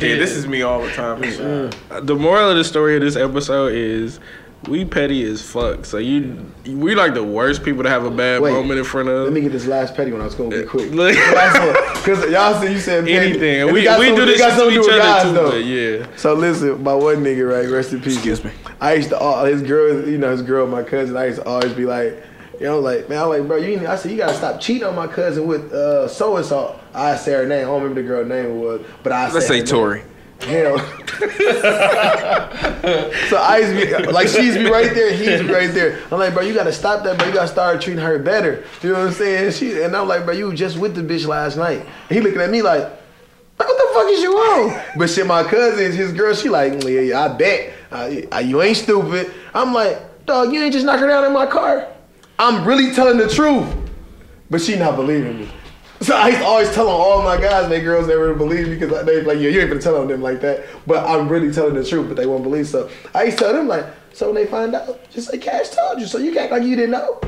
yeah, 0.00 0.16
this 0.16 0.32
is 0.32 0.46
me 0.46 0.62
all 0.62 0.80
the 0.82 0.90
time. 0.92 1.22
for 1.22 1.30
sure. 1.30 2.00
the 2.00 2.14
moral 2.16 2.50
of 2.50 2.56
the 2.56 2.64
story 2.64 2.96
of 2.96 3.02
this 3.02 3.16
episode 3.16 3.72
is 3.74 4.18
we 4.68 4.84
petty 4.84 5.22
as 5.24 5.42
fuck. 5.42 5.84
So 5.84 5.98
you, 5.98 6.44
we 6.66 6.94
like 6.94 7.14
the 7.14 7.22
worst 7.24 7.62
people 7.64 7.82
to 7.82 7.88
have 7.88 8.04
a 8.04 8.10
bad 8.10 8.40
Wait, 8.40 8.52
moment 8.52 8.78
in 8.78 8.84
front 8.84 9.08
of. 9.08 9.24
Let 9.24 9.32
me 9.32 9.40
get 9.40 9.52
this 9.52 9.66
last 9.66 9.94
petty 9.94 10.10
one. 10.12 10.20
I 10.20 10.24
was 10.24 10.34
gonna 10.34 10.50
be 10.50 10.64
quick. 10.64 10.90
Look. 10.92 11.14
Last 11.34 11.58
one, 11.58 12.02
cause 12.04 12.30
y'all 12.30 12.60
said 12.60 12.72
you 12.72 12.78
said 12.78 13.04
petty. 13.04 13.16
Anything. 13.30 13.62
And 13.62 13.72
We, 13.72 13.80
it 13.80 13.84
got 13.84 13.98
we 13.98 14.06
something- 14.06 14.24
do 14.24 14.30
it 14.30 14.36
this 14.36 14.38
got 14.40 14.50
to 14.50 14.56
something 14.56 14.74
each 14.78 14.82
do 14.86 14.92
with 14.92 15.00
other 15.00 15.00
guys, 15.00 15.22
too. 15.24 15.32
though. 15.32 15.50
But 15.50 15.64
yeah. 15.64 16.16
So 16.16 16.34
listen, 16.34 16.82
my 16.82 16.94
one 16.94 17.16
nigga, 17.16 17.50
right? 17.50 17.68
Rest 17.68 17.92
in 17.92 18.00
peace. 18.00 18.14
Excuse 18.14 18.44
me. 18.44 18.50
I 18.80 18.94
used 18.94 19.10
to, 19.10 19.18
all 19.18 19.44
his 19.44 19.62
girl, 19.62 20.08
you 20.08 20.18
know, 20.18 20.30
his 20.30 20.42
girl, 20.42 20.66
my 20.66 20.82
cousin. 20.82 21.16
I 21.16 21.26
used 21.26 21.40
to 21.40 21.46
always 21.46 21.72
be 21.72 21.84
like, 21.86 22.22
you 22.60 22.66
know, 22.66 22.78
like, 22.80 23.08
man, 23.08 23.22
I'm 23.22 23.28
like, 23.28 23.46
bro, 23.46 23.56
you. 23.56 23.76
need- 23.78 23.86
I 23.86 23.96
said, 23.96 24.10
you 24.12 24.16
gotta 24.16 24.34
stop 24.34 24.60
cheating 24.60 24.84
on 24.84 24.94
my 24.94 25.06
cousin 25.06 25.46
with 25.46 25.72
uh, 25.72 26.06
so 26.08 26.36
and 26.36 26.46
so. 26.46 26.78
I 26.94 27.16
say 27.16 27.32
her 27.32 27.46
name. 27.46 27.62
I 27.62 27.62
don't 27.64 27.82
remember 27.82 28.00
the 28.02 28.06
girl 28.08 28.24
name 28.24 28.60
was, 28.60 28.80
but 29.02 29.12
I 29.12 29.24
Let's 29.32 29.46
said 29.46 29.54
say 29.54 29.60
her 29.60 29.66
Tori. 29.66 29.98
name. 30.00 30.08
Hell. 30.40 30.78
so 33.28 33.36
I 33.38 33.60
be 33.72 34.12
like 34.12 34.28
she's 34.28 34.56
be 34.56 34.68
right 34.68 34.92
there, 34.92 35.12
he's 35.12 35.42
right 35.44 35.72
there. 35.72 36.00
I'm 36.10 36.18
like, 36.18 36.34
bro, 36.34 36.42
you 36.42 36.52
gotta 36.52 36.72
stop 36.72 37.04
that, 37.04 37.16
bro. 37.18 37.28
You 37.28 37.34
gotta 37.34 37.48
start 37.48 37.80
treating 37.80 38.02
her 38.02 38.18
better. 38.18 38.64
You 38.82 38.92
know 38.92 38.98
what 38.98 39.08
I'm 39.08 39.12
saying? 39.14 39.52
She 39.52 39.82
and 39.82 39.96
I'm 39.96 40.08
like, 40.08 40.24
bro, 40.24 40.34
you 40.34 40.52
just 40.52 40.76
with 40.76 40.94
the 40.94 41.02
bitch 41.02 41.26
last 41.26 41.56
night. 41.56 41.80
And 41.80 42.10
he 42.10 42.20
looking 42.20 42.40
at 42.40 42.50
me 42.50 42.62
like, 42.62 42.82
what 43.56 43.68
the 43.68 43.94
fuck 43.94 44.08
is 44.08 44.20
you 44.22 44.32
on? 44.32 44.82
But 44.98 45.08
shit, 45.08 45.26
my 45.26 45.44
cousin, 45.44 45.92
his 45.92 46.12
girl, 46.12 46.34
she 46.34 46.48
like, 46.48 46.82
yeah, 46.82 47.00
yeah, 47.00 47.24
I 47.24 47.28
bet 47.28 47.72
uh, 47.90 48.10
uh, 48.32 48.38
you 48.38 48.60
ain't 48.60 48.76
stupid. 48.76 49.32
I'm 49.54 49.72
like, 49.72 50.26
dog, 50.26 50.52
you 50.52 50.62
ain't 50.62 50.72
just 50.72 50.84
knock 50.84 51.00
her 51.00 51.06
down 51.06 51.24
in 51.24 51.32
my 51.32 51.46
car. 51.46 51.88
I'm 52.38 52.66
really 52.66 52.92
telling 52.92 53.16
the 53.16 53.28
truth, 53.28 53.72
but 54.50 54.60
she 54.60 54.76
not 54.76 54.96
believing 54.96 55.38
me. 55.38 55.48
So 56.00 56.16
I 56.16 56.28
used 56.28 56.40
to 56.40 56.46
always 56.46 56.74
tell 56.74 56.88
on 56.88 57.00
all 57.00 57.22
my 57.22 57.40
guys, 57.40 57.68
they 57.68 57.80
girls 57.80 58.08
never 58.08 58.34
believe 58.34 58.68
me 58.68 58.74
because 58.76 59.06
they 59.06 59.22
like, 59.22 59.38
yeah, 59.38 59.48
you 59.48 59.60
ain't 59.60 59.70
gonna 59.70 59.80
tell 59.80 60.06
them 60.06 60.20
like 60.20 60.40
that. 60.40 60.66
But 60.86 61.06
I'm 61.08 61.28
really 61.28 61.52
telling 61.52 61.74
the 61.74 61.84
truth, 61.84 62.08
but 62.08 62.16
they 62.16 62.26
won't 62.26 62.42
believe. 62.42 62.66
So 62.66 62.90
I 63.14 63.24
used 63.24 63.38
to 63.38 63.44
tell 63.44 63.52
them 63.54 63.68
like, 63.68 63.86
so 64.12 64.26
when 64.26 64.34
they 64.34 64.46
find 64.46 64.74
out, 64.74 65.10
just 65.10 65.30
say 65.30 65.38
Cash 65.38 65.70
told 65.70 66.00
you, 66.00 66.06
so 66.06 66.18
you 66.18 66.36
act 66.38 66.52
like 66.52 66.62
you 66.62 66.76
didn't 66.76 66.92
know. 66.92 67.20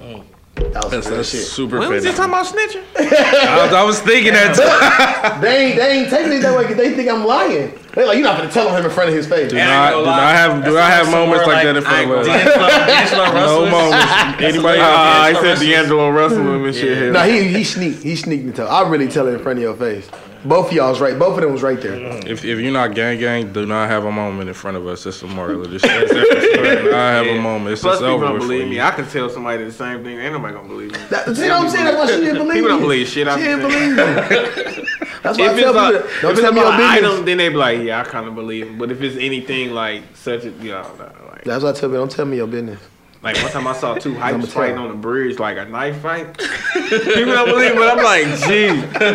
Mm. 0.00 0.24
That 0.56 0.84
was 0.84 0.90
That's, 0.92 1.08
that's 1.10 1.28
shit. 1.30 1.40
super 1.42 1.78
When 1.80 1.90
was 1.90 2.04
he 2.04 2.10
petty. 2.10 2.16
talking 2.16 2.32
about 2.32 2.46
snitching? 2.46 2.84
I, 2.96 3.64
was, 3.64 3.72
I 3.74 3.82
was 3.84 4.00
thinking 4.00 4.32
that 4.34 4.54
too. 4.54 5.40
They 5.40 5.66
ain't, 5.66 5.76
they 5.76 5.90
ain't 6.00 6.10
taking 6.10 6.32
it 6.32 6.40
that 6.42 6.56
way 6.56 6.62
because 6.62 6.76
they 6.76 6.94
think 6.94 7.08
I'm 7.10 7.24
lying. 7.26 7.72
They 7.92 8.04
like, 8.04 8.18
you're 8.18 8.26
not 8.26 8.38
gonna 8.38 8.50
tell 8.50 8.74
him 8.74 8.84
in 8.84 8.90
front 8.90 9.08
of 9.10 9.16
his 9.16 9.26
face. 9.26 9.50
Do 9.50 9.56
not, 9.58 9.90
do 9.94 10.04
not 10.04 10.34
have, 10.34 10.64
do 10.64 10.72
not 10.74 10.90
have 10.90 11.10
moments 11.10 11.46
like 11.46 11.64
that 11.64 11.76
in 11.76 11.82
front 11.82 12.10
of 12.10 12.18
us. 12.18 12.26
No 13.14 13.66
moments. 13.70 14.42
Anybody 14.42 14.80
Uh, 14.80 14.84
else? 14.84 15.36
I 15.38 15.40
said 15.40 15.58
D'Angelo 15.58 16.10
Russell 16.10 16.64
and 16.64 16.74
shit. 16.74 17.12
No, 17.12 17.20
he 17.22 17.48
he 17.48 17.64
sneak 17.64 17.98
he 18.02 18.14
sneaked 18.16 18.44
me 18.44 18.52
to. 18.52 18.64
I 18.64 18.88
really 18.88 19.08
tell 19.08 19.26
it 19.28 19.34
in 19.34 19.40
front 19.40 19.58
of 19.58 19.62
your 19.62 19.74
face. 19.76 20.08
Both 20.44 20.68
of 20.68 20.72
y'all 20.74 20.90
was 20.90 21.00
right. 21.00 21.18
Both 21.18 21.36
of 21.38 21.42
them 21.42 21.52
was 21.52 21.62
right 21.62 21.80
there. 21.80 21.92
Mm-hmm. 21.96 22.28
If, 22.28 22.44
if 22.44 22.58
you're 22.58 22.72
not 22.72 22.94
gang 22.94 23.18
gang, 23.18 23.52
do 23.52 23.64
not 23.64 23.88
have 23.88 24.04
a 24.04 24.12
moment 24.12 24.48
in 24.48 24.54
front 24.54 24.76
of 24.76 24.86
us. 24.86 25.04
That's 25.04 25.20
the 25.20 25.26
moral 25.26 25.62
of 25.62 25.70
this 25.70 25.80
shit. 25.82 26.08
Do 26.10 26.90
not 26.90 26.92
have 26.92 27.26
a 27.26 27.38
moment. 27.40 27.72
It's 27.72 27.80
Plus, 27.82 27.98
just 27.98 28.04
people 28.10 28.20
don't 28.20 28.38
believe 28.38 28.68
me. 28.68 28.80
I 28.80 28.90
can 28.90 29.06
tell 29.06 29.30
somebody 29.30 29.64
the 29.64 29.72
same 29.72 30.04
thing. 30.04 30.18
Ain't 30.18 30.32
nobody 30.34 30.54
gonna 30.54 30.68
believe 30.68 30.92
me. 30.92 30.98
That, 31.08 31.34
see 31.34 31.48
what 31.48 31.62
I'm 31.62 31.70
saying? 31.70 31.84
That's 31.84 31.96
why 31.96 32.06
she 32.06 32.20
didn't 32.20 32.36
believe 32.46 32.54
People 32.54 32.68
don't 32.68 32.80
believe 32.80 33.08
shit 33.08 33.26
I'm 33.26 33.38
She 33.38 33.44
didn't 33.44 33.62
believe 33.62 33.90
me. 33.90 33.96
That's 35.22 35.38
why 35.38 35.44
I 35.46 35.52
If 35.52 35.58
tell 35.60 35.68
it's 35.70 35.74
like, 35.76 35.94
people, 36.04 36.20
don't 36.20 36.30
it's 36.32 36.40
tell 36.42 36.52
me 36.52 36.60
your 36.60 36.70
business. 36.76 36.90
item, 37.12 37.24
then 37.24 37.38
they 37.38 37.48
be 37.48 37.54
like, 37.56 37.80
yeah, 37.80 38.00
I 38.00 38.04
kind 38.04 38.28
of 38.28 38.34
believe 38.34 38.66
him. 38.68 38.76
But 38.78 38.90
if 38.92 39.00
it's 39.00 39.16
anything 39.16 39.70
like 39.72 40.02
such 40.14 40.44
a, 40.44 40.50
you 40.50 40.72
know, 40.72 40.86
like, 41.30 41.44
That's 41.44 41.64
why 41.64 41.70
I 41.70 41.72
tell 41.72 41.88
people, 41.88 41.92
don't 42.00 42.10
tell 42.10 42.26
me 42.26 42.36
your 42.36 42.46
business. 42.46 42.80
Like 43.24 43.42
one 43.42 43.50
time 43.50 43.66
I 43.66 43.72
saw 43.72 43.94
two 43.94 44.12
hypes 44.12 44.48
fighting 44.48 44.76
on 44.76 44.88
the 44.88 44.94
bridge, 44.94 45.38
like 45.38 45.56
a 45.56 45.64
knife 45.64 45.96
fight. 46.02 46.36
People 46.36 47.32
don't 47.32 47.48
believe 47.48 47.72
it, 47.72 47.76
but 47.76 47.98
I'm 47.98 48.04
like, 48.04 48.26
gee, 48.40 48.68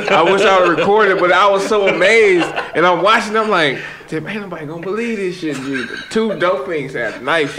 I 0.10 0.24
wish 0.24 0.42
I 0.42 0.60
would 0.60 0.80
record 0.80 1.10
it, 1.10 1.20
but 1.20 1.32
I 1.32 1.48
was 1.48 1.66
so 1.68 1.88
amazed. 1.88 2.48
And 2.74 2.88
I'm 2.88 3.04
watching, 3.04 3.38
I'm 3.38 3.50
like, 3.50 3.80
damn, 4.10 4.28
ain't 4.28 4.42
nobody 4.42 4.66
gonna 4.66 4.82
believe 4.82 5.18
this 5.18 5.38
shit, 5.40 5.56
G. 5.56 5.86
Two 6.10 6.38
dope 6.40 6.66
things 6.68 6.94
had 6.94 7.22
knife. 7.24 7.56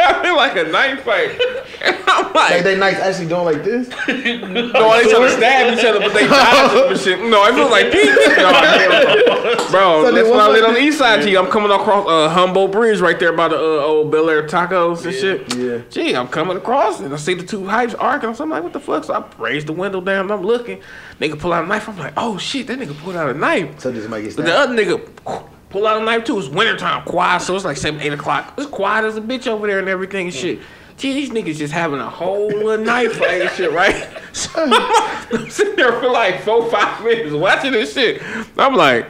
having 0.00 0.36
like 0.36 0.56
a 0.56 0.64
knife 0.64 1.02
fight. 1.04 1.40
And 1.82 1.96
I'm 2.06 2.32
Like 2.32 2.50
like, 2.50 2.64
they 2.64 2.76
nights 2.76 2.98
actually 2.98 3.28
doing 3.28 3.44
like 3.44 3.64
this. 3.64 3.88
no, 4.08 4.08
they 4.08 5.10
trying 5.10 5.22
to 5.22 5.30
stab 5.30 5.78
each 5.78 5.84
other, 5.84 6.00
but 6.00 6.12
they 6.12 6.26
dodging 6.26 6.90
and 6.90 7.00
shit. 7.00 7.20
No, 7.20 7.44
it 7.46 7.54
feels 7.54 7.70
like 7.70 7.92
peace. 7.92 8.36
No. 8.36 9.70
Bro, 9.70 10.04
So 10.04 10.12
that's 10.12 10.28
then 10.28 10.38
I 10.38 10.48
what's 10.48 10.60
live 10.60 10.64
on 10.68 10.74
the 10.74 10.80
east 10.80 10.98
side, 10.98 11.22
G. 11.22 11.36
I'm 11.36 11.46
coming 11.46 11.70
across 11.70 12.06
uh, 12.08 12.28
Humboldt 12.30 12.72
Bridge 12.72 13.00
right 13.00 13.18
there 13.18 13.32
by 13.32 13.48
the 13.48 13.56
uh, 13.56 13.84
old 13.84 14.10
Bel 14.10 14.28
Air 14.28 14.46
tacos 14.46 15.04
and 15.04 15.14
shit. 15.14 15.54
Yeah. 15.56 15.82
Gee, 15.90 16.14
I'm 16.14 16.28
coming 16.28 16.56
across 16.56 17.00
and 17.00 17.12
I 17.14 17.16
see 17.16 17.34
the 17.34 17.44
two 17.46 17.60
hypes 17.60 17.94
arguing. 17.98 18.34
So 18.34 18.44
I'm 18.44 18.50
like, 18.50 18.62
what 18.62 18.72
the 18.72 18.80
fuck? 18.80 19.04
So 19.04 19.14
I 19.14 19.24
raise 19.40 19.64
the 19.64 19.72
window 19.72 20.00
down 20.00 20.22
and 20.22 20.32
I'm 20.32 20.42
looking. 20.42 20.80
Nigga 21.20 21.38
pull 21.38 21.52
out 21.52 21.64
a 21.64 21.66
knife. 21.66 21.88
I'm 21.88 21.98
like, 21.98 22.14
oh 22.16 22.38
shit, 22.38 22.66
that 22.68 22.78
nigga 22.78 22.96
pulled 22.98 23.16
out 23.16 23.28
a 23.28 23.34
knife. 23.34 23.80
So 23.80 23.90
this 23.90 24.08
might 24.08 24.22
get 24.22 24.36
But 24.36 24.46
the 24.46 24.52
stabbed. 24.52 24.72
Nigga 24.84 25.44
pull 25.70 25.86
out 25.86 26.00
a 26.00 26.04
knife 26.04 26.24
too. 26.24 26.38
It's 26.38 26.48
wintertime, 26.48 27.04
quiet. 27.04 27.42
So 27.42 27.54
it's 27.56 27.64
like 27.64 27.76
7, 27.76 28.00
8 28.00 28.12
o'clock. 28.12 28.54
It's 28.58 28.66
quiet 28.66 29.04
as 29.04 29.16
a 29.16 29.20
bitch 29.20 29.46
over 29.46 29.66
there 29.66 29.78
and 29.78 29.88
everything 29.88 30.26
and 30.26 30.34
shit. 30.34 30.60
Gee, 30.96 31.14
these 31.14 31.30
niggas 31.30 31.56
just 31.56 31.72
having 31.72 31.98
a 31.98 32.10
whole 32.10 32.76
knife 32.76 33.16
fight 33.16 33.40
and 33.42 33.50
shit, 33.50 33.72
right? 33.72 34.08
So 34.32 34.48
I'm 34.54 35.50
sitting 35.50 35.74
there 35.74 35.90
for 35.98 36.08
like 36.08 36.42
four, 36.42 36.70
five 36.70 37.02
minutes 37.02 37.32
watching 37.32 37.72
this 37.72 37.94
shit. 37.94 38.22
I'm 38.56 38.76
like, 38.76 39.08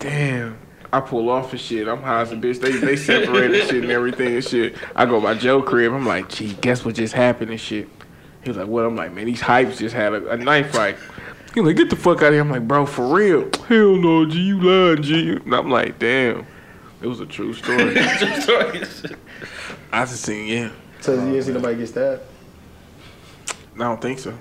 damn. 0.00 0.58
I 0.92 1.00
pull 1.00 1.30
off 1.30 1.52
and 1.52 1.60
shit. 1.60 1.86
I'm 1.88 2.02
high 2.02 2.20
as 2.20 2.32
a 2.32 2.36
bitch. 2.36 2.60
They 2.60 2.72
they 2.72 2.96
separated 2.96 3.68
shit 3.68 3.84
and 3.84 3.92
everything 3.92 4.34
and 4.34 4.44
shit. 4.44 4.76
I 4.96 5.06
go 5.06 5.20
by 5.20 5.34
Joe 5.34 5.62
crib. 5.62 5.92
I'm 5.92 6.04
like, 6.04 6.28
gee, 6.28 6.52
guess 6.54 6.84
what 6.84 6.96
just 6.96 7.14
happened 7.14 7.50
and 7.50 7.60
shit. 7.60 7.88
He 8.42 8.50
was 8.50 8.56
like, 8.56 8.66
what? 8.66 8.84
I'm 8.84 8.96
like, 8.96 9.12
man, 9.12 9.26
these 9.26 9.40
hypes 9.40 9.78
just 9.78 9.94
had 9.94 10.12
a, 10.12 10.30
a 10.30 10.36
knife 10.36 10.72
fight. 10.72 10.96
He 11.54 11.60
like, 11.60 11.76
get 11.76 11.90
the 11.90 11.96
fuck 11.96 12.22
out 12.22 12.28
of 12.28 12.32
here. 12.32 12.40
I'm 12.40 12.50
like, 12.50 12.66
bro, 12.66 12.86
for 12.86 13.14
real? 13.14 13.48
Hell 13.68 13.96
no, 13.96 14.26
G, 14.26 14.40
you 14.40 14.60
lying, 14.60 15.02
G. 15.02 15.32
And 15.32 15.54
I'm 15.54 15.70
like, 15.70 15.98
damn. 15.98 16.46
It 17.02 17.06
was 17.06 17.20
a 17.20 17.26
true 17.26 17.52
story. 17.52 17.98
I 17.98 20.04
just 20.04 20.22
seen, 20.22 20.46
yeah. 20.46 20.70
So 21.00 21.14
you 21.14 21.32
didn't 21.32 21.42
see 21.42 21.52
nobody 21.52 21.76
get 21.76 21.88
stabbed. 21.88 22.22
I 23.74 23.78
don't 23.78 24.00
think 24.00 24.18
so. 24.18 24.36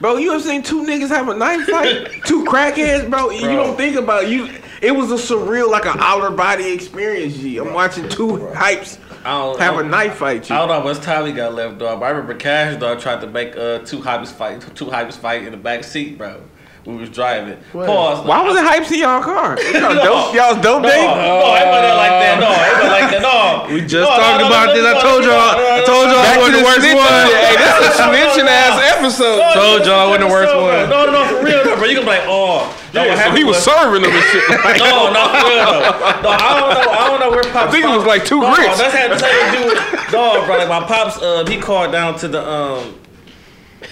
Bro, 0.00 0.16
you 0.16 0.32
ever 0.32 0.42
seen 0.42 0.62
two 0.62 0.84
niggas 0.84 1.08
have 1.08 1.28
a 1.28 1.34
knife 1.34 1.68
fight? 1.68 2.10
two 2.24 2.44
crackheads, 2.44 3.08
bro. 3.08 3.30
You 3.30 3.46
don't 3.46 3.76
think 3.76 3.96
about 3.96 4.24
it. 4.24 4.30
you. 4.30 4.48
It 4.82 4.90
was 4.90 5.12
a 5.12 5.14
surreal, 5.14 5.70
like 5.70 5.86
an 5.86 5.96
outer 5.98 6.34
body 6.34 6.72
experience. 6.72 7.36
G. 7.36 7.58
I'm 7.58 7.72
watching 7.72 8.08
two 8.08 8.38
hypes 8.52 8.64
I 8.64 8.94
don't, 8.94 9.01
have 9.24 9.60
I 9.60 9.66
a 9.66 9.82
don't- 9.82 9.90
knife 9.90 10.14
fight. 10.16 10.50
I 10.50 10.58
don't 10.58 10.68
know 10.68 10.74
how 10.80 10.84
much 10.84 11.00
time 11.00 11.24
we 11.24 11.32
got 11.32 11.54
left, 11.54 11.78
dog. 11.78 12.00
But 12.00 12.06
I 12.06 12.10
remember 12.10 12.34
Cash 12.34 12.76
dog 12.80 13.00
tried 13.00 13.20
to 13.20 13.26
make 13.26 13.56
uh, 13.56 13.78
two 13.80 13.98
hypes 13.98 14.28
fight, 14.32 14.60
two 14.74 14.86
hypes 14.86 15.14
fight 15.14 15.44
in 15.44 15.52
the 15.52 15.56
back 15.58 15.84
seat, 15.84 16.18
bro. 16.18 16.40
We 16.84 16.96
was 16.96 17.10
driving. 17.10 17.58
What? 17.70 17.86
Pause. 17.86 18.26
Why 18.26 18.42
was 18.42 18.58
it 18.58 18.66
hypes 18.66 18.90
in 18.90 18.98
y'all 19.06 19.22
car? 19.22 19.54
Y'all 19.70 19.94
dope, 19.94 20.34
y'all's 20.34 20.58
dope 20.58 20.82
No, 20.82 20.90
day. 20.90 20.98
no, 20.98 21.54
it 21.54 21.66
wasn't 21.70 21.94
like 21.94 22.16
that. 22.18 22.36
No, 22.42 22.50
it 22.50 22.72
wasn't 22.74 22.90
like 22.90 23.08
that. 23.14 23.22
No. 23.22 23.70
We 23.70 23.80
just 23.86 24.02
No, 24.02 24.10
no, 24.10 24.18
talked 24.18 24.40
no, 24.42 24.46
about 24.50 24.66
no, 24.66 24.74
this. 24.74 24.82
I 24.90 24.94
told 24.98 25.22
y'all. 25.22 25.54
no, 25.54 25.62
no, 25.62 25.78
I 25.78 25.80
told 25.86 26.06
y'all 26.10 26.26
I 26.26 26.34
wasn't 26.42 26.58
the 26.58 26.58
the 26.58 26.66
worst 26.66 26.82
snitching. 26.82 26.98
one. 26.98 27.22
Hey, 27.38 27.54
that's 27.54 27.86
a 27.86 27.90
snitching 28.02 28.48
ass 28.50 28.74
episode. 28.98 29.38
Told 29.54 29.80
y'all 29.86 30.02
I 30.02 30.06
wasn't 30.10 30.26
the 30.26 30.32
worst 30.34 30.50
one. 30.58 30.90
No, 30.90 30.98
no, 31.06 31.10
no, 31.14 31.22
for 31.30 31.38
real, 31.46 31.62
though, 31.62 31.78
bro. 31.78 31.86
You 31.86 32.02
gonna 32.02 32.10
be 32.10 32.18
like, 32.18 32.26
oh, 32.26 32.66
no, 32.66 32.66
what 32.66 32.81
Yeah, 32.92 33.14
so 33.14 33.16
happened 33.16 33.38
he 33.38 33.44
was 33.44 33.58
serving 33.62 34.02
them 34.02 34.12
and 34.12 34.24
shit. 34.24 34.48
Like, 34.64 34.76
No, 34.78 35.12
no, 35.12 35.22
for. 35.24 36.22
No, 36.22 36.28
I 36.28 36.60
don't 36.60 36.74
know. 36.74 36.92
I 36.92 37.08
don't 37.08 37.20
know 37.20 37.30
where 37.30 37.42
pops. 37.44 37.56
I 37.68 37.70
think 37.70 37.84
it 37.84 37.96
was 37.96 38.04
like 38.06 38.24
two 38.24 38.40
no, 38.40 38.54
grits. 38.54 38.78
That's 38.78 38.94
had 38.94 39.10
nothing 39.10 39.28
to 39.28 39.58
do 39.58 39.66
with 39.72 40.10
dog, 40.12 40.46
bro. 40.46 40.58
Like 40.58 40.68
my 40.68 40.86
pops, 40.86 41.18
uh, 41.22 41.44
he 41.48 41.58
called 41.58 41.92
down 41.92 42.18
to 42.18 42.28
the 42.28 42.46
um, 42.46 42.98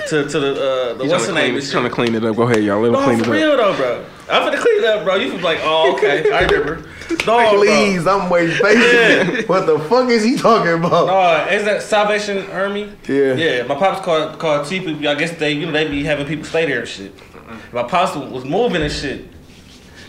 to 0.09 0.29
to 0.29 0.41
the 0.41 0.51
uh, 0.53 0.95
the 0.95 1.05
He's 1.05 1.13
what's 1.13 1.25
trying, 1.25 1.35
the 1.35 1.41
name? 1.43 1.55
he's 1.55 1.71
trying 1.71 1.85
to 1.85 1.91
clean 1.91 2.15
it 2.15 2.25
up. 2.25 2.37
Go 2.37 2.43
ahead, 2.43 2.63
y'all. 2.63 2.81
Let 2.81 2.89
him 2.89 2.93
No, 2.93 3.05
clean 3.05 3.19
for 3.19 3.25
it 3.25 3.29
up. 3.29 3.33
real 3.33 3.57
though, 3.57 3.77
bro. 3.77 4.05
I'm 4.31 4.45
gonna 4.45 4.61
clean 4.61 4.79
it 4.79 4.85
up, 4.85 5.05
bro. 5.05 5.15
You 5.17 5.31
feel 5.33 5.41
like, 5.41 5.59
oh, 5.63 5.95
okay, 5.97 6.31
I 6.31 6.43
remember. 6.45 6.87
Dog, 7.25 7.57
Please, 7.57 8.07
I'm 8.07 8.31
waiting 8.31 8.57
patiently. 8.57 9.45
What 9.47 9.67
the 9.67 9.79
fuck 9.81 10.09
is 10.11 10.23
he 10.23 10.37
talking 10.37 10.75
about? 10.75 11.07
No, 11.09 11.53
is 11.53 11.65
that 11.65 11.83
Salvation 11.83 12.49
Army? 12.53 12.93
Yeah. 13.09 13.35
Yeah, 13.35 13.63
my 13.65 13.75
pops 13.75 14.05
called 14.05 14.39
called 14.39 14.67
T 14.69 14.79
people. 14.81 15.09
I 15.09 15.15
guess 15.17 15.33
they 15.37 15.53
you 15.53 15.67
know 15.67 15.73
they 15.73 15.89
be 15.89 16.05
having 16.05 16.27
people 16.27 16.45
stay 16.45 16.67
there 16.67 16.81
and 16.81 16.89
shit. 16.89 17.13
Mm. 17.51 17.73
My 17.73 17.83
pops 17.83 18.17
was 18.17 18.45
moving 18.45 18.83
and 18.83 18.93
shit. 18.93 19.27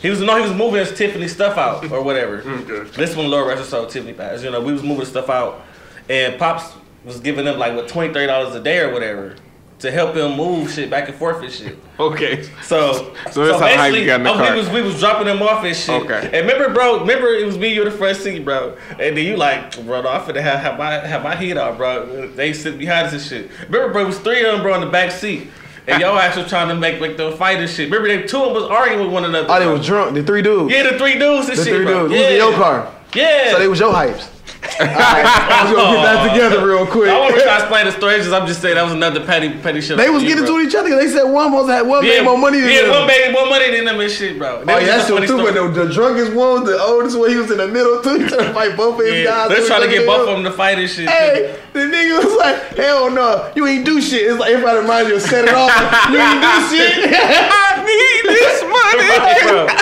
He 0.02 0.10
was 0.10 0.20
no, 0.20 0.36
he 0.36 0.42
was 0.42 0.54
moving 0.54 0.80
his 0.80 0.98
Tiffany 0.98 1.28
stuff 1.28 1.58
out 1.58 1.92
or 1.92 2.02
whatever. 2.02 2.42
This 2.94 3.16
one 3.16 3.30
lower 3.30 3.48
register 3.48 3.70
so 3.70 3.86
Tiffany 3.86 4.14
pass. 4.14 4.44
You 4.44 4.52
know, 4.52 4.62
we 4.62 4.74
was 4.74 4.84
moving 4.84 5.06
stuff 5.06 5.30
out, 5.30 5.62
and 6.10 6.40
pops 6.40 6.74
was 7.06 7.20
giving 7.20 7.46
them 7.46 7.60
like 7.60 7.76
what 7.76 7.88
twenty 7.88 8.14
thirty 8.14 8.28
dollars 8.28 8.56
a 8.56 8.60
day 8.62 8.80
or 8.80 8.92
whatever 8.94 9.36
to 9.82 9.92
help 9.92 10.16
him 10.16 10.38
move 10.38 10.72
shit 10.72 10.92
back 10.92 11.10
and 11.10 11.18
forth 11.18 11.44
and 11.44 11.52
shit. 11.52 11.78
Okay. 12.02 12.42
So, 12.64 13.14
So 13.30 13.46
that's 13.46 13.60
how 13.60 13.68
basically, 13.68 14.00
you 14.00 14.06
got 14.08 14.22
in 14.22 14.24
the 14.24 14.32
oh, 14.32 14.34
car. 14.34 14.54
we 14.54 14.58
was 14.58 14.70
we 14.72 14.82
was 14.82 15.00
dropping 15.00 15.28
them 15.28 15.44
off 15.44 15.64
and 15.64 15.76
shit. 15.76 16.02
Okay. 16.02 16.32
And 16.34 16.48
remember, 16.48 16.74
bro, 16.74 17.02
remember 17.02 17.28
it 17.28 17.46
was 17.46 17.60
me 17.60 17.76
you 17.76 17.84
in 17.84 17.92
the 17.92 17.96
front 17.96 18.18
seat, 18.18 18.44
bro. 18.44 18.76
And 18.90 19.16
then 19.16 19.24
you 19.24 19.38
like, 19.38 19.76
bro, 19.86 20.02
no, 20.02 20.10
I 20.10 20.18
finna 20.18 20.42
have, 20.42 20.62
have 20.62 20.80
my 20.80 20.94
have 20.94 21.22
my 21.22 21.36
heat 21.36 21.58
out, 21.58 21.78
bro. 21.78 22.32
They 22.32 22.54
sit 22.54 22.80
behind 22.80 23.06
us 23.06 23.14
and 23.14 23.22
shit. 23.22 23.52
Remember, 23.70 23.94
bro, 23.94 24.02
it 24.02 24.08
was 24.08 24.18
three 24.18 24.44
of 24.44 24.54
them, 24.54 24.64
bro, 24.64 24.74
in 24.74 24.82
the 24.82 24.88
back 24.90 25.12
seat. 25.12 25.48
And 25.92 26.02
y'all 26.02 26.18
actually 26.18 26.48
trying 26.48 26.70
to 26.70 26.76
make 26.76 27.02
like 27.02 27.18
the 27.18 27.32
fight 27.34 27.60
and 27.60 27.70
shit. 27.70 27.92
Remember, 27.92 28.08
they 28.08 28.26
two 28.26 28.38
of 28.38 28.54
them 28.54 28.54
was 28.54 28.64
arguing 28.64 29.04
with 29.04 29.14
one 29.14 29.26
another. 29.26 29.48
Oh, 29.50 29.60
they 29.60 29.66
bro. 29.66 29.78
was 29.78 29.86
drunk. 29.86 30.14
The 30.16 30.24
three 30.24 30.42
dudes. 30.42 30.74
Yeah, 30.74 30.84
the 30.90 30.98
three 30.98 31.20
dudes 31.20 31.50
and 31.50 31.58
shit. 31.58 31.58
the 31.58 31.64
shit, 31.64 31.76
three 31.76 31.86
bro. 31.86 32.08
dudes. 32.08 32.14
Yeah. 32.14 32.20
Who's 32.22 32.32
in 32.32 32.38
your 32.38 32.54
car? 32.54 32.96
Yeah. 33.14 33.52
So 33.52 33.60
they 33.60 33.68
was 33.68 33.80
your 33.80 33.94
hypes. 33.94 34.30
Alright, 34.62 35.26
I 35.26 35.66
was 35.66 35.74
gonna 35.74 35.98
get 35.98 36.04
that 36.06 36.34
together 36.34 36.66
real 36.66 36.86
quick. 36.86 37.10
I 37.10 37.18
want 37.20 37.34
to 37.36 37.42
try 37.42 37.58
to 37.58 37.64
explain 37.66 37.86
the 37.86 37.92
story. 37.92 38.18
Just 38.18 38.32
I'm 38.32 38.46
just 38.46 38.62
saying 38.62 38.76
that 38.76 38.84
was 38.84 38.94
another 38.94 39.26
petty 39.26 39.50
petty 39.58 39.82
shit. 39.82 39.98
They 39.98 40.10
was 40.10 40.22
getting 40.24 40.46
bro. 40.46 40.58
to 40.62 40.68
each 40.68 40.76
other 40.76 40.90
because 40.90 41.02
they 41.06 41.10
said 41.10 41.24
one 41.26 41.52
was 41.52 41.68
have 41.70 41.88
one 41.88 42.06
made 42.06 42.24
more 42.24 42.38
money 42.38 42.62
than 42.62 42.70
yeah, 42.70 42.82
them. 42.84 42.92
one 42.92 43.08
made 43.08 43.32
more 43.34 43.50
money 43.50 43.72
than 43.74 43.86
them 43.86 44.00
and 44.00 44.12
shit, 44.12 44.38
bro. 44.38 44.62
Oh 44.62 44.78
yeah, 44.78 44.86
that's 45.02 45.08
true 45.08 45.18
too. 45.26 45.38
But 45.42 45.54
the, 45.58 45.68
the 45.86 45.92
drunkest 45.94 46.34
one, 46.34 46.64
the 46.64 46.78
oldest 46.80 47.18
one, 47.18 47.30
he 47.32 47.38
was 47.38 47.50
in 47.50 47.58
the 47.58 47.68
middle 47.68 48.02
too. 48.02 48.20
He 48.22 48.28
trying 48.30 48.48
to 48.48 48.54
fight 48.54 48.78
both 48.78 49.00
of 49.00 49.06
his 49.06 49.26
Yeah, 49.26 49.48
guys. 49.48 49.50
they're 49.50 49.66
trying 49.66 49.82
to 49.82 49.90
get 49.90 50.06
both 50.06 50.30
of 50.30 50.36
them 50.36 50.44
to 50.46 50.52
fight 50.52 50.78
and 50.78 50.90
shit. 50.90 51.10
Hey, 51.10 51.58
the 51.74 51.80
nigga 51.80 52.24
was 52.24 52.38
like, 52.38 52.78
hell 52.78 53.10
no, 53.10 53.52
you 53.56 53.66
ain't 53.66 53.84
do 53.86 54.00
shit. 54.00 54.30
It's 54.30 54.40
like 54.40 54.52
everybody 54.52 54.80
reminds 54.80 55.10
you 55.10 55.16
of 55.16 55.22
set 55.24 55.46
it 55.46 55.54
off. 55.56 55.74
you 56.14 56.22
ain't 56.22 56.42
do 56.42 56.54
shit. 56.70 57.10
I 57.18 57.82
need 57.82 58.24
this 58.30 58.62
money. 58.62 58.78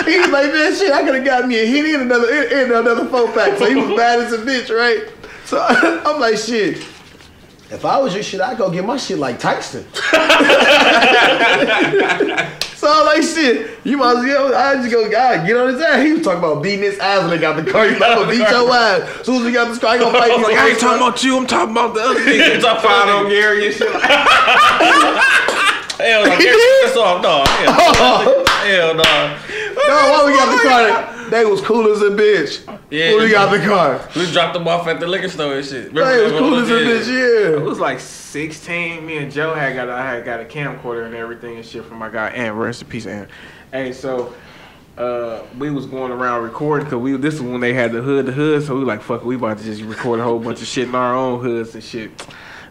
He 0.10 0.18
was 0.18 0.30
like, 0.30 0.52
man, 0.52 0.74
shit, 0.74 0.90
I 0.90 1.02
could 1.04 1.14
have 1.14 1.24
got 1.24 1.46
me 1.46 1.58
a 1.60 1.66
hit 1.66 1.84
in 1.84 2.00
another 2.02 2.26
another 2.64 3.06
four 3.06 3.30
pack. 3.32 3.58
So 3.58 3.66
he 3.68 3.76
was 3.76 3.96
bad 3.96 4.18
as 4.20 4.32
a 4.32 4.38
bitch, 4.38 4.69
right? 4.70 5.08
So 5.44 5.60
I'm 5.68 6.20
like, 6.20 6.36
shit. 6.36 6.78
If 7.72 7.84
I 7.84 7.98
was 7.98 8.14
your 8.14 8.24
shit, 8.24 8.40
I'd 8.40 8.58
go 8.58 8.68
get 8.70 8.84
my 8.84 8.96
shit 8.96 9.18
like 9.18 9.38
Tyson. 9.38 9.86
So 12.80 12.88
I'm 12.90 13.04
like, 13.04 13.22
shit, 13.22 13.78
you 13.84 13.98
might 13.98 14.16
as 14.16 14.24
well, 14.24 14.54
I 14.54 14.76
just 14.76 14.90
go, 14.90 15.10
God, 15.10 15.46
get 15.46 15.54
on 15.54 15.70
his 15.70 15.82
ass. 15.82 16.02
He 16.02 16.14
was 16.14 16.22
talking 16.22 16.38
about 16.38 16.62
beating 16.62 16.80
his 16.80 16.98
ass 16.98 17.20
when 17.20 17.28
they 17.28 17.36
got 17.36 17.62
the 17.62 17.70
car. 17.70 17.84
He 17.84 17.90
like, 17.90 18.16
gonna 18.16 18.30
beat 18.30 18.38
your 18.38 18.48
ass. 18.74 19.02
As 19.20 19.26
soon 19.26 19.36
as 19.36 19.42
we 19.44 19.52
got 19.52 19.68
this 19.68 19.78
car, 19.78 19.90
I 19.90 19.98
gonna 19.98 20.18
fight 20.18 20.34
you. 20.34 20.42
Like, 20.42 20.56
I 20.56 20.70
ain't 20.70 20.80
talking 20.80 20.96
about 20.96 21.22
you. 21.22 21.36
I'm 21.36 21.46
talking 21.46 21.72
about 21.72 21.92
the 21.92 22.00
other 22.00 22.20
nigga. 22.20 22.58
Talk 22.62 22.80
about 22.80 23.04
Find 23.04 23.10
on 23.10 23.26
nigga. 23.26 23.28
Gary 23.28 23.66
and 23.66 23.74
shit. 23.76 23.92
Like, 23.92 24.00
Hell 26.00 26.24
no, 26.24 26.38
get 26.38 26.40
this 26.40 26.96
off. 26.96 27.22
No, 27.22 27.44
hell, 27.44 28.46
hell 28.64 28.94
no. 28.94 29.38
No, 29.74 29.94
why 29.94 30.24
we 30.26 30.32
got 30.32 30.56
the 30.56 30.68
car? 30.68 31.30
They 31.30 31.44
was 31.44 31.60
cool 31.60 31.90
as 31.92 32.02
a 32.02 32.10
bitch. 32.10 32.66
Yeah, 32.90 33.14
when 33.14 33.24
we 33.24 33.30
got 33.30 33.50
the 33.50 33.64
car. 33.64 34.08
We 34.16 34.30
dropped 34.32 34.54
them 34.54 34.66
off 34.66 34.86
at 34.88 34.98
the 34.98 35.06
liquor 35.06 35.28
store 35.28 35.54
and 35.54 35.64
shit. 35.64 35.92
Remember 35.92 36.16
They 36.16 36.22
was 36.24 36.40
cool 36.40 36.54
as 36.56 36.70
a 36.70 36.72
bitch, 36.72 37.06
Yeah, 37.06 37.56
it 37.56 37.62
was 37.62 37.78
like 37.78 38.00
16. 38.00 39.06
Me 39.06 39.18
and 39.18 39.30
Joe 39.30 39.54
had 39.54 39.74
got 39.74 39.88
I 39.88 40.04
had 40.14 40.24
got 40.24 40.40
a 40.40 40.44
camcorder 40.44 41.06
and 41.06 41.14
everything 41.14 41.56
and 41.56 41.64
shit 41.64 41.84
from 41.84 41.98
my 41.98 42.08
guy. 42.08 42.30
And 42.30 42.58
rest 42.58 42.82
in 42.82 42.88
peace, 42.88 43.06
and 43.06 43.28
hey, 43.72 43.92
so. 43.92 44.34
Uh, 44.98 45.42
we 45.56 45.70
was 45.70 45.86
going 45.86 46.12
around 46.12 46.42
recording 46.42 46.84
because 46.84 46.98
we 46.98 47.16
this 47.16 47.34
is 47.34 47.40
when 47.40 47.60
they 47.60 47.72
had 47.72 47.90
the 47.90 48.02
hood 48.02 48.26
to 48.26 48.32
hood, 48.32 48.62
so 48.62 48.76
we 48.76 48.84
like 48.84 49.00
fuck, 49.00 49.24
we 49.24 49.36
about 49.36 49.56
to 49.56 49.64
just 49.64 49.80
record 49.82 50.20
a 50.20 50.22
whole 50.22 50.38
bunch 50.38 50.60
of 50.60 50.66
shit 50.66 50.88
in 50.88 50.94
our 50.94 51.14
own 51.14 51.40
hoods 51.40 51.74
and 51.74 51.82
shit. 51.82 52.10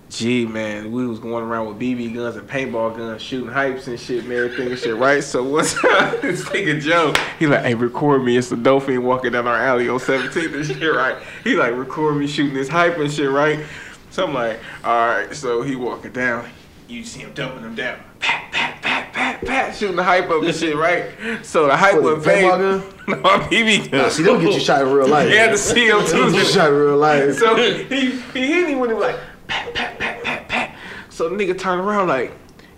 Gee, 0.10 0.48
man, 0.48 0.92
we 0.92 1.06
was 1.06 1.20
going 1.20 1.44
around 1.44 1.68
with 1.68 1.78
BB 1.78 2.16
guns 2.16 2.36
and 2.36 2.50
paintball 2.50 2.98
guns, 2.98 3.22
shooting 3.22 3.52
hypes 3.52 3.88
and 3.88 4.00
shit 4.00 4.24
and 4.24 4.34
everything 4.34 4.72
and 4.72 4.80
shit, 4.80 4.96
right? 4.96 5.24
So 5.24 5.44
one 5.44 5.66
time, 5.66 6.20
this 6.22 6.44
nigga 6.46 6.82
Joe, 6.82 7.14
he 7.38 7.46
like, 7.46 7.64
hey, 7.64 7.76
record 7.76 8.24
me. 8.24 8.36
It's 8.36 8.50
the 8.50 8.58
dolphin 8.58 9.04
walking 9.04 9.34
down 9.34 9.48
our 9.48 9.56
alley 9.58 9.88
on 9.88 10.00
17th 10.00 10.56
and 10.56 10.66
shit, 10.66 10.96
right? 10.96 11.18
He 11.44 11.56
like, 11.56 11.76
record 11.76 12.18
me 12.18 12.26
shooting 12.26 12.56
this 12.56 12.68
hype 12.68 12.98
and 12.98 13.12
shit, 13.12 13.30
right? 13.30 13.64
So 14.10 14.26
I'm 14.26 14.34
like, 14.34 14.60
all 14.84 15.08
right. 15.08 15.36
So 15.36 15.62
he 15.62 15.76
walking 15.76 16.12
down. 16.12 16.50
You 16.88 17.04
see 17.04 17.20
him 17.20 17.32
dumping 17.34 17.62
them 17.62 17.76
down. 17.76 18.00
Pat, 18.20 18.52
pat, 18.52 18.82
pat, 18.82 19.14
pat, 19.14 19.46
pat, 19.46 19.76
shooting 19.76 19.96
the 19.96 20.04
hype 20.04 20.28
up 20.32 20.42
and 20.42 20.56
shit, 20.56 20.76
right? 20.76 21.12
So 21.46 21.68
the 21.68 21.78
hype 21.78 22.02
was 22.02 22.26
paintball 22.26 22.96
No, 23.10 23.16
BB 23.16 23.92
gun. 23.92 24.02
Nah, 24.02 24.10
see, 24.10 24.24
they'll 24.24 24.42
get 24.42 24.54
you 24.54 24.60
shot 24.60 24.82
in 24.82 24.92
real 24.92 25.08
life. 25.08 25.30
He 25.30 25.36
had 25.36 25.52
to 25.52 25.58
see 25.58 25.88
him 25.88 26.04
too. 26.06 26.32
get 26.32 26.40
you 26.40 26.46
shot 26.46 26.70
in 26.70 26.76
real 26.80 26.98
life. 26.98 27.36
So 27.36 27.56
he, 27.56 27.84
he 27.84 28.48
hit 28.48 28.70
him 28.70 28.80
when 28.80 28.90
he 28.90 28.96
was 28.96 29.14
like, 29.14 29.20
pat, 29.50 29.74
pat, 29.74 30.00
pat, 30.00 30.24
pat, 30.24 30.48
pat. 30.48 30.76
So 31.10 31.28
the 31.28 31.36
nigga 31.36 31.58
turned 31.60 31.82
around 31.82 32.08
like, 32.08 32.32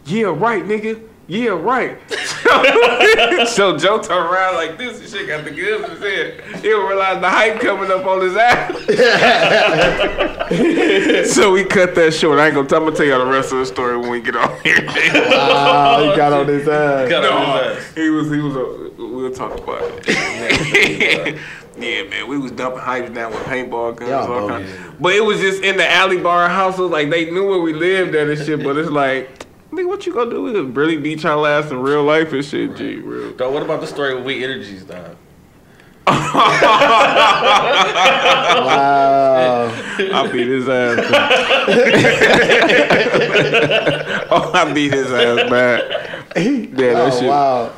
yeah, 0.05 0.25
right, 0.25 0.63
nigga. 0.63 1.07
Yeah, 1.27 1.51
right. 1.51 1.97
so 3.47 3.77
Joe 3.77 4.01
turned 4.01 4.29
around 4.29 4.55
like 4.55 4.77
this 4.77 4.99
and 4.99 5.07
shit 5.07 5.27
got 5.27 5.45
the 5.45 5.51
goods 5.51 5.85
in 5.85 5.91
his 5.91 6.01
head. 6.01 6.41
He 6.61 6.69
don't 6.69 6.89
realize 6.89 7.21
the 7.21 7.29
hype 7.29 7.61
coming 7.61 7.89
up 7.89 8.05
on 8.05 8.21
his 8.21 8.35
ass. 8.35 8.73
so 11.33 11.53
we 11.53 11.63
cut 11.63 11.95
that 11.95 12.13
short. 12.13 12.37
I 12.37 12.47
ain't 12.47 12.55
gonna, 12.55 12.67
I'm 12.75 12.83
gonna 12.83 12.95
tell 12.95 13.05
y'all 13.05 13.23
the 13.23 13.31
rest 13.31 13.53
of 13.53 13.59
the 13.59 13.65
story 13.65 13.95
when 13.95 14.09
we 14.09 14.19
get 14.19 14.35
off 14.35 14.59
here. 14.61 14.85
Wow, 14.85 16.09
he 16.09 16.17
got 16.17 16.33
on 16.33 16.47
his 16.47 16.67
ass. 16.67 17.07
Got 17.07 17.23
on 17.23 17.63
his 17.63 17.77
ass. 17.77 17.93
he 17.95 18.09
was, 18.09 18.29
he 18.29 18.39
was, 18.39 18.55
a, 18.57 18.91
we'll 18.97 19.31
talk 19.31 19.57
about 19.57 19.81
it. 19.83 21.39
yeah, 21.77 22.03
man, 22.03 22.27
we 22.27 22.37
was 22.37 22.51
dumping 22.51 22.81
hypes 22.81 23.13
down 23.13 23.31
with 23.31 23.41
paintball 23.43 23.95
guns. 23.95 24.09
Y'all 24.11 24.31
all 24.31 24.47
bogus. 24.49 24.75
kind. 24.75 24.93
But 24.99 25.13
it 25.15 25.23
was 25.23 25.39
just 25.39 25.63
in 25.63 25.77
the 25.77 25.89
alley 25.89 26.17
bar 26.17 26.49
houses, 26.49 26.89
like 26.91 27.09
they 27.09 27.31
knew 27.31 27.47
where 27.49 27.59
we 27.59 27.73
lived 27.73 28.13
at 28.15 28.29
and 28.29 28.37
shit, 28.45 28.61
but 28.63 28.77
it's 28.77 28.89
like, 28.89 29.45
nigga, 29.71 29.87
what 29.87 30.05
you 30.05 30.13
gonna 30.13 30.29
do? 30.31 30.43
We 30.43 30.53
just 30.53 30.75
really 30.75 30.97
beat 30.97 31.23
y'all 31.23 31.45
ass 31.47 31.71
in 31.71 31.81
real 31.81 32.03
life 32.03 32.33
and 32.33 32.43
shit, 32.43 32.75
G, 32.75 32.95
real. 32.97 33.31
Dog, 33.33 33.53
what 33.53 33.63
about 33.63 33.79
the 33.81 33.87
story 33.87 34.15
with 34.15 34.25
We 34.25 34.43
Energies, 34.43 34.83
dog? 34.83 35.15
Wow. 38.41 39.71
I 40.13 40.31
beat 40.31 40.47
his 40.47 40.67
ass. 40.67 40.99
oh, 44.31 44.51
I 44.53 44.73
beat 44.73 44.93
his 44.93 45.11
ass, 45.11 45.49
man. 45.49 45.81
Oh, 46.35 46.39
yeah, 46.39 46.93
that 46.93 47.13
Oh, 47.13 47.19
shit. 47.19 47.29
wow. 47.29 47.71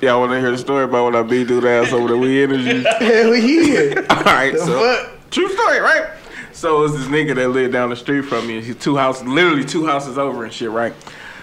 Y'all 0.00 0.20
wanna 0.20 0.38
hear 0.38 0.50
the 0.52 0.58
story 0.58 0.84
about 0.84 1.06
when 1.06 1.16
I 1.16 1.22
beat 1.22 1.48
dude 1.48 1.64
ass 1.64 1.92
over 1.92 2.08
the 2.08 2.16
We 2.16 2.42
Energy? 2.42 2.82
Hell 3.00 3.34
yeah. 3.34 4.06
All 4.10 4.22
right, 4.22 4.52
The 4.52 4.58
so 4.58 4.80
fuck? 4.80 5.30
true 5.30 5.48
story, 5.52 5.80
right? 5.80 6.10
So 6.52 6.84
it's 6.84 6.94
this 6.94 7.06
nigga 7.08 7.34
that 7.34 7.48
lived 7.48 7.72
down 7.72 7.90
the 7.90 7.96
street 7.96 8.22
from 8.22 8.46
me. 8.46 8.60
He's 8.60 8.76
two 8.76 8.96
houses, 8.96 9.26
literally 9.26 9.64
two 9.64 9.86
houses 9.86 10.16
over 10.16 10.44
and 10.44 10.52
shit, 10.52 10.70
right? 10.70 10.92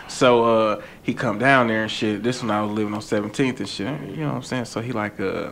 So 0.08 0.46
uh, 0.46 0.82
he 1.04 1.14
come 1.14 1.38
down 1.38 1.68
there 1.68 1.84
and 1.84 1.92
shit. 1.92 2.24
This 2.24 2.42
when 2.42 2.52
I 2.52 2.62
was 2.62 2.72
living 2.72 2.94
on 2.94 3.02
17th 3.02 3.60
and 3.60 3.68
shit. 3.70 4.02
You 4.10 4.18
know 4.18 4.28
what 4.30 4.36
I'm 4.36 4.44
saying? 4.44 4.66
So 4.66 4.80
he 4.82 4.92
like, 4.94 5.20
uh, 5.20 5.52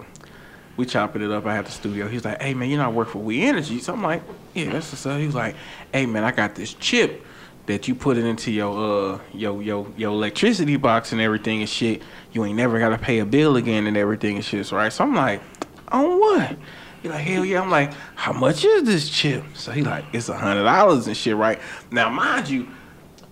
we 0.78 0.86
chopping 0.86 1.22
it 1.22 1.32
up. 1.32 1.46
I 1.46 1.56
had 1.56 1.66
the 1.66 1.72
studio. 1.72 2.08
He's 2.08 2.24
like, 2.24 2.42
hey 2.42 2.54
man, 2.54 2.70
you 2.70 2.78
know 2.78 2.86
I 2.86 2.90
work 2.90 3.10
for 3.10 3.20
We 3.20 3.42
Energy. 3.44 3.80
So 3.80 3.94
I'm 3.94 4.02
like, 4.04 4.22
yeah, 4.54 4.72
that's 4.72 4.92
what's 4.92 5.06
up. 5.06 5.20
He 5.20 5.26
was 5.26 5.36
like, 5.36 5.56
hey 5.94 6.06
man, 6.06 6.24
I 6.24 6.32
got 6.32 6.56
this 6.56 6.74
chip 6.74 7.26
that 7.66 7.88
you 7.88 7.96
put 7.96 8.18
it 8.18 8.26
into 8.26 8.52
your 8.52 9.14
uh 9.16 9.20
your 9.34 9.62
your 9.62 9.88
your 9.96 10.12
electricity 10.12 10.76
box 10.76 11.12
and 11.12 11.22
everything 11.22 11.62
and 11.62 11.70
shit. 11.70 12.02
You 12.32 12.44
ain't 12.46 12.58
never 12.58 12.80
gotta 12.80 12.98
pay 12.98 13.20
a 13.20 13.26
bill 13.26 13.56
again 13.56 13.88
and 13.88 13.96
everything 13.96 14.36
and 14.36 14.46
shit. 14.46 14.72
Right? 14.72 14.92
So 14.92 15.04
I'm 15.04 15.16
like, 15.16 15.42
on 15.90 16.20
what? 16.20 16.58
He 17.02 17.10
like, 17.10 17.22
hell 17.22 17.44
yeah. 17.44 17.62
I'm 17.62 17.70
like, 17.70 17.94
how 18.16 18.32
much 18.32 18.64
is 18.64 18.84
this 18.84 19.10
chip? 19.10 19.44
So 19.56 19.72
he 19.72 19.84
like, 19.84 20.06
it's 20.14 20.30
a 20.30 20.38
hundred 20.38 20.64
dollars 20.64 21.08
and 21.08 21.16
shit, 21.16 21.36
right? 21.36 21.60
Now 21.92 22.10
mind 22.10 22.50
you, 22.50 22.68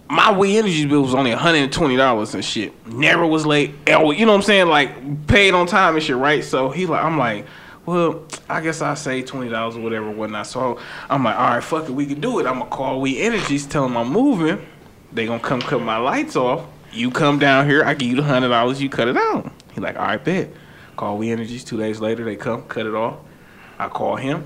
my 0.10 0.38
We 0.38 0.58
Energy 0.58 0.86
bill 0.86 1.04
was 1.04 1.16
only 1.16 1.32
$120 1.32 2.34
and 2.34 2.46
shit. 2.46 2.88
Never 2.88 3.26
was 3.26 3.46
late. 3.46 3.74
You 3.88 3.96
know 3.96 4.04
what 4.04 4.30
I'm 4.30 4.42
saying? 4.42 4.68
Like 4.68 5.28
paid 5.28 5.54
on 5.54 5.68
time 5.68 5.96
and 5.96 6.04
shit, 6.04 6.18
right? 6.18 6.44
So 6.44 6.70
he 6.70 6.86
like 6.86 7.04
I'm 7.04 7.18
like, 7.18 7.46
well, 7.92 8.24
I 8.48 8.62
guess 8.62 8.82
I 8.82 8.94
say 8.94 9.22
twenty 9.22 9.50
dollars 9.50 9.76
or 9.76 9.82
whatever, 9.82 10.10
whatnot. 10.10 10.48
So 10.48 10.80
I'm 11.10 11.26
like, 11.26 11.36
all 11.36 11.50
right, 11.50 11.64
fuck 11.64 11.90
it, 11.90 11.92
we 11.92 12.06
can 12.06 12.22
do 12.22 12.40
it. 12.40 12.46
I'm 12.46 12.60
gonna 12.60 12.70
call 12.70 13.02
We 13.02 13.20
Energies, 13.20 13.66
tell 13.66 13.84
them 13.84 13.98
I'm 13.98 14.10
moving. 14.10 14.66
They 15.12 15.26
gonna 15.26 15.44
come 15.44 15.62
cut 15.62 15.82
my 15.82 15.98
lights 15.98 16.38
off. 16.38 16.66
You 16.94 17.12
come 17.12 17.38
down 17.38 17.68
here, 17.68 17.84
I 17.84 17.94
give 17.94 18.08
you 18.08 18.16
the 18.16 18.24
hundred 18.24 18.48
dollars, 18.48 18.82
you 18.82 18.88
cut 18.88 19.10
it 19.10 19.18
out. 19.18 19.52
He 19.74 19.82
like, 19.82 19.98
all 19.98 20.06
right, 20.06 20.24
bet. 20.24 20.50
Call 20.96 21.18
We 21.18 21.32
Energies. 21.32 21.66
Two 21.66 21.78
days 21.78 22.00
later, 22.00 22.24
they 22.24 22.38
come, 22.38 22.64
cut 22.64 22.86
it 22.86 22.96
off. 22.96 23.18
I 23.78 23.90
call 23.90 24.16
him. 24.16 24.46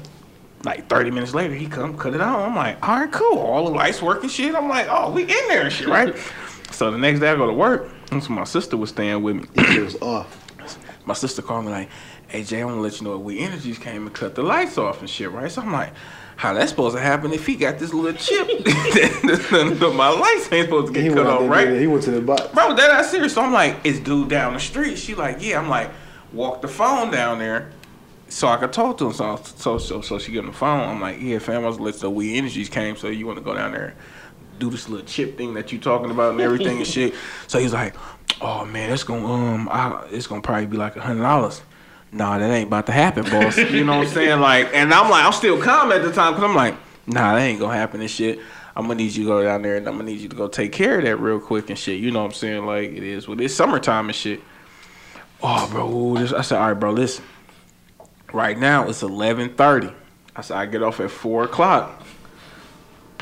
Like 0.63 0.89
30 0.89 1.11
minutes 1.11 1.35
later, 1.35 1.53
he 1.53 1.67
come 1.67 1.95
cut 1.95 2.15
it 2.15 2.21
out. 2.21 2.39
I'm 2.39 2.55
like, 2.55 2.81
all 2.87 2.99
right, 2.99 3.11
cool. 3.11 3.37
All 3.37 3.65
the 3.65 3.71
lights 3.75 4.01
working 4.01 4.29
shit. 4.29 4.55
I'm 4.55 4.67
like, 4.67 4.87
oh, 4.89 5.11
we 5.11 5.21
in 5.21 5.47
there 5.47 5.61
and 5.61 5.71
shit, 5.71 5.87
right? 5.87 6.15
so 6.71 6.89
the 6.89 6.97
next 6.97 7.19
day 7.19 7.29
I 7.29 7.35
go 7.35 7.45
to 7.45 7.53
work. 7.53 7.91
And 8.11 8.23
so 8.23 8.33
my 8.33 8.43
sister 8.45 8.75
was 8.75 8.89
staying 8.89 9.21
with 9.21 9.35
me. 9.35 9.43
It 9.55 9.83
was 9.83 9.95
off. 10.01 10.41
my 11.05 11.13
sister 11.13 11.43
called 11.43 11.65
me 11.65 11.71
like, 11.71 11.89
hey 12.27 12.43
Jay, 12.43 12.61
I 12.61 12.65
want 12.65 12.77
to 12.77 12.81
let 12.81 12.99
you 12.99 13.07
know 13.07 13.17
We 13.17 13.39
Energies 13.39 13.77
came 13.77 14.05
and 14.07 14.13
cut 14.13 14.35
the 14.35 14.43
lights 14.43 14.77
off 14.77 14.99
and 15.01 15.09
shit, 15.09 15.31
right? 15.31 15.51
So 15.51 15.61
I'm 15.61 15.71
like, 15.71 15.93
how 16.37 16.53
that's 16.53 16.69
supposed 16.71 16.95
to 16.95 17.01
happen 17.01 17.31
if 17.31 17.45
he 17.45 17.55
got 17.55 17.79
this 17.79 17.93
little 17.93 18.13
chip? 18.13 18.47
my 19.95 20.09
lights 20.09 20.51
ain't 20.51 20.65
supposed 20.65 20.93
to 20.93 20.99
He 20.99 21.07
get 21.07 21.15
went, 21.15 21.27
cut 21.27 21.41
off, 21.41 21.49
right? 21.49 21.79
he 21.79 21.87
went 21.87 22.03
to 22.03 22.11
the 22.11 22.21
box. 22.21 22.47
Bro, 22.53 22.75
that 22.75 22.87
not 22.89 23.05
serious. 23.05 23.33
So 23.33 23.41
I'm 23.41 23.53
like, 23.53 23.77
it's 23.83 23.99
dude 23.99 24.29
down 24.29 24.53
the 24.53 24.59
street. 24.59 24.97
She 24.97 25.15
like, 25.15 25.37
yeah. 25.41 25.59
I'm 25.59 25.69
like, 25.69 25.91
walk 26.33 26.61
the 26.61 26.67
phone 26.67 27.11
down 27.11 27.39
there 27.39 27.71
so 28.27 28.47
I 28.47 28.57
could 28.57 28.73
talk 28.73 28.97
to 28.97 29.07
him. 29.07 29.13
So 29.13 29.37
so 29.37 29.77
so, 29.77 30.01
so 30.01 30.19
she 30.19 30.31
get 30.31 30.39
on 30.39 30.47
the 30.47 30.53
phone. 30.53 30.81
I'm 30.81 30.99
like, 31.01 31.21
yeah, 31.21 31.39
fam, 31.39 31.63
I 31.63 31.67
was 31.67 31.79
let 31.79 31.95
the 31.95 32.09
We 32.09 32.37
Energies 32.37 32.69
came, 32.69 32.95
so 32.95 33.07
you 33.07 33.25
want 33.25 33.37
to 33.37 33.43
go 33.43 33.53
down 33.53 33.71
there, 33.71 33.95
do 34.59 34.69
this 34.69 34.89
little 34.89 35.05
chip 35.05 35.37
thing 35.37 35.53
that 35.53 35.71
you 35.71 35.79
talking 35.79 36.11
about 36.11 36.31
and 36.31 36.41
everything 36.41 36.77
and 36.77 36.87
shit. 36.95 37.13
So 37.47 37.59
he's 37.59 37.73
like, 37.73 37.95
oh 38.41 38.65
man, 38.65 38.91
it's 38.91 39.03
gonna 39.03 39.25
um, 39.25 39.69
I, 39.71 40.05
it's 40.11 40.27
gonna 40.27 40.41
probably 40.41 40.65
be 40.65 40.77
like 40.77 40.95
a 40.95 41.01
hundred 41.01 41.21
dollars. 41.21 41.61
Nah, 42.15 42.37
that 42.37 42.49
ain't 42.49 42.67
about 42.67 42.85
to 42.85 42.93
happen, 42.93 43.23
boss. 43.25 43.57
you 43.57 43.83
know 43.83 43.97
what 43.97 44.07
I'm 44.07 44.13
saying? 44.13 44.39
Like, 44.39 44.69
and 44.73 44.93
I'm 44.93 45.09
like, 45.09 45.25
I'm 45.25 45.33
still 45.33 45.61
calm 45.61 45.91
at 45.91 46.01
the 46.01 46.13
time 46.13 46.31
because 46.33 46.49
I'm 46.49 46.55
like, 46.55 46.75
nah, 47.05 47.35
that 47.35 47.41
ain't 47.41 47.59
gonna 47.59 47.75
happen 47.75 47.99
and 47.99 48.09
shit. 48.09 48.39
I'm 48.73 48.83
gonna 48.83 48.95
need 48.95 49.13
you 49.13 49.25
to 49.25 49.29
go 49.29 49.43
down 49.43 49.61
there 49.63 49.75
and 49.75 49.85
I'm 49.85 49.95
gonna 49.97 50.05
need 50.09 50.21
you 50.21 50.29
to 50.29 50.35
go 50.35 50.47
take 50.47 50.71
care 50.71 50.97
of 50.99 51.03
that 51.03 51.17
real 51.17 51.41
quick 51.41 51.69
and 51.69 51.77
shit. 51.77 51.99
You 51.99 52.11
know 52.11 52.19
what 52.19 52.27
I'm 52.27 52.31
saying? 52.33 52.65
Like, 52.65 52.91
it 52.91 53.03
is 53.03 53.27
what 53.27 53.41
it's 53.41 53.53
summertime 53.53 54.07
and 54.07 54.15
shit. 54.15 54.41
Oh, 55.43 55.67
bro, 55.69 56.15
I 56.37 56.41
said, 56.41 56.57
all 56.57 56.69
right, 56.69 56.73
bro, 56.73 56.91
listen. 56.91 57.25
Right 58.31 58.57
now 58.57 58.87
it's 58.87 59.01
11:30. 59.03 59.93
I 60.37 60.41
said 60.41 60.57
I 60.57 60.65
get 60.67 60.83
off 60.83 61.01
at 61.01 61.11
four 61.11 61.43
o'clock. 61.43 62.01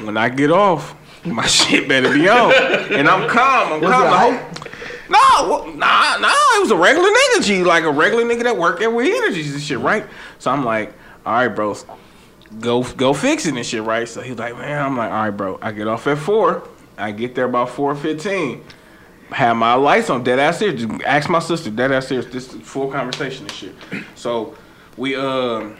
When 0.02 0.18
I 0.18 0.30
get 0.30 0.52
off, 0.52 0.96
my 1.26 1.46
shit 1.48 1.88
better 1.88 2.14
be 2.14 2.30
on, 2.30 2.54
and 2.94 3.08
I'm 3.08 3.28
calm. 3.28 3.74
I'm 3.74 3.82
calm. 3.82 4.08
hype? 4.08 4.40
whole- 4.58 4.63
no, 5.10 5.66
nah, 5.76 6.18
nah. 6.18 6.34
It 6.56 6.62
was 6.62 6.72
a 6.72 6.76
regular 6.76 7.10
nigga, 7.10 7.44
G, 7.44 7.64
like 7.64 7.84
a 7.84 7.92
regular 7.92 8.24
nigga 8.24 8.44
that 8.44 8.58
work 8.58 8.82
at 8.82 8.92
We 8.92 9.16
Energies 9.16 9.54
and 9.54 9.62
shit, 9.62 9.80
right? 9.80 10.06
So 10.40 10.52
I'm 10.52 10.64
like, 10.64 10.94
all 11.26 11.34
right, 11.34 11.48
bro, 11.48 11.76
go 12.60 12.84
go 12.84 13.14
fix 13.14 13.46
it 13.46 13.56
and 13.56 13.66
shit, 13.66 13.84
right? 13.84 14.08
So 14.08 14.22
he's 14.22 14.38
like, 14.38 14.58
man, 14.58 14.86
I'm 14.86 14.98
like, 14.98 15.12
all 15.12 15.24
right, 15.24 15.30
bro. 15.32 15.60
I 15.62 15.72
get 15.72 15.88
off 15.88 16.08
at 16.08 16.18
four. 16.18 16.68
I 16.98 17.12
get 17.12 17.36
there 17.36 17.46
about 17.46 17.70
four 17.70 17.96
fifteen. 17.96 18.64
Have 19.30 19.58
my 19.58 19.74
lights 19.74 20.10
on, 20.10 20.24
dead 20.24 20.38
ass 20.38 20.60
serious. 20.60 20.86
Ask 21.06 21.30
my 21.30 21.40
sister, 21.40 21.72
dead 21.72 21.92
ass 21.92 22.08
serious. 22.08 22.28
This 22.28 22.54
is 22.54 22.62
full 22.62 22.92
conversation 22.92 23.46
and 23.46 23.52
shit. 23.52 23.74
So 24.16 24.56
we 24.96 25.16
um 25.16 25.78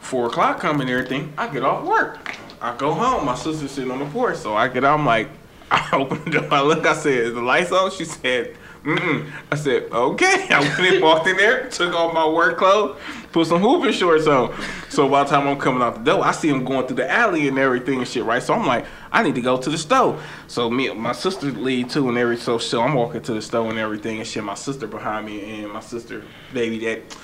four 0.00 0.26
o'clock 0.26 0.58
coming 0.58 0.82
and 0.82 0.90
everything. 0.90 1.32
I 1.38 1.46
get 1.48 1.62
off 1.62 1.84
work. 1.84 2.34
I 2.60 2.76
go 2.76 2.92
home. 2.92 3.24
My 3.24 3.36
sister's 3.36 3.70
sitting 3.70 3.92
on 3.92 4.00
the 4.00 4.06
porch, 4.06 4.38
so 4.38 4.56
I 4.56 4.66
get 4.66 4.82
out. 4.84 4.98
I'm 4.98 5.06
like, 5.06 5.28
I 5.70 5.90
opened 5.92 6.24
the 6.26 6.40
door. 6.40 6.48
I 6.52 6.62
look. 6.62 6.86
I 6.86 6.94
said, 6.94 7.12
"Is 7.12 7.34
the 7.34 7.42
lights 7.42 7.72
on?" 7.72 7.90
She 7.90 8.04
said, 8.04 8.56
Mm-mm. 8.84 9.30
I 9.50 9.56
said, 9.56 9.84
okay. 9.92 10.46
I 10.50 10.60
went 10.60 10.94
and 10.94 11.02
walked 11.02 11.26
in 11.26 11.36
there, 11.36 11.68
took 11.68 11.94
off 11.94 12.14
my 12.14 12.26
work 12.26 12.58
clothes, 12.58 12.98
put 13.32 13.46
some 13.46 13.60
hooping 13.60 13.92
shorts 13.92 14.26
on. 14.26 14.54
So 14.88 15.08
by 15.08 15.24
the 15.24 15.30
time 15.30 15.46
I'm 15.48 15.58
coming 15.58 15.82
out 15.82 15.96
the 15.96 16.12
door, 16.12 16.24
I 16.24 16.32
see 16.32 16.48
him 16.48 16.64
going 16.64 16.86
through 16.86 16.96
the 16.96 17.10
alley 17.10 17.48
and 17.48 17.58
everything 17.58 17.98
and 17.98 18.08
shit, 18.08 18.24
right? 18.24 18.42
So 18.42 18.54
I'm 18.54 18.66
like, 18.66 18.86
I 19.10 19.22
need 19.22 19.34
to 19.34 19.40
go 19.40 19.58
to 19.58 19.68
the 19.68 19.78
store. 19.78 20.20
So 20.46 20.70
me, 20.70 20.92
my 20.94 21.12
sister 21.12 21.50
lead 21.50 21.90
too 21.90 22.08
and 22.08 22.16
everything. 22.16 22.44
So, 22.44 22.58
so 22.58 22.80
I'm 22.82 22.94
walking 22.94 23.22
to 23.22 23.34
the 23.34 23.42
store 23.42 23.68
and 23.68 23.78
everything 23.78 24.18
and 24.18 24.26
shit. 24.26 24.44
My 24.44 24.54
sister 24.54 24.86
behind 24.86 25.26
me 25.26 25.62
and 25.62 25.72
my 25.72 25.80
sister, 25.80 26.24
baby, 26.54 26.78
that 26.86 27.16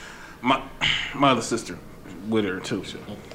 my 0.43 0.63
my 1.15 1.31
other 1.31 1.43
sister 1.43 1.79
with 2.29 2.45
her 2.45 2.61
too. 2.61 2.85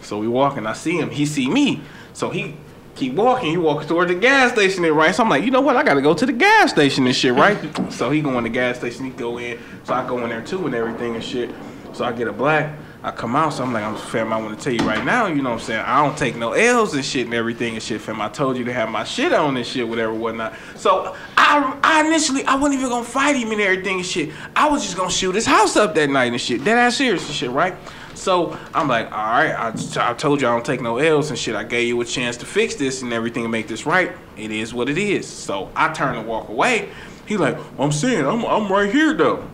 So 0.02 0.19
we 0.19 0.27
walking. 0.27 0.68
I 0.68 0.73
see 0.73 0.99
him. 0.99 1.10
He 1.10 1.26
see 1.26 1.49
me. 1.49 1.81
So 2.14 2.30
he 2.30 2.57
keep 2.95 3.14
walking. 3.14 3.52
He 3.52 3.57
walking 3.57 3.88
toward 3.88 4.10
the 4.10 4.16
gas 4.16 4.52
station 4.53 4.84
there, 4.84 4.94
right? 4.94 5.14
So 5.14 5.24
I'm 5.24 5.30
like, 5.30 5.44
you 5.44 5.52
know 5.52 5.61
what? 5.61 5.76
I 5.76 5.84
gotta 5.84 6.02
go 6.02 6.14
to 6.14 6.26
the 6.26 6.34
gas 6.34 6.72
station 6.72 7.06
and 7.06 7.16
shit, 7.16 7.34
right? 7.34 7.57
so 7.91 8.10
he 8.10 8.22
go 8.22 8.38
in 8.38 8.44
the 8.44 8.49
gas 8.49 8.78
station. 8.78 9.06
He 9.06 9.11
go 9.11 9.40
in. 9.40 9.60
So 9.84 9.94
I 9.94 10.07
go 10.07 10.24
in 10.24 10.30
there 10.30 10.41
too 10.41 10.66
and 10.66 10.76
everything 10.76 11.16
and 11.16 11.24
shit. 11.24 11.49
So 11.94 12.06
I 12.06 12.11
get 12.11 12.28
a 12.28 12.34
black. 12.34 12.78
I 13.02 13.11
come 13.11 13.34
out, 13.34 13.53
so 13.53 13.64
I'm 13.64 13.72
like, 13.72 13.86
I'm 13.86 13.95
fam. 13.95 14.34
I 14.34 14.41
want 14.41 14.57
to 14.57 14.61
tell 14.61 14.74
you 14.74 14.86
right 14.86 15.03
now, 15.06 15.28
you 15.28 15.41
know 15.41 15.52
what 15.52 15.61
I'm 15.61 15.66
saying? 15.66 15.86
I 15.86 16.06
don't 16.06 16.18
take 16.18 16.36
no 16.36 16.52
L's 16.52 16.94
and 16.94 17.06
shit 17.06 17.26
and 17.26 17.34
everything 17.34 17.76
and 17.76 17.82
shit, 17.82 18.02
fam. 18.02 18.20
I 18.20 18.28
told 18.28 18.57
you 18.57 18.66
to 18.66 18.74
have 18.74 18.90
my 18.90 19.06
shit 19.06 19.32
on 19.32 19.56
and 19.56 19.66
shit, 19.66 19.88
whatever, 19.88 20.14
whatnot. 20.14 20.53
So 20.76 21.16
I, 21.38 21.80
I 21.82 22.06
initially, 22.06 22.44
I 22.44 22.56
wasn't 22.56 22.80
even 22.80 22.90
gonna 22.90 23.06
fight 23.06 23.38
him 23.38 23.52
and 23.52 23.61
everything 23.61 23.98
and 23.98 24.06
shit. 24.06 24.32
I 24.53 24.68
was 24.68 24.84
just 24.84 24.98
gonna 24.98 25.10
shoot 25.10 25.34
his 25.34 25.45
house 25.45 25.78
up 25.78 25.95
that 25.95 26.10
night 26.10 26.34
and 26.34 26.41
shit. 26.41 26.66
Dead 26.66 26.78
ass 26.78 26.98
serious 26.98 27.26
and 27.26 27.34
shit, 27.34 27.52
right? 27.52 27.74
So 28.19 28.57
I'm 28.73 28.87
like, 28.87 29.05
all 29.11 29.17
right, 29.17 29.51
I, 29.51 29.73
I 29.97 30.13
told 30.13 30.41
you 30.41 30.47
I 30.47 30.51
don't 30.51 30.65
take 30.65 30.81
no 30.81 30.97
L's 30.97 31.29
and 31.29 31.39
shit. 31.39 31.55
I 31.55 31.63
gave 31.63 31.87
you 31.87 31.99
a 32.01 32.05
chance 32.05 32.35
to 32.37 32.45
fix 32.45 32.75
this 32.75 33.01
and 33.01 33.13
everything 33.13 33.43
and 33.43 33.51
make 33.51 33.67
this 33.67 33.85
right. 33.85 34.11
It 34.37 34.51
is 34.51 34.73
what 34.73 34.89
it 34.89 34.97
is. 34.97 35.25
So 35.25 35.71
I 35.75 35.91
turn 35.93 36.15
and 36.17 36.27
walk 36.27 36.49
away. 36.49 36.89
He 37.25 37.37
like, 37.37 37.57
I'm 37.79 37.91
saying, 37.91 38.25
I'm, 38.25 38.43
I'm 38.45 38.71
right 38.71 38.91
here 38.91 39.13
though. 39.13 39.47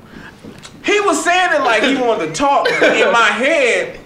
He 0.83 0.99
was 1.01 1.23
saying 1.23 1.53
it 1.53 1.59
like 1.59 1.83
he 1.83 1.95
wanted 2.01 2.27
to 2.27 2.33
talk 2.33 2.67
in 2.67 3.11
my 3.11 3.27
head. 3.27 3.99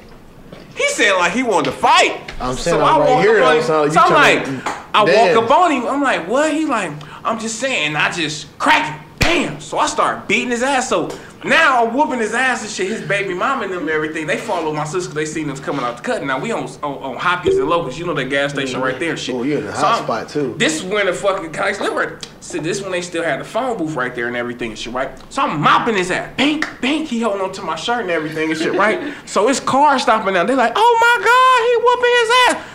He 0.76 0.88
said 0.90 1.14
like 1.14 1.31
he 1.31 1.44
wanted 1.44 1.72
to 1.72 1.77
fight. 1.77 2.22
I'm 2.40 2.56
saying 2.56 2.81
I'm 2.81 3.02
right 3.02 3.22
here, 3.22 3.40
him. 3.40 3.61
so 3.64 3.90
So 3.90 3.99
I'm 3.99 4.14
like, 4.14 4.65
I 4.94 5.06
dance. 5.06 5.36
walk 5.36 5.45
up 5.45 5.52
on 5.57 5.72
him. 5.72 5.86
I'm 5.88 6.02
like, 6.02 6.27
what? 6.27 6.53
He 6.53 6.65
like, 6.65 6.91
I'm 7.26 7.40
just 7.40 7.60
saying. 7.60 7.95
I 7.95 8.11
just 8.11 8.57
crack 8.60 8.99
him. 8.99 9.06
Bam. 9.19 9.61
So 9.61 9.77
I 9.77 9.88
start 9.88 10.27
beating 10.27 10.49
his 10.49 10.64
ass. 10.64 10.90
So 10.90 11.10
now 11.45 11.86
I'm 11.86 11.94
whooping 11.94 12.20
his 12.20 12.34
ass 12.34 12.61
and 12.61 12.70
shit. 12.70 12.88
His 12.90 13.02
baby 13.02 13.34
mom 13.34 13.61
and 13.64 13.72
them 13.72 13.82
and 13.82 13.90
everything. 13.90 14.28
They 14.28 14.38
follow 14.38 14.74
my 14.74 14.84
sister. 14.84 15.14
They 15.14 15.26
seen 15.26 15.49
us 15.49 15.60
coming 15.60 15.82
out 15.86 15.98
the 15.98 16.03
cut. 16.03 16.24
Now 16.24 16.40
we 16.40 16.52
on 16.52 16.64
on, 16.64 16.84
on 16.84 17.16
Hopkins 17.18 17.57
and 17.57 17.70
Locust. 17.70 17.98
You 17.98 18.06
know 18.06 18.14
that 18.14 18.26
gas 18.26 18.52
station 18.52 18.82
right 18.82 18.99
there 18.99 19.11
and 19.11 19.20
shit. 19.20 19.36
Oh, 19.36 19.44
you're 19.44 19.60
in 19.60 19.66
the 19.66 19.74
So 19.76 19.82
hot 19.82 19.95
I'm- 19.95 20.03
spot, 20.03 20.30
too. 20.30 20.56
This 20.57 20.76
is 20.78 20.84
when 20.84 21.06
the 21.06 21.14
fucking 21.14 21.52
guys 21.52 21.80
liver. 21.80 22.20
So 22.41 22.57
this 22.60 22.82
when 22.82 22.91
they 22.91 23.02
still 23.02 23.24
had 23.24 23.40
the 23.40 23.44
phone 23.45 23.78
booth 23.78 23.95
right 23.95 24.14
there 24.16 24.28
and 24.28 24.36
everything 24.36 24.72
and 24.72 24.80
shit, 24.80 24.94
right? 24.94 25.11
So 25.32 25.41
I'm 25.44 25.61
mopping 25.61 25.95
his 25.95 26.10
ass. 26.11 26.34
Bink, 26.36 26.68
bink. 26.82 27.07
He 27.07 27.22
holding 27.22 27.41
on 27.41 27.52
to 27.53 27.61
my 27.61 27.76
shirt 27.76 28.02
and 28.02 28.10
everything 28.11 28.49
and 28.49 28.57
shit, 28.60 28.74
right? 28.74 29.14
so 29.26 29.48
his 29.48 29.60
car 29.60 29.99
stopping 29.99 30.34
now. 30.34 30.44
They're 30.45 30.56
like, 30.56 30.74
oh 30.76 30.98
my 30.99 31.26
god, 31.26 31.66
he 31.68 31.86
whooping 31.86 32.16
his 32.22 32.32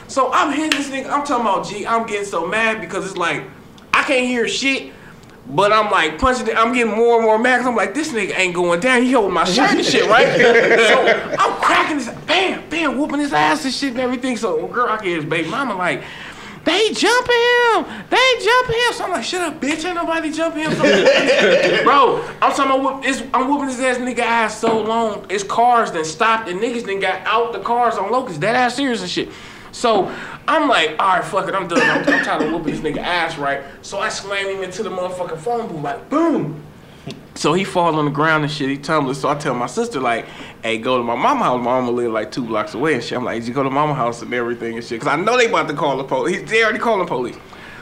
ass. 0.07 0.13
So 0.15 0.33
I'm 0.33 0.53
hitting 0.53 0.79
this 0.79 0.89
nigga. 0.91 1.11
I'm 1.11 1.25
talking 1.27 1.47
about 1.47 1.67
G. 1.67 1.87
I'm 1.87 2.07
getting 2.07 2.25
so 2.27 2.47
mad 2.47 2.81
because 2.81 3.05
it's 3.07 3.17
like 3.17 3.43
I 3.93 4.03
can't 4.05 4.27
hear 4.27 4.47
shit. 4.49 4.93
But 5.47 5.73
I'm 5.73 5.91
like 5.91 6.19
punching 6.19 6.49
it. 6.49 6.57
I'm 6.57 6.73
getting 6.73 6.95
more 6.95 7.17
and 7.17 7.25
more 7.25 7.39
mad. 7.39 7.59
'cause 7.59 7.67
I'm 7.69 7.77
like, 7.77 7.93
this 7.95 8.13
nigga 8.13 8.37
ain't 8.39 8.55
going 8.55 8.81
down. 8.81 9.03
He 9.03 9.13
holding 9.13 9.35
my 9.35 9.45
shirt 9.45 9.71
and 9.73 9.85
shit, 9.85 10.09
right? 10.09 10.27
so 10.39 11.37
I'm 11.39 11.61
cracking 11.61 11.99
this, 11.99 12.09
bam, 12.27 12.63
bam, 12.71 12.97
whooping 12.99 13.21
his 13.21 13.33
ass 13.33 13.65
and 13.65 13.73
shit 13.75 13.91
and 13.91 14.01
everything. 14.01 14.37
So 14.39 14.67
girl, 14.69 14.89
I 14.89 14.97
get 14.97 15.17
his 15.17 15.25
baby 15.27 15.49
mama 15.51 15.77
like, 15.77 16.03
they 16.65 16.93
jumping 16.93 17.35
him. 17.37 17.85
They 18.09 18.35
jumping 18.43 18.77
him. 18.77 18.93
So 18.95 19.05
I'm 19.05 19.11
like, 19.11 19.23
shut 19.25 19.43
up, 19.43 19.61
bitch. 19.61 19.85
Ain't 19.85 19.97
nobody 19.97 20.33
jumping 20.33 20.63
him. 20.63 20.73
Bro, 21.85 22.25
I'm 22.41 22.53
talking 22.55 22.65
about 22.81 23.05
whoop, 23.05 23.31
I'm 23.35 23.47
whooping 23.49 23.69
his 23.69 23.81
ass 23.81 23.99
nigga 23.99 24.21
ass 24.21 24.59
so 24.61 24.81
long. 24.81 25.29
His 25.29 25.45
cars 25.45 25.93
then 25.93 26.07
stopped 26.07 26.49
and 26.49 26.59
niggas 26.59 26.85
then 26.87 27.01
got 27.01 27.21
out 27.27 27.53
the 27.53 27.61
cars 27.61 27.97
on 27.97 28.11
Locust. 28.11 28.41
That 28.41 28.55
ass 28.55 28.77
serious 28.77 29.03
and 29.03 29.11
shit. 29.11 29.29
So 29.75 30.07
I'm 30.47 30.69
like, 30.69 30.91
all 31.01 31.17
right, 31.17 31.25
fuck 31.25 31.49
it, 31.49 31.55
I'm 31.55 31.67
done. 31.67 31.83
I'm, 31.83 32.09
I'm 32.09 32.25
tired 32.25 32.43
of 32.43 32.53
whooping 32.53 32.73
this 32.73 32.81
nigga 32.81 33.03
ass, 33.03 33.37
right? 33.37 33.63
So 33.83 33.99
I 33.99 34.09
slam 34.09 34.47
him 34.47 34.63
into 34.63 34.85
the 34.85 34.91
motherfucking 34.91 35.39
phone 35.39 35.67
booth, 35.67 35.83
like, 35.83 36.09
boom. 36.09 36.65
So 37.35 37.53
he 37.53 37.65
falls 37.65 37.97
on 37.97 38.05
the 38.05 38.11
ground 38.13 38.45
and 38.45 38.53
shit. 38.53 38.69
He 38.69 38.79
tumbles. 38.79 39.21
So 39.21 39.29
I 39.29 39.35
tell 39.35 39.55
my 39.55 39.67
sister 39.67 39.99
like, 39.99 40.27
"Hey, 40.63 40.79
go 40.79 40.97
to 40.97 41.03
my 41.03 41.17
mama 41.17 41.43
house. 41.43 41.59
My 41.59 41.65
mama 41.65 41.91
live 41.91 42.13
like 42.13 42.31
two 42.31 42.45
blocks 42.45 42.75
away 42.75 42.95
and 42.95 43.03
shit." 43.03 43.19
I'm 43.19 43.25
like, 43.25 43.45
"You 43.45 43.53
go 43.53 43.65
to 43.65 43.71
mama 43.71 43.95
house 43.95 44.23
and 44.23 44.33
everything 44.33 44.77
and 44.77 44.85
shit," 44.85 45.01
because 45.01 45.13
I 45.13 45.21
know 45.21 45.37
they 45.37 45.47
about 45.47 45.67
to 45.67 45.75
call 45.75 45.97
the 45.97 46.05
police. 46.05 46.49
They 46.49 46.63
already 46.63 46.79
calling 46.79 47.01
the 47.01 47.07
police. 47.07 47.37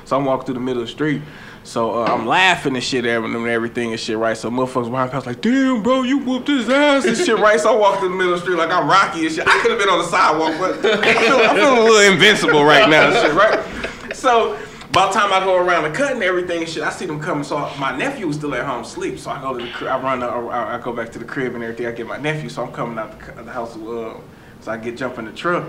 So 0.07 0.17
I'm 0.17 0.25
walking 0.25 0.47
through 0.47 0.55
the 0.55 0.61
middle 0.61 0.81
of 0.81 0.89
the 0.89 0.93
street. 0.93 1.21
So 1.65 2.03
uh, 2.03 2.07
I'm 2.07 2.27
laughing 2.27 2.75
and 2.75 2.83
shit 2.83 3.07
and 3.07 3.47
everything 3.47 3.93
and 3.93 4.01
shit, 4.01 4.19
right? 4.19 4.37
So 4.37 4.51
motherfuckers 4.51 4.91
behind 4.91 5.13
was 5.13 5.27
like, 5.27 5.41
"Damn, 5.41 5.83
bro, 5.83 6.03
you 6.03 6.19
whooped 6.19 6.49
his 6.49 6.69
ass 6.69 7.05
and 7.05 7.17
shit, 7.17 7.39
right?" 7.39 7.59
So 7.61 7.75
I 7.75 7.79
walked 7.79 8.01
through 8.01 8.11
the 8.11 8.17
middle 8.17 8.35
of 8.35 8.41
the 8.41 8.45
street 8.45 8.57
like 8.59 8.71
I'm 8.71 8.89
Rocky 8.89 9.27
and 9.27 9.35
shit. 9.35 9.47
I 9.47 9.61
could 9.61 9.71
have 9.71 9.81
been 9.81 9.89
on 9.89 9.99
the 9.99 10.07
sidewalk, 10.07 10.55
but 10.59 10.85
I 11.05 11.15
feel, 11.15 11.37
I 11.37 11.55
feel 11.55 11.75
a 11.75 11.85
little 11.85 12.13
invincible 12.13 12.65
right 12.65 12.89
now 12.89 13.11
and 13.11 13.15
shit, 13.15 13.35
right? 13.35 14.15
So 14.17 14.59
by 14.93 15.07
the 15.07 15.13
time 15.13 15.33
I 15.33 15.41
go 15.41 15.57
around 15.57 15.85
the 15.85 15.91
cut 15.91 16.13
and 16.13 16.23
everything 16.23 16.63
and 16.63 16.69
shit, 16.69 16.83
I 16.83 16.91
see 16.91 17.07
them 17.07 17.21
coming. 17.21 17.45
So 17.45 17.59
my 17.79 17.97
nephew 17.97 18.27
was 18.27 18.37
still 18.37 18.55
at 18.55 18.67
home 18.67 18.83
asleep. 18.83 19.19
So 19.19 19.31
I 19.31 19.41
go 19.41 19.57
to 19.57 19.65
the 19.65 19.71
crib. 19.71 19.91
I 19.91 19.99
run. 20.01 20.23
I 20.23 20.75
I 20.75 20.81
go 20.81 20.93
back 20.93 21.11
to 21.13 21.19
the 21.19 21.25
crib 21.25 21.55
and 21.55 21.63
everything. 21.63 21.87
I 21.87 21.93
get 21.93 22.07
my 22.07 22.19
nephew. 22.19 22.49
So 22.49 22.65
I'm 22.65 22.73
coming 22.73 22.99
out 22.99 23.19
the, 23.19 23.43
the 23.43 23.53
house. 23.53 23.77
Uh, 23.77 24.21
so 24.61 24.71
I 24.71 24.77
get 24.77 24.97
jump 24.97 25.19
in 25.19 25.25
the 25.25 25.33
truck. 25.33 25.69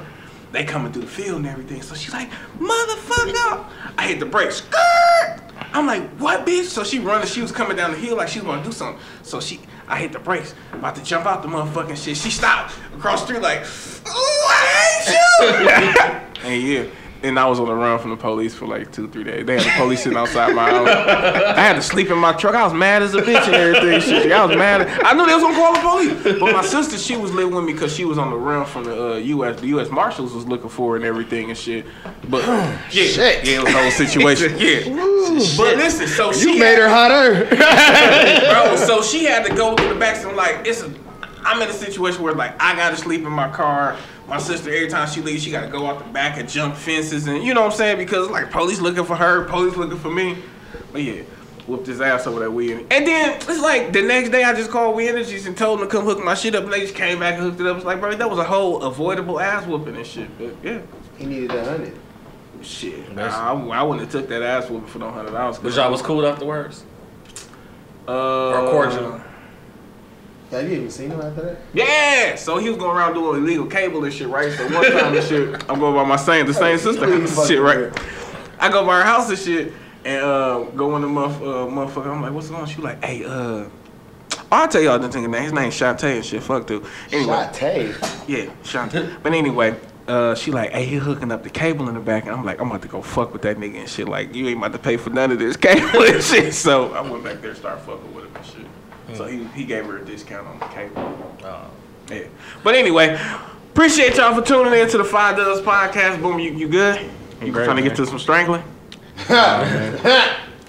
They 0.52 0.64
coming 0.64 0.92
through 0.92 1.04
the 1.04 1.08
field 1.08 1.38
and 1.38 1.48
everything. 1.48 1.82
So 1.82 1.96
she's 1.96 2.14
like, 2.14 2.30
motherfucker. 2.60 3.66
I 3.98 4.08
hit 4.08 4.20
the 4.20 4.26
brakes. 4.26 4.58
Skirt. 4.58 5.43
I'm 5.74 5.88
like, 5.88 6.08
what, 6.18 6.46
bitch? 6.46 6.66
So 6.66 6.84
she 6.84 7.00
running. 7.00 7.28
She 7.28 7.42
was 7.42 7.52
coming 7.52 7.76
down 7.76 7.92
the 7.92 7.98
hill 7.98 8.16
like 8.16 8.28
she 8.28 8.40
was 8.40 8.46
gonna 8.46 8.64
do 8.64 8.72
something. 8.72 9.02
So 9.24 9.40
she, 9.40 9.60
I 9.88 9.98
hit 9.98 10.12
the 10.12 10.20
brakes, 10.20 10.54
about 10.72 10.96
to 10.96 11.04
jump 11.04 11.26
out 11.26 11.42
the 11.42 11.48
motherfucking 11.48 11.98
shit. 11.98 12.16
She 12.16 12.30
stopped 12.30 12.74
across 12.96 13.22
the 13.22 13.28
street 13.28 13.42
like, 13.42 13.62
ooh, 13.62 14.46
I 14.50 14.66
hate 15.02 16.44
you. 16.44 16.50
and 16.50 16.64
yeah. 16.64 17.03
And 17.24 17.40
I 17.40 17.46
was 17.48 17.58
on 17.58 17.68
the 17.68 17.74
run 17.74 18.00
from 18.00 18.10
the 18.10 18.18
police 18.18 18.54
for 18.54 18.68
like 18.68 18.92
two, 18.92 19.08
three 19.08 19.24
days. 19.24 19.46
They 19.46 19.54
had 19.54 19.64
the 19.64 19.82
police 19.82 20.04
sitting 20.04 20.18
outside 20.18 20.54
my 20.54 20.70
house. 20.70 20.90
I 20.90 21.62
had 21.62 21.76
to 21.78 21.82
sleep 21.82 22.10
in 22.10 22.18
my 22.18 22.34
truck. 22.34 22.54
I 22.54 22.64
was 22.66 22.74
mad 22.74 23.02
as 23.02 23.16
a 23.16 23.22
bitch 23.22 23.46
and 23.46 23.56
everything. 23.56 24.02
Shit. 24.02 24.30
I 24.30 24.46
was 24.46 24.58
mad. 24.58 24.82
I 25.06 25.14
knew 25.14 25.26
they 25.26 25.34
was 25.34 25.42
gonna 25.42 25.56
call 25.56 25.74
the 25.74 25.80
police. 26.20 26.40
But 26.40 26.52
my 26.52 26.62
sister, 26.66 26.98
she 26.98 27.16
was 27.16 27.32
living 27.32 27.56
with 27.56 27.64
me 27.64 27.72
because 27.72 27.96
she 27.96 28.04
was 28.04 28.18
on 28.18 28.30
the 28.30 28.36
run 28.36 28.66
from 28.66 28.84
the 28.84 29.14
uh, 29.14 29.16
U.S. 29.16 29.62
The 29.62 29.68
U.S. 29.68 29.90
Marshals 29.90 30.34
was 30.34 30.46
looking 30.46 30.68
for 30.68 30.92
her 30.92 30.96
and 30.98 31.06
everything 31.06 31.48
and 31.50 31.58
shit. 31.58 31.86
But 32.30 32.46
yeah, 32.46 32.78
Shit. 32.90 33.46
yeah, 33.48 33.60
it 33.60 33.64
was 33.64 33.74
a 33.74 33.82
whole 33.82 33.92
situation. 33.92 34.58
Yeah. 34.64 34.94
But 35.58 35.78
listen, 35.78 36.08
so 36.08 36.32
she 36.34 36.54
You 36.54 36.60
made 36.60 36.78
her 36.78 36.90
hotter. 36.90 37.46
bro. 38.52 38.76
So 38.76 39.02
she 39.02 39.24
had 39.24 39.46
to 39.46 39.56
go 39.56 39.76
through 39.76 39.90
the 39.94 40.00
back. 40.00 40.18
So 40.18 40.30
I'm 40.30 40.36
like, 40.36 40.68
it's 40.68 40.82
a, 40.84 40.94
I'm 41.46 41.62
in 41.62 41.70
a 41.70 41.74
situation 41.74 42.22
where 42.24 42.34
like 42.34 42.62
I 42.62 42.76
gotta 42.76 42.98
sleep 42.98 43.22
in 43.22 43.32
my 43.32 43.50
car. 43.50 43.98
My 44.28 44.38
sister, 44.38 44.74
every 44.74 44.88
time 44.88 45.08
she 45.10 45.22
leaves, 45.22 45.44
she 45.44 45.52
gotta 45.52 45.68
go 45.68 45.86
out 45.88 46.00
the 46.00 46.06
back 46.12 46.38
and 46.38 46.48
jump 46.50 46.76
fences, 46.76 47.28
and 47.28 47.44
you 47.44 47.54
know 47.54 47.62
what 47.62 47.72
I'm 47.72 47.78
saying? 47.78 47.98
Because 47.98 48.30
like 48.30 48.52
police 48.52 48.80
looking 48.80 49.04
for 49.06 49.16
her, 49.16 49.44
police 49.46 49.76
looking 49.76 49.98
for 50.00 50.10
me. 50.10 50.38
But 50.94 51.02
yeah, 51.04 51.24
whooped 51.68 51.88
his 51.88 52.00
ass 52.02 52.26
over 52.28 52.40
that 52.40 52.52
weed. 52.52 52.86
And 52.90 53.06
then 53.06 53.36
it's 53.36 53.60
like 53.62 53.92
the 53.92 54.02
next 54.02 54.30
day, 54.30 54.44
I 54.44 54.54
just 54.54 54.72
called 54.72 54.96
We 54.96 55.08
Energies 55.10 55.46
and 55.46 55.58
told 55.58 55.80
them 55.80 55.88
to 55.90 55.92
come 55.92 56.06
hook 56.06 56.24
my 56.24 56.36
shit 56.36 56.56
up, 56.56 56.64
and 56.64 56.72
they 56.72 56.82
just 56.82 56.96
came 56.96 57.20
back 57.20 57.34
and 57.36 57.44
hooked 57.44 57.60
it 57.60 57.68
up. 57.68 57.76
It's 57.78 57.86
like, 57.86 58.00
bro, 58.00 58.16
that 58.16 58.30
was 58.30 58.40
a 58.40 58.44
whole 58.46 58.82
avoidable 58.84 59.40
ass 59.40 59.66
whooping 59.68 59.96
and 59.98 60.06
shit. 60.08 60.30
But 60.38 60.56
yeah, 60.64 60.80
he 61.18 61.26
needed 61.26 61.50
that 61.52 61.68
hundred. 61.68 61.94
shit, 62.62 63.14
nah, 63.14 63.24
I, 63.28 63.52
I 63.80 63.84
wouldn't 63.84 64.02
have 64.10 64.12
took 64.12 64.30
that 64.30 64.42
ass 64.42 64.70
whooping 64.70 64.88
for 64.88 65.00
no 65.00 65.12
hundred 65.12 65.32
dollars. 65.32 65.58
But 65.60 65.74
y'all 65.76 65.92
was 65.92 66.02
cool 66.02 66.26
afterwards. 66.26 66.86
uh, 68.08 68.12
Or 68.12 68.72
cordial. 68.72 69.22
Have 70.54 70.70
you 70.70 70.76
even 70.76 70.92
seen 70.92 71.10
him 71.10 71.20
after 71.20 71.42
that? 71.42 71.58
Yeah, 71.74 72.36
so 72.36 72.60
he 72.60 72.70
was 72.70 72.78
going 72.78 72.96
around 72.96 73.16
doing 73.16 73.44
illegal 73.44 73.66
cable 73.66 74.04
and 74.04 74.14
shit, 74.14 74.28
right? 74.28 74.52
So 74.52 74.64
one 74.66 74.92
time 74.92 75.16
and 75.16 75.26
shit, 75.26 75.70
I'm 75.70 75.80
going 75.80 75.96
by 75.96 76.04
my 76.04 76.16
same 76.16 76.46
the 76.46 76.54
same 76.54 76.78
sister 76.78 77.06
You 77.08 77.22
house 77.22 77.22
and 77.22 77.30
fucking 77.30 77.48
shit, 77.48 77.62
right? 77.62 77.92
I 78.60 78.70
go 78.72 78.86
by 78.86 79.00
her 79.00 79.04
house 79.04 79.30
and 79.30 79.40
shit, 79.40 79.74
and 80.06 80.24
uh, 80.24 80.60
go 80.76 80.96
in 80.96 81.02
the 81.02 81.08
muff, 81.08 81.42
uh, 81.42 81.66
motherfucker. 81.66 82.06
I'm 82.06 82.22
like, 82.22 82.34
what's 82.34 82.50
going 82.50 82.62
on? 82.62 82.68
She 82.68 82.82
like, 82.82 83.04
hey, 83.04 83.26
uh, 83.26 83.30
oh, 83.32 83.72
I'll 84.52 84.68
tell 84.68 84.82
y'all 84.82 85.00
the 85.00 85.10
thing 85.10 85.30
name. 85.30 85.42
His 85.42 85.54
name 85.54 85.72
Shantae 85.72 86.18
and 86.18 86.26
shit. 86.26 86.44
Fuck 86.44 86.68
dude. 86.68 86.86
Anyway, 87.12 87.34
Shantae. 87.34 88.28
yeah, 88.28 88.54
Shantae. 88.64 89.24
But 89.24 89.34
anyway. 89.34 89.76
Uh, 90.06 90.36
she 90.36 90.52
like, 90.52 90.70
hey, 90.72 90.86
he 90.86 90.98
hooking 90.98 91.32
up 91.32 91.44
the 91.44 91.50
cable 91.50 91.88
in 91.88 91.96
the 91.96 92.02
back, 92.02 92.26
and 92.26 92.34
I'm 92.34 92.44
like, 92.44 92.60
I'm 92.60 92.68
about 92.68 92.82
to 92.82 92.90
go 92.90 93.02
fuck 93.02 93.32
with 93.32 93.42
that 93.44 93.56
nigga 93.56 93.80
and 93.80 93.90
shit. 93.90 94.06
Like, 94.06 94.36
you 94.36 94.50
ain't 94.50 94.58
about 94.58 94.74
to 94.74 94.78
pay 94.78 94.98
for 94.98 95.12
none 95.12 95.32
of 95.32 95.40
this 95.40 95.56
cable 95.58 96.04
and 96.04 96.22
shit. 96.22 96.54
So 96.54 96.92
I 96.92 97.00
went 97.00 97.24
back 97.24 97.40
there 97.40 97.52
and 97.52 97.58
started 97.58 97.86
fucking 97.86 98.14
with 98.14 98.26
him 98.26 98.36
and 98.36 98.46
shit. 98.46 98.66
So 99.16 99.26
he, 99.28 99.44
he 99.56 99.66
gave 99.66 99.86
her 99.86 99.98
a 99.98 100.06
discount 100.06 100.48
on 100.48 100.60
the 100.60 100.66
cable. 100.66 101.38
Oh. 101.44 101.70
Yeah. 102.10 102.26
But 102.64 102.76
anyway, 102.76 103.20
appreciate 103.72 104.18
y'all 104.18 104.36
for 104.36 104.46
tuning 104.46 104.74
in 104.80 104.90
to 104.90 104.98
the 104.98 105.04
Five 105.04 105.38
Dollars 105.38 105.62
Podcast. 105.62 106.22
Boom, 106.22 106.40
you, 106.40 106.52
you 106.54 106.68
good? 106.68 107.10
You 107.42 107.52
Great, 107.52 107.66
trying 107.66 107.78
to 107.78 107.84
get 107.84 107.96
to 107.98 108.06
some 108.06 108.20
strangling? 108.20 108.64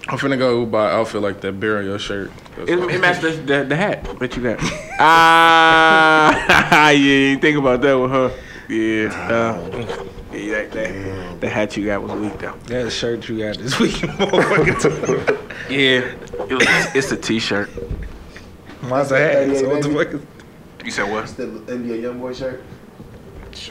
I'm 0.07 0.19
finna 0.19 0.39
go 0.39 0.67
buy 0.67 0.91
an 0.91 0.99
outfit 0.99 1.23
like 1.23 1.41
that. 1.41 1.59
Bear 1.59 1.79
on 1.79 1.87
your 1.87 1.99
shirt. 1.99 2.31
It, 2.59 2.79
it 2.79 3.01
matched 3.01 3.23
the, 3.23 3.31
the, 3.31 3.65
the 3.65 3.77
hat. 3.77 4.19
Bet 4.19 4.37
you 4.37 4.43
got. 4.43 4.61
Ah, 4.97 6.91
yeah, 6.91 6.91
you 7.33 7.39
think 7.39 7.59
about 7.59 7.81
that 7.81 7.95
one, 7.95 8.09
huh? 8.09 8.31
Yeah. 8.69 9.09
Uh, 9.29 9.77
yeah. 9.77 10.05
Yeah, 10.33 10.63
that, 10.63 10.73
that, 10.73 11.41
the 11.41 11.49
hat 11.49 11.77
you 11.77 11.87
got 11.87 12.03
was 12.03 12.13
weak 12.13 12.39
though. 12.39 12.55
That 12.67 12.91
shirt 12.91 13.29
you 13.29 13.39
got 13.39 13.59
this 13.59 13.79
week. 13.79 14.03
Yeah, 15.71 16.13
it 16.51 16.53
was, 16.53 16.95
it's 16.95 17.11
a 17.11 17.17
t-shirt. 17.17 17.71
Mine's 18.89 19.11
a 19.13 19.19
hat. 19.19 19.57
So 19.57 19.69
what 19.69 19.83
the 19.83 19.91
fuck 19.91 20.15
is 20.15 20.21
You 20.85 20.91
said 20.91 21.11
what? 21.11 21.25
It's 21.25 21.33
the 21.35 21.47
NBA 21.47 22.03
YoungBoy 22.03 22.35
shirt. 22.37 22.63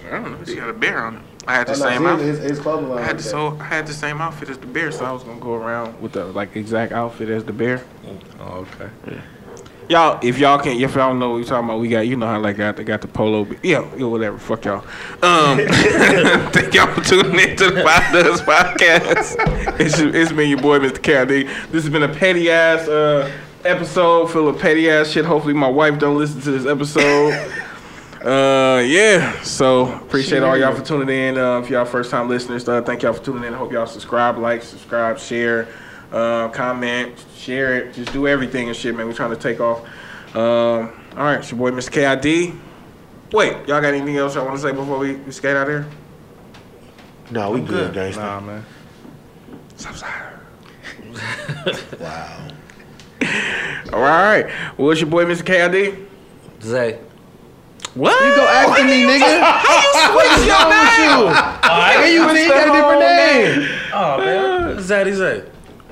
I 0.07 0.09
don't 0.11 0.31
know. 0.31 0.45
He 0.45 0.55
got 0.55 0.69
a 0.69 0.73
bear 0.73 1.05
on 1.05 1.15
it. 1.17 1.21
I 1.45 1.55
had 1.55 1.67
the 1.67 1.73
Oh, 1.73 1.75
no, 1.75 1.81
same 1.89 2.01
his, 2.03 2.07
outfit. 2.11 2.25
his, 2.27 2.39
his 2.39 2.59
clothing 2.59 2.89
line. 2.89 2.99
I 2.99 3.01
had 3.01 3.07
like 3.15 3.17
the 3.17 3.23
so 3.23 3.57
I 3.59 3.63
had 3.65 3.87
the 3.87 3.93
same 3.93 4.21
outfit 4.21 4.49
as 4.49 4.57
the 4.57 4.65
bear, 4.67 4.91
so 4.91 5.03
I 5.03 5.11
was 5.11 5.23
gonna 5.23 5.41
go 5.41 5.55
around 5.55 6.01
with 6.01 6.13
the 6.13 6.25
like 6.25 6.55
exact 6.55 6.93
outfit 6.93 7.29
as 7.29 7.43
the 7.43 7.51
bear. 7.51 7.83
Oh, 8.39 8.65
okay. 8.81 9.19
Y'all, 9.89 10.17
if 10.23 10.39
y'all 10.39 10.57
can't, 10.57 10.79
if 10.79 10.95
y'all 10.95 11.09
don't 11.09 11.19
know 11.19 11.31
what 11.31 11.35
we 11.39 11.43
talking 11.43 11.65
about, 11.65 11.81
we 11.81 11.89
got 11.89 12.07
you 12.07 12.15
know 12.15 12.25
how 12.25 12.39
like 12.39 12.55
got 12.55 12.77
they 12.77 12.85
got 12.85 13.01
the 13.01 13.07
polo. 13.09 13.45
Yeah, 13.61 13.85
yeah, 13.97 14.05
whatever. 14.05 14.37
Fuck 14.37 14.63
y'all. 14.63 14.85
Um, 15.21 15.57
thank 16.53 16.73
y'all 16.73 16.87
for 16.93 17.01
tuning 17.01 17.37
in 17.49 17.57
to 17.57 17.69
the 17.71 17.83
Five 17.83 18.13
Does 18.13 18.39
podcast. 18.41 19.35
It's, 19.81 19.99
it's 19.99 20.31
me, 20.31 20.45
your 20.45 20.61
boy, 20.61 20.79
Mr. 20.79 20.99
KD. 20.99 21.45
This 21.71 21.83
has 21.83 21.89
been 21.91 22.03
a 22.03 22.07
petty 22.07 22.49
ass 22.49 22.87
uh, 22.87 23.29
episode 23.65 24.31
full 24.31 24.47
of 24.47 24.59
petty 24.59 24.89
ass 24.89 25.09
shit. 25.09 25.25
Hopefully, 25.25 25.53
my 25.53 25.67
wife 25.67 25.99
don't 25.99 26.17
listen 26.17 26.41
to 26.41 26.51
this 26.51 26.65
episode. 26.65 27.51
Uh, 28.23 28.81
yeah. 28.85 29.41
So 29.41 29.93
appreciate 29.95 30.43
all 30.43 30.57
y'all 30.57 30.73
for 30.73 30.81
tuning 30.81 31.09
in. 31.09 31.37
Uh, 31.37 31.59
if 31.59 31.69
y'all 31.69 31.83
first 31.83 32.09
time 32.09 32.29
listeners, 32.29 32.65
uh, 32.69 32.81
thank 32.81 33.03
y'all 33.03 33.11
for 33.11 33.21
tuning 33.21 33.43
in. 33.43 33.51
Hope 33.51 33.73
y'all 33.73 33.85
subscribe, 33.85 34.37
like, 34.37 34.63
subscribe, 34.63 35.19
share, 35.19 35.67
uh, 36.13 36.47
comment, 36.47 37.21
share 37.35 37.75
it. 37.75 37.93
Just 37.93 38.13
do 38.13 38.25
everything 38.25 38.69
and 38.69 38.77
shit, 38.77 38.95
man. 38.95 39.09
We 39.09 39.13
trying 39.13 39.31
to 39.31 39.35
take 39.35 39.59
off. 39.59 39.85
Um, 40.33 40.93
all 41.17 41.25
right, 41.25 41.39
it's 41.39 41.51
your 41.51 41.57
boy, 41.57 41.71
Mr. 41.71 41.91
KID. 41.91 42.57
Wait, 43.33 43.51
y'all 43.67 43.81
got 43.81 43.93
anything 43.93 44.15
else 44.15 44.35
y'all 44.35 44.45
want 44.45 44.55
to 44.55 44.61
say 44.61 44.71
before 44.71 44.99
we, 44.99 45.15
we 45.15 45.31
skate 45.33 45.57
out 45.57 45.67
here? 45.67 45.85
No, 47.29 47.51
we 47.51 47.59
good, 47.59 47.93
gangsta. 47.93 48.17
Nah, 48.17 48.39
man. 48.39 48.65
Wow. 51.99 52.47
All 53.93 54.01
right. 54.01 54.45
Well, 54.77 54.91
it's 54.91 55.01
your 55.01 55.09
boy, 55.09 55.25
Mr. 55.25 55.45
KID. 55.45 56.07
Zay. 56.61 56.99
What? 57.95 58.13
You 58.25 58.35
go 58.35 58.47
after 58.47 58.83
me, 58.85 59.03
nigga. 59.03 59.41
How 59.43 59.77
you 59.77 59.91
switch 60.09 60.47
your 60.47 60.65
name? 60.65 61.29
Nigga, 61.61 62.09
you 62.11 62.21
see, 62.35 62.43
you 62.43 62.49
got 62.49 62.67
a 62.67 62.71
different 62.71 63.01
name. 63.01 63.69
Oh 63.93 64.17
man, 64.17 64.77
Zaddy 64.77 65.13
Zay. 65.13 65.43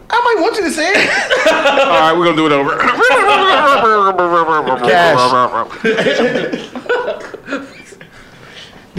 I 0.09 0.19
might 0.19 0.41
want 0.41 0.55
you 0.57 0.63
to 0.63 0.71
say 0.71 0.91
it. 0.91 1.09
All 1.51 1.99
right, 1.99 2.13
we're 2.17 2.25
going 2.25 2.35
to 2.35 2.41
do 2.41 2.47
it 2.47 2.51
over. 2.51 2.75
Cash. 4.89 5.19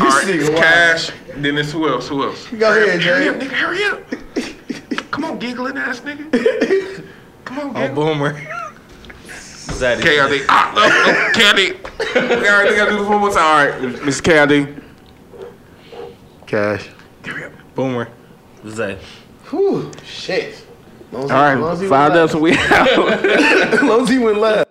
All 0.00 0.09
right, 0.09 0.24
nigga 0.24 0.40
it's 0.40 0.48
wild. 0.48 0.62
Cash. 0.62 1.10
Then 1.36 1.59
it's 1.59 1.72
who 1.72 1.88
else? 1.88 2.09
Who 2.09 2.22
else? 2.22 2.46
Go 2.48 2.70
ahead, 2.70 3.00
Jay. 3.00 3.09
Hurry 3.09 3.28
up, 3.28 3.36
nigga. 3.36 3.50
Hurry 3.50 3.84
up. 3.84 5.10
Come 5.10 5.24
on, 5.24 5.38
giggling 5.38 5.76
ass 5.76 6.00
nigga. 6.00 7.04
Come 7.54 7.70
on, 7.70 7.76
Oh, 7.76 7.80
giggle. 7.88 7.94
boomer. 8.04 8.34
Zaddy. 9.26 10.00
KLD. 10.00 10.44
Ah, 10.48 10.72
no, 10.74 10.88
no, 10.88 11.32
Candy. 11.32 11.72
All 11.74 12.56
right, 12.58 12.70
we 12.70 12.76
got 12.76 12.84
to 12.86 12.90
do 12.92 12.98
this 12.98 13.08
one 13.08 13.20
more 13.20 13.30
time. 13.32 13.38
All 13.38 13.88
right, 13.90 14.00
Mr. 14.02 14.22
KLD. 14.22 14.82
Cash. 16.46 16.88
Boomer. 17.74 18.08
Zay. 18.68 18.98
Whew, 19.50 19.90
shit. 20.04 20.64
Long 21.10 21.24
as 21.24 21.30
All 21.30 21.50
he- 21.50 21.56
long 21.60 21.72
as 21.72 21.78
right, 21.78 21.84
he 21.84 21.88
five 21.88 22.10
went 22.12 22.22
ups 22.22 22.32
and 22.34 22.42
we 22.42 22.52
out. 22.52 22.58
last. 22.60 23.82
Long 23.82 24.02
as 24.02 24.08
he 24.08 24.18
went 24.18 24.38
last. 24.46 24.66